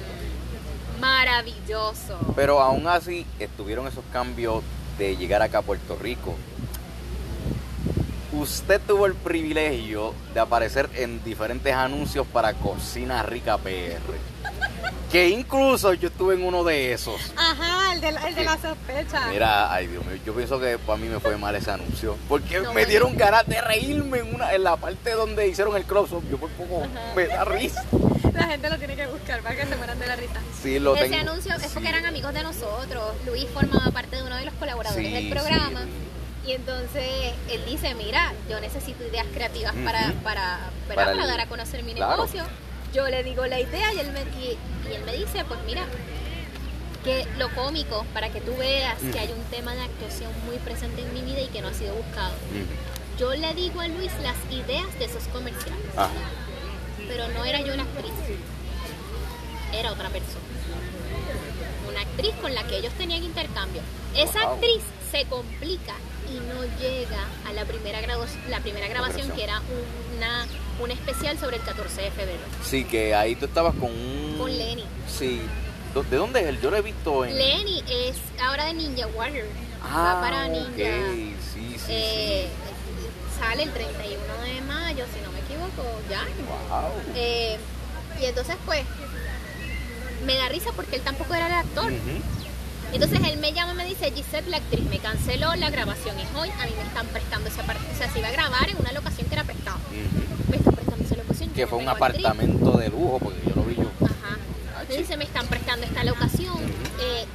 maravilloso. 1.01 2.19
Pero 2.37 2.61
aún 2.61 2.87
así 2.87 3.27
estuvieron 3.39 3.87
esos 3.89 4.05
cambios 4.13 4.63
de 4.99 5.17
llegar 5.17 5.43
acá 5.43 5.59
a 5.59 5.63
Puerto 5.63 5.97
Rico. 5.97 6.37
Usted 8.33 8.81
tuvo 8.87 9.07
el 9.07 9.15
privilegio 9.15 10.15
de 10.35 10.41
aparecer 10.41 10.89
en 10.95 11.23
diferentes 11.25 11.75
anuncios 11.75 12.27
para 12.29 12.55
Cocina 12.55 13.23
Rica 13.25 13.59
PR. 13.59 13.99
Que 15.11 15.29
incluso 15.29 15.93
yo 15.95 16.07
estuve 16.09 16.35
en 16.37 16.45
uno 16.45 16.63
de 16.63 16.93
esos. 16.93 17.21
Ajá, 17.37 17.93
el 17.95 18.01
de, 18.01 18.13
la- 18.13 18.29
el 18.29 18.35
de 18.37 18.41
Sí. 18.43 18.47
la 18.47 18.57
sospecha. 18.59 19.27
Mira, 19.29 19.73
ay 19.73 19.89
Dios 19.89 20.07
mío, 20.07 20.17
yo 20.25 20.33
pienso 20.33 20.61
que 20.61 20.79
para 20.79 20.97
mí 20.99 21.09
me 21.09 21.19
fue 21.19 21.37
mal 21.37 21.53
ese 21.57 21.73
anuncio. 21.73 22.17
Porque 22.29 22.61
No, 22.61 22.73
me 22.73 22.87
dieron 22.87 23.17
ganas 23.17 23.45
de 23.49 23.61
reírme 23.61 24.19
en, 24.21 24.33
una, 24.37 24.53
en 24.55 24.63
la 24.63 24.77
parte 24.77 25.11
donde 25.13 25.49
hicieron 25.49 25.75
el 25.77 25.83
close-up. 25.85 26.23
Yo 26.31 26.39
por 26.39 26.51
poco 26.51 26.85
Ajá. 26.85 27.15
me 27.17 27.27
da 27.27 27.45
risa. 27.45 27.85
La 28.33 28.45
gente 28.47 28.71
lo 28.71 28.79
tiene 28.79 28.95
que 28.95 29.07
buscar 29.09 29.41
para 29.43 29.57
que 29.57 29.67
se 29.67 29.75
mueran 29.75 29.99
de 29.99 30.07
la 30.07 30.15
risa. 30.15 30.35
Sí, 30.63 30.79
lo 30.79 30.95
Ese 30.95 31.09
tengo. 31.09 31.29
anuncio 31.31 31.55
es 31.57 31.63
porque 31.73 31.89
Sí. 31.89 31.95
eran 31.95 32.07
amigos 32.07 32.33
de 32.33 32.43
nosotros. 32.45 33.15
Luis 33.27 33.47
formaba 33.53 33.91
parte 33.91 34.15
de 34.15 34.23
uno 34.23 34.37
de 34.37 34.45
los 34.45 34.55
colaboradores 34.55 35.05
Sí, 35.09 35.13
del 35.13 35.29
programa. 35.31 35.81
Y 36.51 36.55
entonces 36.55 37.05
él 37.49 37.65
dice, 37.65 37.95
mira, 37.95 38.33
yo 38.49 38.59
necesito 38.61 39.07
ideas 39.07 39.25
creativas 39.33 39.73
para, 39.85 40.13
para. 40.25 40.59
Para 40.89 41.05
para, 41.05 41.13
el- 41.13 41.19
dar 41.29 41.41
a 41.41 41.47
conocer 41.47 41.85
mi 41.85 41.95
claro. 41.95 42.17
negocio. 42.17 42.45
Yo 42.93 43.09
le 43.09 43.23
digo 43.23 43.47
la 43.47 43.61
idea 43.61 43.95
y 43.95 44.01
él 44.01 44.11
me, 44.11 44.23
y, 44.43 44.59
y 44.91 44.95
él 44.97 45.05
me 45.07 45.13
dice, 45.17 45.45
pues 45.45 45.61
mira, 45.65 45.85
que 47.05 47.25
lo 47.39 47.55
cómico, 47.55 48.05
para 48.13 48.31
que 48.31 48.41
tú 48.41 48.57
veas 48.57 48.99
que 49.13 49.17
hay 49.21 49.31
un 49.31 49.45
tema 49.45 49.77
de 49.77 49.83
actuación 49.83 50.33
muy 50.45 50.57
presente 50.59 51.03
en 51.03 51.15
mi 51.15 51.21
vida 51.23 51.41
y 51.41 51.47
que 51.47 51.63
no 51.63 51.69
ha 51.69 51.73
sido 51.75 51.95
buscado. 51.95 52.33
Yo 53.17 53.33
le 53.35 53.55
digo 53.55 53.81
a 53.81 53.87
Luis 53.87 54.11
las 54.25 54.35
ideas 54.51 54.93
de 54.99 55.05
esos 55.05 55.23
comerciales, 55.33 55.87
Ajá. 55.97 56.11
pero 57.07 57.29
no 57.29 57.45
era 57.45 57.61
yo 57.61 57.75
una 57.75 57.85
actriz, 57.85 58.11
era 59.73 59.93
otra 59.93 60.09
persona. 60.09 60.45
Una 61.89 62.01
actriz 62.01 62.35
con 62.43 62.53
la 62.57 62.65
que 62.65 62.79
ellos 62.79 62.93
tenían 62.95 63.23
intercambio. 63.23 63.83
Esa 64.17 64.43
Wow. 64.47 64.55
actriz 64.55 64.83
se 65.13 65.25
complica 65.27 65.95
y 66.31 66.41
no 66.49 66.63
llega 66.81 67.25
a 67.47 67.53
la 67.53 67.65
primera, 67.65 67.99
la 68.49 68.61
primera 68.61 68.89
grabación, 68.89 69.31
que 69.33 69.45
era 69.45 69.61
una, 70.17 70.47
un 70.83 70.91
especial 70.91 71.39
sobre 71.39 71.57
el 71.57 71.63
14 71.63 72.03
de 72.03 72.11
febrero. 72.11 72.41
Sí, 72.65 72.85
que 72.85 73.15
ahí 73.15 73.35
tú 73.37 73.47
estabas 73.47 73.75
con 73.75 73.91
un... 73.91 74.37
Con 74.39 74.57
Lenny. 74.57 74.85
Sí. 75.09 75.41
¿Do- 75.95 76.05
¿De 76.05 76.17
dónde 76.17 76.41
es 76.41 76.47
él? 76.47 76.61
Yo 76.61 76.71
lo 76.71 76.77
he 76.77 76.83
visto 76.83 77.25
en... 77.25 77.37
Lenny 77.37 77.83
es 77.89 78.17
ahora 78.43 78.67
de 78.67 78.75
Ninja 78.75 79.07
Warrior. 79.09 79.47
Ah, 79.83 80.15
va 80.15 80.21
para. 80.21 80.49
Ninja. 80.49 80.69
Sí, 80.77 81.35
sí, 81.55 81.77
Eh, 81.89 82.49
Sale 83.39 83.63
el 83.65 83.73
31 83.73 84.21
de 84.45 84.61
mayo, 84.63 85.05
si 85.15 85.21
no 85.23 85.33
me 85.33 85.39
equivoco, 85.41 85.83
ya. 86.11 86.21
sí. 86.25 86.43
Wow. 86.69 86.91
Eh, 87.17 87.57
y 88.21 88.25
entonces, 88.27 88.55
pues, 88.67 88.85
me 90.27 90.37
da 90.37 90.49
risa 90.51 90.71
porque 90.77 90.97
él 90.97 91.03
tampoco 91.03 91.35
era 91.35 91.47
el 91.47 91.53
actor. 91.55 91.91
Entonces 92.93 93.21
él 93.25 93.39
me 93.39 93.53
llama 93.53 93.73
y 93.73 93.77
me 93.77 93.85
dice, 93.85 94.11
Gisette, 94.11 94.49
la 94.49 94.57
actriz 94.59 94.85
me 94.87 94.99
canceló, 94.99 95.55
la 95.57 95.71
grabación 95.71 96.19
es 96.19 96.27
hoy, 96.37 96.49
a 96.51 96.67
mí 96.67 96.73
me 96.77 96.83
están 96.83 97.07
prestando 97.09 97.49
esa 97.49 97.63
parte. 97.63 97.83
O 97.95 97.97
sea, 97.97 98.11
se 98.13 98.19
iba 98.19 98.29
a 98.29 98.33
grabar 98.33 98.69
en 98.69 98.77
una 98.79 98.93
locación 98.93 99.29
que 99.29 99.35
era 99.35 99.45
prestada. 99.45 99.79
Me 100.49 100.57
están 100.57 100.75
prestando 100.75 101.05
esa 101.05 101.17
locación. 101.17 101.51
Que 101.51 101.67
fue 101.67 101.79
un 101.79 101.89
actriz. 101.89 102.25
apartamento 102.27 102.73
de 102.79 102.89
lujo, 102.89 103.19
porque 103.23 103.41
yo 103.47 103.55
lo 103.55 103.63
vi 103.63 103.77
yo. 103.77 103.91
Ajá. 104.05 104.37
Ah, 104.77 104.83
Me 104.89 104.97
dice, 104.97 105.17
me 105.17 105.25
están 105.25 105.47
prestando 105.47 105.87
esta 105.87 106.03
locación 106.05 106.59
eh, 107.01 107.27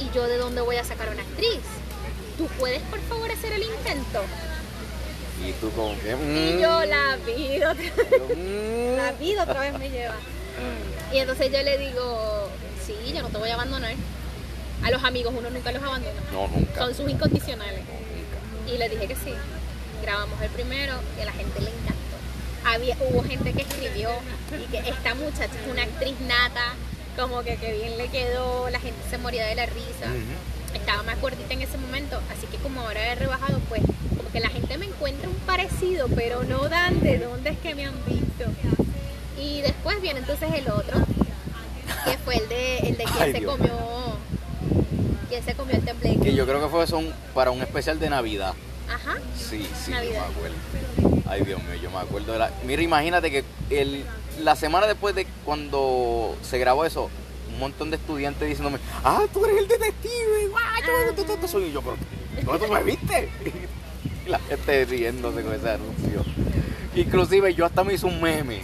y, 0.00 0.04
y 0.04 0.10
yo 0.14 0.26
de 0.26 0.36
dónde 0.38 0.60
voy 0.62 0.76
a 0.76 0.84
sacar 0.84 1.08
una 1.10 1.22
actriz. 1.22 1.60
¿Tú 2.36 2.46
puedes 2.58 2.82
por 2.82 3.00
favor 3.02 3.30
hacer 3.30 3.52
el 3.52 3.62
intento? 3.62 4.22
Y 5.46 5.52
tú 5.52 5.70
como 5.72 5.94
que... 6.00 6.10
Y 6.10 6.56
mm, 6.56 6.60
yo 6.60 6.84
la 6.84 7.16
vi 7.24 7.56
otra 7.56 7.72
vez. 7.74 7.92
mm. 8.36 8.96
La 8.96 9.12
vida 9.12 9.42
otra 9.44 9.60
vez 9.60 9.78
me 9.78 9.88
lleva. 9.90 10.14
Y 11.12 11.18
entonces 11.18 11.50
yo 11.50 11.60
le 11.62 11.76
digo, 11.78 12.48
sí, 12.86 12.94
yo 13.12 13.22
no 13.22 13.28
te 13.30 13.38
voy 13.38 13.48
a 13.50 13.54
abandonar. 13.54 13.94
A 14.82 14.90
los 14.90 15.02
amigos 15.04 15.34
uno 15.36 15.50
nunca 15.50 15.72
los 15.72 15.82
abandona. 15.82 16.20
No, 16.32 16.48
nunca. 16.48 16.80
Son 16.80 16.94
sus 16.94 17.10
incondicionales. 17.10 17.80
No, 17.84 17.92
nunca. 17.92 18.72
Y 18.72 18.78
le 18.78 18.88
dije 18.88 19.06
que 19.08 19.14
sí. 19.14 19.34
Grabamos 20.02 20.40
el 20.40 20.50
primero 20.50 20.94
y 21.18 21.22
a 21.22 21.24
la 21.26 21.32
gente 21.32 21.60
le 21.60 21.70
encantó. 21.70 22.00
Había, 22.64 22.96
hubo 23.00 23.22
gente 23.22 23.52
que 23.52 23.62
escribió 23.62 24.10
y 24.58 24.70
que 24.70 24.78
esta 24.78 25.14
muchacha 25.14 25.44
es 25.44 25.70
una 25.70 25.82
actriz 25.82 26.14
nata, 26.20 26.74
como 27.16 27.42
que, 27.42 27.56
que 27.56 27.72
bien 27.72 27.98
le 27.98 28.08
quedó, 28.08 28.70
la 28.70 28.80
gente 28.80 28.98
se 29.10 29.18
moría 29.18 29.46
de 29.46 29.54
la 29.54 29.66
risa. 29.66 30.06
Estaba 30.74 31.02
más 31.02 31.20
gordita 31.20 31.52
en 31.52 31.62
ese 31.62 31.76
momento, 31.78 32.20
así 32.30 32.46
que 32.46 32.56
como 32.58 32.80
ahora 32.80 33.12
he 33.12 33.14
rebajado, 33.14 33.58
pues 33.68 33.82
como 34.16 34.30
que 34.30 34.40
la 34.40 34.48
gente 34.48 34.78
me 34.78 34.86
encuentra 34.86 35.28
un 35.28 35.34
parecido, 35.46 36.08
pero 36.14 36.44
no 36.44 36.68
dan 36.68 37.00
de 37.00 37.18
dónde 37.18 37.50
es 37.50 37.58
que 37.58 37.74
me 37.74 37.86
han 37.86 38.04
visto. 38.06 38.44
Y 39.38 39.62
después 39.62 40.00
viene 40.00 40.20
entonces 40.20 40.48
el 40.54 40.70
otro, 40.70 40.98
que 42.04 42.18
fue 42.18 42.36
el 42.36 42.48
de, 42.48 42.78
el 42.78 42.96
de 42.96 43.04
Ay, 43.06 43.12
quien 43.12 43.32
se 43.32 43.40
Dios 43.40 43.56
comió, 43.56 44.09
quien 45.30 45.42
se 45.42 45.54
comió 45.54 45.74
el 45.76 45.82
temple. 45.84 46.18
Que 46.22 46.34
yo 46.34 46.44
creo 46.46 46.60
que 46.60 46.68
fue 46.68 46.84
eso 46.84 46.98
un- 46.98 47.12
para 47.34 47.50
un 47.50 47.62
especial 47.62 47.98
de 47.98 48.10
Navidad. 48.10 48.52
Ajá. 48.92 49.16
Sí, 49.38 49.66
sí, 49.84 49.92
yo 49.92 50.10
me 50.10 50.18
acuerdo. 50.18 50.56
Ay, 51.30 51.42
Dios 51.44 51.62
mío, 51.62 51.74
yo 51.80 51.90
me 51.90 51.98
acuerdo 51.98 52.32
de 52.32 52.38
la... 52.40 52.50
Mira, 52.66 52.82
imagínate 52.82 53.30
que 53.30 53.44
el, 53.70 54.04
la 54.42 54.56
semana 54.56 54.86
después 54.88 55.14
de 55.14 55.26
cuando 55.44 56.36
se 56.42 56.58
grabó 56.58 56.84
eso, 56.84 57.08
un 57.52 57.58
montón 57.60 57.90
de 57.90 57.96
estudiantes 57.96 58.48
diciéndome, 58.48 58.78
ah, 59.04 59.22
tú 59.32 59.44
eres 59.46 59.58
el 59.58 59.68
detective, 59.68 60.48
guau, 60.50 60.62
yo, 61.16 61.24
tú, 61.24 61.36
tú 61.40 61.48
soy 61.48 61.64
Y 61.66 61.72
yo, 61.72 61.82
pero 61.82 61.96
¿dónde 62.44 62.66
tú 62.66 62.72
me 62.72 62.82
viste? 62.82 63.28
Y 64.26 64.28
la 64.28 64.38
gente 64.40 64.84
riéndose 64.84 65.42
con 65.42 65.54
ese 65.54 65.70
anuncio. 65.70 66.24
Inclusive 66.94 67.54
yo 67.54 67.64
hasta 67.64 67.84
me 67.84 67.94
hice 67.94 68.04
un 68.06 68.20
meme 68.20 68.60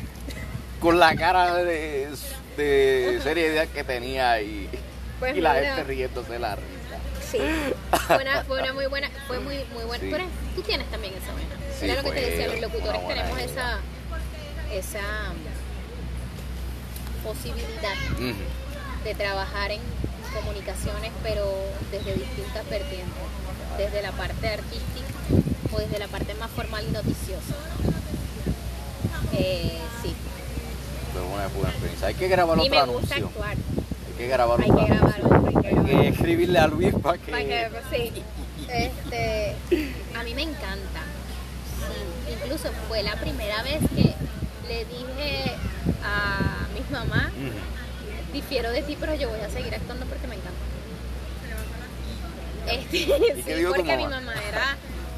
con 0.81 0.99
la 0.99 1.15
cara 1.17 1.55
de, 1.57 2.09
de 2.57 3.21
seriedad 3.23 3.67
que 3.69 3.83
tenía 3.85 4.41
y, 4.43 4.69
Pues 5.19 5.37
y 5.37 5.41
la 5.41 5.55
mira. 5.55 5.67
gente 5.77 5.85
riéndose 5.85 6.33
de 6.33 6.39
la 6.39 6.57
risa. 6.57 6.67
Sí. 7.31 7.39
Fue 8.07 8.17
una, 8.23 8.45
fue 8.45 8.61
una 8.63 8.73
muy 8.73 8.87
buena, 8.87 9.11
fue 9.27 9.41
muy, 9.41 9.65
muy 9.75 9.85
buena. 9.85 10.03
Sí. 10.05 10.11
Tú, 10.11 10.15
eres- 10.17 10.29
tú 10.55 10.63
tienes 10.63 10.87
también 10.91 11.15
esa 11.15 11.33
vena. 11.35 11.57
Sí, 11.79 11.85
Era 11.91 12.03
lo 12.03 12.11
que 12.11 12.21
te 12.21 12.31
decía, 12.31 12.49
los 12.49 12.61
locutores 12.61 13.03
buena 13.03 13.23
tenemos 13.23 13.41
esa, 13.51 13.79
esa 14.73 15.01
posibilidad 17.25 17.95
Ujú. 18.13 18.35
de 19.05 19.15
trabajar 19.15 19.73
en 19.73 19.81
comunicaciones, 20.35 21.11
pero 21.23 21.53
desde 21.91 22.15
distintas 22.15 22.69
vertientes, 22.69 23.09
desde 23.79 24.03
la 24.03 24.13
parte 24.13 24.49
artística 24.49 25.15
o 25.73 25.79
desde 25.81 25.99
la 25.99 26.09
parte 26.09 26.35
más 26.35 26.51
formal 26.51 26.85
y 26.89 26.93
noticiosa. 26.93 27.55
Eh, 29.33 29.79
sí, 30.03 30.15
Fue 31.13 31.23
una 31.23 31.49
buena 31.49 31.71
experiencia. 31.71 32.09
Hay 32.09 32.15
que 32.15 32.29
grabar 32.29 32.59
y 32.59 32.69
otro 32.69 32.87
me 32.87 32.93
gusta 32.93 33.15
anuncio. 33.17 33.27
actuar. 33.43 33.57
Hay 34.17 34.23
que 34.25 34.29
grabar 34.29 34.61
Hay 34.61 34.71
otro 34.71 34.87
que 34.87 34.93
grabar 34.95 35.21
otro, 35.23 35.47
hay 35.47 35.55
que 35.63 35.69
Hay 35.69 35.85
que 35.85 36.09
escribirle 36.09 36.59
a 36.59 36.67
Luis 36.69 36.95
para 37.03 37.19
que... 37.19 37.31
Que- 37.33 37.71
sí. 37.91 38.23
Este, 38.69 39.55
a 40.19 40.23
mí 40.25 40.35
me 40.35 40.43
encanta. 40.43 41.03
Sí, 41.79 42.33
incluso 42.33 42.71
fue 42.89 43.03
la 43.03 43.15
primera 43.17 43.63
vez 43.63 43.79
que 43.95 44.15
le 44.69 44.85
dije 44.87 45.53
a 46.03 46.67
mis 46.75 46.91
mamás, 46.91 47.27
Ujú. 47.27 48.33
difiero 48.33 48.71
de 48.71 48.83
ti, 48.83 48.97
pero 48.99 49.15
yo 49.15 49.29
voy 49.29 49.41
a 49.41 49.51
seguir 49.51 49.75
actuando 49.75 50.07
porque 50.07 50.27
me 50.27 50.37
encanta. 50.37 50.59
Este, 52.73 52.99
sí, 53.45 53.65
porque 53.69 53.97
mi 53.97 54.05
mamá? 54.05 54.21
mamá 54.21 54.35
era... 54.49 54.77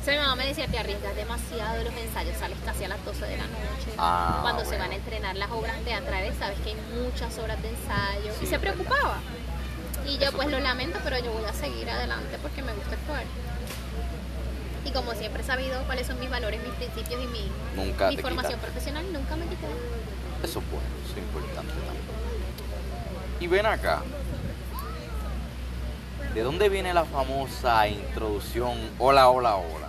Sea, 0.08 0.16
mi 0.16 0.22
mamá 0.22 0.36
me 0.36 0.46
decía, 0.46 0.66
te 0.66 0.78
arriesgas 0.78 1.14
demasiado 1.14 1.84
los 1.84 1.92
ensayos, 1.92 2.34
sales 2.38 2.56
casi 2.64 2.84
a 2.84 2.88
las 2.88 3.04
12 3.04 3.26
de 3.26 3.36
la 3.36 3.42
noche. 3.44 3.92
Ah, 3.98 4.38
Cuando 4.40 4.64
se 4.64 4.78
van 4.78 4.90
a 4.90 4.94
entrenar 4.94 5.36
las 5.36 5.50
obras 5.50 5.78
teatrales, 5.84 6.34
sabes 6.38 6.58
que 6.60 6.70
hay 6.70 6.76
muchas 6.98 7.36
horas 7.36 7.60
de 7.60 7.68
ensayo. 7.68 8.32
Sí, 8.38 8.46
y 8.46 8.48
se 8.48 8.58
preocupaba. 8.58 9.18
Y 10.06 10.16
yo 10.16 10.28
Eso 10.28 10.36
pues 10.36 10.48
lo 10.48 10.60
lamento, 10.60 10.98
pero 11.04 11.18
yo 11.18 11.30
voy 11.30 11.44
a 11.44 11.52
seguir 11.52 11.90
adelante 11.90 12.38
porque 12.40 12.62
me 12.62 12.72
gusta 12.72 12.92
actuar. 12.94 13.24
Y 14.86 14.90
como 14.92 15.12
siempre 15.12 15.42
he 15.42 15.44
sabido 15.44 15.82
cuáles 15.82 16.06
son 16.06 16.18
mis 16.20 16.30
valores, 16.30 16.58
mis 16.62 16.72
principios 16.72 17.22
y 17.22 17.26
mi, 17.26 17.52
Nunca 17.76 18.08
mi 18.08 18.16
te 18.16 18.22
formación 18.22 18.54
quitas. 18.54 18.70
profesional, 18.70 19.12
nunca 19.12 19.36
me 19.36 19.44
quité. 19.44 19.66
Eso 20.42 20.60
es 20.60 20.70
bueno, 20.70 20.88
eso 21.04 21.12
es 21.12 21.18
importante 21.18 21.72
también. 21.84 22.04
Y 23.40 23.46
ven 23.46 23.66
acá. 23.66 24.02
¿De 26.32 26.42
dónde 26.42 26.70
viene 26.70 26.94
la 26.94 27.04
famosa 27.04 27.86
introducción 27.88 28.78
Hola, 28.98 29.28
hola, 29.28 29.56
hola? 29.56 29.88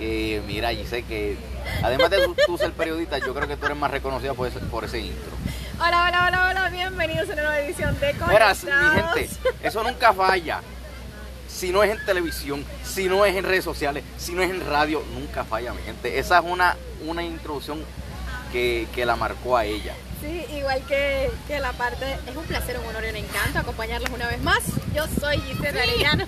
Que 0.00 0.40
mira, 0.46 0.70
sé 0.88 1.02
que 1.02 1.36
además 1.82 2.08
de 2.08 2.26
tú, 2.46 2.56
ser 2.56 2.72
periodista, 2.72 3.18
yo 3.18 3.34
creo 3.34 3.46
que 3.46 3.58
tú 3.58 3.66
eres 3.66 3.76
más 3.76 3.90
reconocida 3.90 4.32
por 4.32 4.48
ese, 4.48 4.58
por 4.60 4.82
ese 4.82 4.98
intro. 4.98 5.30
Hola, 5.78 6.06
hola, 6.08 6.26
hola, 6.26 6.48
hola, 6.48 6.70
bienvenidos 6.70 7.28
a 7.28 7.32
una 7.34 7.42
nueva 7.42 7.60
edición 7.60 8.00
de 8.00 8.14
Mira, 8.14 8.54
Conectados. 8.54 8.64
mi 8.64 9.02
gente, 9.02 9.28
eso 9.62 9.82
nunca 9.82 10.14
falla. 10.14 10.62
Si 11.46 11.68
no 11.68 11.82
es 11.82 11.90
en 11.90 12.02
televisión, 12.06 12.64
si 12.82 13.10
no 13.10 13.26
es 13.26 13.36
en 13.36 13.44
redes 13.44 13.62
sociales, 13.62 14.02
si 14.16 14.32
no 14.32 14.40
es 14.40 14.48
en 14.48 14.66
radio, 14.66 15.04
nunca 15.12 15.44
falla, 15.44 15.74
mi 15.74 15.82
gente. 15.82 16.18
Esa 16.18 16.38
es 16.38 16.44
una, 16.46 16.78
una 17.06 17.22
introducción 17.22 17.84
que, 18.52 18.88
que 18.94 19.04
la 19.04 19.16
marcó 19.16 19.58
a 19.58 19.66
ella. 19.66 19.92
Sí, 20.22 20.46
igual 20.56 20.82
que, 20.88 21.30
que 21.46 21.60
la 21.60 21.72
parte, 21.72 22.16
es 22.26 22.36
un 22.36 22.44
placer, 22.44 22.78
un 22.78 22.88
honor 22.88 23.04
y 23.04 23.10
un 23.10 23.16
encanto 23.16 23.58
acompañarlos 23.58 24.08
una 24.08 24.28
vez 24.28 24.40
más. 24.40 24.62
Yo 24.94 25.04
soy 25.20 25.38
Gisela 25.42 25.82
Arellano. 25.82 26.24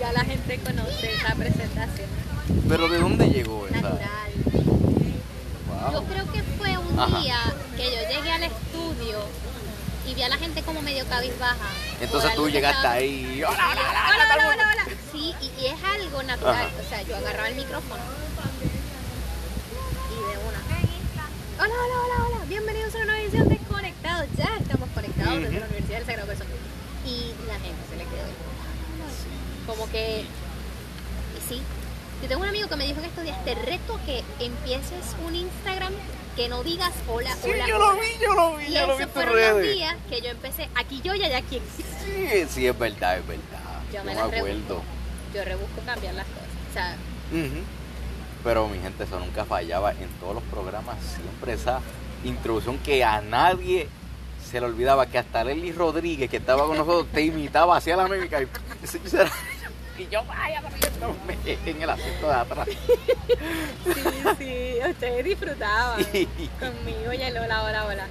Ya 0.00 0.12
la 0.12 0.20
gente 0.24 0.58
conoce 0.58 1.12
esta 1.14 1.34
presentación. 1.34 2.08
Pero 2.68 2.88
¿de 2.88 2.98
dónde 2.98 3.26
llegó 3.28 3.66
esa? 3.66 3.80
Natural. 3.80 4.32
Wow. 5.66 5.92
Yo 5.92 6.04
creo 6.04 6.32
que 6.32 6.42
fue 6.56 6.78
un 6.78 6.98
Ajá. 7.00 7.18
día 7.20 7.38
que 7.76 7.84
yo 7.84 8.08
llegué 8.08 8.30
al 8.32 8.42
estudio 8.44 9.18
y 10.06 10.14
vi 10.14 10.22
a 10.22 10.28
la 10.28 10.36
gente 10.36 10.62
como 10.62 10.80
medio 10.82 11.04
cabizbaja. 11.06 11.56
Entonces 12.00 12.34
tú 12.34 12.48
llegaste 12.48 12.76
estaba- 12.78 12.94
ahí. 12.94 13.42
Hola, 13.42 13.50
hola, 13.50 13.68
hola, 13.70 13.80
Hola, 13.90 14.24
hola, 14.24 14.34
hola, 14.34 14.48
hola, 14.52 14.84
hola. 14.84 14.96
Sí, 15.12 15.34
y, 15.42 15.62
y 15.62 15.66
es 15.66 15.82
algo 15.82 16.22
natural. 16.22 16.54
Ajá. 16.54 16.70
O 16.84 16.88
sea, 16.88 17.02
yo 17.02 17.16
agarraba 17.16 17.48
el 17.48 17.56
micrófono 17.56 18.02
y 20.12 20.14
de 20.14 20.38
una. 20.38 20.58
Hola, 21.64 21.74
hola, 21.74 21.94
hola, 22.04 22.26
hola. 22.36 22.44
Bienvenidos 22.48 22.94
a 22.94 22.98
una 22.98 23.20
edición 23.20 23.48
de 23.48 23.58
Conectados. 23.58 24.26
Ya 24.36 24.48
estamos 24.60 24.88
conectados 24.94 25.34
desde 25.34 25.48
Ujú. 25.48 25.58
la 25.60 25.66
Universidad 25.66 25.98
del 25.98 26.06
Sagrado 26.06 26.26
Corazón. 26.28 26.46
Y 27.04 27.32
la 27.48 27.54
gente. 27.54 27.87
Como 29.68 29.88
que. 29.90 30.22
Y 30.22 31.48
sí. 31.54 31.62
Yo 32.22 32.26
tengo 32.28 32.42
un 32.42 32.48
amigo 32.48 32.68
que 32.68 32.74
me 32.74 32.84
dijo 32.86 32.98
en 32.98 33.04
estos 33.04 33.22
días: 33.22 33.44
Te 33.44 33.54
reto 33.54 34.00
que 34.04 34.24
empieces 34.40 35.14
un 35.24 35.34
Instagram 35.36 35.92
que 36.34 36.48
no 36.48 36.62
digas 36.64 36.92
hola, 37.08 37.34
Sí, 37.42 37.50
hola. 37.50 37.66
yo 37.68 37.78
lo 37.78 37.88
hola". 37.90 38.00
vi, 38.00 38.08
yo 38.24 38.34
lo 38.34 38.56
vi, 38.56 38.64
Y 38.64 38.74
yo 38.74 38.86
lo 38.86 38.96
vi 38.96 39.04
los 39.04 39.14
redes. 39.26 39.74
días 39.76 39.94
que 40.08 40.20
yo 40.20 40.30
empecé. 40.30 40.68
Aquí 40.74 41.00
yo 41.04 41.14
y 41.14 41.22
allá 41.22 41.38
aquí. 41.38 41.60
Sí, 42.04 42.44
sí, 42.48 42.66
es 42.66 42.76
verdad, 42.78 43.18
es 43.18 43.26
verdad. 43.26 43.42
Yo 43.92 43.98
Yo 43.98 44.04
me 44.04 44.14
me 44.14 44.20
acuerdo. 44.20 44.44
rebusco. 44.46 44.82
Yo 45.34 45.44
rebusco 45.44 45.80
cambiar 45.86 46.14
las 46.14 46.26
cosas. 46.26 46.48
O 46.70 46.72
sea. 46.72 46.96
Pero 48.44 48.68
mi 48.68 48.78
gente, 48.78 49.04
eso 49.04 49.18
nunca 49.18 49.44
fallaba 49.44 49.90
en 49.92 50.08
todos 50.20 50.34
los 50.34 50.42
programas. 50.44 50.96
Siempre 51.16 51.52
esa 51.52 51.80
introducción 52.24 52.78
que 52.78 53.04
a 53.04 53.20
nadie 53.20 53.88
se 54.50 54.60
le 54.60 54.66
olvidaba, 54.66 55.06
que 55.06 55.18
hasta 55.18 55.44
Leslie 55.44 55.72
Rodríguez, 55.72 56.30
que 56.30 56.36
estaba 56.38 56.64
con 56.66 56.78
nosotros, 56.78 57.06
te 57.12 57.22
imitaba, 57.22 57.76
hacía 57.76 57.96
la 57.96 58.08
mímica. 58.08 58.40
Y, 58.40 58.46
y 59.98 60.08
yo, 60.08 60.24
vaya, 60.24 60.60
riéndome 60.60 61.36
en 61.66 61.82
el 61.82 61.90
asiento 61.90 62.26
de 62.28 62.34
atrás. 62.34 62.68
Sí, 63.84 64.02
sí, 64.38 64.78
ustedes 64.90 65.24
disfrutaban 65.24 66.04
Sí. 66.12 66.28
conmigo 66.60 67.12
y 67.12 67.22
el 67.22 67.36
hola, 67.38 67.62
hola, 67.64 67.84
hola. 67.86 68.06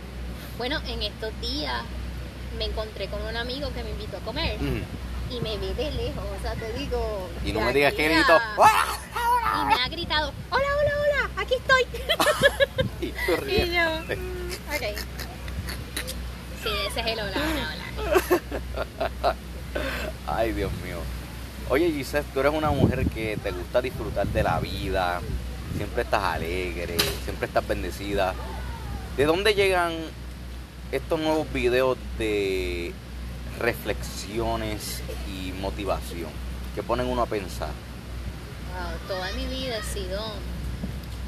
bueno, 0.57 0.80
en 0.88 1.03
estos 1.03 1.31
días 1.41 1.84
me 2.57 2.65
encontré 2.65 3.07
con 3.07 3.22
un 3.22 3.35
amigo 3.38 3.72
que 3.73 3.84
me 3.84 3.91
invitó 3.91 4.18
a 4.18 4.19
comer 4.22 4.57
y 5.30 5.39
me 5.41 5.57
ve 5.57 5.73
de 5.76 5.91
lejos. 5.91 6.23
O 6.38 6.41
sea, 6.41 6.53
te 6.55 6.72
digo. 6.73 7.30
Y 7.45 7.51
no 7.51 7.61
me 7.61 7.73
digas 7.73 7.93
que 7.93 8.07
grito. 8.09 8.38
¡Ah! 8.59 9.61
Y 9.61 9.65
me 9.65 9.73
ha 9.81 9.88
gritado: 9.89 10.31
Hola, 10.49 10.65
hola, 10.80 10.93
hola, 11.03 11.41
aquí 11.41 11.53
estoy. 11.55 11.85
Y 13.01 13.11
tú 13.11 13.45
Y 13.47 13.76
yo, 13.76 14.15
mm, 14.15 14.51
ok. 14.73 14.97
Sí, 16.64 16.69
ese 16.88 16.99
es 17.01 17.05
el 17.05 17.19
hola, 17.19 17.38
hola, 17.38 18.23
hola. 19.23 19.35
Ay, 20.27 20.51
Dios 20.53 20.72
mío. 20.84 20.97
Oye, 21.69 21.91
Giselle, 21.91 22.26
tú 22.34 22.39
eres 22.39 22.53
una 22.53 22.72
mujer 22.72 23.06
que 23.07 23.38
te 23.44 23.52
gusta 23.52 23.81
disfrutar 23.81 24.26
de 24.27 24.41
la 24.41 24.57
vida, 24.61 25.19
siempre 25.76 26.03
estás 26.03 26.23
alegre, 26.23 26.95
siempre 27.26 27.45
estás 27.45 27.68
bendecida. 27.68 28.34
¿De 29.18 29.26
dónde 29.26 29.53
llegan 29.53 29.91
estos 30.94 31.19
nuevos 31.19 31.52
videos 31.52 31.98
de 32.18 32.94
reflexiones 33.60 35.02
y 35.30 35.52
motivación 35.60 36.30
que 36.73 36.84
ponen 36.84 37.07
uno 37.07 37.23
a 37.23 37.26
pensar? 37.26 37.72
Wow, 38.72 38.98
toda 39.10 39.30
mi 39.34 39.45
vida 39.48 39.77
he 39.77 39.84
sido 39.84 40.22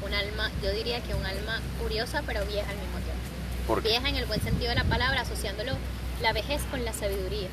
un 0.06 0.14
alma, 0.14 0.50
yo 0.62 0.72
diría 0.72 1.02
que 1.02 1.14
un 1.14 1.26
alma 1.26 1.60
curiosa, 1.82 2.22
pero 2.24 2.46
vieja 2.46 2.70
al 2.70 2.78
mismo 2.78 2.96
tiempo. 2.96 3.20
Porque 3.66 3.88
Vieja 3.90 4.08
en 4.08 4.16
el 4.16 4.24
buen 4.24 4.40
sentido 4.40 4.70
de 4.70 4.76
la 4.76 4.84
palabra, 4.84 5.20
asociándolo 5.20 5.72
la 6.22 6.32
vejez 6.32 6.62
con 6.70 6.82
la 6.86 6.94
sabiduría. 6.94 7.48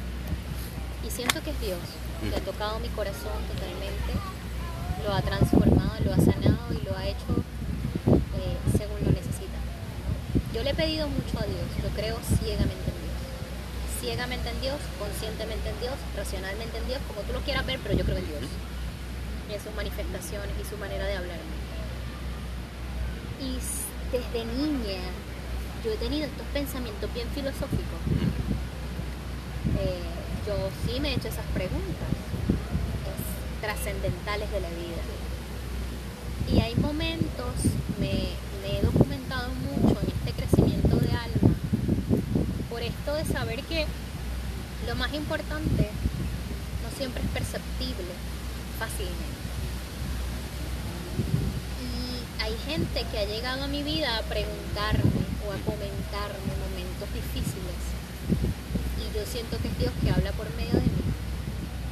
Y 1.05 1.11
siento 1.11 1.43
que 1.43 1.49
es 1.49 1.59
Dios 1.59 1.80
que 2.22 2.35
ha 2.35 2.41
tocado 2.41 2.80
mi 2.80 2.89
corazón 2.89 3.38
totalmente, 3.48 4.14
lo 5.06 5.14
ha 5.14 5.22
transformado, 5.22 5.94
lo 6.03 6.14
ha 6.14 6.18
sanado 6.18 6.73
y 6.73 6.84
lo 6.84 6.98
ha 6.98 7.06
hecho 7.06 7.31
eh, 8.38 8.57
según 8.77 8.99
lo 9.06 9.11
necesita. 9.11 9.60
Yo 10.53 10.64
le 10.64 10.72
he 10.72 10.73
pedido 10.73 11.07
mucho 11.07 11.38
a 11.39 11.45
Dios, 11.45 11.68
yo 11.81 11.89
creo 11.95 12.18
ciegamente 12.39 12.89
en 12.89 12.98
Dios. 13.06 13.18
Ciegamente 14.02 14.49
en 14.49 14.61
Dios, 14.61 14.80
conscientemente 14.99 15.69
en 15.69 15.80
Dios, 15.80 15.95
racionalmente 16.15 16.77
en 16.77 16.88
Dios, 16.88 16.99
como 17.07 17.22
tú 17.22 17.34
lo 17.34 17.41
quieras 17.41 17.65
ver, 17.65 17.80
pero 17.84 17.95
yo 17.95 18.03
creo 18.03 18.18
en 18.18 18.27
Dios. 18.27 18.44
Y 19.49 19.53
en 19.53 19.61
sus 19.61 19.73
manifestaciones 19.76 20.52
y 20.60 20.65
su 20.68 20.77
manera 20.77 21.06
de 21.06 21.15
hablarme. 21.15 21.56
Y 23.39 23.56
desde 24.11 24.45
niña 24.45 25.02
yo 25.84 25.91
he 25.91 25.98
tenido 25.98 26.26
estos 26.26 26.45
pensamientos 26.48 27.14
bien 27.14 27.27
filosóficos. 27.30 28.02
Eh, 29.80 30.16
yo 30.47 30.55
sí 30.85 31.01
me 31.01 31.09
he 31.09 31.15
hecho 31.15 31.27
esas 31.27 31.45
preguntas 31.53 32.07
es, 33.03 33.61
trascendentales 33.61 34.49
de 34.49 34.61
la 34.61 34.69
vida. 34.69 35.03
Y 36.49 36.61
hay 36.61 36.73
momentos, 36.75 37.53
me, 37.99 38.31
me 38.61 38.79
he 38.79 38.81
documentado 38.81 39.49
mucho 39.51 39.99
en 39.99 40.07
este 40.07 40.31
crecimiento 40.31 40.95
de 40.95 41.11
alma, 41.11 41.53
por 42.69 42.81
esto 42.81 43.13
de 43.15 43.25
saber 43.25 43.61
que 43.63 43.85
lo 44.87 44.95
más 44.95 45.13
importante 45.13 45.89
no 46.81 46.97
siempre 46.97 47.21
es 47.23 47.29
perceptible 47.31 48.13
fácilmente. 48.79 49.17
Y 51.83 52.41
hay 52.41 52.55
gente 52.65 53.05
que 53.11 53.19
ha 53.19 53.25
llegado 53.25 53.65
a 53.65 53.67
mi 53.67 53.83
vida 53.83 54.17
a 54.17 54.21
preguntarme 54.21 55.27
o 55.45 55.51
a 55.51 55.57
comentarme 55.65 56.55
momentos 56.63 57.13
difíciles. 57.13 58.56
Y 59.07 59.15
yo 59.15 59.25
siento 59.25 59.57
que 59.57 59.69
es 59.69 59.77
Dios 59.79 59.93
que 60.03 60.11
habla 60.11 60.31
por 60.34 60.45
medio 60.55 60.75
de 60.75 60.88
mí. 60.91 61.03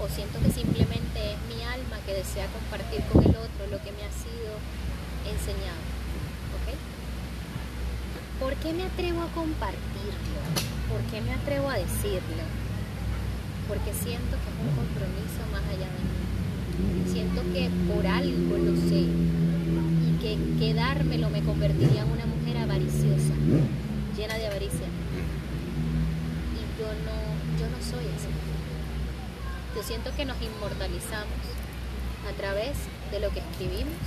O 0.03 0.07
siento 0.07 0.39
que 0.43 0.51
simplemente 0.51 1.33
es 1.33 1.39
mi 1.47 1.63
alma 1.63 1.97
que 2.05 2.13
desea 2.13 2.47
compartir 2.51 3.01
con 3.11 3.23
el 3.23 3.35
otro 3.35 3.63
lo 3.71 3.79
que 3.79 3.95
me 3.95 4.03
ha 4.03 4.11
sido 4.11 4.59
enseñado. 5.23 5.79
¿Ok? 6.59 6.75
¿Por 8.39 8.53
qué 8.59 8.73
me 8.73 8.83
atrevo 8.83 9.21
a 9.21 9.31
compartirlo? 9.31 10.39
¿Por 10.91 11.01
qué 11.09 11.21
me 11.21 11.33
atrevo 11.33 11.69
a 11.69 11.77
decirlo? 11.79 12.43
Porque 13.67 13.93
siento 13.93 14.35
que 14.35 14.49
es 14.51 14.57
un 14.59 14.75
compromiso 14.75 15.41
más 15.51 15.63
allá 15.71 15.87
de 15.87 16.01
mí. 16.03 16.15
Siento 17.11 17.41
que 17.53 17.69
por 17.87 18.05
algo 18.05 18.57
lo 18.57 18.75
sé 18.75 19.07
y 19.07 20.17
que 20.19 20.37
quedármelo 20.59 21.29
me 21.29 21.41
convertiría 21.41 22.01
en 22.01 22.11
una 22.11 22.25
mujer 22.25 22.57
avariciosa, 22.57 23.33
llena 24.17 24.35
de 24.35 24.47
avaricia. 24.47 24.87
Y 26.53 26.79
yo 26.79 26.84
no, 27.03 27.59
yo 27.59 27.67
no 27.69 27.79
soy 27.83 28.05
así. 28.15 28.31
Yo 29.75 29.83
siento 29.83 30.15
que 30.15 30.25
nos 30.25 30.41
inmortalizamos 30.41 31.43
a 32.29 32.33
través 32.37 32.77
de 33.11 33.19
lo 33.19 33.29
que 33.29 33.39
escribimos, 33.39 33.99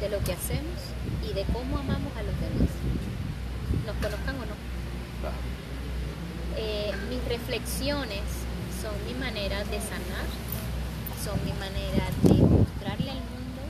de 0.00 0.08
lo 0.08 0.18
que 0.24 0.32
hacemos 0.32 0.80
y 1.28 1.34
de 1.34 1.44
cómo 1.52 1.78
amamos 1.78 2.12
a 2.16 2.22
los 2.22 2.34
demás. 2.40 2.72
Nos 3.86 3.96
conozcan 3.96 4.36
o 4.36 4.46
no. 4.46 4.56
Eh, 6.56 6.92
mis 7.08 7.24
reflexiones 7.28 8.24
son 8.80 8.92
mi 9.06 9.14
manera 9.14 9.58
de 9.64 9.78
sanar, 9.80 10.26
son 11.22 11.38
mi 11.44 11.52
manera 11.52 12.08
de 12.22 12.42
mostrarle 12.42 13.10
al 13.10 13.18
mundo 13.18 13.60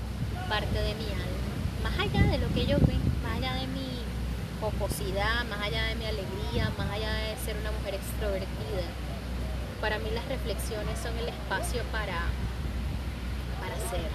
parte 0.49 0.83
de 0.83 0.95
mi 0.95 1.05
alma, 1.05 1.51
más 1.83 1.99
allá 1.99 2.23
de 2.31 2.39
lo 2.39 2.49
que 2.55 2.63
ellos 2.63 2.81
ven, 2.87 3.01
más 3.23 3.39
allá 3.39 3.55
de 3.55 3.67
mi 3.69 4.01
más 4.81 5.61
allá 5.61 5.85
de 5.89 5.95
mi 5.97 6.07
alegría, 6.07 6.73
más 6.79 6.91
allá 6.91 7.13
de 7.13 7.37
ser 7.45 7.55
una 7.61 7.71
mujer 7.71 7.97
extrovertida. 7.97 8.89
Para 9.79 9.99
mí 9.99 10.09
las 10.11 10.25
reflexiones 10.27 10.99
son 10.99 11.13
el 11.19 11.29
espacio 11.29 11.83
para, 11.93 12.17
para 13.61 13.77
ser, 13.93 14.09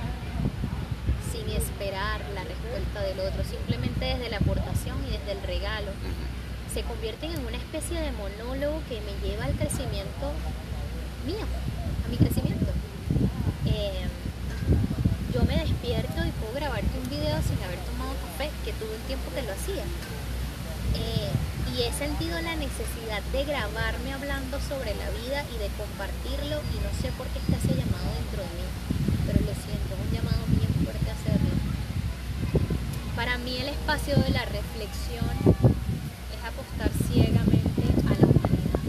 sin 1.29 1.47
esperar 1.55 2.21
la 2.33 2.43
respuesta 2.43 3.01
del 3.03 3.19
otro, 3.19 3.43
simplemente 3.43 4.05
desde 4.05 4.29
la 4.29 4.37
aportación 4.37 4.97
y 5.05 5.11
desde 5.11 5.33
el 5.33 5.43
regalo 5.43 5.91
se 6.73 6.81
convierten 6.81 7.31
en 7.31 7.45
una 7.45 7.57
especie 7.57 8.01
de 8.01 8.11
monólogo 8.13 8.81
que 8.89 9.01
me 9.01 9.13
lleva 9.21 9.45
al 9.45 9.53
crecimiento 9.53 10.33
mío, 11.27 11.45
a 12.05 12.07
mi 12.09 12.17
crecimiento. 12.17 12.73
Eh, 13.67 14.07
yo 15.31 15.45
me 15.45 15.57
despierto 15.57 16.25
y 16.25 16.31
puedo 16.41 16.53
grabarte 16.55 16.89
un 16.97 17.07
video 17.07 17.37
sin 17.43 17.61
haber 17.61 17.77
tomado 17.85 18.17
café, 18.17 18.49
que 18.65 18.73
tuve 18.73 18.95
un 18.95 19.05
tiempo 19.05 19.29
que 19.29 19.43
lo 19.43 19.53
hacía. 19.53 19.85
Eh, 20.93 21.31
y 21.75 21.81
he 21.81 21.91
sentido 21.91 22.39
la 22.41 22.55
necesidad 22.55 23.21
de 23.31 23.43
grabarme 23.43 24.13
hablando 24.13 24.59
sobre 24.61 24.95
la 24.95 25.09
vida 25.09 25.43
y 25.53 25.57
de 25.57 25.67
compartirlo 25.75 26.61
y 26.71 26.77
no 26.79 26.91
sé 27.01 27.11
por 27.17 27.27
qué 27.27 27.39
está 27.39 27.57
ese 27.57 27.75
llamado 27.75 28.07
dentro 28.15 28.43
de 28.43 28.51
mí, 28.55 28.67
pero 29.25 29.39
lo 29.41 29.53
siento, 29.59 29.91
un 29.97 30.09
llamado 30.13 30.45
bien 30.55 30.71
fuerte 30.85 31.09
a 31.09 31.13
hacerlo. 31.13 31.55
Para 33.15 33.37
mí 33.39 33.57
el 33.57 33.69
espacio 33.69 34.15
de 34.15 34.29
la 34.29 34.45
reflexión 34.45 35.35
es 36.31 36.41
apostar 36.47 36.91
ciegamente 37.11 37.83
a 38.07 38.13
la 38.19 38.27
humanidad. 38.27 38.79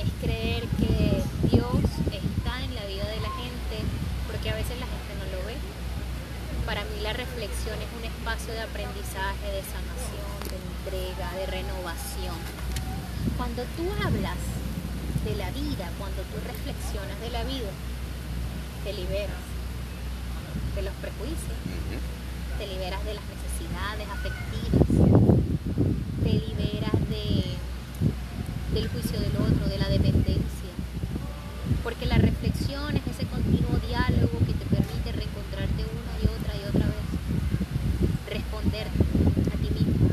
Es 0.00 0.10
creer 0.22 0.64
que 0.80 1.22
Dios 1.52 1.82
está 2.08 2.64
en 2.64 2.74
la 2.74 2.84
vida 2.86 3.04
de 3.04 3.20
la 3.20 3.32
gente 3.36 3.76
porque 4.26 4.50
a 4.50 4.54
veces 4.54 4.80
la 4.80 4.86
gente 4.86 5.12
no 5.20 5.26
lo 5.32 5.46
ve. 5.46 5.56
Para 6.64 6.84
mí 6.84 7.00
la 7.02 7.12
reflexión 7.12 7.76
es 7.80 7.90
un 7.96 8.04
espacio 8.04 8.52
de 8.52 8.62
aprendizaje, 8.62 9.46
de 9.52 9.62
sanación, 9.62 10.34
de 10.50 10.56
entrega, 10.56 11.32
de 11.38 11.46
renovación. 11.46 12.36
Cuando 13.36 13.62
tú 13.76 13.86
hablas 14.04 14.38
de 15.24 15.34
la 15.36 15.50
vida, 15.50 15.90
cuando 15.98 16.22
tú 16.22 16.36
reflexionas 16.46 17.18
de 17.20 17.30
la 17.30 17.44
vida, 17.44 17.70
te 18.84 18.92
liberas 18.92 19.42
de 20.74 20.82
los 20.82 20.94
prejuicios, 20.94 21.58
te 22.58 22.66
liberas 22.66 23.04
de 23.04 23.14
las 23.14 23.24
necesidades 23.30 24.08
afectivas, 24.08 24.86
te 26.22 26.32
liberas 26.32 26.98
de, 27.10 27.54
del 28.76 28.88
juicio 28.88 29.18
del 29.18 29.34
otro, 29.36 29.66
de 29.68 29.78
la 29.78 29.88
dependencia, 29.88 30.68
porque 31.82 32.04
la 32.04 32.18
reflexión 32.18 32.94
es 32.94 33.06
ese 33.06 33.24
continuo 33.24 33.72
diálogo 33.88 34.38
que 34.44 34.52
te 34.52 34.66
permite 34.66 35.12
reencontrarte 35.12 35.80
una 35.80 36.12
y 36.20 36.26
otra 36.28 36.52
y 36.60 36.62
otra 36.68 36.84
vez, 36.84 37.08
responder 38.28 38.86
a 38.86 39.56
ti 39.56 39.70
mismo. 39.72 40.04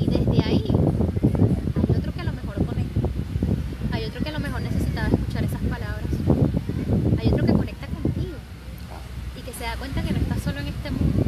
Y 0.00 0.06
desde 0.06 0.44
ahí 0.44 0.64
hay 0.66 1.94
otro 1.94 2.12
que 2.12 2.20
a 2.20 2.24
lo 2.24 2.32
mejor 2.32 2.56
conecta, 2.66 3.00
hay 3.92 4.04
otro 4.06 4.20
que 4.24 4.28
a 4.28 4.32
lo 4.32 4.40
mejor 4.40 4.62
necesitaba 4.62 5.06
escuchar 5.06 5.44
esas 5.44 5.62
palabras, 5.62 6.10
hay 7.20 7.28
otro 7.28 7.46
que 7.46 7.52
conecta 7.52 7.86
contigo 7.86 8.34
y 9.38 9.42
que 9.42 9.52
se 9.52 9.62
da 9.62 9.76
cuenta 9.76 10.02
que 10.02 10.10
no 10.10 10.18
estás 10.18 10.42
solo 10.42 10.58
en 10.58 10.66
este 10.66 10.90
mundo. 10.90 11.22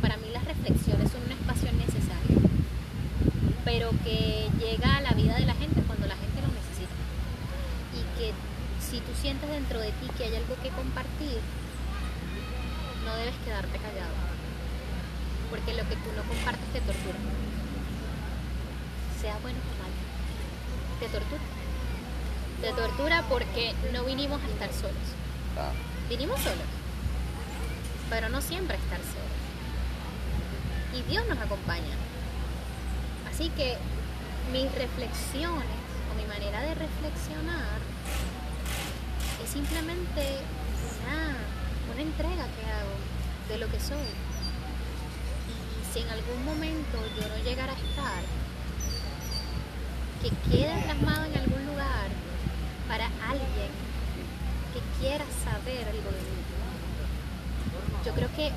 Para 0.00 0.16
mí 0.16 0.28
las 0.32 0.44
reflexiones 0.46 1.12
son 1.12 1.20
un 1.20 1.32
espacio 1.32 1.68
necesario, 1.72 2.40
pero 3.62 3.90
que 4.02 4.48
llega 4.58 4.96
a 4.96 5.00
la 5.00 5.10
vida 5.12 5.34
de 5.36 5.46
la 5.46 5.54
gente 5.54 5.80
cuando 5.82 6.06
la 6.06 6.16
gente 6.16 6.40
lo 6.40 6.48
necesita. 6.48 6.96
Y 7.94 8.02
que 8.18 8.32
si 8.80 9.00
tú 9.00 9.12
sientes 9.20 9.48
dentro 9.50 9.80
de 9.80 9.90
ti 9.90 10.06
que 10.16 10.24
hay 10.24 10.36
algo 10.36 10.54
que 10.62 10.70
compartir, 10.70 11.38
no 13.04 13.14
debes 13.16 13.34
quedarte 13.44 13.78
callado. 13.78 14.14
Porque 15.50 15.74
lo 15.74 15.88
que 15.88 15.96
tú 15.96 16.10
no 16.16 16.22
compartes 16.22 16.66
te 16.72 16.80
tortura. 16.80 17.18
Sea 19.20 19.38
bueno 19.42 19.58
o 19.58 19.74
malo. 19.82 19.98
Te 21.00 21.06
tortura. 21.08 21.42
Te 22.60 22.72
tortura 22.72 23.22
porque 23.28 23.74
no 23.92 24.04
vinimos 24.04 24.40
a 24.42 24.46
estar 24.46 24.72
solos. 24.72 25.06
Ah, 25.58 25.72
Vinimos 26.08 26.38
solos, 26.40 26.70
pero 28.10 28.28
no 28.28 28.40
siempre 28.40 28.76
a 28.76 28.80
estar 28.80 28.98
solos. 28.98 29.36
Y 30.94 31.02
Dios 31.10 31.24
nos 31.28 31.38
acompaña. 31.38 31.94
Así 33.30 33.50
que 33.50 33.76
o 35.36 36.14
mi 36.14 36.24
manera 36.26 36.60
de 36.60 36.74
reflexionar 36.74 37.80
es 39.42 39.50
simplemente 39.50 40.40
una, 41.02 41.36
una 41.92 42.02
entrega 42.02 42.44
que 42.44 42.64
hago 42.70 42.96
de 43.48 43.58
lo 43.58 43.70
que 43.70 43.80
soy. 43.80 44.08
Y 45.80 45.92
si 45.92 46.00
en 46.00 46.08
algún 46.10 46.44
momento 46.44 46.98
yo 47.18 47.28
no 47.28 47.36
llegara 47.44 47.72
a 47.72 47.76
estar, 47.76 48.22
que 50.22 50.30
quede 50.50 50.82
plasmado 50.82 51.24
en 51.24 51.38
algún 51.38 51.66
lugar 51.66 52.08
para 52.88 53.06
alguien 53.28 53.70
que 54.72 55.00
quiera 55.00 55.24
saber 55.44 55.88
algo 55.88 56.10
de 56.12 56.22
mí. 56.28 56.36
Yo 58.04 58.12
creo 58.12 58.28
que, 58.36 58.52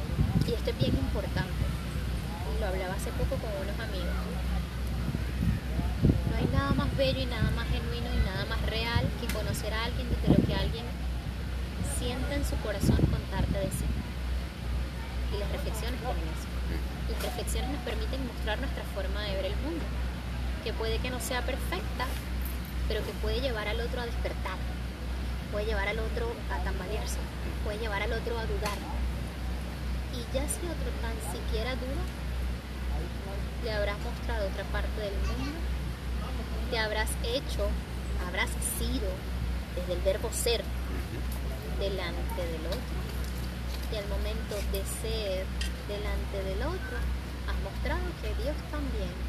y 0.47 0.53
esto 0.53 0.69
es 0.69 0.77
bien 0.77 0.95
importante, 0.95 1.63
y 2.55 2.59
lo 2.59 2.67
hablaba 2.67 2.95
hace 2.95 3.11
poco 3.11 3.35
con 3.37 3.49
unos 3.61 3.79
amigos, 3.79 4.59
no 6.29 6.37
hay 6.37 6.45
nada 6.53 6.71
más 6.73 6.95
bello 6.95 7.19
y 7.19 7.25
nada 7.25 7.49
más 7.51 7.67
genuino 7.67 8.07
y 8.13 8.19
nada 8.25 8.45
más 8.45 8.61
real 8.69 9.03
que 9.19 9.27
conocer 9.33 9.73
a 9.73 9.85
alguien 9.85 10.07
desde 10.09 10.37
lo 10.37 10.45
que 10.45 10.53
alguien 10.53 10.85
siente 11.97 12.35
en 12.35 12.45
su 12.45 12.55
corazón 12.57 12.97
contarte 13.09 13.57
de 13.57 13.71
sí. 13.71 13.87
Y 15.35 15.39
las 15.39 15.51
reflexiones 15.51 15.99
tienen 15.99 16.29
eso. 16.29 16.47
Las 17.11 17.21
reflexiones 17.23 17.69
nos 17.71 17.81
permiten 17.81 18.25
mostrar 18.27 18.59
nuestra 18.59 18.83
forma 18.95 19.21
de 19.23 19.35
ver 19.35 19.45
el 19.45 19.55
mundo, 19.65 19.83
que 20.63 20.73
puede 20.73 20.99
que 20.99 21.09
no 21.09 21.19
sea 21.19 21.41
perfecta, 21.41 22.05
pero 22.87 23.03
que 23.03 23.08
puede 23.21 23.41
llevar 23.41 23.67
al 23.67 23.81
otro 23.81 24.01
a 24.01 24.05
despertar, 24.05 24.57
puede 25.51 25.65
llevar 25.65 25.87
al 25.87 25.99
otro 25.99 26.31
a 26.51 26.63
tambalearse, 26.63 27.17
puede 27.63 27.79
llevar 27.79 28.01
al 28.01 28.13
otro 28.13 28.37
a 28.37 28.45
dudar. 28.45 28.77
Y 30.13 30.33
ya 30.33 30.47
si 30.47 30.65
otro 30.65 30.89
tan 31.01 31.15
siquiera 31.31 31.75
duda, 31.75 32.03
le 33.63 33.71
habrás 33.71 33.99
mostrado 33.99 34.47
otra 34.47 34.63
parte 34.65 35.01
del 35.01 35.13
mundo, 35.13 35.59
te 36.71 36.79
habrás 36.79 37.09
hecho, 37.23 37.67
habrás 38.27 38.49
sido, 38.77 39.09
desde 39.75 39.93
el 39.93 40.01
verbo 40.01 40.29
ser, 40.31 40.63
delante 41.79 42.41
del 42.45 42.65
otro. 42.67 42.99
Y 43.91 43.95
al 43.97 44.07
momento 44.07 44.55
de 44.71 44.83
ser 45.01 45.45
delante 45.87 46.43
del 46.43 46.61
otro, 46.61 46.97
has 47.47 47.59
mostrado 47.63 48.05
que 48.21 48.43
Dios 48.43 48.55
también 48.71 49.28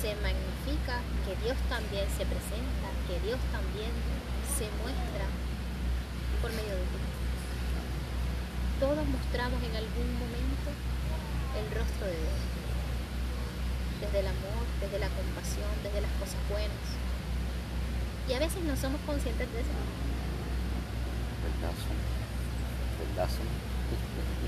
se 0.00 0.14
magnifica, 0.22 1.02
que 1.26 1.34
Dios 1.42 1.58
también 1.68 2.06
se 2.14 2.24
presenta, 2.24 2.86
que 3.10 3.18
Dios 3.26 3.38
también 3.50 3.90
se 4.46 4.70
muestra 4.82 5.26
por 6.40 6.50
medio 6.54 6.74
de 6.74 6.86
ti. 6.86 6.98
Todos 8.78 9.02
mostramos 9.10 9.58
en 9.62 9.74
algún 9.74 10.08
momento 10.22 10.70
el 11.58 11.66
rostro 11.74 12.06
de 12.06 12.14
Dios. 12.14 12.40
Desde 14.00 14.20
el 14.20 14.28
amor, 14.28 14.62
desde 14.80 14.98
la 15.02 15.10
compasión, 15.10 15.70
desde 15.82 16.00
las 16.00 16.12
cosas 16.22 16.38
buenas. 16.48 16.86
Y 18.28 18.34
a 18.34 18.38
veces 18.38 18.62
no 18.62 18.76
somos 18.76 19.00
conscientes 19.02 19.50
de 19.50 19.60
eso. 19.60 19.76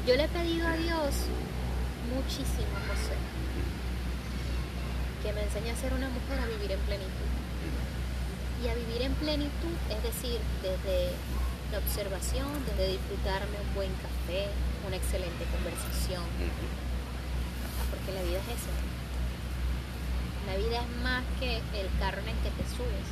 Yo 0.07 0.15
le 0.15 0.25
he 0.25 0.29
pedido 0.29 0.69
a 0.69 0.77
Dios 0.77 1.27
muchísimo, 2.15 2.71
José, 2.87 3.19
que 5.23 5.33
me 5.33 5.43
enseñe 5.43 5.71
a 5.71 5.77
ser 5.77 5.93
una 5.93 6.09
mujer 6.09 6.41
a 6.41 6.47
vivir 6.47 6.73
en 6.73 6.81
plenitud. 6.81 7.31
Y 8.65 8.69
a 8.69 8.75
vivir 8.75 9.03
en 9.03 9.15
plenitud, 9.15 9.77
es 9.89 10.03
decir, 10.03 10.41
desde 10.63 11.13
la 11.73 11.79
observación, 11.79 12.49
desde 12.67 12.99
disfrutarme 12.99 13.57
un 13.57 13.75
buen 13.75 13.93
café, 14.01 14.49
una 14.87 14.97
excelente 14.97 15.45
conversación, 15.49 16.25
porque 17.89 18.13
la 18.13 18.23
vida 18.23 18.39
es 18.43 18.49
eso. 18.59 18.73
La 20.47 20.57
vida 20.57 20.83
es 20.83 20.91
más 21.03 21.23
que 21.39 21.63
el 21.79 21.89
carro 22.01 22.21
en 22.21 22.29
el 22.29 22.39
que 22.43 22.51
te 22.51 22.65
subes. 22.69 23.09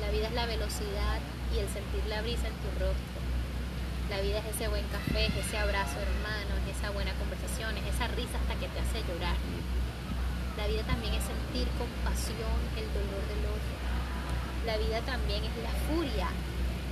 La 0.00 0.10
vida 0.10 0.28
es 0.28 0.34
la 0.34 0.46
velocidad 0.46 1.18
y 1.52 1.58
el 1.58 1.68
sentir 1.68 2.04
la 2.06 2.22
brisa 2.22 2.46
en 2.46 2.56
tu 2.62 2.68
rostro. 2.78 3.18
La 4.08 4.20
vida 4.20 4.38
es 4.38 4.54
ese 4.54 4.68
buen 4.68 4.84
café, 4.88 5.26
es 5.26 5.36
ese 5.36 5.58
abrazo 5.58 5.98
hermano, 6.00 6.56
es 6.64 6.76
esa 6.76 6.90
buena 6.90 7.12
conversación, 7.14 7.76
es 7.76 7.94
esa 7.94 8.08
risa 8.08 8.38
hasta 8.40 8.54
que 8.54 8.68
te 8.68 8.80
hace 8.80 9.04
llorar. 9.04 9.36
La 10.58 10.66
vida 10.66 10.82
también 10.82 11.14
es 11.14 11.22
sentir 11.22 11.70
compasión, 11.78 12.58
el 12.74 12.90
dolor 12.90 13.22
del 13.30 13.46
otro. 13.46 13.74
La 14.66 14.76
vida 14.76 14.98
también 15.06 15.44
es 15.46 15.54
la 15.62 15.70
furia. 15.86 16.26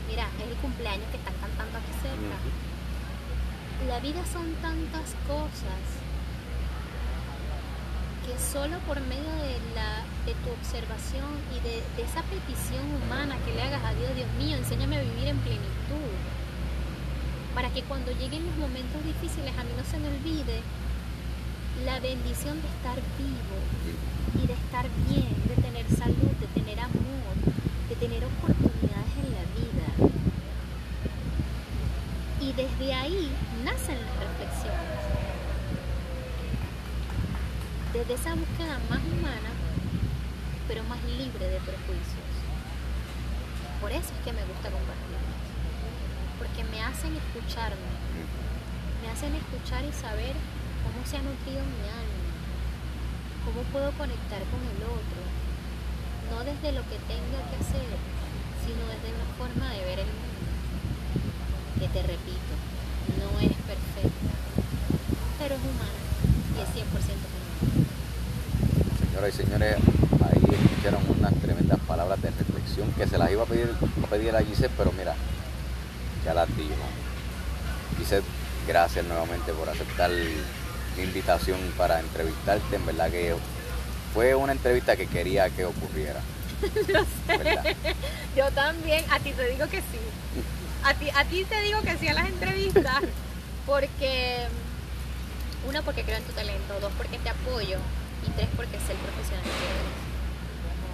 Mira, 0.06 0.30
es 0.38 0.46
el 0.46 0.54
cumpleaños 0.62 1.10
que 1.10 1.18
están 1.18 1.34
cantando 1.42 1.78
aquí 1.82 1.90
cerca. 1.98 2.38
La 3.90 3.98
vida 3.98 4.22
son 4.30 4.54
tantas 4.62 5.18
cosas 5.26 5.82
que 8.22 8.38
solo 8.38 8.78
por 8.86 9.00
medio 9.02 9.34
de, 9.42 9.58
la, 9.74 10.06
de 10.30 10.34
tu 10.46 10.54
observación 10.54 11.26
y 11.50 11.58
de, 11.66 11.82
de 11.98 12.02
esa 12.06 12.22
petición 12.22 12.86
humana 13.02 13.34
que 13.44 13.52
le 13.52 13.62
hagas 13.62 13.82
a 13.82 13.94
Dios, 13.94 14.14
Dios 14.14 14.30
mío, 14.38 14.56
enséñame 14.56 14.98
a 14.98 15.02
vivir 15.02 15.26
en 15.26 15.38
plenitud, 15.38 16.14
para 17.54 17.70
que 17.70 17.82
cuando 17.82 18.12
lleguen 18.12 18.46
los 18.46 18.56
momentos 18.56 19.02
difíciles 19.02 19.50
a 19.58 19.62
mí 19.62 19.70
no 19.76 19.82
se 19.82 19.98
me 19.98 20.06
olvide 20.08 20.62
la 21.84 22.00
bendición 22.00 22.60
de 22.62 22.68
estar 22.68 22.96
vivo 23.18 23.58
y 24.42 24.46
de 24.46 24.54
estar 24.54 24.86
bien, 25.08 25.34
de 25.48 25.62
tener 25.62 25.86
salud, 25.90 26.32
de 26.40 26.46
tener 26.48 26.80
amor, 26.80 27.34
de 27.88 27.96
tener 27.96 28.24
oportunidades 28.24 29.12
en 29.22 29.32
la 29.32 29.44
vida. 29.54 30.10
Y 32.40 32.52
desde 32.52 32.94
ahí 32.94 33.30
nacen 33.64 33.98
las 34.00 34.16
reflexiones. 34.20 35.00
Desde 37.92 38.14
esa 38.14 38.34
búsqueda 38.34 38.78
más 38.90 39.00
humana, 39.12 39.50
pero 40.68 40.82
más 40.84 41.02
libre 41.04 41.46
de 41.46 41.60
prejuicios. 41.60 42.26
Por 43.80 43.90
eso 43.92 44.12
es 44.18 44.24
que 44.24 44.32
me 44.32 44.44
gusta 44.44 44.70
compartirlas. 44.70 45.36
Porque 46.38 46.64
me 46.64 46.82
hacen 46.82 47.16
escucharme, 47.16 47.90
me 49.02 49.10
hacen 49.10 49.34
escuchar 49.34 49.84
y 49.84 49.92
saber 49.92 50.34
cómo 50.86 51.02
se 51.02 51.16
ha 51.18 51.22
nutrido 51.22 51.66
mi 51.66 51.82
alma, 51.90 52.30
cómo 53.42 53.66
puedo 53.74 53.90
conectar 53.98 54.38
con 54.54 54.62
el 54.62 54.80
otro, 54.86 55.20
no 56.30 56.46
desde 56.46 56.70
lo 56.70 56.82
que 56.86 56.98
tenga 57.10 57.42
que 57.50 57.58
hacer, 57.58 57.90
sino 58.62 58.86
desde 58.86 59.10
una 59.10 59.26
forma 59.34 59.66
de 59.74 59.82
ver 59.82 59.98
el 60.06 60.10
mundo. 60.14 60.46
Que 61.82 61.88
te 61.90 62.02
repito, 62.06 62.54
no 63.18 63.34
es 63.42 63.54
perfecta, 63.66 64.34
pero 65.38 65.58
es 65.58 65.62
humana 65.66 66.02
y 66.54 66.62
es 66.62 66.70
100% 66.70 66.86
humana. 66.86 67.66
Señoras 69.02 69.34
y 69.34 69.36
señores, 69.36 69.76
ahí 70.22 70.42
escucharon 70.54 71.02
unas 71.18 71.34
tremendas 71.42 71.80
palabras 71.80 72.22
de 72.22 72.30
reflexión 72.30 72.92
que 72.92 73.06
se 73.06 73.18
las 73.18 73.30
iba 73.30 73.42
a 73.42 73.46
pedir, 73.46 73.74
a 74.02 74.06
pedir 74.06 74.36
a 74.36 74.42
Giselle, 74.42 74.74
pero 74.76 74.92
mira, 74.92 75.14
ya 76.24 76.34
las 76.34 76.48
dijo. 76.56 76.86
Giselle, 77.98 78.24
gracias 78.66 79.04
nuevamente 79.04 79.52
por 79.52 79.68
aceptar 79.68 80.10
invitación 81.02 81.58
para 81.76 82.00
entrevistarte. 82.00 82.76
En 82.76 82.86
verdad 82.86 83.10
que 83.10 83.34
fue 84.14 84.34
una 84.34 84.52
entrevista 84.52 84.96
que 84.96 85.06
quería 85.06 85.50
que 85.50 85.64
ocurriera. 85.64 86.20
Lo 86.88 87.00
sé. 87.04 87.76
Yo 88.36 88.50
también, 88.52 89.04
a 89.10 89.18
ti 89.20 89.32
te 89.32 89.48
digo 89.50 89.66
que 89.68 89.78
sí. 89.78 89.98
A 90.84 90.94
ti, 90.94 91.08
a 91.14 91.24
ti 91.24 91.44
te 91.44 91.60
digo 91.62 91.80
que 91.82 91.96
sí 91.98 92.08
a 92.08 92.14
las 92.14 92.28
entrevistas 92.28 93.02
porque, 93.66 94.46
uno, 95.68 95.82
porque 95.82 96.02
creo 96.04 96.16
en 96.18 96.22
tu 96.24 96.32
talento, 96.32 96.78
dos, 96.80 96.92
porque 96.96 97.18
te 97.18 97.28
apoyo 97.28 97.78
y 98.26 98.30
tres, 98.30 98.48
porque 98.56 98.78
sé 98.78 98.92
el 98.92 98.98
profesional 98.98 99.42
que 99.42 99.48
eres. 99.50 100.06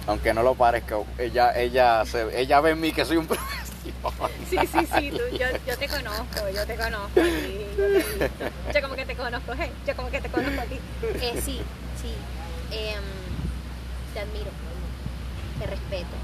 Aunque 0.07 0.33
no 0.33 0.43
lo 0.43 0.55
parezca, 0.55 0.97
ella, 1.17 1.53
ella, 1.57 2.03
se- 2.05 2.37
ella 2.41 2.59
ve 2.59 2.71
en 2.71 2.81
mí 2.81 2.91
que 2.91 3.05
soy 3.05 3.17
un 3.17 3.27
profesional. 3.27 3.62
Sí, 4.49 4.57
sí, 4.71 4.79
sí, 4.85 5.11
tú, 5.11 5.23
yo, 5.35 5.47
yo 5.67 5.77
te 5.77 5.87
conozco, 5.87 6.49
yo 6.53 6.65
te 6.65 6.75
conozco 6.75 7.19
a 7.19 7.23
ti. 7.23 7.57
Yo, 7.77 8.71
te 8.71 8.81
como 8.81 8.95
que 8.95 9.05
te 9.05 9.15
conozco, 9.15 9.53
hey, 9.57 9.71
yo 9.85 9.95
como 9.95 10.09
que 10.09 10.21
te 10.21 10.29
conozco 10.29 10.61
a 10.61 10.65
ti. 10.65 10.79
Eh, 11.03 11.41
sí, 11.43 11.61
sí. 11.99 12.13
em, 12.71 13.03
te 14.13 14.19
admiro, 14.19 14.51
te 15.59 15.65
respeto, 15.67 16.15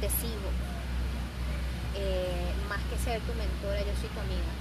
te 0.00 0.08
sigo. 0.10 0.50
Eh, 1.96 2.52
más 2.68 2.80
que 2.90 2.98
ser 3.02 3.20
tu 3.22 3.32
mentora, 3.34 3.80
yo 3.80 3.94
soy 3.98 4.10
tu 4.10 4.20
amiga. 4.20 4.52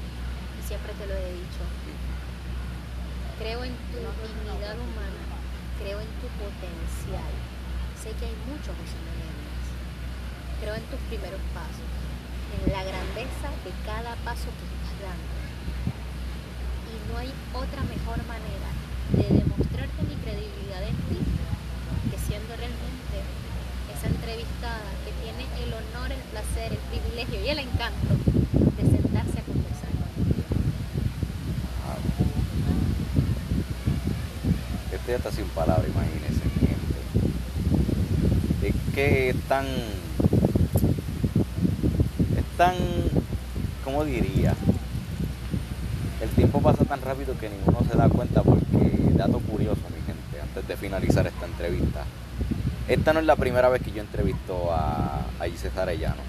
Y 0.57 0.68
siempre 0.68 0.94
te 0.94 1.06
lo 1.06 1.14
he 1.14 1.34
dicho. 1.34 1.64
Creo 3.38 3.64
en 3.64 3.76
tu 3.94 3.99
dignidad 3.99 4.73
humana, 4.73 5.22
creo 5.77 5.99
en 6.02 6.11
tu 6.18 6.27
potencial. 6.41 7.31
Sé 8.02 8.10
que 8.18 8.26
hay 8.26 8.38
muchos 8.48 8.73
José 8.73 8.98
Meléndez. 9.06 9.68
Creo 10.61 10.73
en 10.73 10.85
tus 10.89 10.99
primeros 11.11 11.41
pasos 11.53 11.86
en 12.55 12.71
la 12.71 12.83
grandeza 12.83 13.49
de 13.65 13.71
cada 13.85 14.15
paso 14.23 14.47
que 14.55 14.65
estás 14.67 14.95
dando. 15.03 15.35
Y 16.87 16.95
no 17.11 17.17
hay 17.19 17.31
otra 17.53 17.83
mejor 17.83 18.19
manera 18.27 18.69
de 19.11 19.27
demostrarte 19.41 20.03
mi 20.03 20.15
credibilidad 20.23 20.83
en 20.83 20.95
ti 21.09 21.19
que 22.11 22.17
siendo 22.17 22.55
realmente 22.55 23.17
esa 23.91 24.07
entrevistada 24.07 24.87
que 25.03 25.11
tiene 25.23 25.43
el 25.63 25.73
honor, 25.73 26.11
el 26.11 26.23
placer, 26.31 26.73
el 26.73 26.83
privilegio 26.91 27.43
y 27.43 27.49
el 27.49 27.59
encanto 27.59 28.13
de 28.77 28.83
sentarse 28.83 29.39
a 29.39 29.43
conversar 29.43 29.91
contigo. 29.97 30.43
Estoy 34.93 35.13
hasta 35.15 35.31
sin 35.31 35.45
palabras, 35.49 35.87
imagínense, 35.87 36.43
mi 36.45 36.67
gente. 36.67 36.97
Que 38.93 39.35
tan. 39.47 39.65
Tan. 42.57 42.75
¿Cómo 43.84 44.03
diría? 44.03 44.53
El 46.21 46.29
tiempo 46.29 46.61
pasa 46.61 46.84
tan 46.85 47.01
rápido 47.01 47.38
que 47.39 47.49
ninguno 47.49 47.79
se 47.89 47.95
da 47.97 48.09
cuenta 48.09 48.41
porque, 48.41 48.91
dato 49.13 49.39
curioso, 49.39 49.81
mi 49.95 50.01
gente, 50.05 50.41
antes 50.41 50.67
de 50.67 50.75
finalizar 50.75 51.27
esta 51.27 51.45
entrevista. 51.45 52.03
Esta 52.88 53.13
no 53.13 53.19
es 53.19 53.25
la 53.25 53.35
primera 53.35 53.69
vez 53.69 53.81
que 53.81 53.91
yo 53.91 54.01
entrevisto 54.01 54.73
a, 54.73 55.21
a 55.39 55.45
Gisela 55.45 55.84
Arellano. 55.84 56.21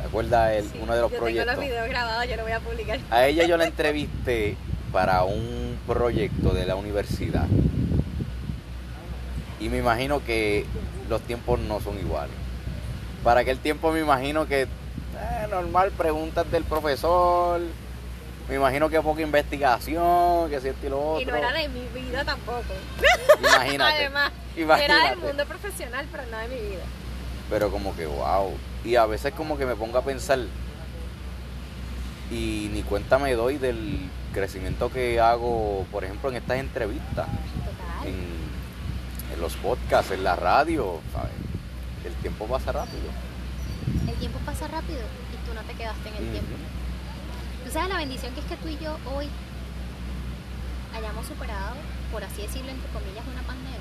¿Te 0.00 0.06
acuerdas 0.06 0.52
el, 0.52 0.64
Sí, 0.64 0.78
uno 0.82 0.94
de 0.94 1.00
los 1.00 1.10
yo 1.10 1.18
proyectos? 1.18 1.46
tengo 1.46 1.60
los 1.62 1.70
videos 1.70 1.88
grabados, 1.88 2.28
yo 2.28 2.36
lo 2.36 2.42
voy 2.42 2.52
a 2.52 2.60
publicar. 2.60 3.00
A 3.10 3.26
ella 3.26 3.46
yo 3.46 3.56
la 3.56 3.64
entrevisté 3.66 4.56
para 4.92 5.24
un 5.24 5.78
proyecto 5.86 6.50
de 6.50 6.66
la 6.66 6.76
universidad. 6.76 7.46
Y 9.60 9.68
me 9.68 9.78
imagino 9.78 10.22
que 10.24 10.66
los 11.08 11.20
tiempos 11.22 11.58
no 11.58 11.80
son 11.80 11.98
iguales. 11.98 12.34
Para 13.24 13.40
aquel 13.40 13.58
tiempo 13.58 13.90
me 13.90 14.00
imagino 14.00 14.46
que 14.46 14.68
normal 15.48 15.90
preguntas 15.92 16.50
del 16.50 16.64
profesor. 16.64 17.60
Me 18.48 18.54
imagino 18.54 18.88
que 18.88 19.00
poca 19.02 19.20
investigación, 19.20 20.48
que 20.48 20.60
si 20.60 20.68
esto 20.68 20.86
y 20.86 20.88
lo 20.88 21.00
otro. 21.00 21.22
Y 21.22 21.26
no 21.26 21.36
era 21.36 21.52
de 21.52 21.68
mi 21.68 21.86
vida 21.88 22.24
tampoco. 22.24 22.62
Imagínate. 23.38 23.92
Además, 24.04 24.32
imagínate. 24.56 25.02
era 25.02 25.10
del 25.10 25.18
mundo 25.18 25.44
profesional, 25.44 26.06
pero 26.10 26.24
no 26.30 26.38
de 26.38 26.48
mi 26.48 26.68
vida. 26.70 26.82
Pero 27.50 27.70
como 27.70 27.94
que 27.94 28.06
wow. 28.06 28.56
Y 28.84 28.96
a 28.96 29.04
veces 29.04 29.34
como 29.34 29.58
que 29.58 29.66
me 29.66 29.76
pongo 29.76 29.98
a 29.98 30.02
pensar 30.02 30.38
y 32.30 32.70
ni 32.72 32.82
cuenta 32.82 33.18
me 33.18 33.34
doy 33.34 33.58
del 33.58 34.08
crecimiento 34.32 34.90
que 34.90 35.20
hago, 35.20 35.86
por 35.90 36.04
ejemplo, 36.04 36.30
en 36.30 36.36
estas 36.36 36.58
entrevistas, 36.58 37.26
Total. 37.26 38.06
en, 38.06 39.34
en 39.34 39.40
los 39.40 39.54
podcasts, 39.56 40.12
en 40.12 40.24
la 40.24 40.36
radio, 40.36 41.00
¿sabes? 41.12 41.32
El 42.04 42.14
tiempo 42.14 42.46
pasa 42.46 42.72
rápido. 42.72 43.10
El 44.06 44.14
tiempo 44.14 44.38
pasa 44.44 44.68
rápido 44.68 45.00
no 45.60 45.66
te 45.66 45.74
quedaste 45.74 46.08
en 46.08 46.14
el 46.16 46.30
tiempo. 46.30 46.54
Tú 47.64 47.70
sabes 47.72 47.88
la 47.88 47.96
bendición 47.98 48.32
que 48.34 48.40
es 48.40 48.46
que 48.46 48.56
tú 48.56 48.68
y 48.68 48.78
yo 48.78 48.96
hoy 49.14 49.28
hayamos 50.96 51.26
superado, 51.26 51.74
por 52.12 52.22
así 52.24 52.42
decirlo, 52.42 52.70
entre 52.70 52.88
comillas, 52.90 53.24
una 53.30 53.42
pandemia. 53.42 53.78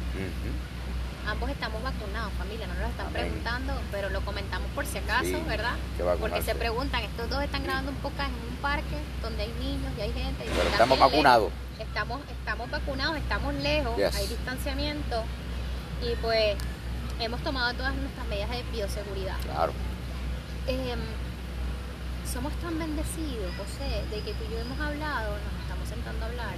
Ambos 1.28 1.49
estamos 1.49 1.84
vacunados, 1.84 2.32
familia, 2.38 2.68
no 2.68 2.74
nos 2.74 2.84
lo 2.84 2.88
están 2.90 3.08
Amén. 3.08 3.22
preguntando, 3.24 3.74
pero 3.91 4.10
lo 4.10 4.22
comentamos 4.22 4.70
por 4.74 4.86
si 4.86 4.98
acaso, 4.98 5.26
Sí, 5.26 5.38
¿verdad? 5.45 5.76
que 5.98 6.04
Porque 6.04 6.41
se 6.41 6.56
preguntan, 6.56 7.04
estos 7.04 7.30
dos 7.30 7.44
están 7.44 7.64
grabando 7.64 7.91
un 7.91 7.98
podcast 7.98 8.30
en 8.30 8.49
un 8.49 8.56
parque 8.62 8.95
donde 9.22 9.44
hay 9.44 9.54
niños 9.60 9.91
y 9.98 10.02
hay 10.02 10.14
gente. 10.14 10.45
y 10.45 10.49
Pero 10.49 10.70
estamos 10.70 10.98
vacunados. 10.99 11.52
lejos. 11.52 11.88
Estamos, 11.88 12.22
estamos 12.32 12.72
vacunados, 12.72 13.18
estamos 13.18 13.54
lejos, 13.56 13.98
Yes. 13.98 14.16
hay 14.16 14.28
distanciamiento 14.28 15.24
y 16.02 16.16
pues 16.22 16.56
hemos 17.20 17.41
tomado 17.41 17.74
todas 17.74 17.94
nuestras 17.95 18.26
medidas 18.28 18.49
de 18.49 18.64
bioseguridad. 18.72 19.38
Claro. 19.44 19.74
Em, 20.68 20.99
somos 22.38 22.53
tan 22.61 22.77
bendecidos, 22.77 23.49
José, 23.57 24.05
de 24.14 24.22
que 24.22 24.30
tú 24.38 24.45
y 24.45 24.53
yo 24.53 24.61
hemos 24.61 24.77
hablado, 24.77 25.34
nos 25.41 25.57
estamos 25.57 25.89
sentando 25.89 26.22
a 26.22 26.30
hablar. 26.30 26.53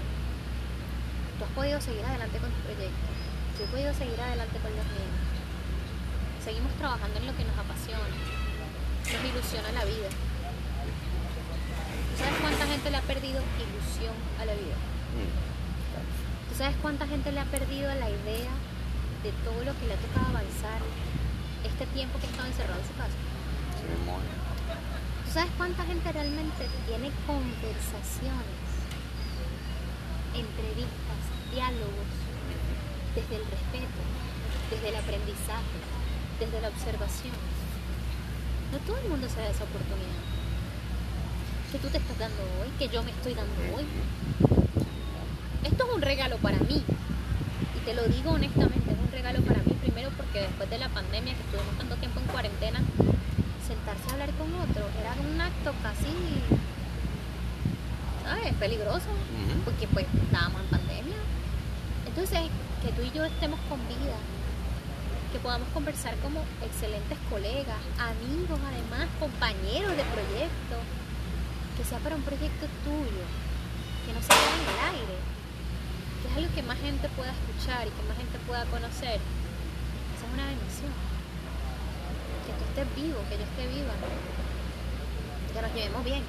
Tú 1.40 1.48
has 1.48 1.56
podido 1.56 1.80
seguir 1.80 2.04
adelante 2.04 2.36
con 2.36 2.52
tu 2.52 2.60
proyecto. 2.68 3.08
Yo 3.56 3.64
he 3.64 3.72
podido 3.72 3.96
seguir 3.96 4.20
adelante 4.20 4.60
con 4.60 4.76
los 4.76 4.84
míos. 4.92 5.16
Seguimos 6.44 6.76
trabajando 6.76 7.24
en 7.24 7.28
lo 7.28 7.32
que 7.32 7.48
nos 7.48 7.56
apasiona. 7.56 8.12
Nos 8.12 9.24
ilusiona 9.24 9.72
la 9.72 9.88
vida. 9.88 10.12
¿Tú 10.12 12.14
sabes 12.20 12.36
cuánta 12.44 12.68
gente 12.68 12.92
le 12.92 13.00
ha 13.00 13.06
perdido 13.08 13.40
ilusión 13.40 14.20
a 14.36 14.52
la 14.52 14.60
vida? 14.60 14.76
¿Tú 14.76 16.60
sabes 16.60 16.76
cuánta 16.84 17.08
gente 17.08 17.32
le 17.32 17.40
ha 17.40 17.48
perdido 17.48 17.88
la 17.88 18.12
idea 18.12 18.52
de 19.24 19.32
todo 19.48 19.64
lo 19.64 19.72
que 19.80 19.88
le 19.88 19.96
ha 19.96 20.02
tocado 20.04 20.28
avanzar 20.28 20.84
este 21.64 21.88
tiempo 21.96 22.20
que 22.20 22.28
ha 22.28 22.36
estado 22.36 22.52
encerrado 22.52 22.84
en 22.84 22.88
su 22.92 23.00
casa? 23.00 23.16
Así 25.30 25.38
mismo 25.38 25.38
es. 25.38 25.38
¿Tú 25.38 25.40
sabes 25.40 25.52
cuánta 25.58 25.84
gente 25.86 26.12
realmente 26.12 26.68
tiene 26.88 27.12
conversaciones, 27.28 28.60
entrevistas, 30.34 31.22
diálogos, 31.54 32.10
desde 33.16 33.36
el 33.36 33.46
respeto, 33.46 34.02
desde 34.72 34.90
el 34.90 34.96
aprendizaje, 34.96 35.78
desde 36.40 36.62
la 36.62 36.70
observación? 36.70 37.34
No 38.72 38.78
todo 38.80 38.98
el 38.98 39.10
mundo 39.10 39.28
se 39.30 39.42
da 39.42 39.50
esa 39.50 39.64
oportunidad. 39.64 40.22
Que 41.72 41.78
tú 41.78 41.88
te 41.90 41.98
estás 41.98 42.18
dando 42.18 42.42
hoy, 42.62 42.70
que 42.80 42.88
yo 42.90 43.04
me 43.04 43.12
estoy 43.12 43.34
dando 43.34 43.54
hoy. 43.76 43.86
Esto 45.64 45.86
es 45.86 45.94
un 45.94 46.02
regalo 46.02 46.38
para 46.38 46.58
mí. 46.60 46.84
Y 47.76 47.80
te 47.86 47.94
lo 47.94 48.04
digo 48.08 48.32
honestamente, 48.32 48.92
es 48.92 49.00
un 49.00 49.12
regalo 49.12 49.42
para 49.42 49.62
mí 49.62 49.74
primero 49.82 50.10
porque 50.18 50.42
después 50.42 50.70
de 50.70 50.78
la 50.78 50.90
pandemia 50.90 51.34
que 51.34 51.42
estuvimos 51.42 51.78
tanto 51.78 51.96
tiempo 51.98 52.20
en 52.20 52.26
cuarentena, 52.28 52.82
un 55.18 55.42
acto 55.42 55.74
casi, 55.82 56.14
¿sabes? 58.24 58.54
Peligroso, 58.56 59.10
porque 59.66 59.88
pues 59.88 60.06
estábamos 60.24 60.62
en 60.62 60.68
pandemia. 60.68 61.18
Entonces, 62.06 62.40
que 62.84 62.92
tú 62.92 63.02
y 63.02 63.12
yo 63.12 63.26
estemos 63.26 63.60
con 63.70 63.80
vida, 63.88 64.18
que 65.32 65.40
podamos 65.40 65.68
conversar 65.70 66.16
como 66.18 66.42
excelentes 66.64 67.18
colegas, 67.30 67.78
amigos 67.98 68.60
además, 68.60 69.08
compañeros 69.20 69.96
de 69.96 70.04
proyecto, 70.16 70.76
que 71.78 71.84
sea 71.84 72.00
para 72.00 72.16
un 72.16 72.24
proyecto 72.24 72.68
tuyo, 72.84 73.26
que 74.06 74.14
no 74.14 74.22
se 74.22 74.28
quede 74.28 74.54
en 74.58 74.68
el 74.68 74.80
aire, 75.00 75.18
que 76.22 76.28
es 76.28 76.34
algo 76.36 76.56
que 76.56 76.64
más 76.64 76.78
gente 76.80 77.08
pueda 77.16 77.32
escuchar 77.32 77.88
y 77.88 77.92
que 77.92 78.04
más 78.08 78.18
gente 78.18 78.38
pueda 78.46 78.66
conocer. 78.66 79.22
Esa 80.16 80.24
es 80.26 80.34
una 80.34 80.46
bendición 80.50 80.92
que 82.44 82.52
tú 82.58 82.64
estés 82.68 82.88
vivo, 82.98 83.22
que 83.30 83.38
yo 83.38 83.46
esté 83.46 83.64
viva, 83.70 83.94
que 85.52 85.62
nos 85.62 85.74
llevemos 85.74 86.04
bien. 86.04 86.24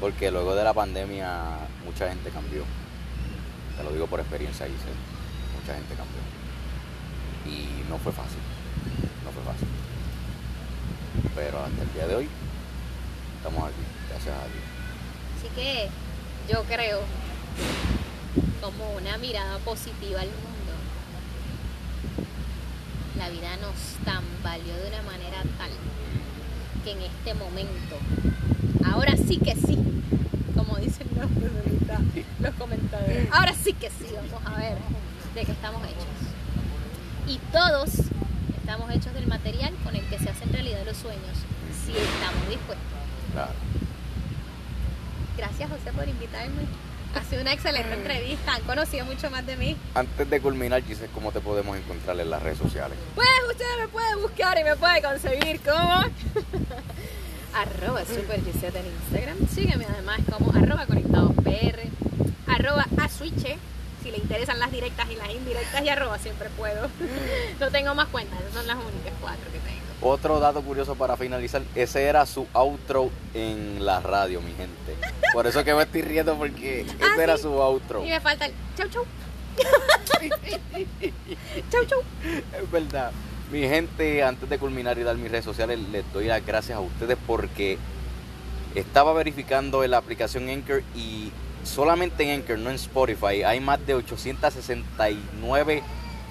Porque 0.00 0.30
luego 0.30 0.54
de 0.54 0.64
la 0.64 0.74
pandemia 0.74 1.58
mucha 1.84 2.08
gente 2.08 2.30
cambió. 2.30 2.64
Te 3.76 3.84
lo 3.84 3.92
digo 3.92 4.06
por 4.06 4.20
experiencia, 4.20 4.66
Giselle. 4.66 4.96
Mucha 5.60 5.74
gente 5.74 5.94
cambió. 5.94 6.20
Y 7.46 7.88
no 7.88 7.98
fue 7.98 8.12
fácil. 8.12 8.38
No 9.24 9.30
fue 9.30 9.42
fácil. 9.44 9.68
Pero 11.34 11.62
hasta 11.62 11.82
el 11.82 11.92
día 11.92 12.06
de 12.06 12.16
hoy 12.16 12.28
estamos 13.36 13.64
aquí, 13.64 13.82
gracias 14.08 14.34
a 14.36 14.46
Dios. 14.46 14.64
Así 15.38 15.48
que 15.54 15.88
yo 16.52 16.62
creo 16.64 17.00
como 18.60 18.92
una 18.96 19.18
mirada 19.18 19.58
positiva 19.58 20.20
al 20.20 20.28
mundo. 20.28 20.72
La 23.18 23.28
vida 23.28 23.56
nos 23.58 23.74
tambaleó 24.04 24.76
de 24.76 24.88
una 24.88 25.02
manera 25.02 25.42
tal 25.58 25.70
que 26.84 26.92
en 26.92 27.02
este 27.02 27.34
momento, 27.34 27.96
ahora 28.84 29.16
sí 29.16 29.38
que 29.38 29.54
sí, 29.54 29.78
como 30.56 30.76
dicen 30.76 31.06
los, 31.16 31.28
los 32.40 32.54
comentadores, 32.54 33.28
ahora 33.30 33.54
sí 33.54 33.72
que 33.72 33.88
sí, 33.88 34.06
vamos 34.14 34.46
a 34.46 34.58
ver 34.58 34.76
de 35.34 35.44
qué 35.44 35.52
estamos 35.52 35.82
hechos. 35.84 36.06
Y 37.26 37.38
todos 37.52 37.90
estamos 38.56 38.90
hechos 38.90 39.14
del 39.14 39.26
material 39.26 39.72
con 39.84 39.94
el 39.96 40.04
que 40.06 40.18
se 40.18 40.28
hacen 40.28 40.52
realidad 40.52 40.80
los 40.84 40.96
sueños, 40.96 41.38
si 41.84 41.92
estamos 41.92 42.48
dispuestos. 42.48 42.86
Claro. 43.32 43.52
Gracias 45.36 45.70
José 45.70 45.92
por 45.92 46.08
invitarme. 46.08 46.62
Ha 47.22 47.24
sido 47.24 47.42
una 47.42 47.52
excelente 47.52 47.92
entrevista, 47.92 48.54
han 48.54 48.62
conocido 48.62 49.04
mucho 49.04 49.30
más 49.30 49.46
de 49.46 49.56
mí. 49.56 49.76
Antes 49.94 50.28
de 50.28 50.40
culminar, 50.40 50.82
Giselle, 50.82 51.10
¿cómo 51.12 51.32
te 51.32 51.40
podemos 51.40 51.76
encontrar 51.76 52.18
en 52.18 52.30
las 52.30 52.42
redes 52.42 52.58
sociales? 52.58 52.96
Pues 53.14 53.28
usted 53.50 53.64
me 53.78 53.88
puede 53.88 54.16
buscar 54.16 54.58
y 54.58 54.64
me 54.64 54.76
puede 54.76 55.02
conseguir 55.02 55.60
como 55.60 56.04
arroba 57.54 58.04
super 58.04 58.42
Gisette 58.44 58.76
en 58.76 58.86
Instagram. 58.86 59.48
Sígueme 59.48 59.86
además 59.92 60.20
como 60.30 60.52
arroba 60.52 60.86
conectados 60.86 61.32
PR, 61.44 61.82
arroba 62.46 62.86
switche 63.08 63.58
si 64.02 64.10
le 64.10 64.18
interesan 64.18 64.58
las 64.58 64.72
directas 64.72 65.08
y 65.10 65.16
las 65.16 65.30
indirectas 65.30 65.82
y 65.82 65.88
arroba 65.88 66.18
siempre 66.18 66.48
puedo. 66.56 66.88
no 67.60 67.70
tengo 67.70 67.94
más 67.94 68.08
cuentas, 68.08 68.40
esas 68.40 68.54
son 68.54 68.66
las 68.66 68.76
únicas 68.76 69.12
cuatro 69.20 69.44
que 69.52 69.58
tengo. 69.58 69.81
Otro 70.04 70.40
dato 70.40 70.62
curioso 70.62 70.96
para 70.96 71.16
finalizar, 71.16 71.62
ese 71.76 72.02
era 72.04 72.26
su 72.26 72.46
outro 72.52 73.10
en 73.34 73.84
la 73.84 74.00
radio, 74.00 74.40
mi 74.40 74.50
gente. 74.52 74.96
Por 75.32 75.46
eso 75.46 75.62
que 75.62 75.72
me 75.74 75.82
estoy 75.84 76.02
riendo 76.02 76.34
porque 76.36 76.84
Ah, 77.00 77.06
ese 77.14 77.22
era 77.22 77.36
sí. 77.36 77.42
su 77.44 77.50
outro. 77.52 78.04
Y 78.04 78.08
me 78.08 78.20
falta 78.20 78.46
el 78.46 78.52
chau 78.76 78.88
chau. 78.88 79.04
chau 81.70 81.84
chau. 81.86 82.00
Es 82.60 82.70
verdad. 82.70 83.12
Mi 83.50 83.60
gente, 83.60 84.22
antes 84.22 84.48
de 84.48 84.58
culminar 84.58 84.98
y 84.98 85.02
dar 85.02 85.16
mis 85.16 85.30
redes 85.30 85.44
sociales, 85.44 85.78
les 85.92 86.10
doy 86.12 86.24
las 86.26 86.44
gracias 86.44 86.76
a 86.78 86.80
ustedes 86.80 87.18
porque 87.26 87.78
estaba 88.74 89.12
verificando 89.12 89.86
la 89.86 89.98
aplicación 89.98 90.48
Anchor 90.48 90.82
y 90.96 91.30
solamente 91.62 92.24
en 92.24 92.40
Anchor, 92.40 92.58
no 92.58 92.70
en 92.70 92.76
Spotify, 92.76 93.42
hay 93.44 93.60
más 93.60 93.84
de 93.86 93.94
869 93.94 95.82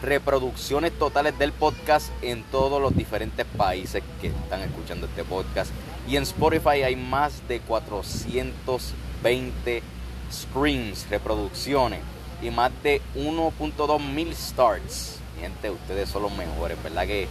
reproducciones 0.01 0.97
totales 0.97 1.37
del 1.37 1.51
podcast 1.51 2.09
en 2.21 2.43
todos 2.43 2.81
los 2.81 2.95
diferentes 2.95 3.45
países 3.57 4.01
que 4.19 4.27
están 4.27 4.61
escuchando 4.61 5.07
este 5.07 5.23
podcast. 5.23 5.71
Y 6.07 6.17
en 6.17 6.23
Spotify 6.23 6.83
hay 6.83 6.95
más 6.95 7.47
de 7.47 7.59
420 7.59 9.83
streams, 10.31 11.07
reproducciones 11.09 11.99
y 12.41 12.49
más 12.49 12.71
de 12.83 13.01
1.2 13.15 13.99
mil 13.99 14.35
starts. 14.35 15.19
Gente, 15.39 15.69
ustedes 15.69 16.09
son 16.09 16.23
los 16.23 16.35
mejores, 16.35 16.81
¿verdad? 16.83 17.05
Que 17.05 17.27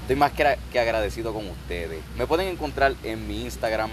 estoy 0.00 0.16
más 0.16 0.32
que, 0.32 0.58
que 0.72 0.80
agradecido 0.80 1.34
con 1.34 1.46
ustedes. 1.48 2.02
Me 2.16 2.26
pueden 2.26 2.48
encontrar 2.48 2.94
en 3.02 3.28
mi 3.28 3.42
Instagram 3.42 3.90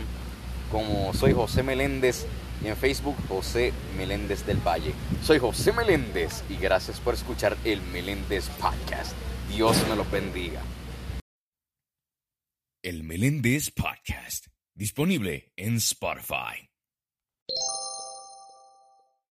como 0.71 1.13
soy 1.13 1.33
José 1.33 1.63
Meléndez 1.63 2.25
y 2.63 2.67
en 2.67 2.77
Facebook 2.77 3.15
José 3.27 3.73
Meléndez 3.97 4.45
del 4.45 4.57
Valle. 4.57 4.93
Soy 5.23 5.39
José 5.39 5.71
Meléndez 5.73 6.43
y 6.49 6.57
gracias 6.57 6.99
por 6.99 7.13
escuchar 7.13 7.57
el 7.63 7.81
Meléndez 7.93 8.49
Podcast. 8.59 9.15
Dios 9.49 9.75
me 9.89 9.95
los 9.95 10.09
bendiga. 10.09 10.61
El 12.83 13.03
Meléndez 13.03 13.69
Podcast, 13.69 14.47
disponible 14.73 15.53
en 15.55 15.77
Spotify. 15.77 16.67